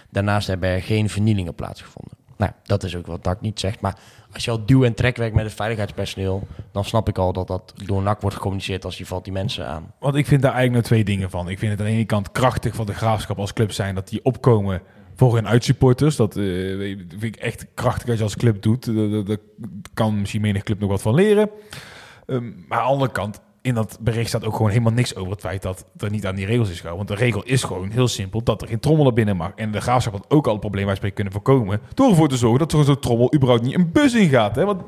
Daarnaast 0.09 0.47
hebben 0.47 0.69
er 0.69 0.81
geen 0.81 1.09
vernielingen 1.09 1.55
plaatsgevonden. 1.55 2.17
Nou, 2.37 2.51
dat 2.63 2.83
is 2.83 2.95
ook 2.95 3.07
wat 3.07 3.23
NAC 3.23 3.41
niet 3.41 3.59
zegt. 3.59 3.81
Maar 3.81 3.97
als 4.33 4.45
je 4.45 4.51
al 4.51 4.65
duw- 4.65 4.83
en 4.83 4.93
trekwerk 4.93 5.33
met 5.33 5.45
het 5.45 5.53
veiligheidspersoneel... 5.53 6.47
dan 6.71 6.85
snap 6.85 7.09
ik 7.09 7.17
al 7.17 7.33
dat 7.33 7.47
dat 7.47 7.73
door 7.85 8.01
NAC 8.01 8.21
wordt 8.21 8.35
gecommuniceerd... 8.35 8.85
als 8.85 8.97
je 8.97 9.05
valt 9.05 9.23
die 9.23 9.33
mensen 9.33 9.67
aan. 9.67 9.93
Want 9.99 10.15
ik 10.15 10.25
vind 10.25 10.41
daar 10.41 10.53
eigenlijk 10.53 10.87
nou 10.87 10.95
twee 10.95 11.15
dingen 11.15 11.29
van. 11.29 11.49
Ik 11.49 11.59
vind 11.59 11.71
het 11.71 11.79
aan 11.79 11.85
de 11.85 11.91
ene 11.91 12.05
kant 12.05 12.31
krachtig 12.31 12.75
van 12.75 12.85
de 12.85 12.93
graafschap 12.93 13.39
als 13.39 13.53
club 13.53 13.71
zijn 13.71 13.95
dat 13.95 14.07
die 14.07 14.19
opkomen 14.23 14.81
voor 15.15 15.35
hun 15.35 15.47
uitsupporters. 15.47 16.15
Dat 16.15 16.37
eh, 16.37 16.43
vind 17.07 17.23
ik 17.23 17.35
echt 17.35 17.65
krachtig 17.73 18.09
als 18.09 18.17
je 18.17 18.23
als 18.23 18.35
club 18.35 18.61
doet. 18.61 18.85
Daar 19.27 19.37
kan 19.93 20.19
misschien 20.19 20.41
menig 20.41 20.63
club 20.63 20.79
nog 20.79 20.89
wat 20.89 21.01
van 21.01 21.13
leren. 21.13 21.49
Ehm, 22.25 22.51
maar 22.67 22.79
aan 22.79 22.85
de 22.85 22.91
andere 22.91 23.11
kant, 23.11 23.39
in 23.61 23.73
dat 23.73 23.97
bericht 24.01 24.27
staat 24.27 24.45
ook 24.45 24.55
gewoon 24.55 24.71
helemaal 24.71 24.91
niks 24.91 25.15
over 25.15 25.31
het 25.31 25.41
feit 25.41 25.61
dat 25.61 25.85
er 25.97 26.09
niet 26.09 26.25
aan 26.25 26.35
die 26.35 26.45
regels 26.45 26.69
is 26.69 26.79
gehouden. 26.79 27.07
Want 27.07 27.19
de 27.19 27.25
regel 27.25 27.43
is 27.43 27.63
gewoon 27.63 27.89
heel 27.89 28.07
simpel 28.07 28.43
dat 28.43 28.61
er 28.61 28.67
geen 28.67 28.79
trommel 28.79 29.03
naar 29.03 29.13
binnen 29.13 29.37
mag. 29.37 29.51
En 29.55 29.71
de 29.71 29.81
graafschap 29.81 30.13
had 30.13 30.25
ook 30.29 30.45
al 30.45 30.51
het 30.51 30.61
probleem 30.61 30.85
waar 30.85 30.97
ze 31.01 31.09
kunnen 31.09 31.33
voorkomen. 31.33 31.81
Door 31.93 32.09
ervoor 32.09 32.29
te 32.29 32.37
zorgen 32.37 32.67
dat 32.67 32.85
zo'n 32.85 32.99
trommel 32.99 33.33
überhaupt 33.35 33.63
niet 33.63 33.75
een 33.75 33.91
bus 33.91 34.13
in 34.13 34.29
gaat. 34.29 34.55
Hè? 34.55 34.65
Want 34.65 34.81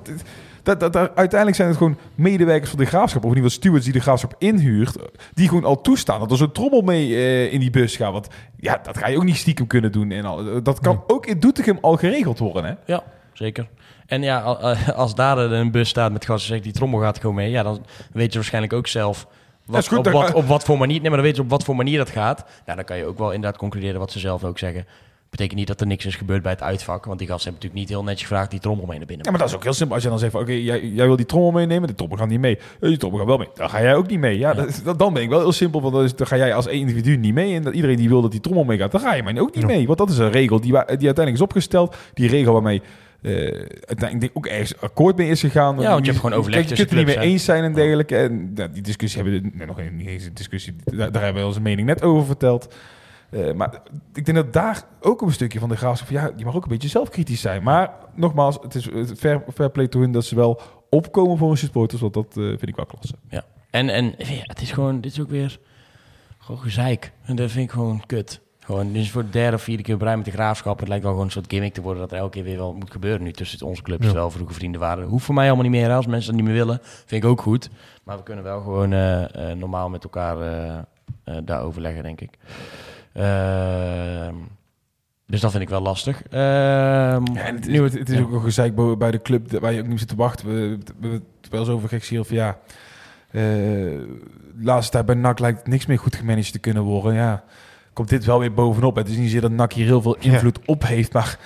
Dat, 0.68 0.80
dat, 0.80 0.94
dat- 0.94 1.16
uiteindelijk 1.16 1.56
zijn 1.56 1.68
het 1.68 1.78
gewoon 1.78 1.98
medewerkers 2.16 2.70
van 2.70 2.80
de 2.80 2.86
graafschap, 2.86 3.24
of 3.24 3.30
in 3.30 3.36
ieder 3.36 3.52
geval 3.52 3.60
stewards 3.64 3.86
die 3.86 3.94
de 3.94 4.00
graafschap 4.00 4.36
inhuurt, 4.38 4.96
die 5.34 5.48
gewoon 5.48 5.64
al 5.64 5.82
toestaan 5.82 6.20
dat 6.20 6.32
er 6.32 6.38
zo'n 6.38 6.52
trommel 6.52 6.82
mee 6.82 7.16
eh, 7.16 7.54
in 7.54 7.60
die 7.60 7.70
bus 7.70 7.96
gaat. 7.96 8.12
Want 8.12 8.28
ja, 8.60 8.80
dat 8.84 8.98
ga 8.98 9.08
je 9.08 9.18
ook 9.18 9.24
niet 9.24 9.36
stiekem 9.36 9.68
kunnen 9.68 9.92
doen. 9.92 10.12
En 10.12 10.26
al, 10.26 10.64
dat 10.64 10.80
kan 10.80 11.04
ook 11.08 11.26
in 11.26 11.40
Doetinchem 11.40 11.78
al 11.82 11.96
geregeld 11.96 12.40
worden, 12.40 12.64
hè? 12.66 12.74
Ja, 12.86 13.04
zeker. 13.34 13.68
En 14.06 14.22
ja, 14.22 14.58
eh, 14.62 14.90
als 14.90 15.16
daar 15.16 15.38
een 15.38 15.72
bus 15.72 15.90
staat 15.90 16.12
met 16.12 16.26
gasten 16.26 16.48
zegt 16.50 16.64
die 16.64 16.74
trommel 16.74 17.00
gaat 17.00 17.20
gewoon 17.20 17.36
mee, 17.36 17.50
ja, 17.50 17.64
dan 17.64 17.86
weet 18.12 18.32
je 18.32 18.38
waarschijnlijk 18.38 18.74
ook 18.74 18.88
zelf 18.88 19.28
wat, 19.66 19.88
goed, 19.88 19.98
op, 19.98 20.12
wat, 20.12 20.34
op 20.34 20.46
wat 20.48 20.64
voor 20.64 20.78
manier. 20.78 21.00
Nee, 21.02 21.10
maar 21.10 21.18
dan 21.18 21.28
weet 21.28 21.36
je 21.36 21.42
op 21.42 21.50
wat 21.50 21.64
voor 21.64 21.76
manier 21.76 21.98
dat 21.98 22.10
gaat. 22.10 22.46
Ja, 22.66 22.76
dan 22.76 22.84
kan 22.84 22.98
je 22.98 23.06
ook 23.06 23.18
wel 23.18 23.32
inderdaad 23.32 23.60
concluderen 23.60 24.00
wat 24.00 24.12
ze 24.12 24.20
zelf 24.20 24.44
ook 24.44 24.60
zeggen. 24.60 24.86
Betekent 25.30 25.58
niet 25.58 25.68
dat 25.68 25.82
er 25.82 25.88
niks 25.88 26.06
is 26.06 26.16
gebeurd 26.16 26.42
bij 26.42 26.52
het 26.52 26.62
uitvak, 26.62 27.06
want 27.06 27.20
die 27.20 27.28
gasten 27.28 27.52
hebben 27.52 27.62
natuurlijk 27.62 27.90
niet 27.90 27.90
heel 27.90 28.10
netjes 28.10 28.28
gevraagd 28.28 28.52
die 28.52 28.60
trommel 28.60 28.86
mee 28.86 28.98
naar 28.98 29.08
binnen. 29.08 29.26
Ja, 29.26 29.32
maar 29.32 29.40
dat 29.40 29.50
is 29.50 29.56
ook 29.56 29.64
heel 29.64 29.74
simpel. 29.74 29.96
Als 29.96 30.04
je 30.04 30.10
dan 30.10 30.20
zegt 30.20 30.36
oké, 30.36 30.52
jij, 30.52 30.88
jij 30.88 31.06
wil 31.06 31.16
die 31.16 31.26
trommel 31.26 31.52
meenemen, 31.52 31.88
de 31.88 31.96
trommel 31.96 32.18
gaat 32.18 32.28
niet 32.28 32.40
mee. 32.40 32.58
Eh, 32.58 32.90
Die 32.90 32.98
trommel 32.98 33.20
gaat 33.20 33.28
wel 33.28 33.38
mee. 33.38 33.48
Dan 33.54 33.70
ga 33.70 33.82
jij 33.82 33.96
ook 33.96 34.08
niet 34.08 34.20
mee. 34.20 34.38
Ja, 34.38 34.54
dat 34.84 35.00
dan 35.00 35.14
ben 35.14 35.24
ik 35.24 35.30
wel 35.30 35.40
heel 35.40 35.52
simpel, 35.52 35.82
want 35.82 35.94
dan, 35.94 36.04
is, 36.04 36.16
dan 36.16 36.28
ga 36.28 36.38
jij 36.38 36.54
als 36.54 36.68
één 36.68 36.80
individu 36.80 37.18
niet 37.18 37.34
mee. 37.34 37.56
En 37.56 37.64
dat 37.64 37.74
iedereen 37.74 37.98
die 37.98 38.10
wil 38.10 38.22
dat 38.22 38.32
die 38.32 38.40
trommel 38.40 38.64
meegaat, 38.64 38.92
dan 38.92 39.02
ga 39.02 39.14
je 39.14 39.24
maar 39.24 39.38
ook 39.38 39.56
niet 39.56 39.66
mee. 39.66 39.86
Want 39.86 39.98
dat 39.98 40.10
is 40.10 40.18
een 40.18 40.32
regel 40.32 40.60
die, 40.60 40.72
die 40.72 40.78
uiteindelijk 40.86 41.34
is 41.36 41.42
opgesteld. 41.42 41.96
Die 42.14 42.30
regel 42.30 42.54
waarmee 42.54 42.82
denk 43.98 44.24
ik 44.24 44.32
ook 44.34 44.46
ergens 44.46 44.82
akkoord 44.82 45.18
mee 45.18 45.30
is 45.30 45.40
gegaan. 45.40 45.80
Ja, 45.80 45.90
want 45.92 46.06
je 46.06 46.12
hebt 46.12 46.24
gewoon 46.24 46.40
overleg 46.40 46.60
Je 46.70 46.76
kunt 46.76 46.90
het 46.90 46.92
niet 46.92 47.06
mee 47.06 47.20
eens 47.20 47.46
zijn 47.46 47.64
en 47.64 47.74
dergelijke. 47.74 48.18
En 48.18 48.54
die 48.74 48.82
discussie 48.82 49.22
hebben 49.22 49.42
we 49.42 49.50
nee, 49.54 49.68
nog 49.68 49.80
niet 49.92 50.08
eens 50.08 50.26
een 50.26 50.34
discussie. 50.34 50.76
Daar, 50.84 51.12
daar 51.12 51.24
hebben 51.24 51.42
we 51.42 51.48
onze 51.48 51.62
mening 51.62 51.88
net 51.88 52.02
over 52.04 52.26
verteld. 52.26 52.76
Eh, 53.30 53.54
maar 53.54 53.82
ik 54.14 54.26
denk 54.26 54.38
dat 54.38 54.54
daar 54.54 54.84
ook 55.02 55.22
een 55.22 55.32
stukje 55.32 55.60
van 55.60 55.70
de 55.70 55.78
graafschap... 55.78 56.10
Ja, 56.10 56.32
je 56.36 56.46
mag 56.46 56.56
ook 56.56 56.64
een 56.64 56.70
beetje 56.70 56.88
zelfkritisch 56.88 57.42
zijn. 57.42 57.64
Maar 57.64 57.92
nogmaals, 58.16 58.58
het 58.62 58.76
is 58.76 58.90
fair, 59.18 59.44
fair 59.54 59.70
play 59.70 59.88
to 59.88 60.00
hun 60.00 60.12
dat 60.12 60.26
ze 60.26 60.36
wel 60.36 60.62
opkomen 60.90 61.38
voor 61.38 61.48
hun 61.48 61.58
supporters. 61.58 62.02
Want 62.02 62.14
dat 62.14 62.38
eh, 62.38 62.44
vind 62.44 62.68
ik 62.68 62.76
wel 62.76 62.86
klasse. 62.86 63.16
Ja. 63.30 63.44
En, 63.70 63.90
en 63.90 64.06
ja, 64.18 64.42
het 64.42 64.62
is 64.62 64.72
gewoon, 64.72 65.02
dit 65.02 65.12
is 65.12 65.20
ook 65.20 65.30
weer 65.30 65.60
gewoon 66.38 66.62
gezeik. 66.62 67.12
En 67.24 67.36
dat 67.36 67.52
vind 67.52 67.66
ik 67.66 67.72
gewoon 67.72 68.06
kut. 68.06 68.42
Gewoon, 68.60 68.92
dit 68.92 69.02
is 69.02 69.12
voor 69.12 69.24
de 69.24 69.30
derde 69.30 69.56
of 69.56 69.62
vierde 69.62 69.84
keer 69.84 69.98
rij 69.98 70.16
met 70.16 70.26
de 70.26 70.32
graafschap. 70.32 70.80
Het 70.80 70.88
lijkt 70.88 71.04
wel 71.04 71.12
gewoon 71.12 71.28
een 71.28 71.34
soort 71.34 71.46
gimmick 71.50 71.74
te 71.74 71.82
worden 71.82 72.02
dat 72.02 72.12
er 72.12 72.18
elke 72.18 72.32
keer 72.32 72.44
weer 72.44 72.58
wel 72.58 72.74
moet 72.74 72.92
gebeuren 72.92 73.24
nu 73.24 73.32
tussen 73.32 73.68
onze 73.68 73.82
clubs. 73.82 74.04
Ja. 74.04 74.08
Terwijl 74.08 74.32
vroeger 74.32 74.56
vrienden 74.56 74.82
waren. 74.82 75.08
Hoeft 75.08 75.26
voor 75.26 75.36
mij 75.36 75.46
allemaal 75.46 75.70
niet 75.70 75.82
meer. 75.82 75.92
Als 75.92 76.08
mensen 76.08 76.32
dat 76.32 76.42
niet 76.42 76.50
meer 76.50 76.66
willen, 76.66 76.80
vind 76.82 77.24
ik 77.24 77.30
ook 77.30 77.42
goed. 77.42 77.70
Maar 78.04 78.18
we 78.18 78.24
kunnen 78.24 78.44
wel 78.44 78.62
gewoon 78.62 78.94
eh, 78.94 79.52
eh, 79.52 79.58
normaal 79.58 79.90
met 79.90 80.04
elkaar 80.04 80.42
eh, 80.42 80.78
eh, 81.24 81.36
daar 81.44 81.62
overleggen, 81.62 82.04
denk 82.04 82.22
ik. 82.22 82.38
Ehm, 83.18 84.36
dus 85.28 85.42
dat 85.42 85.52
vind 85.52 85.64
ik 85.64 85.70
wel 85.70 85.82
lastig. 85.82 86.22
Ehm, 86.30 86.40
Ja, 86.40 87.22
en 87.34 87.56
het, 87.56 87.68
is, 87.68 87.74
nu 87.74 87.84
het, 87.84 87.94
het 87.94 88.10
is 88.10 88.20
ook 88.20 88.32
een 88.32 88.42
gezeik 88.42 88.98
bij 88.98 89.12
de 89.12 89.22
club 89.22 89.52
waar 89.60 89.74
je 89.74 89.80
ook 89.82 89.88
niet 89.88 90.00
zit 90.00 90.08
te 90.08 90.16
wachten. 90.16 90.48
We 90.48 90.54
we 90.54 90.78
we 90.78 90.94
hebben 91.02 91.24
het 91.42 91.50
wel 91.52 91.60
eens 91.60 91.70
over 91.70 91.90
gek 91.90 92.04
van 92.04 92.26
ja... 92.30 92.58
eh, 93.32 93.42
de 93.42 94.64
laatste 94.64 94.92
tijd 94.92 95.06
bij 95.06 95.16
NAC 95.16 95.40
lijkt 95.40 95.68
niks 95.68 95.86
meer 95.86 96.00
goed 96.00 96.16
gemanaged 96.16 96.52
te 96.52 96.60
kunnen 96.60 96.84
worden. 96.84 97.14
Ja, 97.14 97.44
komt 97.94 98.10
dit 98.10 98.26
wel 98.26 98.40
weer 98.40 98.54
bovenop. 98.54 98.96
Het 98.96 99.08
is 99.08 99.16
niet 99.16 99.24
zozeer 99.24 99.42
dat 99.42 99.52
NAC 99.52 99.74
hier 99.74 99.86
heel 99.86 100.02
veel 100.02 100.18
invloed 100.20 100.60
op 100.66 100.84
heeft, 100.88 101.14
maar 101.14 101.40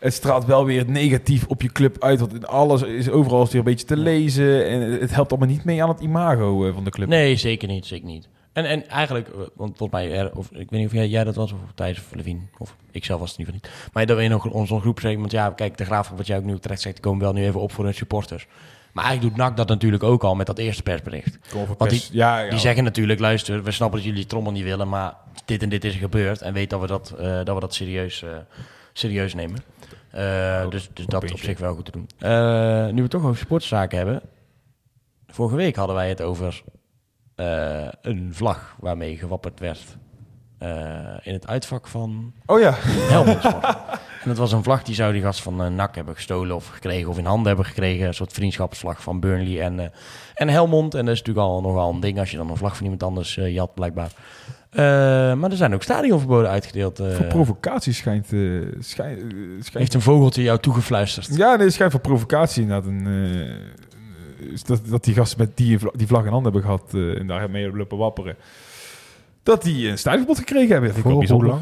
het 0.00 0.12
straalt 0.14 0.44
wel 0.44 0.64
weer 0.64 0.84
negatief 0.90 1.46
op 1.46 1.62
je 1.62 1.72
club 1.72 2.02
uit. 2.02 2.20
Want 2.20 2.34
in 2.34 2.46
alles 2.46 2.82
is 2.82 3.10
overal 3.10 3.44
weer 3.46 3.54
een 3.54 3.64
beetje 3.64 3.86
te 3.86 3.96
lezen 3.96 4.68
en 4.68 4.80
het 4.80 5.14
helpt 5.14 5.30
allemaal 5.30 5.48
niet 5.48 5.64
mee 5.64 5.82
aan 5.82 5.88
het 5.88 6.00
imago 6.00 6.66
eh, 6.66 6.74
van 6.74 6.84
de 6.84 6.90
club. 6.90 7.08
Nee, 7.08 7.36
zeker 7.36 7.68
niet, 7.68 7.86
zeker 7.86 8.06
niet. 8.06 8.28
En, 8.56 8.64
en 8.64 8.88
eigenlijk, 8.88 9.28
eh, 9.28 9.34
want 9.54 9.76
volgens 9.76 10.00
mij, 10.02 10.30
of, 10.32 10.46
ik 10.50 10.56
weet 10.56 10.70
niet 10.70 10.86
of 10.86 10.92
jij, 10.92 11.08
jij 11.08 11.24
dat 11.24 11.34
was, 11.34 11.52
of 11.52 11.58
Thijs 11.74 11.98
of 11.98 12.14
Levine, 12.14 12.40
of 12.58 12.76
ik 12.90 13.04
zelf 13.04 13.20
was 13.20 13.30
het 13.30 13.38
in 13.38 13.46
ieder 13.46 13.60
geval 13.60 13.70
niet. 13.80 13.92
Maar 13.94 14.06
dat 14.06 14.16
we 14.16 14.22
in 14.22 14.34
onze 14.34 14.50
onze 14.50 14.80
groep 14.80 15.00
zeggen, 15.00 15.20
want 15.20 15.32
ja, 15.32 15.50
kijk, 15.50 15.76
de 15.76 15.84
graaf, 15.84 16.08
wat 16.16 16.26
jij 16.26 16.36
ook 16.38 16.44
nu 16.44 16.58
terecht 16.58 16.80
zegt, 16.80 16.94
die 16.94 17.04
komen 17.04 17.20
wel 17.20 17.32
nu 17.32 17.44
even 17.46 17.60
op 17.60 17.72
voor 17.72 17.84
hun 17.84 17.94
supporters. 17.94 18.46
Maar 18.92 19.04
eigenlijk 19.04 19.36
doet 19.36 19.46
NAC 19.46 19.56
dat 19.56 19.68
natuurlijk 19.68 20.02
ook 20.02 20.24
al 20.24 20.34
met 20.34 20.46
dat 20.46 20.58
eerste 20.58 20.82
persbericht. 20.82 21.38
Want 21.78 21.90
die- 21.90 22.18
ja, 22.18 22.38
ja. 22.38 22.50
Die 22.50 22.58
zeggen 22.58 22.84
natuurlijk, 22.84 23.20
luister, 23.20 23.62
we 23.62 23.70
snappen 23.70 23.98
dat 23.98 24.08
jullie 24.08 24.26
trommel 24.26 24.52
niet 24.52 24.64
willen, 24.64 24.88
maar 24.88 25.14
dit 25.44 25.62
en 25.62 25.68
dit 25.68 25.84
is 25.84 25.92
er 25.94 25.98
gebeurd. 26.00 26.40
En 26.42 26.52
weet 26.52 26.70
dat 26.70 26.80
we 26.80 26.86
dat, 26.86 27.10
eh, 27.18 27.26
dat, 27.44 27.54
we 27.54 27.60
dat 27.60 27.74
serieus, 27.74 28.22
eh, 28.22 28.30
serieus 28.92 29.34
nemen. 29.34 29.58
Dus 30.70 30.88
dus 30.92 31.06
dat 31.06 31.22
op 31.30 31.38
zich 31.38 31.58
wel 31.58 31.74
goed 31.74 31.84
te 31.84 31.90
doen. 31.90 32.06
Nu 32.88 32.94
we 32.94 33.02
het 33.02 33.10
toch 33.10 33.22
over 33.24 33.36
sportzaken 33.36 33.96
hebben. 33.96 34.20
Vorige 35.26 35.56
week 35.56 35.76
hadden 35.76 35.96
wij 35.96 36.08
het 36.08 36.22
over 36.22 36.62
eh, 37.36 37.88
een 38.02 38.28
vlag 38.32 38.76
waarmee 38.80 39.16
gewapperd 39.16 39.60
werd 39.60 39.96
eh, 40.58 40.68
in 41.22 41.32
het 41.32 41.46
uitvak 41.46 41.86
van 41.86 42.32
Oh 42.46 42.60
ja, 42.60 42.74
Helmond 42.76 43.44
en 44.22 44.24
dat 44.24 44.36
was 44.36 44.52
een 44.52 44.62
vlag 44.62 44.82
die 44.82 44.94
zou 44.94 45.12
die 45.12 45.22
gast 45.22 45.42
van 45.42 45.62
eh, 45.62 45.68
NAC 45.70 45.94
hebben 45.94 46.14
gestolen 46.14 46.56
of 46.56 46.66
gekregen 46.66 47.10
of 47.10 47.18
in 47.18 47.24
handen 47.24 47.46
hebben 47.46 47.64
gekregen. 47.64 48.06
Een 48.06 48.14
soort 48.14 48.32
vriendschapsvlag 48.32 49.02
van 49.02 49.20
Burnley 49.20 49.60
en, 49.60 49.92
en 50.34 50.48
Helmond. 50.48 50.94
En 50.94 51.04
dat 51.04 51.14
is 51.14 51.18
natuurlijk 51.18 51.46
al 51.46 51.60
nogal 51.60 51.92
een 51.92 52.00
ding 52.00 52.18
als 52.18 52.30
je 52.30 52.36
dan 52.36 52.50
een 52.50 52.56
vlag 52.56 52.74
van 52.74 52.82
iemand 52.82 53.02
anders 53.02 53.34
jat, 53.34 53.74
blijkbaar. 53.74 54.10
Maar 55.36 55.50
er 55.50 55.56
zijn 55.56 55.74
ook 55.74 55.82
stadionverboden 55.82 56.50
uitgedeeld. 56.50 56.96
voor 56.96 57.26
provocatie 57.26 57.92
schijnt... 57.92 58.26
schijnt, 58.26 59.20
schijnt 59.60 59.72
heeft 59.72 59.94
een 59.94 60.00
vogeltje 60.00 60.42
jou 60.42 60.58
toegefluisterd? 60.58 61.36
Ja, 61.36 61.56
nee, 61.56 61.64
het 61.64 61.74
schijnt 61.74 61.92
voor 61.92 62.00
provocatie 62.00 62.62
inderdaad. 62.62 62.90
Een, 62.90 63.06
dat, 64.66 64.80
dat 64.88 65.04
die 65.04 65.14
gasten 65.14 65.38
met 65.38 65.56
die, 65.56 65.78
die 65.94 66.06
vlag 66.06 66.24
in 66.24 66.30
handen 66.32 66.52
hebben 66.52 66.70
gehad 66.70 66.94
eh, 66.94 67.20
en 67.20 67.26
daar 67.26 67.50
mee 67.50 67.62
hebben 67.62 67.80
lopen 67.80 67.98
wapperen. 67.98 68.36
Dat 69.42 69.62
die 69.62 69.88
een 69.88 69.98
stijlverbod 69.98 70.38
gekregen 70.38 70.70
hebben. 70.70 70.88
Dat 70.88 70.98
ik 70.98 71.02
Voor 71.04 71.12
hoe 71.12 71.44
lang? 71.46 71.60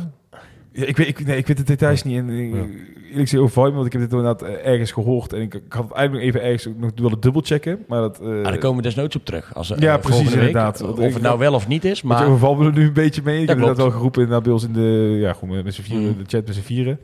Ja, 0.73 0.85
ik, 0.87 0.97
weet, 0.97 1.09
ik, 1.09 1.27
nee, 1.27 1.37
ik 1.37 1.47
weet 1.47 1.57
de 1.57 1.63
details 1.63 2.03
niet. 2.03 2.17
En, 2.19 2.29
eh, 2.31 2.53
Ja. 2.53 2.65
Eerlijk 3.05 3.29
gezegd 3.31 3.43
over 3.43 3.73
want 3.73 3.87
ik 3.87 3.93
heb 3.93 4.01
dit 4.01 4.11
inderdaad 4.13 4.43
eh, 4.43 4.67
ergens 4.67 4.93
gehoord. 4.93 5.33
En 5.33 5.41
ik, 5.41 5.55
ik 5.55 5.73
had 5.73 5.83
het 5.85 5.93
eigenlijk 5.93 6.27
nog 6.27 6.35
even 6.35 6.49
ergens 6.51 6.69
nog 6.79 6.91
willen 6.95 7.21
dubbelchecken. 7.21 7.85
Maar 7.89 8.01
dat... 8.01 8.21
eh, 8.21 8.27
Ah, 8.29 8.43
daar 8.45 8.59
komen 8.59 8.77
we 8.77 8.83
desnoods 8.83 9.17
op 9.17 9.25
terug. 9.25 9.55
Als, 9.55 9.73
Ja, 9.79 9.97
precies, 9.99 10.25
week. 10.31 10.35
inderdaad. 10.39 10.83
Of 10.83 10.99
Ik- 10.99 11.13
het 11.13 11.23
nou 11.23 11.39
wel 11.39 11.55
of 11.55 11.69
niet 11.69 11.85
is, 11.85 12.03
Maar 12.03 12.27
overval 12.27 12.59
we 12.59 12.65
er 12.65 12.73
nu 12.73 12.87
een 12.87 12.93
beetje 12.93 13.21
mee. 13.25 13.41
Ik 13.41 13.47
Dat 13.47 13.57
heb 13.57 13.67
dat 13.67 13.77
wel 13.77 13.91
geroepen 13.91 14.21
inderdaad 14.23 14.45
bij 14.45 14.53
ons 14.53 14.65
in 14.65 14.73
de, 14.73 15.17
ja, 15.21 15.33
gewoon 15.33 15.65
met 15.65 15.75
z'n 15.75 15.83
vieren, 15.83 16.07
Mm. 16.09 16.17
de 16.19 16.25
chat 16.27 16.47
met 16.47 16.55
z'n 16.55 16.61
vieren. 16.63 16.99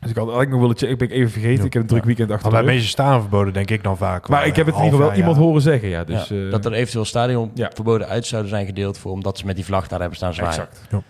Dus 0.00 0.10
ik 0.10 0.16
had 0.16 0.26
eigenlijk 0.26 0.50
nog 0.50 0.60
willen 0.60 0.76
checken. 0.76 0.92
Ik 0.92 0.98
ben 0.98 1.08
ik 1.08 1.14
even 1.14 1.30
vergeten. 1.30 1.64
Ik 1.64 1.72
heb 1.72 1.82
een 1.82 1.88
druk 1.88 2.04
weekend 2.04 2.30
achter 2.30 2.50
Maar 2.50 2.60
de 2.60 2.66
bij 2.66 2.74
rug. 2.74 2.82
meeste 2.82 3.02
staan 3.02 3.20
verboden, 3.20 3.52
denk 3.52 3.70
ik 3.70 3.82
dan 3.82 3.96
vaak. 3.96 4.28
Maar 4.28 4.46
ik 4.46 4.56
heb 4.56 4.66
het 4.66 4.74
in 4.74 4.84
ieder 4.84 4.98
geval 4.98 5.10
wel 5.12 5.18
iemand 5.20 5.36
horen 5.36 5.62
zeggen. 5.62 5.88
Ja, 5.88 6.04
dus, 6.04 6.28
ja, 6.28 6.36
eh, 6.44 6.50
dat 6.50 6.64
er 6.64 6.72
eventueel 6.72 7.04
stadion 7.04 7.50
ja. 7.54 7.70
verboden 7.74 8.08
uit 8.08 8.26
zouden 8.26 8.50
zijn 8.50 8.66
gedeeld 8.66 8.98
voor 8.98 9.12
omdat 9.12 9.38
ze 9.38 9.46
met 9.46 9.56
die 9.56 9.64
vlag 9.64 9.88
daar 9.88 10.00
hebben 10.00 10.16
staan 10.16 10.34
zwaaien. 10.34 10.52
Exact. 10.52 11.04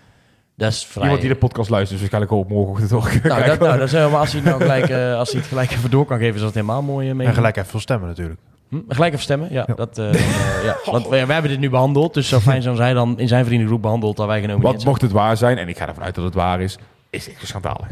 Dat 0.55 0.71
is 0.71 0.85
vrij. 0.85 1.03
Iemand 1.03 1.21
die 1.21 1.29
de 1.29 1.37
podcast 1.37 1.69
luistert, 1.69 1.99
dus 2.01 2.09
waarschijnlijk 2.09 2.31
ook 2.31 2.49
morgenochtend 2.49 2.89
toch. 2.89 3.23
nou, 3.23 3.45
dat, 3.45 3.59
nou, 3.59 3.77
dat 3.77 3.87
is 3.87 3.91
helemaal, 3.93 4.19
als 4.19 4.31
hij 4.31 4.41
het 4.41 4.49
nou 4.49 4.61
gelijk, 4.61 4.89
eh, 4.89 5.17
als 5.17 5.31
hij 5.31 5.39
het 5.39 5.49
gelijk 5.49 5.71
even 5.71 5.89
door 5.89 6.05
kan 6.05 6.17
geven, 6.17 6.35
is 6.35 6.41
dat 6.41 6.53
helemaal 6.53 6.81
mooi. 6.81 7.09
eh, 7.09 7.15
mee. 7.15 7.27
En 7.27 7.33
gelijk 7.33 7.57
even 7.57 7.69
veel 7.69 7.79
stemmen 7.79 8.07
natuurlijk. 8.07 8.39
Hm? 8.69 8.79
Gelijk 8.87 9.11
even 9.11 9.23
stemmen, 9.23 9.47
ja. 9.51 9.63
Ja. 9.67 9.73
Dat, 9.73 9.97
eh, 9.97 10.09
eh, 10.13 10.63
ja. 10.65 10.77
Want 10.91 11.07
wij, 11.07 11.25
wij 11.25 11.33
hebben 11.33 11.51
dit 11.51 11.59
nu 11.59 11.69
behandeld, 11.69 12.13
dus 12.13 12.27
zo 12.29 12.39
fijn 12.39 12.61
zijn 12.61 12.73
als 12.75 12.83
hij 12.83 12.93
dan 12.93 13.19
in 13.19 13.27
zijn 13.27 13.45
vriendengroep 13.45 13.81
behandeld 13.81 14.17
dat 14.17 14.27
wij 14.27 14.41
genomen 14.41 14.61
Wat 14.63 14.85
mocht 14.85 15.01
het 15.01 15.11
waar 15.11 15.37
zijn, 15.37 15.57
en 15.57 15.67
ik 15.67 15.77
ga 15.77 15.87
ervan 15.87 16.03
uit 16.03 16.15
dat 16.15 16.23
het 16.23 16.33
waar 16.33 16.61
is, 16.61 16.77
is 17.09 17.29
echt 17.29 17.47
schandalig. 17.47 17.87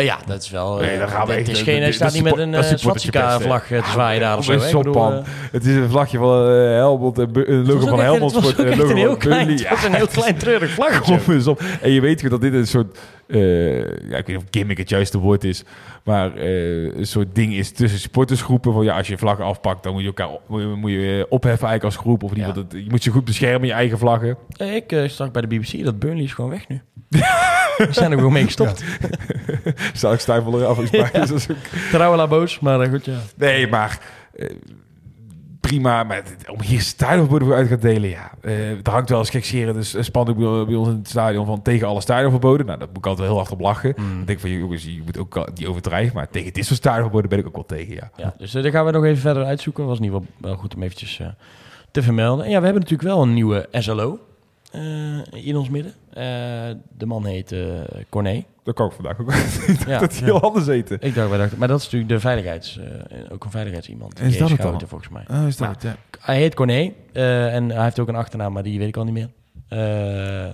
Eh, 0.00 0.06
ja, 0.06 0.18
dat 0.26 0.42
is 0.42 0.50
wel... 0.50 0.80
eh, 0.80 0.86
Nee, 0.86 0.98
dan 0.98 1.08
gaan 1.08 1.26
we 1.26 1.32
het 1.32 1.40
echt- 1.40 1.50
is 1.56 1.62
geen, 1.62 1.82
hij 1.82 1.92
staat 1.92 2.12
niet 2.12 2.22
met 2.22 2.38
een 2.38 2.54
eh, 2.54 2.60
te 2.60 3.90
zwaaien 3.90 4.20
daar 4.20 4.38
of 4.38 4.44
zo. 4.44 4.52
Eh, 4.52 5.18
Het 5.52 5.64
is 5.64 5.74
een 5.76 5.88
vlagje 5.90 6.18
van 6.18 6.46
eh, 6.48 6.54
Helmond, 6.54 7.18
en 7.18 7.30
een 7.32 7.58
het 7.58 7.66
logo 7.66 7.86
van 7.86 8.00
Helmond 8.00 8.34
Het 8.34 8.44
Sport 8.44 8.58
en 8.58 8.66
echt 8.72 8.90
een 8.90 8.96
heel 8.96 9.16
klein, 9.16 9.48
het 9.48 9.84
een 9.84 9.94
heel 9.94 10.06
klein 10.18 10.36
treurig 10.36 10.70
vlaggetje. 10.70 11.56
En 11.80 11.90
je 11.90 12.00
weet 12.00 12.20
goed 12.20 12.30
dat 12.30 12.40
dit 12.40 12.54
een 12.54 12.66
soort, 12.66 12.98
eh, 13.26 13.76
ja, 13.78 13.84
ik 14.16 14.26
weet 14.26 14.26
niet 14.26 14.36
of 14.36 14.42
gimmick 14.50 14.78
het 14.78 14.88
juiste 14.88 15.18
woord 15.18 15.44
is, 15.44 15.64
maar 16.04 16.36
eh, 16.36 16.96
een 16.96 17.06
soort 17.06 17.34
ding 17.34 17.54
is 17.54 17.72
tussen 17.72 18.00
supportersgroepen. 18.00 18.72
Van 18.72 18.84
ja, 18.84 18.96
als 18.96 19.08
je 19.08 19.18
vlaggen 19.18 19.44
afpakt, 19.44 19.82
dan 19.82 19.92
moet 19.92 20.00
je 20.02 20.06
elkaar 20.06 20.28
op- 20.30 20.48
moet 20.48 20.90
je, 20.90 21.16
eh, 21.18 21.24
opheffen 21.28 21.68
eigenlijk 21.68 21.84
als 21.84 21.96
groep. 21.96 22.22
Of 22.22 22.36
Ja. 22.36 22.52
dat, 22.52 22.64
je 22.70 22.86
moet 22.88 23.04
je 23.04 23.10
goed 23.10 23.24
beschermen, 23.24 23.66
je 23.68 23.74
eigen 23.74 23.98
vlaggen. 23.98 24.36
Eh, 24.56 24.74
Ik 24.74 24.92
eh, 24.92 25.04
zag 25.08 25.30
bij 25.30 25.42
de 25.42 25.48
BBC 25.48 25.84
dat 25.84 25.98
Burnley 25.98 26.24
is 26.24 26.32
gewoon 26.32 26.50
weg 26.50 26.68
nu. 26.68 26.80
We 27.86 27.92
zijn 27.92 28.10
er 28.10 28.16
gewoon 28.16 28.32
mee 28.32 28.44
gestopt. 28.44 28.84
Zal 29.92 30.12
ik 30.12 30.20
stijfel 30.20 30.60
eraf 30.60 30.76
volgens 30.76 31.10
mij. 31.12 31.26
Dus 31.26 31.50
ook- 31.50 31.56
Trouwela 31.90 32.26
boos, 32.26 32.58
maar 32.60 32.80
eh, 32.80 32.90
goed 32.90 33.04
ja. 33.04 33.18
Nee, 33.36 33.68
maar 33.68 34.00
eh, 34.34 34.50
prima. 35.60 36.04
Maar 36.04 36.22
om 36.46 36.60
hier 36.62 36.80
stadionverboden 36.80 37.46
voor 37.46 37.56
uit 37.56 37.64
te 37.68 37.72
gaan 37.72 37.80
delen, 37.92 38.08
ja. 38.10 38.30
Eh 38.40 38.70
er 38.70 38.90
hangt 38.90 39.08
wel 39.08 39.18
eens 39.18 39.30
gekseren. 39.30 39.74
Dus 39.74 39.94
een 39.94 40.04
spandoek 40.04 40.36
bij, 40.36 40.64
bij 40.64 40.74
ons 40.74 40.88
in 40.88 40.94
het 40.96 41.08
stadion 41.08 41.46
van 41.46 41.62
tegen 41.62 41.86
alle 41.88 42.00
stadionverboden. 42.00 42.66
Nou, 42.66 42.78
dat 42.78 42.88
moet 42.88 42.98
ik 42.98 43.06
altijd 43.06 43.28
heel 43.28 43.36
hard 43.36 43.50
op 43.50 43.60
lachen. 43.60 43.94
Mm. 43.96 44.20
Ik 44.20 44.26
denk 44.26 44.40
van, 44.40 44.50
jongens, 44.50 44.84
je 44.84 45.02
moet 45.04 45.18
ook 45.18 45.50
niet 45.54 45.66
overdrijven. 45.66 46.14
Maar 46.14 46.28
tegen 46.30 46.52
dit 46.52 46.64
soort 46.64 46.78
stadionverboden 46.78 47.28
ben 47.28 47.38
ik 47.38 47.46
ook 47.46 47.54
wel 47.54 47.66
tegen, 47.66 47.94
ja. 47.94 48.10
Ja, 48.16 48.34
dus 48.38 48.54
eh, 48.54 48.62
daar 48.62 48.72
gaan 48.72 48.84
we 48.84 48.90
nog 48.90 49.04
even 49.04 49.20
verder 49.20 49.44
uitzoeken. 49.44 49.86
Was 49.86 49.98
in 49.98 50.04
ieder 50.04 50.18
geval 50.20 50.34
wel 50.40 50.56
goed 50.56 50.74
om 50.74 50.82
eventjes 50.82 51.18
eh, 51.20 51.26
te 51.90 52.02
vermelden. 52.02 52.44
En 52.44 52.50
ja, 52.50 52.58
we 52.58 52.64
hebben 52.64 52.82
natuurlijk 52.82 53.08
wel 53.14 53.22
een 53.22 53.34
nieuwe 53.34 53.68
SLO 53.72 54.18
eh, 54.70 55.44
in 55.46 55.56
ons 55.56 55.68
midden. 55.68 55.92
Eh, 56.12 56.22
de 56.98 57.06
man 57.06 57.24
heet 57.26 57.52
eh 57.52 57.60
Corné. 58.08 58.44
Dat 58.62 58.74
kan 58.74 58.86
ik 58.86 58.92
vandaag 58.92 59.20
ook. 59.20 59.32
Ja, 59.86 59.98
dat 59.98 60.10
hij 60.12 60.18
ja. 60.18 60.24
heel 60.24 60.40
anders 60.40 60.66
eten. 60.66 60.96
Ik 61.00 61.14
dacht, 61.14 61.56
maar 61.56 61.68
dat 61.68 61.78
is 61.78 61.84
natuurlijk 61.84 62.10
de 62.12 62.20
veiligheids, 62.20 62.78
eh, 62.78 63.18
ook 63.32 63.44
een 63.44 63.50
veiligheidsiemand. 63.50 64.20
Is 64.20 64.38
dat 64.38 64.50
het 64.50 64.62
dan? 64.62 64.80
volgens 64.86 65.10
mij. 65.10 65.24
Oh, 65.30 65.46
is 65.46 65.56
dat 65.56 65.68
het? 65.68 65.82
Ja. 65.82 65.96
Hij 66.20 66.36
heet 66.36 66.54
Corné 66.54 66.92
eh, 67.12 67.54
en 67.54 67.70
hij 67.70 67.82
heeft 67.84 67.98
ook 67.98 68.08
een 68.08 68.14
achternaam, 68.14 68.52
maar 68.52 68.62
die 68.62 68.78
weet 68.78 68.88
ik 68.88 68.96
al 68.96 69.04
niet 69.04 69.12
meer. 69.14 69.28
Eh, 69.68 70.48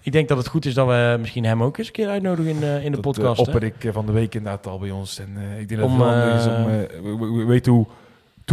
ik 0.00 0.12
denk 0.12 0.28
dat 0.28 0.36
het 0.38 0.46
goed 0.48 0.64
is 0.66 0.74
dat 0.74 0.86
we 0.86 1.16
misschien 1.20 1.44
hem 1.44 1.62
ook 1.62 1.78
eens 1.78 1.86
een 1.86 1.92
keer 1.92 2.08
uitnodigen 2.08 2.50
in, 2.50 2.62
eh, 2.62 2.76
in 2.84 2.90
de 2.90 2.90
Dat, 2.90 3.00
podcast. 3.00 3.40
opper 3.40 3.62
ik 3.62 3.74
van 3.92 4.06
de 4.06 4.12
week 4.12 4.34
inderdaad 4.34 4.66
al 4.66 4.78
bij 4.78 4.90
ons. 4.90 5.18
En 5.18 5.28
eh, 5.36 5.60
ik 5.60 5.68
denk 5.68 5.80
dat 5.80 5.90
Om, 5.90 6.00
het 6.00 6.40
is 6.40 6.46
eh, 6.46 6.54
om... 6.54 6.64
we, 6.66 7.16
we- 7.18 7.32
we 7.38 7.44
weten 7.44 7.72
hoe 7.72 7.86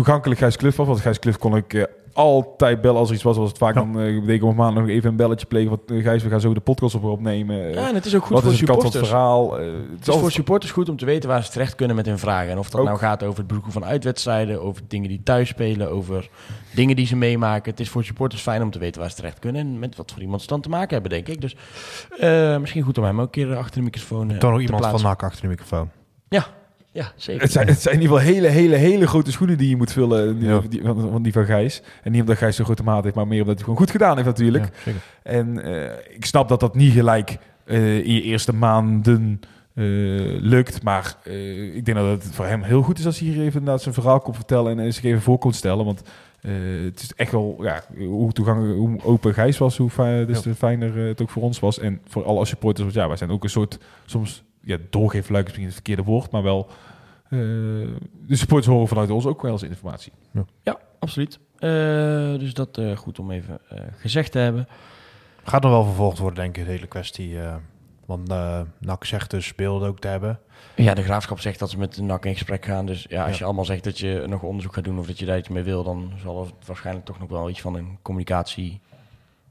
toegankelijk 0.04 0.40
Gijs 0.40 0.56
was. 0.76 0.88
Want 0.88 1.00
Gijs 1.00 1.38
kon 1.38 1.56
ik 1.56 1.74
eh, 1.74 1.84
altijd 2.14 2.82
bellen 2.82 2.98
als 3.00 3.10
er 3.10 3.16
iets 3.16 3.24
was. 3.24 3.38
Was 3.38 3.50
het 3.50 3.58
vaak 3.58 3.76
Ja. 3.76 3.82
dan 3.82 4.00
uh, 4.02 4.20
betekent 4.22 4.50
op 4.50 4.56
maandag 4.56 4.84
nog 4.84 4.92
even 4.92 5.10
een 5.10 5.16
belletje 5.16 5.46
plegen. 5.46 5.70
Want 5.70 5.92
eh, 5.92 6.04
Gijs, 6.04 6.24
we 6.24 6.30
gaan 6.30 6.40
zo 6.40 6.54
de 6.54 6.60
podcast 6.60 6.96
op 6.96 7.04
opnemen. 7.04 7.56
Ja, 7.74 7.88
en 7.88 7.96
het 7.96 8.06
is 8.06 8.16
ook 8.16 8.22
goed 8.22 8.32
wat 8.34 8.44
voor 8.44 8.52
is 8.52 8.60
de 8.60 8.66
kant 8.66 8.82
van 8.82 8.92
het 8.92 8.94
supporters. 8.94 9.08
verhaal? 9.10 9.60
Eh, 9.60 9.66
het 9.66 9.74
Het 9.74 9.84
is 9.92 9.98
altijd- 9.98 10.20
voor 10.20 10.32
supporters 10.32 10.72
goed 10.72 10.90
om 10.90 10.98
te 10.98 11.06
weten 11.06 11.30
waar 11.30 11.44
ze 11.44 11.52
terecht 11.52 11.76
kunnen 11.76 11.96
met 11.96 12.06
hun 12.06 12.20
vragen. 12.20 12.52
En 12.52 12.58
of 12.58 12.70
dat 12.70 12.80
Ook. 12.82 12.88
nou 12.88 13.00
gaat 13.00 13.24
over 13.24 13.38
het 13.38 13.48
bezoeken 13.48 13.72
van 13.72 13.86
uitwedstrijden, 13.86 14.62
over 14.62 14.82
dingen 14.88 15.10
die 15.10 15.22
thuis 15.24 15.50
spelen, 15.50 15.92
over 15.92 16.30
dingen 16.76 16.96
die 16.96 17.06
ze 17.06 17.16
meemaken. 17.16 17.72
Het 17.72 17.80
is 17.80 17.90
voor 17.90 18.04
supporters 18.04 18.42
fijn 18.42 18.62
om 18.62 18.72
te 18.72 18.80
weten 18.80 19.02
waar 19.02 19.10
ze 19.10 19.16
terecht 19.16 19.40
kunnen 19.40 19.62
en 19.62 19.80
met 19.80 19.96
wat 19.96 20.12
voor 20.12 20.22
iemand 20.22 20.42
ze 20.42 20.48
dan 20.48 20.62
te 20.62 20.70
maken 20.70 20.94
hebben, 20.94 21.12
denk 21.12 21.28
ik. 21.28 21.42
Dus 21.42 21.56
eh, 22.20 22.58
misschien 22.58 22.84
goed 22.84 22.98
om 22.98 23.04
hem 23.04 23.20
ook 23.20 23.26
een 23.36 23.46
keer 23.46 23.56
achter 23.56 23.76
de 23.78 23.82
microfoon 23.82 24.32
eh, 24.32 24.38
Toch 24.38 24.50
nog 24.50 24.60
te 24.60 24.66
iemand 24.66 24.86
van. 24.86 25.02
NAC 25.02 25.24
achter 25.24 25.42
de 25.42 25.48
microfoon. 25.48 25.90
Ja, 26.30 26.46
zeker. 27.16 27.42
Het 27.42 27.52
zijn, 27.52 27.68
het 27.68 27.82
zijn 27.82 27.96
in 27.96 28.02
ieder 28.02 28.18
geval 28.18 28.34
hele, 28.34 28.48
hele, 28.48 28.76
hele 28.76 29.08
grote 29.08 29.32
schoenen 29.32 29.58
die 29.58 29.70
je 29.70 29.76
moet 29.78 29.92
vullen. 29.92 30.40
Die, 30.40 30.48
Ja. 30.50 30.62
die- 30.70 30.82
van, 30.84 31.10
van 31.12 31.22
die 31.24 31.34
van 31.34 31.46
Gijs. 31.46 31.82
En 32.04 32.12
niet 32.12 32.22
omdat 32.22 32.38
Gijs 32.38 32.56
zo'n 32.56 32.66
grote 32.66 32.84
maat 32.84 33.04
heeft, 33.04 33.16
maar 33.16 33.28
meer 33.28 33.40
omdat 33.42 33.56
hij 33.56 33.64
gewoon 33.64 33.80
goed 33.80 33.92
gedaan 33.92 34.16
heeft 34.16 34.28
natuurlijk. 34.28 34.64
Ja, 34.66 34.72
zeker. 34.84 35.02
En 35.24 35.64
eh, 35.64 36.16
ik 36.16 36.26
snap 36.26 36.50
dat 36.50 36.60
dat 36.60 36.76
niet 36.76 36.94
gelijk 36.94 37.38
eh, 37.66 37.98
in 38.06 38.14
je 38.14 38.22
eerste 38.22 38.54
maanden 38.54 39.40
eh, 39.74 39.84
lukt. 40.40 40.84
Maar 40.84 41.16
eh, 41.24 41.76
ik 41.76 41.86
denk 41.86 41.98
dat 41.98 42.24
het 42.24 42.36
voor 42.36 42.46
hem 42.46 42.62
heel 42.62 42.82
goed 42.82 43.00
is 43.00 43.06
als 43.06 43.20
hij 43.20 43.28
hier 43.28 43.42
even 43.42 43.60
inderdaad 43.60 43.82
zijn 43.82 43.94
verhaal 43.94 44.20
komt 44.20 44.36
vertellen. 44.36 44.80
En 44.80 44.94
zich 44.94 45.04
even 45.04 45.22
voor 45.22 45.38
komt 45.38 45.56
stellen. 45.56 45.86
Want 45.86 46.02
eh, 46.42 46.52
het 46.84 47.02
is 47.02 47.14
echt 47.16 47.32
wel, 47.32 47.58
ja, 47.62 47.84
hoe 47.98 48.32
toegankelijk, 48.32 48.78
hoe 48.78 48.98
open 49.04 49.34
Gijs 49.34 49.58
was, 49.58 49.78
hoe 49.78 49.90
fijn, 49.90 50.26
dus 50.28 50.44
Ja. 50.44 50.54
fijner 50.54 50.96
het 50.98 51.22
ook 51.22 51.30
voor 51.30 51.44
ons 51.44 51.60
was. 51.60 51.80
En 51.80 52.00
voor 52.08 52.24
alle 52.26 52.46
supporters, 52.46 52.84
want 52.84 52.94
ja, 52.96 53.08
wij 53.08 53.18
zijn 53.18 53.30
ook 53.32 53.44
een 53.44 53.50
soort, 53.50 53.80
soms, 54.06 54.44
ja, 54.62 54.78
doorgeefluik 54.90 55.42
is 55.44 55.48
misschien 55.48 55.66
het 55.66 55.74
verkeerde 55.76 56.04
woord, 56.04 56.32
maar 56.32 56.44
wel... 56.44 56.70
eh, 57.30 57.40
de 58.28 58.36
supporters 58.36 58.68
horen 58.74 58.88
vanuit 58.88 59.10
ons 59.12 59.26
ook 59.26 59.42
wel 59.42 59.52
eens 59.52 59.64
informatie. 59.64 60.12
Ja, 60.64 60.78
absoluut. 61.00 61.40
Eh, 61.58 61.70
dus 62.40 62.54
dat 62.54 62.78
eh, 62.78 62.96
goed 62.98 63.20
om 63.20 63.32
even 63.32 63.60
eh, 63.70 63.80
gezegd 63.98 64.32
te 64.32 64.40
hebben. 64.40 64.68
Gaat 65.44 65.62
nog 65.62 65.72
wel 65.72 65.84
vervolgd 65.84 66.18
worden, 66.18 66.40
denk 66.44 66.58
ik, 66.58 66.66
de 66.66 66.72
hele 66.72 66.88
kwestie. 66.88 67.40
eh, 67.42 67.56
want 68.06 68.30
eh 68.30 68.62
NAC 68.80 69.06
zegt 69.06 69.32
dus 69.32 69.56
beelden 69.56 69.88
ook 69.88 70.00
te 70.00 70.08
hebben. 70.08 70.40
Ja, 70.76 70.94
de 70.94 71.04
graafschap 71.04 71.40
zegt 71.40 71.60
dat 71.60 71.70
ze 71.70 71.78
met 71.78 71.96
de 71.96 72.02
NAC 72.02 72.26
in 72.26 72.34
gesprek 72.34 72.66
gaan. 72.66 72.86
Dus 72.86 73.06
ja, 73.10 73.22
als 73.22 73.32
Ja. 73.32 73.38
je 73.38 73.44
allemaal 73.44 73.66
zegt 73.66 73.84
dat 73.84 74.00
je 74.00 74.24
nog 74.28 74.42
onderzoek 74.44 74.74
gaat 74.74 74.84
doen 74.84 75.00
of 75.00 75.08
dat 75.08 75.20
je 75.20 75.26
daar 75.26 75.38
iets 75.38 75.50
mee 75.50 75.64
wil, 75.64 75.84
dan 75.84 76.12
zal 76.24 76.44
er 76.46 76.52
waarschijnlijk 76.66 77.06
toch 77.06 77.20
nog 77.20 77.30
wel 77.30 77.50
iets 77.50 77.62
van 77.62 77.76
een 77.76 77.98
communicatie 78.02 78.80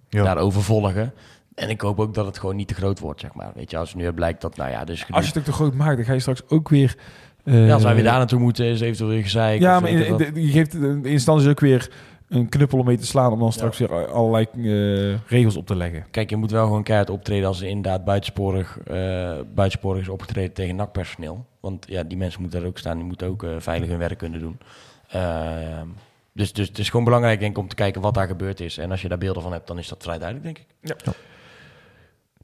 Ja. 0.09 0.23
daarover 0.23 0.63
volgen. 0.63 1.13
En 1.55 1.69
ik 1.71 1.81
hoop 1.81 2.01
ook 2.01 2.15
dat 2.15 2.27
het 2.27 2.39
gewoon 2.39 2.57
niet 2.57 2.69
te 2.69 2.75
groot 2.75 2.99
wordt, 2.99 3.21
zeg 3.21 3.35
maar. 3.35 3.51
Weet 3.55 3.71
je, 3.71 3.77
als 3.79 3.89
het 3.93 3.99
nu 3.99 4.13
blijkt 4.13 4.41
dat, 4.41 4.57
nou 4.57 4.71
ja, 4.71 4.85
dus 4.85 5.07
Als 5.11 5.23
je 5.25 5.29
het 5.29 5.39
ook 5.39 5.45
te 5.45 5.53
groot 5.53 5.75
maakt, 5.75 5.97
dan 5.97 6.05
ga 6.05 6.13
je 6.13 6.21
straks 6.21 6.49
ook 6.49 6.69
weer... 6.69 6.97
eh, 7.47 7.67
ja, 7.67 7.73
als 7.75 7.83
wij 7.83 7.95
weer 7.95 8.05
daar 8.05 8.19
naartoe 8.19 8.39
moeten, 8.41 8.67
is 8.67 8.81
eventueel 8.81 9.11
weer 9.11 9.23
gezeik. 9.23 9.61
Ja, 9.61 9.81
maar 9.81 9.91
in, 9.91 10.17
de- 10.17 10.43
je 10.43 10.51
geeft 10.51 10.75
in 10.75 11.05
instantie 11.05 11.49
ook 11.49 11.61
weer 11.61 11.91
een 12.29 12.49
knuppel 12.49 12.79
om 12.79 12.85
mee 12.87 12.97
te 12.99 13.07
slaan... 13.07 13.33
om 13.33 13.39
dan 13.39 13.53
straks 13.53 13.79
weer 13.79 14.07
allerlei 14.13 14.47
eh, 14.55 15.19
regels 15.31 15.57
op 15.57 15.67
te 15.67 15.77
leggen. 15.77 16.05
Kijk, 16.11 16.31
je 16.31 16.37
moet 16.37 16.51
wel 16.51 16.65
gewoon 16.67 16.83
keihard 16.83 17.11
optreden 17.11 17.47
als 17.49 17.61
er 17.61 17.67
inderdaad 17.69 18.05
buitensporig, 18.05 18.79
eh 18.87 19.31
buitensporig 19.55 20.01
is 20.03 20.09
opgetreden 20.09 20.53
tegen 20.53 20.77
NAC-personeel. 20.77 21.45
Want 21.61 21.87
ja, 21.89 22.03
die 22.03 22.17
mensen 22.19 22.41
moeten 22.41 22.61
daar 22.61 22.69
ook 22.69 22.79
staan, 22.79 22.97
die 22.97 23.07
moeten 23.07 23.27
ook 23.29 23.43
eh, 23.43 23.51
veilig 23.59 23.89
hun 23.89 23.99
werk 23.99 24.19
kunnen 24.19 24.41
doen. 24.41 24.59
Ehm, 25.09 25.87
dus, 26.33 26.53
dus 26.53 26.69
het 26.69 26.79
is 26.79 26.89
gewoon 26.91 27.05
belangrijk, 27.05 27.41
denk 27.41 27.51
ik, 27.53 27.59
om 27.59 27.69
te 27.69 27.75
kijken 27.75 28.01
wat 28.01 28.15
daar 28.15 28.27
gebeurd 28.27 28.61
is. 28.61 28.79
En 28.79 28.91
als 28.91 29.03
je 29.03 29.09
daar 29.09 29.19
beelden 29.19 29.43
van 29.43 29.53
hebt, 29.53 29.67
dan 29.67 29.79
is 29.79 29.89
dat 29.89 30.03
vrij 30.03 30.19
duidelijk, 30.19 30.45
denk 30.45 30.59
ik. 30.59 30.67
Ja. 30.81 30.95
Nou, 31.05 31.15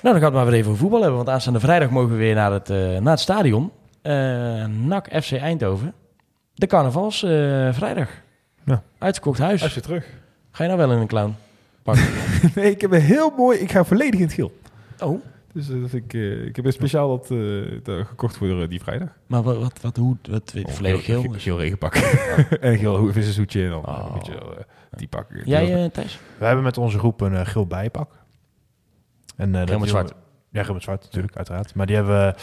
dan 0.02 0.12
gaan 0.12 0.20
we 0.20 0.24
het 0.24 0.34
maar 0.34 0.44
weer 0.46 0.54
even 0.54 0.66
over 0.68 0.80
voetbal 0.80 1.00
hebben. 1.00 1.16
Want 1.16 1.28
aanstaande 1.28 1.60
vrijdag 1.60 1.90
mogen 1.90 2.10
we 2.10 2.16
weer 2.16 2.34
naar 2.34 2.52
het, 2.52 2.70
eh, 2.70 2.76
naar 2.98 3.12
het 3.12 3.20
stadion. 3.20 3.70
Eh 4.02 4.12
NAC 4.66 5.08
FC 5.22 5.32
Eindhoven. 5.32 5.94
De 6.54 6.66
carnavals 6.66 7.22
eh, 7.22 7.72
vrijdag. 7.72 8.08
Ja. 8.64 8.82
Uitverkocht 8.98 9.38
huis. 9.38 9.62
Als 9.62 9.74
je 9.74 9.80
terug. 9.80 10.06
Ga 10.50 10.62
je 10.64 10.68
nou 10.70 10.82
wel 10.86 10.92
in 10.92 10.98
een 11.02 11.06
clown 11.06 11.34
pakken? 11.82 12.04
nee, 12.54 12.70
ik 12.70 12.80
heb 12.80 12.92
een 12.92 13.00
heel 13.00 13.30
mooi... 13.36 13.58
Ik 13.58 13.70
ga 13.70 13.84
volledig 13.84 14.14
in 14.20 14.26
het 14.26 14.34
geel. 14.34 14.60
oh, 15.00 15.20
Dus 15.52 15.70
eh, 15.70 15.80
dat 15.80 15.92
ik, 15.92 16.14
eh, 16.14 16.44
ik 16.46 16.56
heb 16.56 16.64
een 16.64 16.72
speciaal 16.72 17.08
dat, 17.08 17.30
eh, 17.30 17.38
dat 17.82 18.06
gekocht 18.06 18.36
voor 18.36 18.68
die 18.68 18.80
vrijdag. 18.82 19.08
maar 19.26 19.42
wat, 19.42 19.58
wat, 19.58 19.80
wat 19.80 19.96
hoe, 19.96 20.16
wat, 20.30 20.54
volledig 20.66 21.04
geel? 21.04 21.20
Geel, 21.22 21.32
geel 21.36 21.58
regenpak. 21.58 21.94
en 22.60 22.72
een 22.72 22.78
geel 22.78 22.96
ho- 22.96 23.12
vissershoedje 23.12 23.64
en 23.64 23.70
dan 23.70 23.86
Oh. 23.86 24.04
een 24.06 24.12
beetje 24.18 24.66
die 24.90 25.08
pak. 25.08 25.26
Jij, 25.44 25.88
Thijs? 25.90 26.18
We 26.38 26.44
hebben 26.44 26.64
met 26.64 26.78
onze 26.78 26.98
groep 26.98 27.20
een 27.20 27.46
geel 27.46 27.66
bijpak. 27.66 28.10
En, 29.36 29.54
eh, 29.54 29.66
Geel 29.66 29.78
met 29.78 29.88
zwart. 29.88 30.12
Ja, 30.50 30.62
geel 30.62 30.74
met 30.74 30.82
zwart 30.82 31.02
natuurlijk, 31.02 31.36
uiteraard. 31.36 31.74
Maar 31.74 31.86
die 31.86 31.96
hebben 31.96 32.34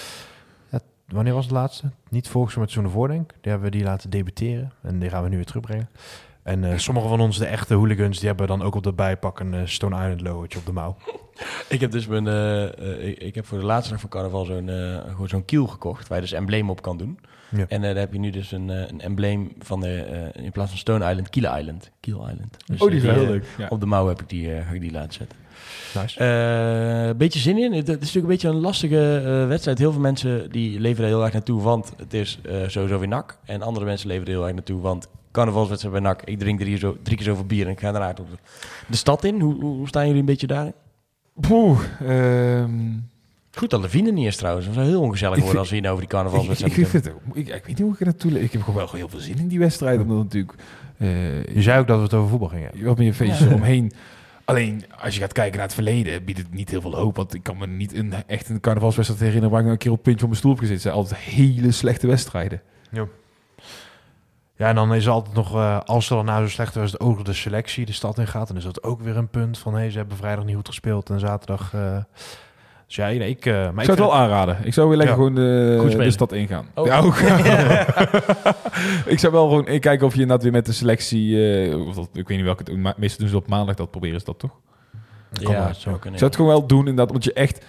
wanneer 1.11 1.33
was 1.33 1.43
het 1.43 1.53
laatste? 1.53 1.89
Niet 2.09 2.27
volgens 2.27 2.55
mij 2.55 2.63
met 2.63 2.73
zo'n 2.73 2.89
voordenk. 2.89 3.29
Die 3.41 3.51
hebben 3.51 3.71
we 3.71 3.77
die 3.77 3.85
laten 3.85 4.09
debuteren. 4.09 4.71
En 4.81 4.99
die 4.99 5.09
gaan 5.09 5.23
we 5.23 5.29
nu 5.29 5.35
weer 5.35 5.45
terugbrengen. 5.45 5.89
En 6.43 6.63
eh, 6.63 6.77
sommige 6.77 7.07
van 7.07 7.19
ons, 7.19 7.37
de 7.37 7.45
echte 7.45 7.73
hooligans, 7.73 8.17
die 8.17 8.27
hebben 8.27 8.47
dan 8.47 8.61
ook 8.61 8.75
op 8.75 8.83
de 8.83 8.93
bijpak 8.93 9.39
een 9.39 9.53
eh, 9.53 9.61
Stone 9.65 9.95
Island 9.95 10.21
logootje 10.21 10.59
op 10.59 10.65
de 10.65 10.71
mouw. 10.71 10.95
Ik 11.69 11.79
heb 11.81 11.91
dus 11.91 12.07
mijn, 12.07 12.27
eh, 12.27 13.07
ik, 13.07 13.17
ik 13.17 13.35
heb 13.35 13.45
voor 13.45 13.59
de 13.59 13.65
laatste 13.65 13.91
dag 13.91 14.01
van 14.01 14.09
carnaval 14.09 14.45
zo'n 14.45 14.69
eh, 14.69 14.99
gewoon 15.09 15.27
zo'n 15.27 15.45
kiel 15.45 15.67
gekocht, 15.67 16.07
waar 16.07 16.17
je 16.17 16.23
dus 16.23 16.33
embleem 16.33 16.69
op 16.69 16.81
kan 16.81 16.97
doen. 16.97 17.19
Ja. 17.49 17.65
En 17.67 17.81
daar 17.81 17.95
heb 17.95 18.13
je 18.13 18.19
nu 18.19 18.29
dus 18.29 18.51
een, 18.51 18.69
een 18.69 19.01
embleem 19.01 19.51
van 19.59 19.79
de, 19.79 20.01
eh, 20.01 20.43
in 20.43 20.51
plaats 20.51 20.69
van 20.69 20.79
Stone 20.79 21.09
Island, 21.09 21.29
Kiel 21.29 21.57
Island. 21.57 21.91
Kiel 21.99 22.29
Island. 22.29 22.57
Dus, 22.65 22.81
Oh, 22.81 22.87
die 22.89 22.97
is 22.97 23.03
heel 23.03 23.25
leuk. 23.25 23.45
Ja. 23.57 23.67
Op 23.69 23.79
de 23.79 23.85
mouw 23.85 24.07
heb 24.07 24.21
ik 24.21 24.29
die, 24.29 24.61
ga 24.61 24.71
ik 24.71 24.81
die 24.81 24.91
laten 24.91 25.13
zetten. 25.13 25.37
Nice. 25.95 26.19
Eh, 27.09 27.17
beetje 27.17 27.39
zin 27.39 27.57
in. 27.57 27.73
Het, 27.73 27.87
het 27.87 28.01
is 28.01 28.13
natuurlijk 28.13 28.15
een 28.25 28.29
beetje 28.31 28.47
een 28.49 28.59
lastige 28.61 29.21
eh, 29.25 29.47
wedstrijd. 29.47 29.77
Heel 29.77 29.91
veel 29.91 30.01
mensen 30.01 30.51
die 30.51 30.79
leven 30.79 31.03
er 31.03 31.09
heel 31.09 31.23
erg 31.23 31.33
naartoe, 31.33 31.61
want 31.61 31.93
het 31.97 32.13
is 32.13 32.39
eh, 32.45 32.55
sowieso 32.67 32.99
weer 32.99 33.07
nak. 33.07 33.37
En 33.45 33.61
andere 33.61 33.85
mensen 33.85 34.07
leven 34.07 34.25
er 34.25 34.31
heel 34.31 34.43
erg 34.45 34.53
naartoe, 34.53 34.81
want 34.81 35.07
carnavalswedstrijd 35.31 35.93
bij 35.95 36.03
NAC. 36.03 36.21
Ik 36.23 36.39
drink 36.39 36.59
drie, 36.59 36.77
zo, 36.77 36.97
drie 37.03 37.17
keer 37.17 37.25
zoveel 37.25 37.45
bier 37.45 37.65
en 37.65 37.71
ik 37.71 37.79
ga 37.79 37.91
daarna 37.91 38.13
de, 38.87 38.95
stad 38.97 39.23
in. 39.23 39.39
Hoe, 39.39 39.61
hoe 39.61 39.87
staan 39.87 40.05
jullie 40.05 40.19
een 40.19 40.25
beetje 40.25 40.47
daarin? 40.47 40.73
Poeh, 41.39 41.79
ehm, 42.07 42.71
Goed 43.51 43.69
dat 43.69 43.81
Levine 43.81 44.11
niet 44.11 44.25
is 44.27 44.35
trouwens. 44.35 44.65
Het 44.65 44.75
zou 44.75 44.87
heel 44.87 45.01
ongezellig 45.01 45.33
worden 45.39 45.47
vind- 45.49 45.59
als 45.59 45.69
we 45.69 45.73
hier 45.75 45.83
nou 45.83 45.95
over 45.95 46.07
die 46.07 46.17
ik, 46.17 46.25
ik, 46.25 46.29
carnavalswedstrijd 46.31 46.77
ik, 46.77 46.87
vind 46.87 47.05
het, 47.05 47.13
ook- 47.13 47.35
ik, 47.35 47.47
ik 47.47 47.53
weet 47.53 47.67
niet 47.67 47.79
hoe 47.79 47.93
ik 47.93 47.99
er 47.99 48.05
naartoe... 48.05 48.41
Ik 48.41 48.51
heb 48.51 48.61
gewoon 48.61 48.75
wel 48.79 48.89
heel 48.93 49.09
veel 49.09 49.19
zin 49.19 49.37
in 49.37 49.47
die 49.47 49.59
wedstrijd. 49.59 49.99
Omdat 50.01 50.17
natuurlijk... 50.17 50.53
eh, 50.97 51.43
Je 51.55 51.61
zei 51.61 51.79
ook 51.79 51.87
dat 51.87 51.97
we 51.97 52.03
het 52.03 52.13
over 52.13 52.29
voetbal 52.29 52.47
gingen 52.49 52.67
hebben. 52.69 52.85
wat 52.85 52.97
meer 52.97 53.13
feestjes 53.13 53.47
eromheen. 53.47 53.91
Alleen, 54.49 54.85
als 55.01 55.13
je 55.13 55.19
gaat 55.19 55.33
kijken 55.33 55.57
naar 55.57 55.65
het 55.65 55.73
verleden, 55.73 56.23
biedt 56.23 56.39
het 56.39 56.53
niet 56.53 56.69
heel 56.69 56.81
veel 56.81 56.95
hoop. 56.95 57.15
Want 57.15 57.33
ik 57.33 57.43
kan 57.43 57.57
me 57.57 57.67
niet 57.67 57.93
een, 57.93 58.13
echt 58.27 58.49
een 58.49 58.59
carnavalswedstrijd 58.59 59.23
herinneren 59.23 59.49
waar 59.49 59.59
ik 59.59 59.65
nou 59.65 59.77
een 59.77 59.83
keer 59.83 59.97
op 59.97 60.03
puntje 60.03 60.19
van 60.19 60.29
mijn 60.29 60.39
stoel 60.39 60.51
heb 60.51 60.59
gezeten. 60.59 60.81
Het 60.81 60.93
zijn 60.93 61.03
altijd 61.03 61.19
hele 61.19 61.71
slechte 61.71 62.07
wedstrijden. 62.07 62.61
Ja, 64.55 64.67
en 64.67 64.75
dan 64.75 64.93
is 64.93 65.07
altijd 65.07 65.35
nog, 65.35 65.55
eh, 65.55 65.79
als 65.79 66.09
er 66.09 66.15
dan 66.15 66.25
nou 66.25 66.43
zo 66.43 66.49
slecht 66.49 66.75
was, 66.75 66.99
oog 66.99 67.21
de 67.21 67.33
selectie 67.33 67.85
de 67.85 67.91
stad 67.91 68.17
in 68.17 68.27
gaat, 68.27 68.47
dan 68.47 68.57
is 68.57 68.63
dat 68.63 68.83
ook 68.83 69.01
weer 69.01 69.17
een 69.17 69.29
punt 69.29 69.57
van, 69.57 69.75
hé, 69.75 69.89
ze 69.89 69.97
hebben 69.97 70.17
vrijdag 70.17 70.45
niet 70.45 70.55
goed 70.55 70.67
gespeeld 70.67 71.09
en 71.09 71.19
zaterdag... 71.19 71.73
eh, 71.73 71.97
dus 72.89 72.97
ja, 72.97 73.07
nee, 73.07 73.29
ik... 73.29 73.45
maar 73.45 73.67
ik 73.69 73.77
ik 73.79 73.83
zou 73.85 73.87
het 73.89 73.99
wel 73.99 74.15
aanraden. 74.15 74.57
Ik 74.63 74.73
zou 74.73 74.87
weer 74.87 74.97
lekker 74.97 75.15
Ja. 75.17 75.21
gewoon 75.23 75.35
de, 75.35 75.95
de 75.97 76.11
stad 76.11 76.31
ingaan. 76.31 76.65
Oh. 76.75 76.85
Ja, 76.85 76.99
ook. 76.99 77.15
ik 79.13 79.19
zou 79.19 79.33
wel 79.33 79.47
gewoon 79.47 79.67
eh, 79.67 79.79
kijken 79.79 80.05
of 80.07 80.13
je 80.15 80.21
inderdaad 80.21 80.43
weer 80.43 80.51
met 80.53 80.65
de 80.65 80.71
selectie... 80.73 81.53
eh, 81.69 81.87
of 81.87 81.95
dat, 81.95 82.09
ik 82.13 82.27
weet 82.27 82.37
niet 82.37 82.45
welke... 82.45 82.75
ma- 82.77 82.93
Meestal 82.97 83.19
doen 83.19 83.29
ze 83.29 83.35
op 83.37 83.47
maandag, 83.47 83.75
dat 83.75 83.91
proberen 83.91 84.19
ze 84.19 84.25
dat 84.25 84.39
toch? 84.39 84.51
Ja, 85.31 85.73
zo. 85.73 85.91
kunnen. 85.91 86.19
zou 86.19 86.31
het 86.31 86.35
gewoon 86.39 86.51
wel 86.57 86.67
doen, 86.67 86.79
inderdaad. 86.79 87.11
Want 87.11 87.23
je 87.23 87.33
echt... 87.33 87.65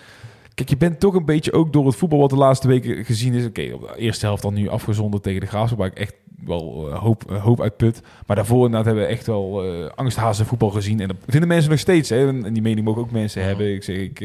Kijk, 0.54 0.68
je 0.68 0.76
bent 0.76 1.00
toch 1.00 1.14
een 1.14 1.24
beetje 1.24 1.52
ook 1.52 1.72
door 1.72 1.86
het 1.86 1.96
voetbal 1.96 2.18
wat 2.18 2.30
de 2.30 2.36
laatste 2.36 2.68
weken 2.68 3.04
gezien 3.04 3.34
is. 3.34 3.44
Oké, 3.46 3.70
op 3.74 3.80
de 3.80 3.98
eerste 4.00 4.26
helft 4.26 4.42
dan 4.42 4.54
nu 4.54 4.68
afgezonderd 4.68 5.22
tegen 5.22 5.40
de 5.40 5.46
Graafschap, 5.46 5.78
waar 5.78 5.86
ik 5.86 5.98
echt 5.98 6.14
wel 6.46 6.88
eh, 6.90 6.98
hoop, 6.98 7.30
eh, 7.30 7.42
hoop 7.42 7.60
uitput. 7.60 8.00
Maar 8.26 8.36
daarvoor 8.36 8.64
inderdaad 8.64 8.84
hebben 8.84 9.04
we 9.04 9.08
echt 9.10 9.26
wel 9.26 9.64
eh 9.64 9.90
angsthazen 9.94 10.46
voetbal 10.46 10.70
gezien. 10.70 11.00
En 11.00 11.08
dat 11.08 11.16
vinden 11.26 11.48
mensen 11.48 11.70
nog 11.70 11.78
steeds. 11.78 12.08
Hè? 12.08 12.28
En 12.28 12.52
die 12.52 12.62
mening 12.62 12.86
mogen 12.86 13.02
ook 13.02 13.10
mensen 13.10 13.40
Ja. 13.40 13.46
hebben. 13.46 13.74
Ik 13.74 13.82
zeg, 13.82 13.96
ik, 13.96 14.20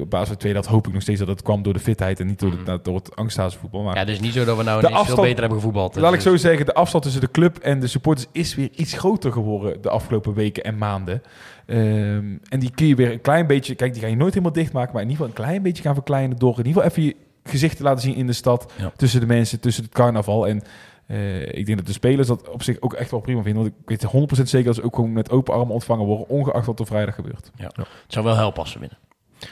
op 0.00 0.10
basis 0.10 0.28
van 0.28 0.36
tweede 0.36 0.58
helft 0.58 0.72
hoop 0.74 0.86
ik 0.86 0.92
nog 0.92 1.02
steeds 1.02 1.18
dat 1.18 1.28
het 1.28 1.42
kwam 1.42 1.62
door 1.62 1.72
de 1.72 1.78
fitheid 1.78 2.20
en 2.20 2.26
niet 2.26 2.38
door, 2.40 2.64
de, 2.64 2.78
door 2.82 2.94
het 2.94 3.16
angsthazen 3.16 3.60
voetbal. 3.60 3.82
Maar 3.82 3.94
Ja, 3.94 4.00
het 4.00 4.08
is 4.08 4.20
niet 4.20 4.32
zo 4.32 4.44
dat 4.44 4.56
we 4.56 4.62
nou 4.62 4.80
De 4.80 4.86
veel 5.04 5.16
beter 5.16 5.38
hebben 5.40 5.58
gevoetbald. 5.58 5.94
Laat 5.96 6.12
ik 6.14 6.22
Dus- 6.22 6.28
zo 6.32 6.36
zeggen, 6.36 6.66
de 6.66 6.74
afstand 6.74 7.02
tussen 7.04 7.20
de 7.20 7.30
club 7.30 7.56
en 7.58 7.80
de 7.80 7.86
supporters 7.86 8.26
is 8.32 8.54
weer 8.54 8.68
iets 8.74 8.92
groter 8.92 9.32
geworden 9.32 9.82
de 9.82 9.90
afgelopen 9.90 10.34
weken 10.34 10.64
en 10.64 10.78
maanden. 10.78 11.22
Ehm, 11.66 12.24
en 12.48 12.58
die 12.58 12.70
kun 12.70 12.86
je 12.86 12.94
weer 12.94 13.12
een 13.12 13.20
klein 13.20 13.46
beetje, 13.46 13.74
kijk, 13.74 13.92
die 13.92 14.02
ga 14.02 14.08
je 14.08 14.16
nooit 14.16 14.32
helemaal 14.34 14.54
dichtmaken, 14.54 14.92
maar 14.92 15.02
in 15.02 15.08
ieder 15.10 15.24
geval 15.24 15.38
een 15.42 15.44
klein 15.48 15.62
beetje 15.62 15.82
gaan 15.82 15.94
verkleinen 15.94 16.38
door 16.38 16.58
in 16.58 16.66
ieder 16.66 16.82
geval 16.82 16.88
even 16.90 17.02
je 17.02 17.16
gezicht 17.50 17.76
te 17.76 17.82
laten 17.82 18.02
zien 18.02 18.14
in 18.14 18.26
de 18.26 18.32
stad, 18.32 18.72
Ja. 18.78 18.92
tussen 18.96 19.20
de 19.20 19.26
mensen, 19.26 19.60
tussen 19.60 19.84
het 19.84 19.92
carnaval. 19.92 20.48
En 20.48 20.62
eh, 21.08 21.42
ik 21.42 21.66
denk 21.66 21.78
dat 21.78 21.86
de 21.86 21.92
spelers 21.92 22.28
dat 22.28 22.48
op 22.48 22.62
zich 22.62 22.80
ook 22.80 22.92
echt 22.94 23.10
wel 23.10 23.20
prima 23.20 23.42
vinden, 23.42 23.62
want 23.62 23.74
ik 23.82 23.88
weet 23.88 24.38
100% 24.40 24.42
zeker 24.42 24.66
dat 24.66 24.74
ze 24.74 24.82
ook 24.82 24.94
gewoon 24.94 25.12
met 25.12 25.30
open 25.30 25.54
armen 25.54 25.74
ontvangen 25.74 26.06
worden, 26.06 26.28
ongeacht 26.28 26.66
wat 26.66 26.80
er 26.80 26.86
vrijdag 26.86 27.14
gebeurt. 27.14 27.50
Het 27.56 27.86
zou 28.06 28.24
wel 28.24 28.36
helpen 28.36 28.60
als 28.60 28.70
ze 28.72 28.78
winnen. 28.78 28.98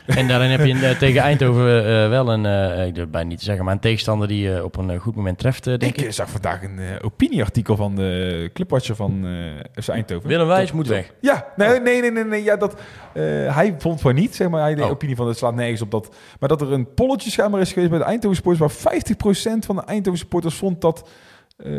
En 0.07 0.29
daarin 0.29 0.51
heb 0.51 0.65
je 0.67 0.73
eh, 0.75 0.99
tegen 1.09 1.21
Eindhoven 1.21 1.79
eh, 1.87 2.09
wel 2.09 2.33
een, 2.33 2.47
eh, 2.47 2.79
ik 2.87 2.95
durf 2.95 2.97
het 3.05 3.11
bijna 3.11 3.29
niet 3.29 3.39
te 3.39 3.45
zeggen, 3.45 3.65
maar 3.65 3.75
een 3.75 3.81
tegenstander 3.81 4.29
die 4.29 4.43
je 4.49 4.65
op 4.65 4.77
een 4.77 4.99
goed 4.99 5.15
moment 5.15 5.39
treft, 5.39 5.65
denk 5.65 5.83
Ik 5.83 6.01
ik. 6.01 6.13
zag 6.13 6.31
vandaag 6.31 6.63
een 6.63 6.81
opinieartikel 7.03 7.77
van 7.77 7.95
de 7.95 8.51
clubwatcher 8.53 8.97
van 8.97 9.27
eh 9.27 9.83
FC 9.83 9.89
Eindhoven. 9.89 10.29
Willem 10.29 10.47
Wijs 10.47 10.73
moet 10.73 10.87
weg. 10.87 11.13
Ja, 11.21 11.47
nee, 11.57 11.81
nee, 11.81 12.01
nee, 12.01 12.11
nee, 12.11 12.25
nee 12.25 12.43
ja, 12.43 12.57
dat, 12.57 12.81
eh, 13.13 13.23
hij 13.57 13.75
vond 13.79 14.01
van 14.01 14.15
niet, 14.15 14.35
zeg 14.35 14.49
maar. 14.49 14.61
Hij 14.61 14.75
de 14.75 14.85
Oh. 14.85 14.91
opinie 14.91 15.17
van 15.17 15.27
het 15.29 15.37
slaat 15.37 15.55
nergens 15.55 15.83
op 15.83 15.91
dat. 15.91 16.15
Maar 16.41 16.49
dat 16.49 16.61
er 16.61 16.73
een 16.73 16.95
polletje 16.95 17.31
schijnbaar 17.31 17.61
is 17.61 17.73
geweest 17.73 17.91
bij 17.91 17.99
de 17.99 18.05
Eindhoven 18.05 18.37
supporters, 18.37 18.83
waar 18.83 18.93
50% 18.93 19.67
van 19.67 19.77
de 19.77 19.83
Eindhoven 19.83 20.19
supporters 20.19 20.55
vond 20.55 20.81
dat 20.81 21.09
eh, 21.57 21.71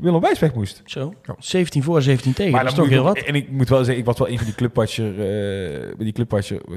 Willem 0.00 0.20
Wijs 0.20 0.38
weg 0.38 0.54
moest. 0.54 0.82
Zo, 0.84 1.14
17 1.38 1.82
voor, 1.82 2.02
17 2.02 2.32
tegen. 2.32 2.52
Maar 2.52 2.62
dat 2.62 2.72
is 2.72 2.78
toch 2.78 2.88
heel 2.88 3.02
wat. 3.02 3.18
En 3.18 3.34
ik 3.34 3.50
moet 3.50 3.68
wel 3.68 3.78
zeggen, 3.78 3.98
ik 3.98 4.04
was 4.04 4.18
wel 4.18 4.28
een 4.28 4.36
van 4.36 4.46
die 4.46 4.54
clubwatcher... 4.54 5.10
eh 5.10 5.96
bij 5.96 6.04
die 6.04 6.12
clubwatcher... 6.12 6.60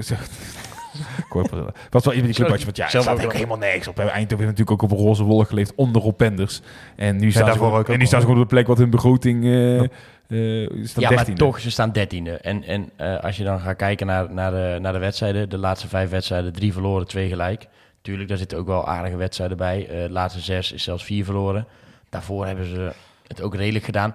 Corporate. 1.28 1.72
was 1.90 2.04
wel 2.04 2.12
een 2.12 2.18
van 2.18 2.28
die 2.28 2.36
clubwatcher, 2.36 2.64
want 2.64 2.76
ja, 2.76 2.82
het 2.82 2.92
Zelf 2.92 3.04
staat 3.04 3.24
ook 3.24 3.32
helemaal 3.32 3.58
nergens 3.58 3.88
op. 3.88 3.98
Eindhoven 3.98 4.28
heeft 4.28 4.38
natuurlijk 4.40 4.70
ook 4.70 4.82
op 4.82 4.90
een 4.90 5.04
roze 5.04 5.24
wolk 5.24 5.48
geleefd 5.48 5.72
onder 5.74 6.02
Rob 6.02 6.16
Penders. 6.16 6.60
En 6.96 7.16
nu 7.16 7.30
staan, 7.30 7.42
ze, 7.42 7.48
daarvoor 7.48 7.66
gewoon, 7.66 7.80
ook 7.80 7.88
en 7.88 7.98
nu 7.98 8.06
staan 8.06 8.20
ze 8.20 8.26
gewoon 8.26 8.42
op 8.42 8.48
de 8.48 8.54
plek 8.54 8.66
wat 8.66 8.78
hun 8.78 8.90
begroting... 8.90 9.44
eh 9.44 9.88
eh, 10.28 10.68
staat 10.82 11.02
Ja, 11.02 11.10
13e. 11.10 11.14
maar 11.14 11.34
toch, 11.34 11.60
ze 11.60 11.70
staan 11.70 11.92
dertiende. 11.92 12.30
En, 12.30 12.64
en 12.64 12.90
eh, 12.96 13.18
als 13.20 13.36
je 13.36 13.44
dan 13.44 13.60
gaat 13.60 13.76
kijken 13.76 14.06
naar, 14.06 14.32
naar, 14.32 14.50
de, 14.50 14.78
naar 14.80 14.92
de 14.92 14.98
wedstrijden, 14.98 15.48
de 15.48 15.58
laatste 15.58 15.88
vijf 15.88 16.10
wedstrijden, 16.10 16.52
drie 16.52 16.72
verloren, 16.72 17.06
twee 17.06 17.28
gelijk. 17.28 17.66
Tuurlijk, 18.02 18.28
daar 18.28 18.38
zitten 18.38 18.58
ook 18.58 18.66
wel 18.66 18.86
aardige 18.86 19.16
wedstrijden 19.16 19.56
bij. 19.56 19.88
Eh, 19.88 20.02
de 20.02 20.10
laatste 20.10 20.40
zes 20.40 20.72
is 20.72 20.82
zelfs 20.82 21.04
vier 21.04 21.24
verloren. 21.24 21.66
Daarvoor 22.14 22.46
hebben 22.46 22.66
ze 22.66 22.92
het 23.26 23.42
ook 23.42 23.54
redelijk 23.54 23.84
gedaan. 23.84 24.14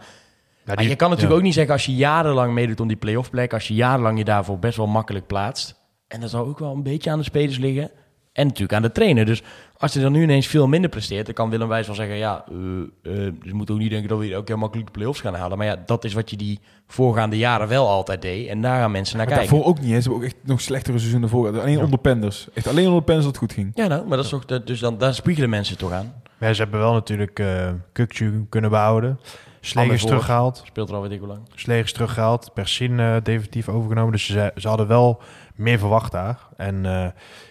maar 0.66 0.84
je 0.84 0.96
kan 0.96 1.10
natuurlijk 1.10 1.38
ook 1.38 1.44
niet 1.44 1.54
zeggen 1.54 1.74
als 1.74 1.86
je 1.86 1.96
jarenlang 1.96 2.54
meedoet 2.54 2.80
om 2.80 2.88
die 2.88 2.98
play-off 2.98 3.30
plek, 3.30 3.54
als 3.54 3.68
je 3.68 3.74
jarenlang 3.74 4.18
je 4.18 4.24
daarvoor 4.24 4.60
best 4.60 4.78
wel 4.78 4.88
makkelijk 4.88 5.28
plaatst. 5.28 5.76
En 6.08 6.20
dat 6.20 6.30
zal 6.30 6.46
ook 6.46 6.60
wel 6.60 6.72
een 6.72 6.84
beetje 6.84 7.12
aan 7.12 7.18
de 7.18 7.24
spelers 7.24 7.58
liggen. 7.58 7.92
En 8.34 8.46
natuurlijk 8.46 8.74
aan 8.74 8.82
de 8.82 8.92
trainer. 8.92 9.26
Dus 9.26 9.44
als 9.82 9.94
hij 9.94 10.04
dan 10.04 10.12
nu 10.12 10.22
ineens 10.24 10.48
veel 10.48 10.68
minder 10.68 10.90
presteert, 10.90 11.26
dan 11.26 11.34
kan 11.36 11.50
Willem 11.50 11.68
Wijs 11.68 11.86
wel 11.88 11.96
zeggen: 11.96 12.16
ja, 12.18 12.46
eh 12.50 12.56
eh, 12.58 13.34
dus 13.34 13.34
je 13.42 13.54
moet 13.54 13.72
ook 13.72 13.78
niet 13.78 13.90
denken 13.90 14.10
dat 14.10 14.18
we 14.20 14.26
hier 14.26 14.38
ook 14.38 14.48
heel 14.48 14.58
makkelijk 14.58 14.88
de 14.88 14.94
play-offs 14.94 15.22
gaan 15.22 15.36
halen. 15.36 15.58
Maar 15.58 15.68
ja, 15.68 15.76
dat 15.86 16.04
is 16.04 16.14
wat 16.14 16.30
je 16.30 16.38
die 16.38 16.60
voorgaande 16.88 17.38
jaren 17.38 17.68
wel 17.68 17.88
altijd 17.88 18.22
deed. 18.22 18.48
En 18.48 18.62
daar 18.62 18.80
gaan 18.80 18.92
mensen 18.92 19.18
naar 19.18 19.26
Maar 19.28 19.36
kijken. 19.36 19.54
daarvoor 19.56 19.72
ook 19.72 19.80
niet. 19.82 19.92
Hè. 19.92 20.02
Ze 20.02 20.10
hebben 20.10 20.28
ook 20.28 20.34
echt 20.34 20.48
nog 20.48 20.62
slechtere 20.62 20.98
seizoenen 20.98 21.30
voor. 21.30 21.60
Alleen 21.60 21.84
onder 21.84 22.00
Penders. 22.00 22.48
Echt 22.54 22.68
alleen 22.68 22.88
onder 22.88 23.04
Penders 23.04 23.26
dat 23.26 23.36
het 23.36 23.44
goed 23.44 23.54
ging. 23.54 23.72
Ja, 23.74 23.88
nou, 23.88 24.08
maar 24.08 24.16
dat 24.18 24.26
is 24.26 24.32
toch, 24.32 24.46
de- 24.46 24.64
dus 24.64 24.80
dan, 24.80 24.98
daar 24.98 25.14
spiegelen 25.14 25.50
mensen 25.50 25.78
toch 25.78 25.92
aan. 25.92 26.14
Ja, 26.40 26.54
ze 26.54 26.62
hebben 26.62 26.80
wel 26.80 26.94
natuurlijk 26.94 27.40
eh 27.40 27.70
Kukcu 27.92 28.46
kunnen 28.50 28.70
behouden. 28.70 29.20
Slegers 29.62 30.06
teruggehaald. 30.06 30.62
Speelt 30.66 30.90
er 30.90 30.96
al 30.96 31.02
weet 31.02 31.12
ik 31.12 31.20
hoe 31.20 31.28
lang. 31.28 31.40
Slegers 31.56 31.94
teruggehaald. 31.94 32.52
Persin 32.54 33.00
eh, 33.00 33.16
definitief 33.24 33.70
overgenomen. 33.70 34.12
Dus 34.12 34.26
ze, 34.26 34.52
ze 34.56 34.68
hadden 34.68 34.88
wel 34.88 35.22
meer 35.56 35.80
verwacht 35.80 36.12
daar. 36.12 36.40
En 36.58 36.86
eh, 36.86 37.08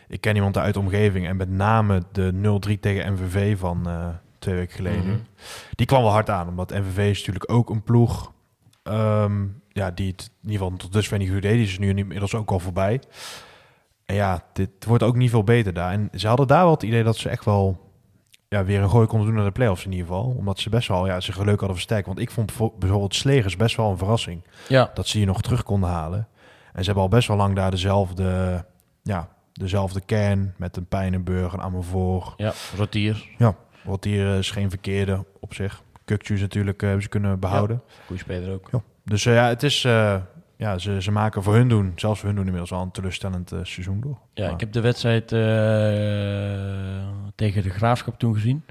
ik 0.08 0.20
ken 0.20 0.34
iemand 0.34 0.58
uit 0.58 0.74
de 0.74 0.80
omgeving. 0.80 1.26
En 1.26 1.36
met 1.36 1.50
name 1.50 2.02
de 2.12 2.58
0-3 2.76 2.80
tegen 2.80 3.12
MVV 3.12 3.58
van 3.58 3.88
eh, 3.88 4.08
twee 4.38 4.54
weken 4.54 4.74
geleden. 4.76 5.06
Mhm. 5.06 5.18
Die 5.74 5.86
kwam 5.86 6.02
wel 6.02 6.10
hard 6.10 6.30
aan. 6.30 6.48
Omdat 6.48 6.70
MVV 6.70 7.10
is 7.10 7.18
natuurlijk 7.18 7.52
ook 7.52 7.70
een 7.70 7.82
ploeg... 7.82 8.32
ehm, 8.82 9.46
ja, 9.68 9.90
die 9.90 10.10
het 10.10 10.30
in 10.42 10.50
ieder 10.50 10.64
geval 10.64 10.76
tot 10.78 10.92
dusver 10.92 11.18
niet 11.18 11.30
goed 11.30 11.42
deed. 11.42 11.52
Die 11.52 11.62
is 11.66 11.78
nu 11.78 11.88
inmiddels 11.94 12.34
ook 12.34 12.50
al 12.50 12.58
voorbij. 12.58 13.00
En 14.04 14.14
ja, 14.14 14.42
dit 14.52 14.70
wordt 14.86 15.02
ook 15.02 15.16
niet 15.16 15.30
veel 15.30 15.44
beter 15.44 15.72
daar. 15.74 15.92
En 15.92 16.08
ze 16.14 16.28
hadden 16.28 16.46
daar 16.46 16.62
wel 16.62 16.70
het 16.72 16.82
idee 16.82 17.02
dat 17.04 17.16
ze 17.16 17.28
echt 17.28 17.44
wel 17.44 17.86
ja, 18.48 18.64
weer 18.64 18.82
een 18.82 18.90
gooi 18.90 19.06
konden 19.06 19.26
doen 19.26 19.36
naar 19.36 19.44
de 19.44 19.50
play-offs 19.52 19.84
in 19.84 19.92
ieder 19.92 20.06
geval. 20.06 20.34
Omdat 20.38 20.58
ze 20.58 20.70
best 20.70 20.88
wel 20.88 21.06
ja, 21.06 21.20
zich 21.20 21.38
leuk 21.38 21.48
hadden 21.58 21.72
versterkt. 21.72 22.06
Want 22.06 22.18
ik 22.18 22.30
vond 22.30 22.46
bijvo- 22.46 22.74
bijvoorbeeld 22.78 23.14
Slegers 23.14 23.56
best 23.56 23.76
wel 23.76 23.90
een 23.90 23.98
verrassing. 23.98 24.42
Ja, 24.68 24.90
Dat 24.94 25.06
ze 25.06 25.16
hier 25.18 25.26
nog 25.26 25.42
terug 25.42 25.62
konden 25.62 25.90
halen. 25.90 26.28
En 26.72 26.78
ze 26.80 26.84
hebben 26.84 27.02
al 27.02 27.08
best 27.08 27.28
wel 27.28 27.36
lang 27.36 27.54
daar 27.54 27.70
dezelfde, 27.70 28.64
ja, 29.02 29.28
dezelfde 29.58 30.00
kern. 30.00 30.54
Met 30.56 30.76
een 30.76 30.86
Pijnenburg, 30.86 31.52
een 31.52 31.60
Amervoor. 31.60 32.34
ja, 32.36 32.52
rotier. 32.76 33.28
Wat 33.84 34.04
hier 34.04 34.38
is 34.38 34.50
geen 34.50 34.68
verkeerde 34.70 35.24
op 35.40 35.54
zich. 35.54 35.82
Kukju 36.04 36.34
is 36.34 36.40
natuurlijk 36.40 36.76
eh, 36.78 36.84
hebben 36.84 37.02
ze 37.02 37.08
kunnen 37.08 37.38
behouden. 37.38 37.82
Goeie 38.06 38.22
speler 38.22 38.52
ook. 38.52 38.70
Dus 39.04 39.26
eh, 39.26 39.34
ja, 39.34 39.48
het 39.48 39.62
is... 39.62 39.84
eh, 39.84 40.16
ja, 40.56 40.78
ze, 40.78 41.02
ze 41.02 41.10
maken 41.10 41.42
voor 41.42 41.54
hun 41.54 41.68
doen, 41.68 41.92
zelfs 41.96 42.18
voor 42.18 42.26
hun 42.28 42.36
doen 42.36 42.44
inmiddels 42.46 42.72
al 42.72 42.82
een 42.82 42.90
teleurstellend 42.90 43.52
eh, 43.52 43.58
seizoen 43.62 44.00
door. 44.00 44.18
Ja, 44.34 44.44
Maar- 44.44 44.52
ik 44.52 44.60
heb 44.60 44.72
de 44.72 44.80
wedstrijd 44.80 45.28
tegen 47.34 47.62
de 47.62 47.70
Graafschap 47.70 48.18
toen 48.18 48.34
gezien. 48.34 48.62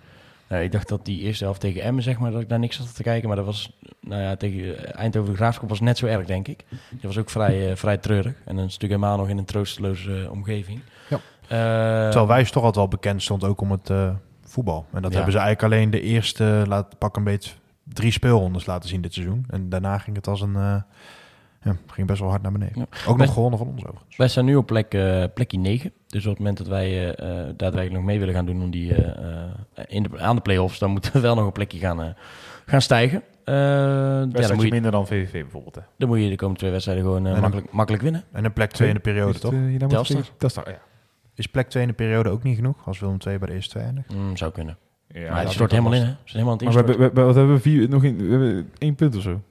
Nou, 0.50 0.64
ik 0.64 0.72
dacht 0.72 0.88
dat 0.88 1.06
die 1.06 1.20
eerste 1.22 1.44
helft 1.44 1.60
tegen 1.60 1.82
Emmen, 1.82 2.04
zeg 2.04 2.18
maar, 2.20 2.32
dat 2.32 2.42
ik 2.42 2.50
daar 2.50 2.60
niks 2.60 2.76
zat 2.76 2.96
te 2.96 3.04
kijken. 3.04 3.28
Maar 3.28 3.38
dat 3.38 3.46
was, 3.46 3.78
nou 4.02 4.22
ja, 4.22 4.36
tegen 4.36 4.94
Eindhoven 4.96 5.32
de 5.32 5.38
Graafschap 5.38 5.70
was 5.70 5.80
net 5.80 5.98
zo 5.98 6.06
erg, 6.06 6.26
denk 6.26 6.48
ik. 6.48 6.66
Die 6.90 7.00
was 7.02 7.18
ook 7.18 7.30
vrij, 7.30 7.70
eh, 7.70 7.76
vrij 7.76 7.98
treurig. 7.98 8.34
En 8.46 8.56
dan 8.56 8.66
is 8.66 8.74
natuurlijk 8.74 9.02
helemaal 9.02 9.18
nog 9.18 9.30
in 9.30 9.38
een 9.38 9.46
troosteloze 9.46 10.22
eh, 10.24 10.32
omgeving. 10.32 10.80
Ja. 11.10 11.16
Eh, 11.42 12.04
Terwijl 12.04 12.28
Wijs 12.28 12.48
toch 12.52 12.64
altijd 12.64 12.76
wel 12.76 12.88
bekend 12.88 13.22
stond 13.24 13.44
ook 13.44 13.62
om 13.62 13.72
het 13.72 13.90
eh, 13.90 14.10
voetbal. 14.46 14.86
En 14.94 15.02
dat 15.02 15.12
Ja. 15.12 15.16
hebben 15.18 15.34
ze 15.36 15.40
eigenlijk 15.40 15.74
alleen 15.74 15.90
de 15.90 16.02
eerste, 16.02 16.64
laat, 16.68 16.98
pak 16.98 17.16
een 17.16 17.24
beetje, 17.24 17.52
drie 17.84 18.12
speelrondes 18.12 18.66
laten 18.66 18.90
zien 18.90 19.02
dit 19.02 19.14
seizoen. 19.14 19.46
En 19.50 19.70
daarna 19.70 19.98
ging 19.98 20.16
het 20.16 20.28
als 20.28 20.42
een, 20.42 20.56
eh, 20.56 20.76
ja, 21.68 21.76
ging 21.94 22.08
best 22.08 22.20
wel 22.20 22.30
hard 22.30 22.42
naar 22.42 22.52
beneden. 22.52 22.76
Ja. 22.80 22.86
Ook 23.08 23.18
Wij- 23.18 23.26
nog 23.26 23.34
gewonnen 23.36 23.60
van 23.60 23.68
ons 23.68 23.82
overigens. 23.86 24.18
Wij 24.18 24.28
staan 24.28 24.46
nu 24.46 24.56
op 24.56 24.66
plek, 24.66 24.94
eh, 24.94 25.24
plekje 25.34 25.58
9. 25.60 25.92
Dus 26.08 26.24
op 26.24 26.30
het 26.30 26.40
moment 26.40 26.58
dat 26.58 26.68
wij 26.68 26.88
eh, 27.16 27.40
eh, 27.40 27.46
daadwerkelijk 27.46 27.92
nog 27.94 28.04
mee 28.04 28.20
willen 28.20 28.34
gaan 28.34 28.46
doen 28.46 28.62
om 28.62 28.70
die, 28.72 28.94
eh, 28.96 29.44
eh, 29.74 29.84
in 29.88 30.04
de, 30.04 30.20
aan 30.20 30.36
de 30.36 30.42
play-offs, 30.42 30.80
dan 30.80 30.92
moeten 30.92 31.14
we 31.14 31.20
wel 31.20 31.36
nog 31.36 31.46
een 31.46 31.52
plekje 31.52 31.80
gaan, 31.80 32.02
eh, 32.02 32.08
gaan 32.66 32.82
stijgen. 32.82 33.24
Eh, 33.44 33.54
ja, 33.54 34.26
dan, 34.26 34.56
moet 34.56 34.66
je, 34.66 34.72
minder 34.72 34.92
dan 34.92 35.08
VVV 35.08 35.32
bijvoorbeeld. 35.42 35.76
Hè. 35.76 35.82
dan 35.98 36.08
moet 36.10 36.20
je 36.22 36.30
de 36.30 36.36
komende 36.36 36.60
twee 36.60 36.72
wedstrijden 36.72 37.04
gewoon 37.04 37.22
makkelijk, 37.22 37.72
makkelijk 37.72 38.04
winnen. 38.04 38.24
En 38.32 38.46
een 38.46 38.54
plek 38.54 38.72
2 38.72 38.88
in 38.88 38.94
de 38.94 39.00
periode, 39.00 39.28
Is 39.34 39.42
het, 39.42 39.52
toch? 40.18 40.32
Telstar? 40.38 40.70
ja. 40.70 40.80
Is 41.36 41.46
plek 41.48 41.70
2 41.70 41.84
in 41.84 41.90
de 41.90 41.96
periode 41.96 42.30
ook 42.30 42.44
niet 42.44 42.56
genoeg 42.56 42.76
als 42.86 43.00
Willem 43.00 43.18
2 43.18 43.38
bij 43.40 43.48
de 43.48 43.54
eerste 43.54 43.70
twee 43.72 43.84
eindigt? 43.84 44.14
Mm, 44.16 44.38
zou 44.38 44.52
kunnen. 44.52 44.78
ja 45.08 45.32
maar 45.32 45.42
het 45.42 45.52
stort 45.52 45.72
helemaal 45.72 45.94
in, 45.94 46.02
hè? 46.02 46.06
Ze 46.08 46.14
zijn 46.24 46.44
helemaal 46.44 46.52
aan 46.60 46.66
het 46.66 46.76
Maar 46.76 46.84
we, 46.86 46.90
instorten. 46.92 47.16
we, 47.16 47.22
we- 47.22 47.26
wat 47.28 47.36
hebben 47.36 47.56
we? 47.56 47.62
Vier, 47.62 47.90
nog 47.90 48.04
in, 48.04 48.18
we 48.18 48.30
hebben 48.32 48.70
één 48.78 48.96
punt 48.96 49.16
of 49.16 49.22
zo. 49.22 49.42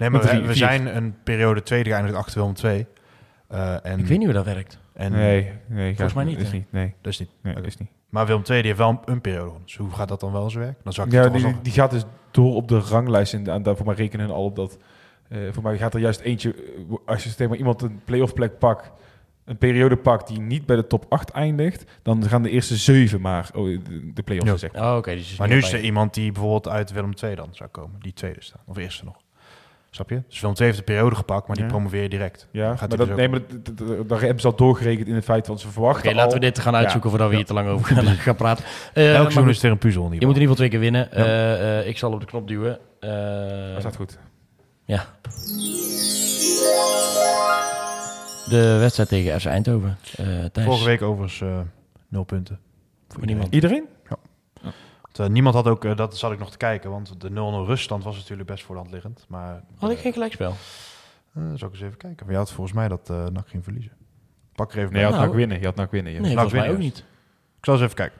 Nee, 0.00 0.10
maar 0.10 0.46
we, 0.46 0.54
zijn 0.54 0.96
een 0.96 1.14
periode 1.24 1.62
tweede 1.62 1.90
geëindigd 1.90 2.14
achter 2.16 2.38
Willem 2.38 2.54
2. 2.54 2.86
Eh, 3.48 3.86
en, 3.86 3.98
Ik 3.98 4.06
weet 4.06 4.16
niet 4.18 4.26
hoe 4.26 4.34
dat 4.36 4.44
werkt. 4.44 4.78
En, 4.94 5.12
nee, 5.12 5.52
nee 5.66 5.88
Volgens 5.94 6.14
mij 6.14 6.24
niet, 6.24 6.38
Is 6.40 6.52
niet. 6.52 6.72
Nee, 6.72 6.94
Dat 7.00 7.12
is 7.12 7.18
niet. 7.18 7.28
nee 7.42 7.54
is 7.54 7.76
niet. 7.76 7.88
Maar 8.08 8.26
Willem 8.26 8.42
2 8.42 8.58
die 8.58 8.66
heeft 8.66 8.78
wel 8.82 8.88
een, 8.90 8.98
een 9.04 9.20
periode. 9.20 9.58
Dus 9.64 9.76
hoe 9.76 9.90
gaat 9.90 10.08
dat 10.08 10.20
dan 10.20 10.32
wel 10.32 10.50
zo 10.50 10.58
werken? 10.58 10.80
Dan 10.84 10.92
zou 10.92 11.06
ik 11.06 11.12
Ja, 11.12 11.22
die, 11.28 11.42
toch 11.42 11.52
nog... 11.52 11.62
die 11.62 11.72
gaat 11.72 11.90
dus 11.90 12.04
door 12.30 12.54
op 12.54 12.68
de 12.68 12.78
ranglijst. 12.78 13.34
En 13.34 13.42
da- 13.44 13.58
daarvoor 13.58 13.86
maar 13.86 13.94
rekenen 13.96 14.30
al 14.30 14.44
op 14.44 14.56
dat. 14.56 14.78
eh, 15.28 15.38
voor 15.50 15.62
mij 15.62 15.78
gaat 15.78 15.94
er 15.94 16.00
juist 16.00 16.20
eentje. 16.20 16.54
eh, 16.54 16.96
Als 17.06 17.24
je 17.24 17.48
maar 17.48 17.56
iemand 17.56 17.82
een 17.82 18.00
playoff 18.04 18.34
plek 18.34 18.58
pakt. 18.58 18.90
Een 19.44 19.58
periode 19.58 19.96
pakt 19.96 20.28
die 20.28 20.40
niet 20.40 20.66
bij 20.66 20.76
de 20.76 20.86
top 20.86 21.06
8 21.08 21.30
eindigt. 21.30 21.84
Dan 22.02 22.24
gaan 22.24 22.42
de 22.42 22.50
eerste 22.50 22.76
zeven 22.76 23.20
maar 23.20 23.50
oh, 23.54 23.78
de, 24.14 24.22
play-offs 24.22 24.50
Ja. 24.50 24.56
zeg 24.56 24.72
maar. 24.72 24.90
Oh, 24.90 24.96
oké. 24.96 25.14
dus 25.14 25.36
Maar 25.36 25.48
nu 25.48 25.56
is 25.56 25.72
er 25.72 25.80
iemand 25.80 26.14
die 26.14 26.32
bijvoorbeeld 26.32 26.68
uit 26.68 26.92
Willem 26.92 27.14
2 27.14 27.34
dan 27.34 27.48
zou 27.52 27.68
komen. 27.70 27.96
Die 28.00 28.12
tweede 28.12 28.42
staan. 28.42 28.60
Of 28.66 28.76
eerste 28.76 29.04
nog. 29.04 29.16
Snap 29.90 30.10
je? 30.10 30.22
Dus 30.28 30.40
Willem 30.40 30.54
2 30.56 30.68
heeft 30.68 30.80
de 30.80 30.92
periode 30.92 31.16
gepakt, 31.16 31.46
maar 31.46 31.56
die 31.56 31.64
Ja. 31.64 31.70
promoveer 31.70 32.02
je 32.02 32.08
direct. 32.08 32.48
Ja, 32.50 32.62
Gaat 32.76 32.80
maar 32.80 32.88
hij 32.88 32.98
dat, 32.98 33.06
dus 33.06 33.16
nee, 33.16 33.28
maar 33.28 33.40
dat, 33.48 33.64
dat- 33.78 33.88
dat- 33.88 34.08
daar 34.08 34.20
hebben 34.20 34.40
ze 34.40 34.46
al 34.46 34.54
doorgerekend 34.56 35.08
in 35.08 35.14
het 35.14 35.24
feit. 35.24 35.46
Want 35.46 35.60
ze 35.60 35.68
verwachten 35.68 36.08
Oké, 36.08 36.16
laten 36.16 36.32
we 36.32 36.44
dit 36.44 36.58
gaan 36.58 36.74
uitzoeken 36.76 37.10
voordat 37.10 37.28
we 37.30 37.36
hier 37.36 37.44
te 37.44 37.52
lang 37.52 37.68
over 37.68 37.86
gaan, 37.86 38.04
gaan 38.06 38.34
praten. 38.36 38.64
Eh, 38.94 39.14
Elk 39.14 39.30
seizoen 39.30 39.48
is 39.48 39.62
er 39.62 39.70
een 39.70 39.78
puzzel 39.78 40.04
in 40.04 40.08
je 40.20 40.26
moet 40.26 40.36
in 40.36 40.40
ieder 40.40 40.40
geval 40.40 40.56
twee 40.56 40.68
keer 40.68 40.80
winnen. 40.80 41.12
Eh, 41.12 41.78
eh, 41.80 41.86
ik 41.88 41.98
zal 41.98 42.12
op 42.12 42.20
de 42.20 42.26
knop 42.26 42.48
duwen. 42.48 42.78
Eh, 43.00 43.10
Dat 43.72 43.80
staat 43.80 43.96
goed. 43.96 44.18
ja. 44.84 45.04
De 48.48 48.76
wedstrijd 48.80 49.08
tegen 49.08 49.40
FC 49.40 49.46
Eindhoven. 49.46 49.98
Eh. 50.16 50.64
Vorige 50.64 50.84
week 50.84 51.02
overigens 51.02 51.40
eh 51.40 51.58
nul 52.08 52.24
punten. 52.24 52.58
Voor 53.08 53.26
niemand. 53.26 53.54
Iedereen? 53.54 53.84
Eh, 55.20 55.26
niemand 55.26 55.54
had 55.54 55.66
ook, 55.66 55.84
eh, 55.84 55.96
dat 55.96 56.16
zat 56.18 56.32
ik 56.32 56.38
nog 56.38 56.50
te 56.50 56.56
kijken, 56.56 56.90
want 56.90 57.20
de 57.20 57.30
0-0 57.30 57.66
ruststand 57.66 58.04
was 58.04 58.16
natuurlijk 58.16 58.48
best 58.48 58.64
voor 58.64 58.74
de 58.74 58.80
hand 58.80 58.92
liggend. 58.92 59.24
Maar 59.28 59.62
Had 59.78 59.90
ik 59.90 59.98
geen 59.98 60.12
gelijkspel? 60.12 60.54
eh, 61.34 61.42
zal 61.54 61.68
ik 61.68 61.74
eens 61.74 61.82
even 61.82 61.96
kijken. 61.98 62.24
Maar 62.26 62.34
je 62.34 62.40
had 62.40 62.52
volgens 62.52 62.76
mij 62.76 62.88
dat 62.88 63.10
eh 63.10 63.26
NAC 63.32 63.48
ging 63.48 63.64
verliezen. 63.64 63.92
Pak 64.54 64.72
er 64.72 64.78
even 64.78 64.92
Nee, 64.92 65.00
je 65.04 65.08
had 65.10 65.20
Nou. 65.20 65.34
winnen. 65.36 65.58
Je 65.60 65.64
had 65.64 65.74
nog 65.76 65.90
winnen. 65.90 66.12
ja. 66.12 66.20
Nee, 66.20 66.30
volgens 66.32 66.52
mij 66.54 66.70
ook 66.70 66.78
niet. 66.78 66.98
Ik 67.58 67.64
zal 67.64 67.74
eens 67.74 67.82
even 67.82 67.96
kijken. 67.96 68.18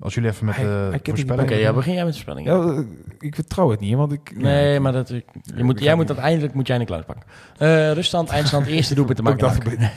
Als 0.00 0.14
jullie 0.14 0.30
even 0.30 0.46
met 0.46 0.56
de 0.56 0.98
voorspelling... 1.02 1.42
Oké, 1.50 1.54
ja, 1.54 1.72
begin 1.72 1.94
jij 1.94 2.04
met 2.04 2.12
de 2.12 2.18
spelling. 2.18 2.46
Ja, 2.48 2.84
ik 3.18 3.34
vertrouw 3.34 3.70
het 3.70 3.80
niet, 3.80 3.90
hè, 3.90 3.96
want 3.96 4.12
ik... 4.12 4.36
Nee, 4.36 4.72
ja, 4.72 4.80
maar 4.80 4.92
dat, 4.92 5.10
ik- 5.10 5.24
je 5.56 5.64
moet, 5.64 5.76
ik 5.76 5.82
jij 5.82 5.94
moet 5.94 6.08
uiteindelijk 6.08 6.54
moet 6.54 6.66
jij 6.66 6.80
een 6.80 6.86
kluis 6.86 7.04
pakken. 7.04 7.24
Eh, 7.58 7.92
ruststand, 7.92 8.28
eindstand, 8.38 8.66
eerste 8.66 8.94
doelpunt 8.94 9.16
te 9.16 9.22
maken. 9.22 9.38
dacht 9.38 9.78
NAC. 9.78 9.92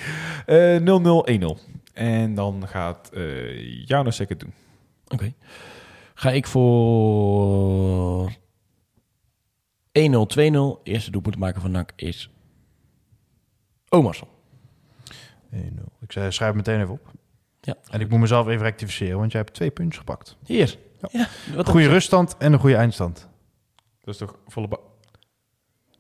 Eh, 0.46 0.78
0-0, 0.80 1.26
1-0. 1.26 1.60
En 1.94 2.36
dan 2.36 2.64
gaat 2.68 3.10
eh 3.14 3.86
Jano 3.88 4.10
Sekker 4.10 4.38
doen. 4.38 4.54
Oké. 5.08 5.34
Ga 6.14 6.32
ik 6.32 6.48
voor 6.48 8.32
1-0, 8.32 8.32
2-0. 9.92 10.82
Eerste 10.84 11.12
doelpunt 11.12 11.38
maken 11.38 11.62
van 11.62 11.72
NAC 11.72 11.92
is 11.96 12.30
Omarsson. 13.90 14.28
1-0. 15.54 15.58
Ik 16.02 16.12
zei, 16.12 16.32
schrijf 16.32 16.56
het 16.56 16.66
meteen 16.66 16.82
even 16.82 16.94
op. 16.94 17.12
Ja. 17.62 17.78
En 17.90 18.00
ik 18.00 18.10
moet 18.10 18.20
mezelf 18.20 18.48
even 18.48 18.64
rectificeren, 18.64 19.18
want 19.18 19.32
jij 19.32 19.42
hebt 19.42 19.54
twee 19.54 19.72
puntjes 19.72 19.98
gepakt. 19.98 20.38
Hier. 20.46 20.78
Ja. 21.12 21.28
Ja. 21.56 21.64
Goede 21.64 21.88
ruststand 21.88 22.38
en 22.38 22.54
een 22.54 22.60
goede 22.60 22.76
eindstand. 22.76 23.28
Dat 24.02 24.14
is 24.14 24.18
toch 24.18 24.38
volle 24.48 24.80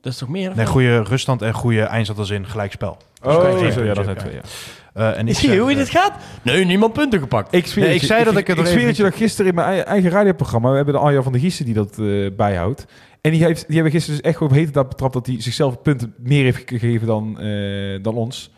dat 0.03 0.11
is 0.13 0.17
toch 0.17 0.29
meer? 0.29 0.51
Nee, 0.55 0.65
goede 0.65 1.01
ruststand 1.03 1.41
en 1.41 1.53
goede 1.53 1.81
eindstand 1.81 2.19
als 2.19 2.29
in 2.29 2.45
gelijkspel. 2.47 2.97
Oh, 3.23 3.39
krijg 3.39 3.59
je 3.61 3.71
zo, 3.71 3.83
ja, 3.83 3.93
dat 3.93 4.05
zijn 4.05 4.17
twee, 4.17 4.33
ja. 4.33 4.41
Eh, 4.93 5.17
en 5.17 5.27
ik 5.27 5.35
Zie 5.35 5.43
je 5.47 5.53
zeg, 5.53 5.61
hoe 5.63 5.69
je 5.71 5.75
dit 5.75 5.89
gaat? 5.89 6.13
Nee, 6.41 6.65
niemand 6.65 6.93
punten 6.93 7.19
gepakt. 7.19 7.53
Ik, 7.53 7.75
Nee, 7.75 7.93
ik 7.93 8.03
zei 8.03 8.23
dat 8.23 8.37
ik 8.37 8.47
het 8.47 8.57
Ik 8.57 8.63
er 8.63 8.67
zweer 8.69 8.77
even 8.77 8.87
het 8.87 8.97
je 8.97 9.03
dat 9.03 9.15
gisteren 9.15 9.49
in 9.49 9.55
mijn 9.55 9.67
ei- 9.67 9.79
eigen 9.79 10.09
radioprogramma... 10.09 10.69
We 10.69 10.75
hebben 10.75 10.93
de 10.93 10.99
Arjan 10.99 11.23
van 11.23 11.31
der 11.31 11.41
Giessen 11.41 11.65
die 11.65 11.73
dat 11.73 11.99
eh, 11.99 12.27
bijhoudt. 12.35 12.85
En 13.21 13.31
die, 13.31 13.43
heeft, 13.43 13.65
die 13.65 13.75
hebben 13.75 13.91
gisteren 13.93 14.21
dus 14.21 14.29
echt 14.31 14.41
op 14.41 14.51
hete 14.51 14.71
dat 14.71 14.89
betrapt... 14.89 15.13
dat 15.13 15.25
hij 15.25 15.41
zichzelf 15.41 15.81
punten 15.81 16.13
meer 16.17 16.43
heeft 16.43 16.61
gegeven 16.69 17.07
dan, 17.07 17.39
eh, 17.39 17.99
dan 18.03 18.13
ons. 18.15 18.51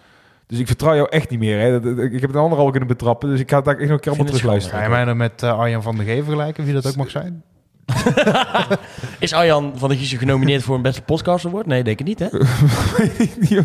Dus 0.47 0.59
ik 0.59 0.67
vertrouw 0.67 0.95
jou 0.95 1.07
echt 1.09 1.29
niet 1.29 1.39
meer. 1.39 1.59
Hè. 1.59 1.71
Dat- 1.71 1.83
dat- 1.83 2.05
Ik 2.05 2.21
heb 2.21 2.29
het 2.29 2.35
ander 2.35 2.59
al 2.59 2.69
kunnen 2.69 2.87
betrappen. 2.89 3.29
Dus 3.29 3.39
ik 3.39 3.49
ga 3.49 3.55
het 3.55 3.65
daar 3.65 3.77
echt 3.77 3.89
nog 3.89 3.93
een 3.93 3.99
keer 3.99 4.11
Ik 4.11 4.17
allemaal 4.17 4.33
vind 4.33 4.43
het 4.45 4.53
terugluisteren. 4.53 4.79
Ga 4.79 4.85
je 4.85 4.91
mij 4.95 5.05
dan 5.05 5.17
met 5.17 5.43
Arjan 5.43 5.81
van 5.83 5.95
der 5.95 6.05
Geven 6.05 6.23
vergelijken, 6.23 6.63
wie 6.65 6.73
dat 6.73 6.87
ook 6.87 6.95
mag 6.95 7.09
zijn? 7.09 7.43
Is 9.19 9.33
Arjan 9.33 9.73
van 9.77 9.89
der 9.89 9.97
Giezen 9.97 10.17
genomineerd 10.17 10.63
voor 10.63 10.75
een 10.75 10.81
beste 10.81 11.01
podcast 11.01 11.45
award? 11.45 11.65
Nee, 11.65 11.83
denk 11.83 11.99
ik 11.99 12.05
niet, 12.05 12.19
hè? 12.19 12.27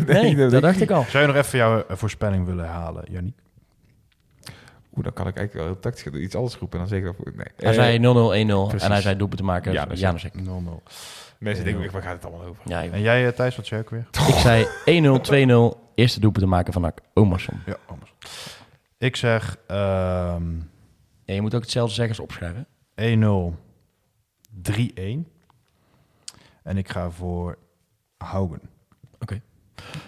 nee, 0.05 0.21
Nee, 0.23 0.35
dat 0.35 0.51
dat 0.51 0.61
dacht 0.61 0.81
ik 0.81 0.91
al. 0.91 1.05
Zou 1.09 1.25
je 1.27 1.33
nog 1.33 1.43
even 1.45 1.57
jouw 1.57 1.85
eh, 1.87 1.95
voorspelling 1.97 2.45
willen 2.45 2.65
halen, 2.67 3.03
Jannie? 3.11 3.33
Oeh, 4.95 5.03
dan 5.03 5.13
kan 5.13 5.27
ik 5.27 5.35
eigenlijk 5.37 5.53
wel 5.53 5.65
heel 5.65 5.79
tactisch 5.79 6.05
iets 6.21 6.35
anders 6.35 6.55
roepen. 6.57 6.79
En 6.79 6.87
dan 6.87 7.01
dat... 7.01 7.35
Nee. 7.35 7.45
Hij 7.57 7.67
Eh, 7.69 7.73
zei 7.73 7.97
0-0-1-0 7.97 8.67
precies. 8.69 8.85
en 8.87 8.91
hij 8.91 9.01
zei 9.01 9.15
doelpunt 9.17 9.39
te 9.39 9.45
maken. 9.45 9.71
Ja, 9.71 9.79
Ja, 9.79 9.85
dat 9.85 9.93
is- 9.93 9.99
Janusek. 9.99 10.33
0-0. 10.33 10.83
Mensen 11.39 11.63
denken, 11.65 11.91
waar 11.91 12.01
gaat 12.01 12.13
het 12.13 12.25
allemaal 12.25 12.45
over? 12.47 12.61
Ja. 12.65 12.83
En 12.83 13.01
jij, 13.01 13.25
eh, 13.27 13.31
Thijs, 13.33 13.55
wat 13.55 13.65
zei 13.65 13.83
weer? 13.89 14.05
Ik 14.27 14.35
zei 14.35 14.65
1-0, 14.85 15.19
2-0, 15.21 15.91
eerste 15.95 16.19
doelpunt 16.19 16.43
te 16.43 16.49
maken 16.49 16.73
van 16.73 16.81
Nak. 16.81 16.99
Omerson. 17.13 17.59
Ja, 17.65 17.75
anders. 17.85 18.13
Ik 18.97 19.15
zeg 19.15 19.57
ehm, 19.67 20.55
Ja, 21.25 21.33
je 21.33 21.41
moet 21.41 21.55
ook 21.55 21.61
hetzelfde 21.61 21.93
zeggen 21.95 22.15
als 22.17 22.23
opschrijven. 22.25 22.67
1-0, 22.95 23.55
3-1. 24.71 24.79
En 26.63 26.77
ik 26.77 26.89
ga 26.89 27.09
voor 27.09 27.57
Haugen. 28.17 28.61
Oké. 29.19 29.41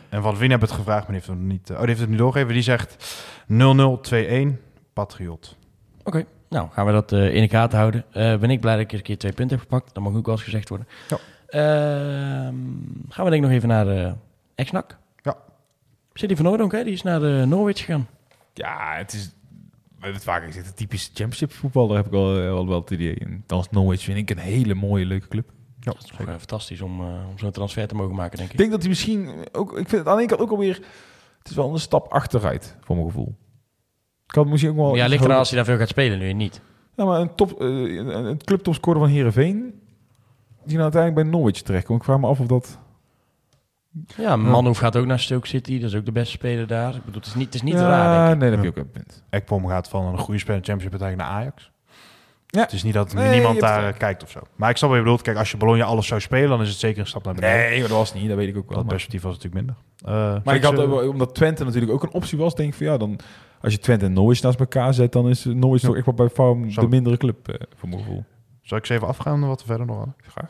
En 0.09 0.21
Van 0.21 0.37
Wien 0.37 0.51
heb 0.51 0.61
het 0.61 0.71
gevraagd, 0.71 1.07
maar 1.07 1.19
die 1.19 1.27
heeft 1.27 1.39
het 1.39 1.49
niet... 1.49 1.69
eh, 1.69 1.75
oh, 1.75 1.79
die 1.79 1.89
heeft 1.89 2.01
het 2.01 2.09
nu 2.09 2.17
doorgegeven. 2.17 2.53
Die 2.53 2.63
zegt 2.63 3.15
0-0, 3.51 3.55
2-1, 4.53 4.59
Patriot. 4.93 5.57
Oké, 6.03 6.25
nou 6.49 6.69
gaan 6.71 6.85
we 6.85 6.91
dat 6.91 7.11
eh, 7.11 7.35
in 7.35 7.41
de 7.41 7.49
gaten 7.49 7.77
houden. 7.77 8.05
Eh, 8.11 8.37
ben 8.37 8.49
ik 8.49 8.61
blij 8.61 8.73
dat 8.73 8.83
ik 8.83 8.91
een 8.91 9.01
keer 9.01 9.17
twee 9.17 9.33
punten 9.33 9.57
heb 9.57 9.67
gepakt. 9.69 9.93
Dat 9.93 10.03
mag 10.03 10.15
ook 10.15 10.25
wel 10.25 10.35
eens 10.35 10.43
gezegd 10.43 10.69
worden. 10.69 10.87
Ja. 11.09 11.17
Ehm, 11.47 12.55
gaan 13.09 13.25
we 13.25 13.29
denk 13.29 13.33
ik 13.33 13.41
nog 13.41 13.51
even 13.51 13.67
naar 13.67 13.85
de 13.85 14.13
ex-nak. 14.55 14.97
Ja. 15.21 15.37
City 16.13 16.35
van 16.35 16.45
Noordonk, 16.45 16.71
hè? 16.71 16.83
die 16.83 16.93
is 16.93 17.01
naar 17.01 17.19
de 17.19 17.43
Norwich 17.47 17.77
gegaan. 17.77 18.07
Ja, 18.53 18.95
het 18.95 19.13
is... 19.13 19.31
We 20.03 20.09
hebben 20.09 20.27
het 20.27 20.31
vaker 20.31 20.47
gezegd, 20.47 20.65
het 20.65 20.77
typisch 20.77 21.05
championship 21.13 21.51
voetbal, 21.51 21.87
daar 21.87 21.97
heb 21.97 22.05
ik 22.05 22.11
wel, 22.11 22.37
eh, 22.37 22.67
wel, 22.67 22.79
het 22.79 22.89
idee 22.89 23.13
in. 23.13 23.43
Dan 23.45 23.59
is 23.59 23.69
Norwich 23.69 24.01
vind 24.01 24.17
ik 24.17 24.29
een 24.29 24.37
hele 24.37 24.73
mooie, 24.73 25.05
leuke 25.05 25.27
club. 25.27 25.51
Dat 25.79 26.03
is 26.03 26.11
eh, 26.17 26.27
fantastisch 26.27 26.81
om, 26.81 26.99
eh, 26.99 27.07
om 27.29 27.37
zo'n 27.39 27.51
transfer 27.51 27.87
te 27.87 27.95
mogen 27.95 28.15
maken, 28.15 28.37
denk 28.37 28.47
Ik 28.47 28.53
ik. 28.53 28.59
denk 28.59 28.71
dat 28.71 28.79
hij 28.79 28.89
misschien 28.89 29.29
ook... 29.51 29.69
Ik 29.71 29.89
vind 29.89 29.91
het 29.91 30.07
aan 30.07 30.15
de 30.15 30.19
ene 30.21 30.29
kant 30.29 30.41
ook 30.41 30.51
alweer... 30.51 30.75
Het 31.37 31.49
is 31.49 31.55
wel 31.55 31.73
een 31.73 31.79
stap 31.79 32.07
achteruit, 32.07 32.77
voor 32.81 32.95
mijn 32.95 33.07
gevoel. 33.07 33.35
Ik 34.27 34.35
had 34.35 34.47
misschien 34.47 34.71
ook 34.71 34.77
wel... 34.77 34.95
ja, 34.95 35.07
ligt 35.07 35.23
eraan 35.23 35.37
als 35.37 35.49
hij 35.49 35.57
daar 35.57 35.67
veel 35.67 35.77
gaat 35.77 35.87
spelen, 35.87 36.19
nu 36.19 36.33
niet. 36.33 36.61
Ja, 36.95 37.05
maar 37.05 37.19
een, 37.21 37.35
top, 37.35 37.61
eh, 37.61 37.67
een, 37.67 38.25
een 38.25 38.43
clubtopscorer 38.43 38.99
van 38.99 39.09
Heerenveen... 39.09 39.81
Die 40.65 40.77
nou 40.77 40.81
uiteindelijk 40.81 41.23
bij 41.23 41.39
Norwich 41.39 41.61
terecht 41.61 41.85
komt. 41.85 41.99
Ik 41.99 42.05
vraag 42.05 42.19
me 42.19 42.27
af 42.27 42.39
of 42.39 42.47
dat... 42.47 42.79
Ja, 44.17 44.35
Manhoef 44.35 44.77
gaat 44.77 44.95
ook 44.95 45.05
naar 45.05 45.19
Stoke 45.19 45.47
City. 45.47 45.79
Dat 45.79 45.89
is 45.89 45.95
ook 45.95 46.05
de 46.05 46.11
beste 46.11 46.31
speler 46.31 46.67
daar. 46.67 46.95
Ik 46.95 47.05
bedoel, 47.05 47.19
het 47.19 47.25
is 47.25 47.35
niet, 47.35 47.45
het 47.45 47.55
is 47.55 47.61
niet 47.61 47.73
ja, 47.73 47.87
raar, 47.87 48.27
denk 48.27 48.33
ik. 48.33 48.39
Nee, 48.39 48.49
dat 48.49 48.63
heb 48.63 48.73
je 48.73 48.81
ook 48.81 48.85
een 48.85 48.91
punt. 48.91 49.23
Ekpom 49.29 49.67
gaat 49.67 49.89
van 49.89 50.05
een 50.05 50.17
goede 50.17 50.39
speler 50.39 50.63
championship 50.63 51.01
uiteindelijk 51.01 51.29
naar 51.29 51.39
Ajax. 51.41 51.71
Ja. 52.47 52.61
Het 52.61 52.71
is 52.71 52.83
niet 52.83 52.93
dat 52.93 53.13
Nee, 53.13 53.29
niemand 53.29 53.59
daar 53.59 53.87
eh, 53.87 53.97
kijkt 53.97 54.23
of 54.23 54.29
zo. 54.29 54.39
Maar 54.55 54.69
ik 54.69 54.77
snap 54.77 54.89
wat 54.89 54.97
je 54.97 55.03
bedoelt. 55.03 55.21
Kijk, 55.23 55.37
als 55.37 55.51
je 55.51 55.57
Bologna 55.57 55.83
alles 55.83 56.07
zou 56.07 56.21
spelen, 56.21 56.49
dan 56.49 56.61
is 56.61 56.69
het 56.69 56.77
zeker 56.77 56.99
een 56.99 57.07
stap 57.07 57.23
naar 57.23 57.33
beneden. 57.33 57.69
Nee, 57.69 57.81
dat 57.81 57.89
was 57.89 58.13
niet. 58.13 58.27
Dat 58.27 58.37
weet 58.37 58.47
ik 58.47 58.57
ook 58.57 58.67
wel. 58.67 58.75
dat 58.77 58.85
Maar, 58.85 58.93
perspectief 58.93 59.21
was 59.21 59.33
natuurlijk 59.35 59.65
minder. 59.65 59.75
Eh, 60.05 60.43
maar 60.43 60.55
ik 60.55 60.63
had, 60.63 60.79
eh, 60.79 61.07
omdat 61.09 61.35
Twente 61.35 61.63
natuurlijk 61.63 61.91
ook 61.91 62.03
een 62.03 62.13
optie 62.13 62.37
was, 62.37 62.55
denk 62.55 62.69
ik 62.69 62.75
van 62.77 62.85
ja, 62.85 62.97
dan... 62.97 63.19
Als 63.61 63.73
je 63.73 63.79
Twente 63.79 64.05
en 64.05 64.13
Norwich 64.13 64.41
naast 64.41 64.59
elkaar 64.59 64.93
zet, 64.93 65.11
dan 65.11 65.29
is 65.29 65.45
Norwich 65.45 65.81
Ja. 65.81 65.87
toch 65.87 65.95
echt 65.97 66.05
wel 66.05 66.15
bij 66.15 66.29
Farm 66.29 66.69
de 66.69 66.87
mindere 66.87 67.17
club, 67.17 67.47
eh, 67.47 67.55
voor 67.75 67.89
mijn 67.89 68.01
gevoel. 68.01 68.25
Zal 68.61 68.77
ik 68.77 68.85
ze 68.85 68.93
even 68.93 69.07
afgaan 69.07 69.47
wat 69.47 69.61
we 69.61 69.67
verder 69.67 69.85
nog 69.85 69.95
hadden? 69.95 70.15
Graag. 70.17 70.49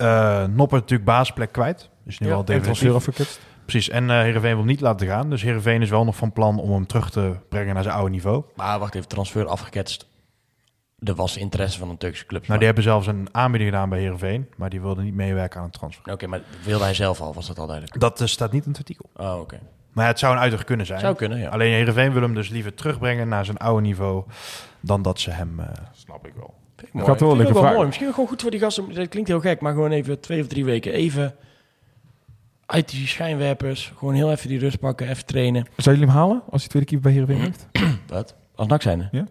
Eh 0.00 0.44
Nopper 0.44 0.78
natuurlijk 0.78 1.04
baasplek 1.10 1.52
kwijt. 1.52 1.90
Dus 2.04 2.18
nu 2.18 2.26
Ja, 2.26 2.34
al 2.34 2.44
definitief. 2.44 2.64
transfer 2.78 2.94
afgeketst. 2.94 3.40
Precies. 3.64 3.88
En 3.88 4.10
eh 4.10 4.16
Heerenveen 4.20 4.54
wil 4.56 4.64
niet 4.64 4.80
laten 4.80 5.06
gaan. 5.06 5.30
Dus 5.30 5.42
Heerenveen 5.42 5.82
is 5.82 5.90
wel 5.90 6.04
nog 6.04 6.16
van 6.16 6.32
plan 6.32 6.58
om 6.60 6.70
hem 6.72 6.86
terug 6.86 7.10
te 7.10 7.32
brengen 7.48 7.74
naar 7.74 7.82
zijn 7.82 7.94
oude 7.94 8.10
niveau. 8.10 8.44
Maar 8.56 8.78
wacht 8.78 8.94
even, 8.94 9.08
transfer 9.08 9.46
afgeketst. 9.46 10.08
Er 10.98 11.14
was 11.14 11.36
interesse 11.36 11.78
van 11.78 11.88
een 11.88 11.96
Turkse 11.98 12.26
club. 12.26 12.46
Nou, 12.46 12.56
die 12.56 12.66
hebben 12.66 12.84
zelfs 12.84 13.06
een 13.06 13.28
aanbieding 13.32 13.70
gedaan 13.70 13.88
bij 13.88 13.98
Heerenveen. 13.98 14.48
Maar 14.56 14.70
die 14.70 14.80
wilden 14.80 15.04
niet 15.04 15.14
meewerken 15.14 15.58
aan 15.58 15.64
een 15.64 15.70
transfer. 15.70 16.12
Oké, 16.12 16.26
maar 16.26 16.40
wilde 16.64 16.84
hij 16.84 16.94
zelf 16.94 17.20
al? 17.20 17.34
Was 17.34 17.46
dat 17.46 17.58
al 17.58 17.66
duidelijk? 17.66 18.00
Dat 18.00 18.20
eh, 18.20 18.26
staat 18.26 18.52
niet 18.52 18.62
in 18.64 18.68
het 18.70 18.78
artikel. 18.78 19.10
Oh, 19.16 19.38
oké. 19.40 19.58
Maar 19.92 20.06
het 20.06 20.18
zou 20.18 20.34
een 20.34 20.40
uitweg 20.40 20.64
kunnen 20.64 20.86
zijn. 20.86 21.00
Zou 21.00 21.14
kunnen, 21.14 21.38
ja. 21.38 21.48
Alleen 21.48 21.72
Heerenveen 21.72 22.12
wil 22.12 22.22
hem 22.22 22.34
dus 22.34 22.48
liever 22.48 22.74
terugbrengen 22.74 23.28
naar 23.28 23.44
zijn 23.44 23.56
oude 23.56 23.82
niveau... 23.82 24.24
dan 24.80 25.02
dat 25.02 25.20
ze 25.20 25.30
hem... 25.30 25.60
eh, 25.60 25.66
Snap 25.92 26.26
ik 26.26 26.32
wel. 26.36 26.54
Ik 26.80 26.86
Ik 26.86 26.92
mooi. 26.94 27.06
had 27.06 27.20
wel 27.20 27.30
ik 27.32 27.36
lekker 27.38 27.62
mooi. 27.62 27.86
Misschien 27.86 28.12
gewoon 28.12 28.28
goed 28.28 28.42
voor 28.42 28.50
die 28.50 28.60
gasten. 28.60 28.94
Dat 28.94 29.08
klinkt 29.08 29.28
heel 29.28 29.40
gek, 29.40 29.60
maar 29.60 29.72
gewoon 29.72 29.90
even 29.90 30.20
twee 30.20 30.40
of 30.40 30.46
drie 30.46 30.64
weken 30.64 30.92
even 30.92 31.34
uit 32.66 32.88
die 32.90 33.06
schijnwerpers. 33.06 33.92
Gewoon 33.96 34.14
heel 34.14 34.30
even 34.30 34.48
die 34.48 34.58
rust 34.58 34.78
pakken, 34.78 35.08
even 35.08 35.26
trainen. 35.26 35.64
Zou 35.76 35.96
jullie 35.96 36.10
hem 36.12 36.18
halen 36.20 36.42
als 36.50 36.60
hij 36.60 36.70
tweede 36.70 36.88
keeper 36.88 37.12
bij 37.12 37.20
Heerenveen 37.20 37.44
heeft? 37.44 37.66
Wat? 38.16 38.34
Als 38.54 38.66
nak 38.68 38.82
zijn 38.82 39.08
Ja? 39.12 39.26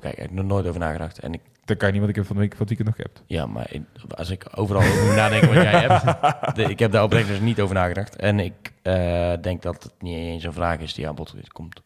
kijk, 0.00 0.12
ik 0.14 0.18
heb 0.18 0.28
er 0.28 0.34
nog 0.34 0.44
nooit 0.44 0.66
over 0.66 0.80
nagedacht. 0.80 1.18
En 1.18 1.32
ik, 1.34 1.40
Dat 1.64 1.76
kan 1.76 1.86
je 1.86 1.92
niet, 1.92 2.02
want 2.02 2.10
ik 2.16 2.16
heb 2.16 2.26
van 2.26 2.36
de 2.36 2.42
week 2.42 2.54
wat 2.56 2.68
weekend 2.68 2.88
nog 2.88 2.96
heb. 2.96 3.10
ja, 3.26 3.46
maar 3.46 3.66
ik- 3.70 3.82
als 4.16 4.30
ik 4.30 4.46
overal 4.54 4.82
over 4.82 5.04
moet 5.06 5.14
nadenken 5.14 5.48
wat 5.54 5.62
jij 5.62 5.80
hebt. 5.80 6.04
de- 6.56 6.62
ik 6.70 6.78
heb 6.78 6.92
daar 6.92 7.02
oprecht 7.02 7.28
dus 7.28 7.40
niet 7.40 7.60
over 7.60 7.74
nagedacht. 7.74 8.16
En 8.16 8.38
ik 8.40 8.72
eh, 8.82 9.32
denk 9.40 9.62
dat 9.62 9.82
het 9.82 9.92
niet 9.98 10.16
eens 10.16 10.44
een 10.44 10.52
vraag 10.52 10.78
is 10.78 10.94
die 10.94 11.08
aan 11.08 11.14
bod 11.14 11.34
komt. 11.52 11.82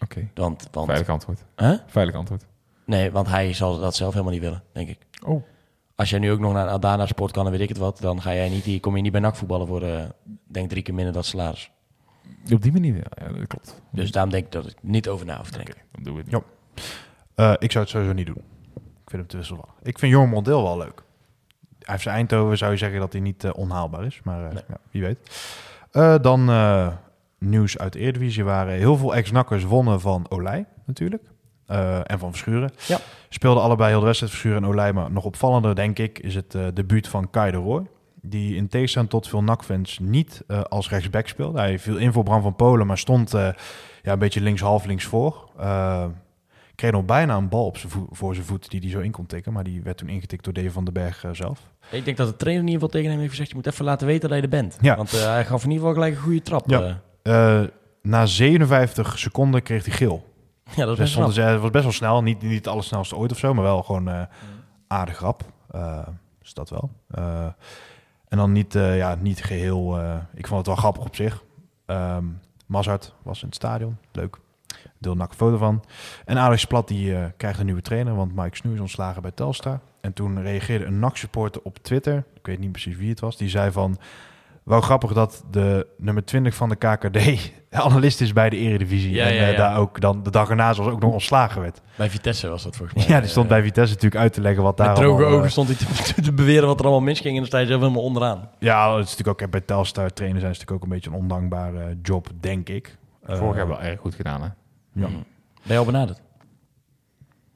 Oké. 0.00 0.28
Want, 0.34 0.68
want, 0.72 0.86
Veilig 0.86 1.08
antwoord. 1.08 1.44
Huh? 1.56 1.78
Veilig 1.86 2.14
antwoord. 2.14 2.44
Nee, 2.86 3.10
want 3.10 3.28
hij 3.28 3.52
zal 3.52 3.78
dat 3.78 3.94
zelf 3.94 4.12
helemaal 4.12 4.32
niet 4.32 4.42
willen, 4.42 4.62
denk 4.72 4.88
ik. 4.88 4.98
Oh. 5.24 5.42
Als 5.94 6.10
jij 6.10 6.18
nu 6.18 6.30
ook 6.30 6.38
nog 6.38 6.52
naar 6.52 6.68
Adana 6.68 7.06
Sport 7.06 7.32
kan 7.32 7.44
en 7.46 7.50
weet 7.52 7.60
ik 7.60 7.68
het 7.68 7.78
wat, 7.78 7.98
dan 8.00 8.22
ga 8.22 8.34
jij 8.34 8.48
niet, 8.48 8.64
die, 8.64 8.80
kom 8.80 8.96
je 8.96 9.02
niet 9.02 9.12
bij 9.12 9.20
NAC 9.20 9.36
voetballen 9.36 9.66
voor, 9.66 9.82
eh, 9.82 10.04
denk 10.44 10.70
drie 10.70 10.82
keer 10.82 10.94
minder 10.94 11.12
dat 11.12 11.24
salaris. 11.26 11.70
Op 12.52 12.62
die 12.62 12.72
manier, 12.72 12.94
ja, 12.94 13.28
dat 13.32 13.46
klopt. 13.46 13.82
Dus 13.90 14.10
daarom 14.10 14.30
denk 14.30 14.44
ik 14.46 14.52
dat 14.52 14.66
ik 14.66 14.76
niet 14.82 15.08
over 15.08 15.26
na 15.26 15.36
hoef 15.36 15.50
te 15.50 15.56
denken. 15.56 15.74
Dan 15.92 16.02
doen 16.02 16.14
we 16.14 16.20
het 16.20 16.30
Ja. 16.30 16.40
eh, 17.34 17.54
ik 17.58 17.72
zou 17.72 17.84
het 17.84 17.92
sowieso 17.92 18.12
niet 18.14 18.26
doen. 18.26 18.42
Ik 18.76 19.10
vind 19.10 19.22
hem 19.22 19.26
te 19.26 19.36
wisselvallig. 19.36 19.74
Ik 19.82 19.98
vind 19.98 20.12
Jorn 20.12 20.28
Mondeel 20.28 20.62
wel 20.62 20.78
leuk. 20.78 21.02
Hij 21.78 21.94
heeft 21.94 22.02
zijn 22.02 22.16
Eindhoven, 22.16 22.58
zou 22.58 22.70
je 22.72 22.76
zeggen 22.78 23.00
dat 23.00 23.12
hij 23.12 23.20
niet 23.20 23.44
eh, 23.44 23.50
onhaalbaar 23.54 24.04
is. 24.04 24.20
Maar 24.24 24.52
Nee. 24.54 24.62
ja, 24.68 24.78
wie 24.90 25.02
weet. 25.02 25.18
Dan 26.22 26.50
nieuws 27.38 27.78
uit 27.78 27.92
de 27.92 27.98
Eredivisie. 27.98 28.44
Waren 28.44 28.74
heel 28.74 28.96
veel 28.96 29.14
ex-nakkers 29.14 29.64
wonnen 29.64 30.00
van 30.00 30.26
Olij 30.28 30.66
natuurlijk. 30.84 31.22
Eh, 31.66 31.98
en 32.10 32.18
van 32.18 32.30
Verschuren. 32.30 32.70
Ja. 32.86 32.98
Speelden 33.28 33.62
allebei 33.62 33.90
heel 33.90 33.98
de 33.98 34.04
wedstrijd 34.06 34.32
Verschuren 34.32 34.62
en 34.62 34.68
Olij. 34.68 34.92
Maar 34.92 35.10
nog 35.10 35.24
opvallender, 35.24 35.74
denk 35.74 35.98
ik, 35.98 36.18
is 36.18 36.34
het 36.34 36.54
eh 36.54 36.66
debuut 36.74 37.08
van 37.08 37.30
Kai 37.30 37.50
de 37.50 37.56
Roy. 37.56 37.86
Die 38.20 38.56
in 38.56 38.68
tegenstelling 38.68 39.10
tot 39.10 39.28
veel 39.28 39.42
NAC-fans 39.42 39.98
niet 39.98 40.42
eh, 40.46 40.60
als 40.62 40.88
rechtsback 40.88 41.28
speelde. 41.28 41.58
Hij 41.58 41.78
viel 41.78 41.96
in 41.96 42.12
voor 42.12 42.22
Bram 42.22 42.42
van 42.42 42.56
Polen, 42.56 42.86
maar 42.86 42.98
stond 42.98 43.30
ja, 43.30 43.54
een 44.02 44.18
beetje 44.18 44.40
links, 44.40 44.60
half 44.60 44.84
links 44.84 45.04
voor. 45.04 45.50
Kreeg 46.74 46.90
nog 46.90 47.04
bijna 47.04 47.36
een 47.36 47.48
bal 47.48 47.66
op 47.66 47.78
voor 48.10 48.34
zijn 48.34 48.46
voet 48.46 48.70
die 48.70 48.80
hij 48.80 48.90
zo 48.90 48.98
in 48.98 49.10
kon 49.10 49.26
tikken. 49.26 49.52
Maar 49.52 49.64
die 49.64 49.82
werd 49.82 49.96
toen 49.96 50.08
ingetikt 50.08 50.44
door 50.44 50.52
Dave 50.52 50.70
van 50.70 50.84
den 50.84 50.92
Berg 50.92 51.24
zelf. 51.32 51.60
Ik 51.90 52.04
denk 52.04 52.16
dat 52.16 52.28
de 52.28 52.36
trainer 52.36 52.62
in 52.62 52.68
ieder 52.68 52.82
geval 52.82 53.00
tegen 53.00 53.10
hem 53.10 53.18
heeft 53.18 53.30
gezegd, 53.30 53.48
je 53.48 53.56
moet 53.56 53.66
even 53.66 53.84
laten 53.84 54.06
weten 54.06 54.28
dat 54.28 54.38
je 54.38 54.44
er 54.44 54.50
bent. 54.50 54.78
Ja. 54.80 54.96
Want 54.96 55.10
hij 55.10 55.44
gaf 55.44 55.64
in 55.64 55.70
ieder 55.70 55.86
geval 55.86 56.02
gelijk 56.02 56.14
een 56.14 56.22
goede 56.22 56.42
trap. 56.42 56.70
Ja. 56.70 57.70
Na 58.02 58.26
57 58.26 59.18
seconden 59.18 59.62
kreeg 59.62 59.84
hij 59.84 59.94
geel. 59.94 60.34
Ja 60.74 60.84
dat 60.84 60.96
Dus 60.96 61.14
best 61.14 61.36
was 61.60 61.70
best 61.70 61.84
wel 61.84 61.92
snel. 61.92 62.22
Niet, 62.22 62.42
niet 62.42 62.54
het 62.54 62.66
allersnelste 62.66 63.16
ooit 63.16 63.32
of 63.32 63.38
zo, 63.38 63.54
maar 63.54 63.64
wel 63.64 63.82
gewoon 63.82 64.08
eh 64.08 64.22
aardig 64.86 65.16
grap. 65.16 65.42
Eh 65.70 66.06
is 66.42 66.54
dat 66.54 66.70
wel. 66.70 66.90
Eh, 67.10 67.46
en 68.28 68.38
dan 68.38 68.52
niet, 68.52 68.72
ja, 68.72 69.16
niet 69.20 69.44
geheel... 69.44 69.98
eh, 69.98 70.16
ik 70.34 70.46
vond 70.46 70.58
het 70.58 70.66
wel 70.66 70.76
grappig 70.76 71.04
op 71.04 71.16
zich. 71.16 71.42
Ehm 71.86 72.24
Mazart 72.66 73.14
was 73.22 73.40
in 73.40 73.46
het 73.46 73.56
stadion. 73.56 73.96
Leuk. 74.12 74.36
Deel 74.98 75.14
nak 75.14 75.34
foto 75.34 75.56
van. 75.56 75.84
En 76.24 76.38
Alex 76.38 76.64
Plat 76.64 76.88
die 76.88 77.32
krijgt 77.36 77.58
een 77.58 77.64
nieuwe 77.64 77.82
trainer, 77.82 78.14
want 78.14 78.34
Mike 78.34 78.56
Snoe 78.56 78.74
is 78.74 78.80
ontslagen 78.80 79.22
bij 79.22 79.30
Telstar. 79.30 79.80
En 80.00 80.12
toen 80.12 80.42
reageerde 80.42 80.84
een 80.84 80.98
NAC-supporter 80.98 81.60
op 81.64 81.78
Twitter, 81.78 82.24
ik 82.34 82.46
weet 82.46 82.58
niet 82.58 82.72
precies 82.72 82.96
wie 82.96 83.10
het 83.10 83.20
was, 83.20 83.36
die 83.36 83.48
zei 83.48 83.70
van... 83.72 83.98
Wel 84.66 84.80
grappig 84.80 85.12
dat 85.12 85.44
de 85.50 85.86
nummer 85.96 86.24
20 86.24 86.54
van 86.54 86.68
de 86.68 86.76
KKD 86.76 87.50
analist 87.70 88.20
is 88.20 88.32
bij 88.32 88.50
de 88.50 88.56
Eredivisie. 88.56 89.12
Ja, 89.12 89.26
en 89.26 89.34
ja, 89.34 89.40
eh, 89.40 89.50
ja. 89.50 89.56
daar 89.56 89.78
ook 89.78 90.00
dan 90.00 90.22
de 90.22 90.30
dag 90.30 90.50
erna 90.50 90.72
zoals 90.72 90.90
ook 90.90 91.00
nog 91.00 91.12
ontslagen 91.12 91.60
werd. 91.60 91.80
Bij 91.96 92.10
Vitesse 92.10 92.48
was 92.48 92.62
dat 92.62 92.76
volgens 92.76 93.06
mij. 93.06 93.14
Ja, 93.14 93.20
die 93.20 93.30
stond 93.30 93.48
bij 93.48 93.62
Vitesse 93.62 93.94
natuurlijk 93.94 94.22
uit 94.22 94.32
te 94.32 94.40
leggen 94.40 94.62
wat 94.62 94.76
daar 94.76 94.86
Met 94.86 94.96
droge 94.96 95.12
allemaal, 95.12 95.30
eh, 95.30 95.36
ogen 95.38 95.50
stond 95.50 95.68
hij 95.68 95.76
te, 96.14 96.22
te 96.22 96.32
beweren 96.32 96.66
wat 96.66 96.78
er 96.78 96.84
allemaal 96.84 97.04
misging 97.04 97.30
en 97.30 97.36
dan 97.36 97.46
sta 97.46 97.58
je 97.58 97.66
zelf 97.66 97.80
helemaal 97.80 98.02
onderaan. 98.02 98.50
Ja, 98.58 98.96
het 98.96 99.04
is 99.04 99.10
natuurlijk 99.16 99.42
ook 99.42 99.50
bij 99.50 99.60
Telstar 99.60 100.12
trainen 100.12 100.40
zijn 100.40 100.52
is 100.52 100.58
natuurlijk 100.58 100.84
ook 100.84 100.90
een 100.90 100.96
beetje 100.96 101.10
een 101.10 101.22
ondankbare 101.22 101.98
job, 102.02 102.28
denk 102.40 102.68
ik. 102.68 102.96
Eh, 103.26 103.36
Vorig 103.36 103.56
jaar 103.56 103.68
wel 103.68 103.82
erg 103.82 104.00
goed 104.00 104.14
gedaan, 104.14 104.42
hè? 104.42 104.48
Ja. 104.92 105.08
Ben 105.08 105.24
je 105.66 105.78
al 105.78 105.84
benaderd? 105.84 106.22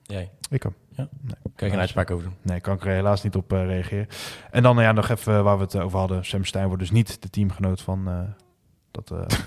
Jij? 0.02 0.30
Ik 0.50 0.64
ook. 1.02 1.10
Kan 1.56 1.66
je 1.66 1.70
geen 1.70 1.78
uitspraak 1.80 2.10
over 2.10 2.24
doen? 2.24 2.34
Nee, 2.42 2.60
kan 2.60 2.74
ik 2.74 2.84
er 2.84 2.90
helaas 2.92 3.22
niet 3.22 3.36
op 3.36 3.52
eh, 3.52 3.64
reageren. 3.66 4.06
En 4.50 4.62
dan 4.62 4.78
eh, 4.78 4.84
ja, 4.84 4.92
nog 4.92 5.08
even 5.08 5.44
waar 5.44 5.56
we 5.56 5.62
het 5.62 5.76
over 5.78 5.98
hadden. 5.98 6.24
Sam 6.24 6.44
Stein 6.44 6.66
wordt 6.66 6.80
dus 6.82 6.90
niet 6.90 7.22
de 7.22 7.30
teamgenoot 7.30 7.82
van, 7.82 8.08
eh 8.08 8.18
dat, 8.90 9.10
eh, 9.10 9.38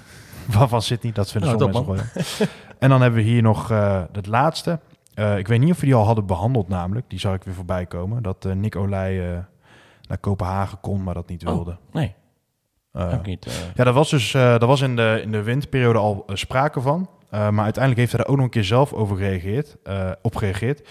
van, 0.67 0.81
Sydney. 0.81 1.11
Dat 1.11 1.31
vinden 1.31 1.57
Nou, 1.57 1.71
sommige 1.73 2.03
mensen. 2.15 2.47
En 2.79 2.89
dan 2.89 3.01
hebben 3.01 3.19
we 3.23 3.29
hier 3.29 3.41
nog 3.41 3.71
eh, 3.71 4.01
het 4.11 4.27
laatste. 4.27 4.79
Eh, 5.13 5.37
ik 5.37 5.47
weet 5.47 5.59
niet 5.59 5.71
of 5.71 5.79
we 5.79 5.85
die 5.85 5.95
al 5.95 6.05
hadden 6.05 6.25
behandeld 6.25 6.67
namelijk. 6.67 7.09
Die 7.09 7.19
zag 7.19 7.35
ik 7.35 7.43
weer 7.43 7.53
voorbij 7.53 7.85
komen. 7.85 8.23
Dat 8.23 8.45
eh, 8.45 8.51
Nick 8.53 8.75
Olij 8.75 9.31
eh, 9.31 9.37
naar 10.07 10.17
Kopenhagen 10.17 10.79
kon, 10.79 11.03
maar 11.03 11.13
dat 11.13 11.27
niet 11.29 11.45
Oh. 11.47 11.53
wilde. 11.53 11.77
Nee, 11.91 12.13
Eh, 12.91 13.21
niet. 13.23 13.45
eh. 13.45 13.53
ja, 13.75 13.83
daar 13.83 13.93
was 13.93 14.09
dus 14.09 14.33
eh 14.33 14.41
daar 14.41 14.65
was 14.67 14.81
in 14.81 14.95
de, 14.95 15.19
in 15.23 15.31
de 15.31 15.43
winterperiode 15.43 15.99
al 15.99 16.23
eh, 16.27 16.35
sprake 16.35 16.81
van. 16.81 17.09
Eh, 17.29 17.39
maar 17.49 17.63
uiteindelijk 17.63 17.97
heeft 17.97 18.11
hij 18.11 18.21
daar 18.21 18.29
ook 18.29 18.35
nog 18.35 18.45
een 18.45 18.51
keer 18.51 18.63
zelf 18.63 18.93
over 18.93 19.17
gereageerd, 19.17 19.75
eh, 19.83 20.11
op 20.21 20.35
gereageerd. 20.35 20.89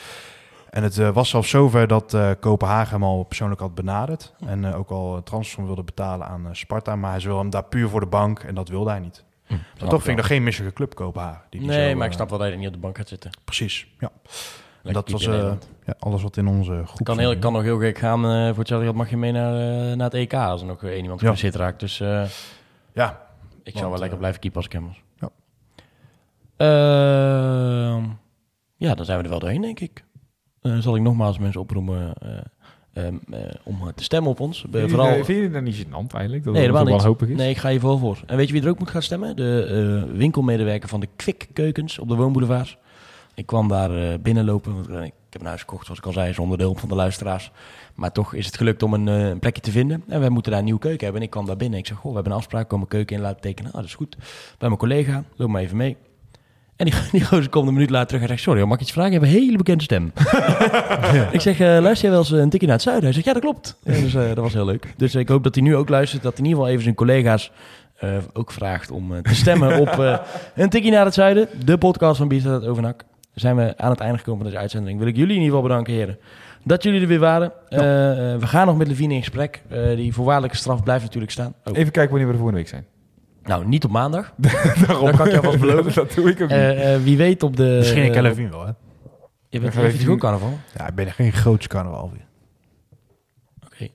En 0.72 0.82
het 0.82 0.98
eh, 0.98 1.10
was 1.10 1.28
zelfs 1.28 1.50
zover 1.50 1.86
dat 1.86 2.14
eh, 2.14 2.30
Kopenhagen 2.40 2.92
hem 2.92 3.02
al 3.02 3.22
persoonlijk 3.24 3.60
had 3.60 3.74
benaderd. 3.74 4.32
En 4.46 4.64
eh, 4.64 4.78
ook 4.78 4.90
al 4.90 5.16
een 5.16 5.22
transfer 5.22 5.66
wilde 5.66 5.82
betalen 5.82 6.26
aan 6.26 6.48
Sparta. 6.52 6.96
Maar 6.96 7.10
hij 7.12 7.20
wil 7.20 7.38
hem 7.38 7.50
daar 7.50 7.64
puur 7.64 7.88
voor 7.88 8.00
de 8.00 8.06
bank 8.06 8.38
en 8.38 8.54
dat 8.54 8.68
wilde 8.68 8.90
hij 8.90 8.98
niet. 8.98 9.24
Maar 9.48 9.58
Snap 9.76 9.90
toch 9.90 10.02
vind 10.02 10.16
ik 10.16 10.16
dat 10.16 10.32
geen 10.32 10.42
misselijke 10.42 10.76
club, 10.76 10.94
Kopenhagen. 10.94 11.42
Die 11.50 11.60
die 11.60 11.68
Nee, 11.68 11.90
zo, 11.90 11.96
maar 11.96 12.06
ik 12.06 12.12
snap 12.12 12.30
wel 12.30 12.38
dat 12.38 12.50
je 12.50 12.56
niet 12.56 12.66
op 12.66 12.72
de 12.72 12.78
bank 12.78 12.96
gaat 12.96 13.08
zitten. 13.08 13.30
Precies, 13.44 13.86
ja. 13.98 14.10
Lekker 14.82 15.02
dat 15.02 15.12
was 15.12 15.24
keeper 15.24 15.58
ja, 15.84 15.94
alles 15.98 16.22
wat 16.22 16.36
in 16.36 16.46
onze 16.46 16.82
groep 16.86 17.06
kan, 17.06 17.18
heel, 17.18 17.38
kan 17.38 17.52
nog 17.52 17.62
heel 17.62 17.78
gek 17.78 17.98
gaan. 17.98 18.20
voor 18.20 18.58
hetzelfde 18.58 18.86
geld 18.86 18.96
mag 18.96 19.10
je 19.10 19.16
mee 19.16 19.32
naar, 19.32 19.52
naar 19.96 20.06
het 20.10 20.14
EK 20.14 20.34
als 20.34 20.60
er 20.60 20.66
nog 20.66 20.84
één 20.84 21.02
iemand 21.02 21.20
Ja. 21.20 21.26
geblesseerd 21.26 21.54
raakt. 21.54 21.80
Dus 21.80 21.98
Ja, 21.98 23.26
ik 23.62 23.74
Want, 23.74 23.88
wel 23.88 23.98
lekker 23.98 24.18
blijven 24.18 24.40
keepen 24.40 24.62
als 24.62 24.68
was. 24.80 25.02
Ja. 25.18 25.30
Ehm, 26.56 28.04
ja, 28.76 28.94
dan 28.94 29.04
zijn 29.04 29.18
we 29.18 29.24
er 29.24 29.30
wel 29.30 29.38
doorheen, 29.38 29.60
denk 29.60 29.80
ik. 29.80 30.04
Eh, 30.62 30.78
zal 30.78 30.96
ik 30.96 31.02
nogmaals 31.02 31.38
mensen 31.38 31.60
oproepen 31.60 32.14
eh, 32.92 33.06
eh, 33.06 33.14
om 33.62 33.92
te 33.94 34.04
stemmen 34.04 34.30
op 34.30 34.40
ons. 34.40 34.60
Vind 34.60 34.74
je, 34.74 34.88
vooral... 34.88 35.12
vind 35.12 35.26
je 35.26 35.42
het 35.42 35.52
dan 35.52 35.64
niet 35.64 35.84
gênant 35.84 36.14
eigenlijk? 36.14 36.44
Dat 36.44 36.54
Nee, 36.54 36.62
niet. 36.62 36.72
wanhopig 36.72 37.28
is? 37.28 37.36
Nee, 37.36 37.50
ik 37.50 37.56
ga 37.56 37.68
je 37.68 37.80
vol 37.80 37.98
voor. 37.98 38.22
En 38.26 38.36
weet 38.36 38.46
je 38.46 38.52
wie 38.52 38.62
er 38.62 38.68
ook 38.68 38.78
moet 38.78 38.90
gaan 38.90 39.02
stemmen? 39.02 39.36
De 39.36 40.10
winkelmedewerker 40.12 40.88
van 40.88 41.00
de 41.00 41.08
Kwik 41.16 41.48
Keukens 41.52 41.98
op 41.98 42.08
de 42.08 42.14
Woonboulevard. 42.14 42.78
Ik 43.34 43.46
kwam 43.46 43.68
daar 43.68 43.96
eh, 43.96 44.18
binnenlopen. 44.18 44.74
Want, 44.74 44.88
ik 44.88 45.12
heb 45.30 45.40
een 45.40 45.46
huis 45.46 45.60
gekocht, 45.60 45.84
zoals 45.84 45.98
ik 45.98 46.06
al 46.06 46.12
zei, 46.12 46.32
zonder 46.32 46.58
de 46.58 46.64
hulp 46.64 46.78
van 46.78 46.88
de 46.88 46.94
luisteraars. 46.94 47.50
Maar 47.94 48.12
toch 48.12 48.34
is 48.34 48.46
het 48.46 48.56
gelukt 48.56 48.82
om 48.82 48.94
een, 48.94 49.06
een 49.06 49.38
plekje 49.38 49.62
te 49.62 49.70
vinden. 49.70 50.04
En 50.08 50.20
wij 50.20 50.28
moeten 50.28 50.50
daar 50.50 50.60
een 50.60 50.66
nieuwe 50.66 50.80
keuken 50.80 51.02
hebben. 51.02 51.20
En 51.20 51.26
ik 51.26 51.32
kwam 51.32 51.46
daar 51.46 51.56
binnen. 51.56 51.78
Ik 51.78 51.86
zeg, 51.86 51.96
goh, 51.96 52.08
we 52.08 52.14
hebben 52.14 52.32
een 52.32 52.38
afspraak. 52.38 52.68
Komen 52.68 52.88
keuken 52.88 53.16
in 53.16 53.22
laten 53.22 53.40
tekenen. 53.40 53.70
Ah, 53.70 53.76
dat 53.76 53.84
is 53.84 53.94
goed. 53.94 54.16
Bij 54.58 54.68
mijn 54.68 54.76
collega. 54.80 55.24
Loop 55.36 55.48
maar 55.48 55.62
even 55.62 55.76
mee. 55.76 55.96
En 56.82 56.90
die, 56.90 56.94
die 57.12 57.24
gozer 57.24 57.48
komt 57.48 57.66
een 57.66 57.74
minuut 57.74 57.90
later 57.90 58.06
terug 58.06 58.22
en 58.22 58.28
zegt... 58.28 58.40
Sorry, 58.40 58.62
mag 58.62 58.74
ik 58.74 58.80
iets 58.80 58.92
vragen? 58.92 59.12
Je 59.12 59.18
hebt 59.18 59.32
een 59.32 59.38
hele 59.38 59.56
bekende 59.56 59.82
stem. 59.82 60.12
Ik 61.36 61.40
zeg, 61.40 61.60
eh, 61.60 61.66
luister 61.66 62.00
jij 62.00 62.10
wel 62.10 62.18
eens 62.18 62.30
een 62.30 62.50
tikje 62.50 62.66
naar 62.66 62.74
het 62.74 62.84
zuiden? 62.84 63.04
Hij 63.04 63.12
zegt, 63.12 63.26
ja, 63.26 63.32
dat 63.32 63.42
klopt. 63.42 63.76
Ja, 63.82 63.92
dus 63.92 64.14
eh, 64.14 64.26
dat 64.26 64.36
was 64.36 64.52
heel 64.52 64.64
leuk. 64.64 64.94
Dus 64.96 65.14
ik 65.14 65.28
hoop 65.28 65.44
dat 65.44 65.54
hij 65.54 65.64
nu 65.64 65.76
ook 65.76 65.88
luistert. 65.88 66.22
Dat 66.22 66.32
hij 66.32 66.40
in 66.40 66.46
ieder 66.46 66.58
geval 66.58 66.72
even 66.72 66.84
zijn 66.84 66.94
collega's 66.94 67.50
eh, 68.02 68.10
ook 68.32 68.50
vraagt 68.50 68.90
om 68.90 69.22
te 69.22 69.34
stemmen 69.34 69.78
op 69.84 69.88
eh, 69.88 70.18
een 70.54 70.68
tikje 70.68 70.90
naar 70.90 71.04
het 71.04 71.14
zuiden. 71.14 71.48
De 71.64 71.78
podcast 71.78 72.18
van 72.18 72.28
Bierstad 72.28 72.66
Overnak. 72.66 73.04
Zijn 73.34 73.56
we 73.56 73.74
aan 73.76 73.90
het 73.90 74.00
einde 74.00 74.18
gekomen 74.18 74.40
van 74.40 74.48
deze 74.48 74.60
uitzending. 74.60 74.98
Wil 74.98 75.08
ik 75.08 75.16
jullie 75.16 75.36
in 75.36 75.42
ieder 75.42 75.54
geval 75.54 75.68
bedanken, 75.68 75.92
heren. 75.92 76.18
Dat 76.64 76.82
jullie 76.82 77.00
er 77.00 77.06
weer 77.06 77.18
waren. 77.18 77.52
We 77.68 78.46
gaan 78.46 78.66
nog 78.66 78.76
met 78.76 78.88
Levine 78.88 79.14
in 79.14 79.20
gesprek. 79.20 79.62
Eh, 79.68 79.96
die 79.96 80.12
voorwaardelijke 80.12 80.56
straf 80.56 80.82
blijft 80.82 81.02
natuurlijk 81.04 81.32
staan. 81.32 81.54
Oh. 81.64 81.78
Even 81.78 81.92
kijken 81.92 82.10
wanneer 82.10 82.26
we 82.26 82.32
de 82.32 82.38
volgende 82.38 82.60
week 82.62 82.68
zijn. 82.68 82.84
Nou, 83.44 83.66
niet 83.66 83.84
op 83.84 83.90
maandag. 83.90 84.32
Daarom. 84.86 85.06
Dat 85.06 85.16
kan 85.16 85.26
ik 85.26 85.32
je 85.32 85.36
alvast 85.36 85.60
beloven. 85.60 85.94
dat 86.04 86.12
doe 86.14 86.30
ik 86.30 86.40
ook 86.40 86.48
niet. 86.48 86.58
Eh, 86.58 86.94
eh, 86.94 87.02
wie 87.02 87.16
weet 87.16 87.42
op 87.42 87.56
de... 87.56 87.76
misschien 87.78 88.02
in 88.02 88.12
eh, 88.14 88.22
Calvin 88.22 88.50
wel, 88.50 88.66
hè? 88.66 88.72
Je 89.48 89.60
bent 89.60 89.76
even 89.76 90.06
goed 90.06 90.20
carnaval. 90.20 90.58
Ja, 90.76 90.88
ik 90.88 90.94
ben 90.94 91.12
geen 91.12 91.32
grootste 91.32 91.68
carnaval 91.68 92.10
weer. 92.12 92.26
Oké. 93.64 93.88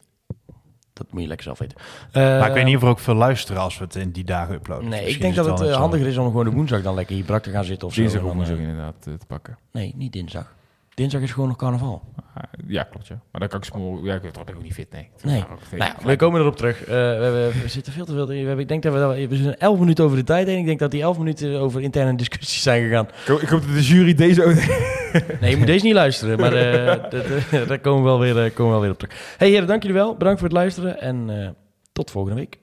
Dat 0.94 1.08
moet 1.12 1.22
je 1.22 1.28
lekker 1.28 1.46
zelf 1.46 1.60
weten. 1.60 1.78
maar 2.14 2.48
ik 2.48 2.54
weet 2.54 2.66
niet 2.66 2.76
of 2.76 2.82
er 2.82 2.88
ook 2.88 3.00
veel 3.00 3.16
luisteren 3.16 3.62
als 3.62 3.78
we 3.78 3.84
het 3.84 3.96
in 3.96 4.12
die 4.12 4.24
dagen 4.24 4.56
uploaden. 4.56 4.90
Nee, 4.90 5.06
ik 5.06 5.22
denk 5.22 5.36
dat 5.36 5.46
het 5.46 5.70
eh, 5.70 5.76
handiger 5.76 6.08
is 6.08 6.18
om 6.18 6.26
gewoon 6.26 6.46
de 6.46 6.52
woensdag 6.52 6.82
dan 6.82 6.96
lekker 6.96 7.16
hier 7.16 7.24
brak 7.24 7.44
te 7.44 7.52
gaan 7.52 7.64
zitten 7.64 7.88
of 7.88 7.94
zo. 7.94 8.02
Dinsdag 8.02 8.24
of 8.24 8.34
woensdag 8.34 8.58
eh, 8.58 8.62
inderdaad 8.62 8.96
eh, 9.08 9.14
te 9.14 9.26
pakken. 9.26 9.58
Nee, 9.72 9.94
niet 9.96 10.14
dinsdag. 10.14 10.56
Dinsdag 10.98 11.22
is 11.22 11.32
gewoon 11.32 11.48
nog 11.48 11.58
carnaval. 11.58 12.02
Ah, 12.34 12.44
ja, 12.68 12.84
klopt 12.84 13.08
ja. 13.08 13.20
Maar 13.32 13.40
dan 13.42 13.50
kan 13.50 13.60
ik 13.60 13.66
smol... 13.66 14.00
Ja, 14.06 14.16
ik 14.16 14.22
ben 14.22 14.32
toch 14.32 14.44
ook 14.56 14.64
niet 14.64 14.74
fit, 14.74 14.92
nee. 14.92 15.10
Nee. 15.24 15.44
Nou 15.78 15.92
we 16.04 16.16
komen 16.16 16.42
erop 16.42 16.56
terug. 16.56 16.82
Eh, 16.82 16.88
we, 16.88 16.94
hebben- 16.94 17.62
we 17.62 17.68
zitten 17.68 17.94
veel 17.94 18.06
te 18.06 18.12
veel. 18.14 18.28
We, 18.28 18.36
hebben, 18.36 18.60
ik 18.60 18.68
denk 18.68 18.84
dat 18.84 18.94
we, 18.94 19.28
we 19.28 19.36
zijn 19.36 19.58
11 19.58 19.80
minuten 19.80 20.06
over 20.06 20.18
de 20.18 20.24
tijd 20.24 20.48
heen. 20.48 20.58
Ik 20.60 20.66
denk 20.66 20.80
dat 20.80 20.92
die 20.92 21.02
11 21.02 21.18
minuten 21.18 21.60
over 21.60 21.82
interne 21.82 22.16
discussies 22.16 22.62
zijn 22.62 22.84
gegaan. 22.84 23.06
Ik 23.08 23.28
hoop- 23.28 23.42
Ik 23.42 23.48
hoop 23.50 23.62
dat 23.62 23.74
de 23.74 23.82
jury 23.84 24.14
deze 24.14 24.44
ook... 24.46 24.54
Nee, 25.42 25.50
je 25.50 25.58
moet 25.58 25.68
deze 25.68 25.86
niet 25.86 25.94
luisteren, 25.94 26.40
maar 26.40 26.54
eh, 26.54 26.86
dat, 27.12 27.14
eh, 27.52 27.68
daar 27.68 27.80
komen 27.80 28.04
we, 28.04 28.10
wel 28.10 28.20
weer, 28.20 28.46
eh, 28.46 28.54
komen 28.54 28.66
we 28.66 28.72
wel 28.72 28.82
weer 28.82 28.92
op 28.92 28.98
terug. 29.00 29.36
Hey 29.38 29.50
heren, 29.50 29.68
dank 29.68 29.82
jullie 29.82 29.98
wel. 29.98 30.16
Bedankt 30.16 30.40
voor 30.40 30.48
het 30.48 30.58
luisteren 30.58 31.02
en 31.02 31.30
eh, 31.42 31.50
tot 31.94 32.12
volgende 32.12 32.38
week. 32.40 32.58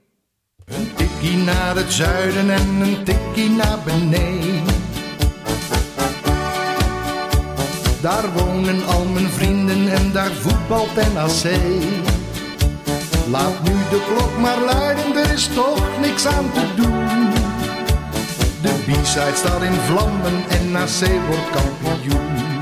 Een 0.64 0.94
tikkie 0.94 1.36
naar 1.36 1.76
het 1.76 1.92
zuiden 1.92 2.50
en 2.50 2.68
een 2.80 3.04
tikkie 3.04 3.50
naar 3.50 3.78
beneden. 3.84 4.53
Daar 8.04 8.32
wonen 8.32 8.86
al 8.86 9.04
mijn 9.04 9.28
vrienden 9.28 9.88
en 9.88 10.12
daar 10.12 10.32
voetbalt 10.32 10.94
NAC. 10.94 11.56
Laat 13.30 13.62
nu 13.62 13.72
de 13.90 14.04
klok 14.08 14.38
maar 14.38 14.60
luiden, 14.60 15.16
er 15.16 15.32
is 15.32 15.48
toch 15.54 16.00
niks 16.00 16.26
aan 16.26 16.52
te 16.52 16.74
doen. 16.76 17.30
De 18.62 18.72
B-side 18.86 19.34
staat 19.34 19.62
in 19.62 19.72
vlammen 19.72 20.44
en 20.48 20.70
NAC 20.70 21.26
wordt 21.26 21.50
kampioen. 21.50 22.53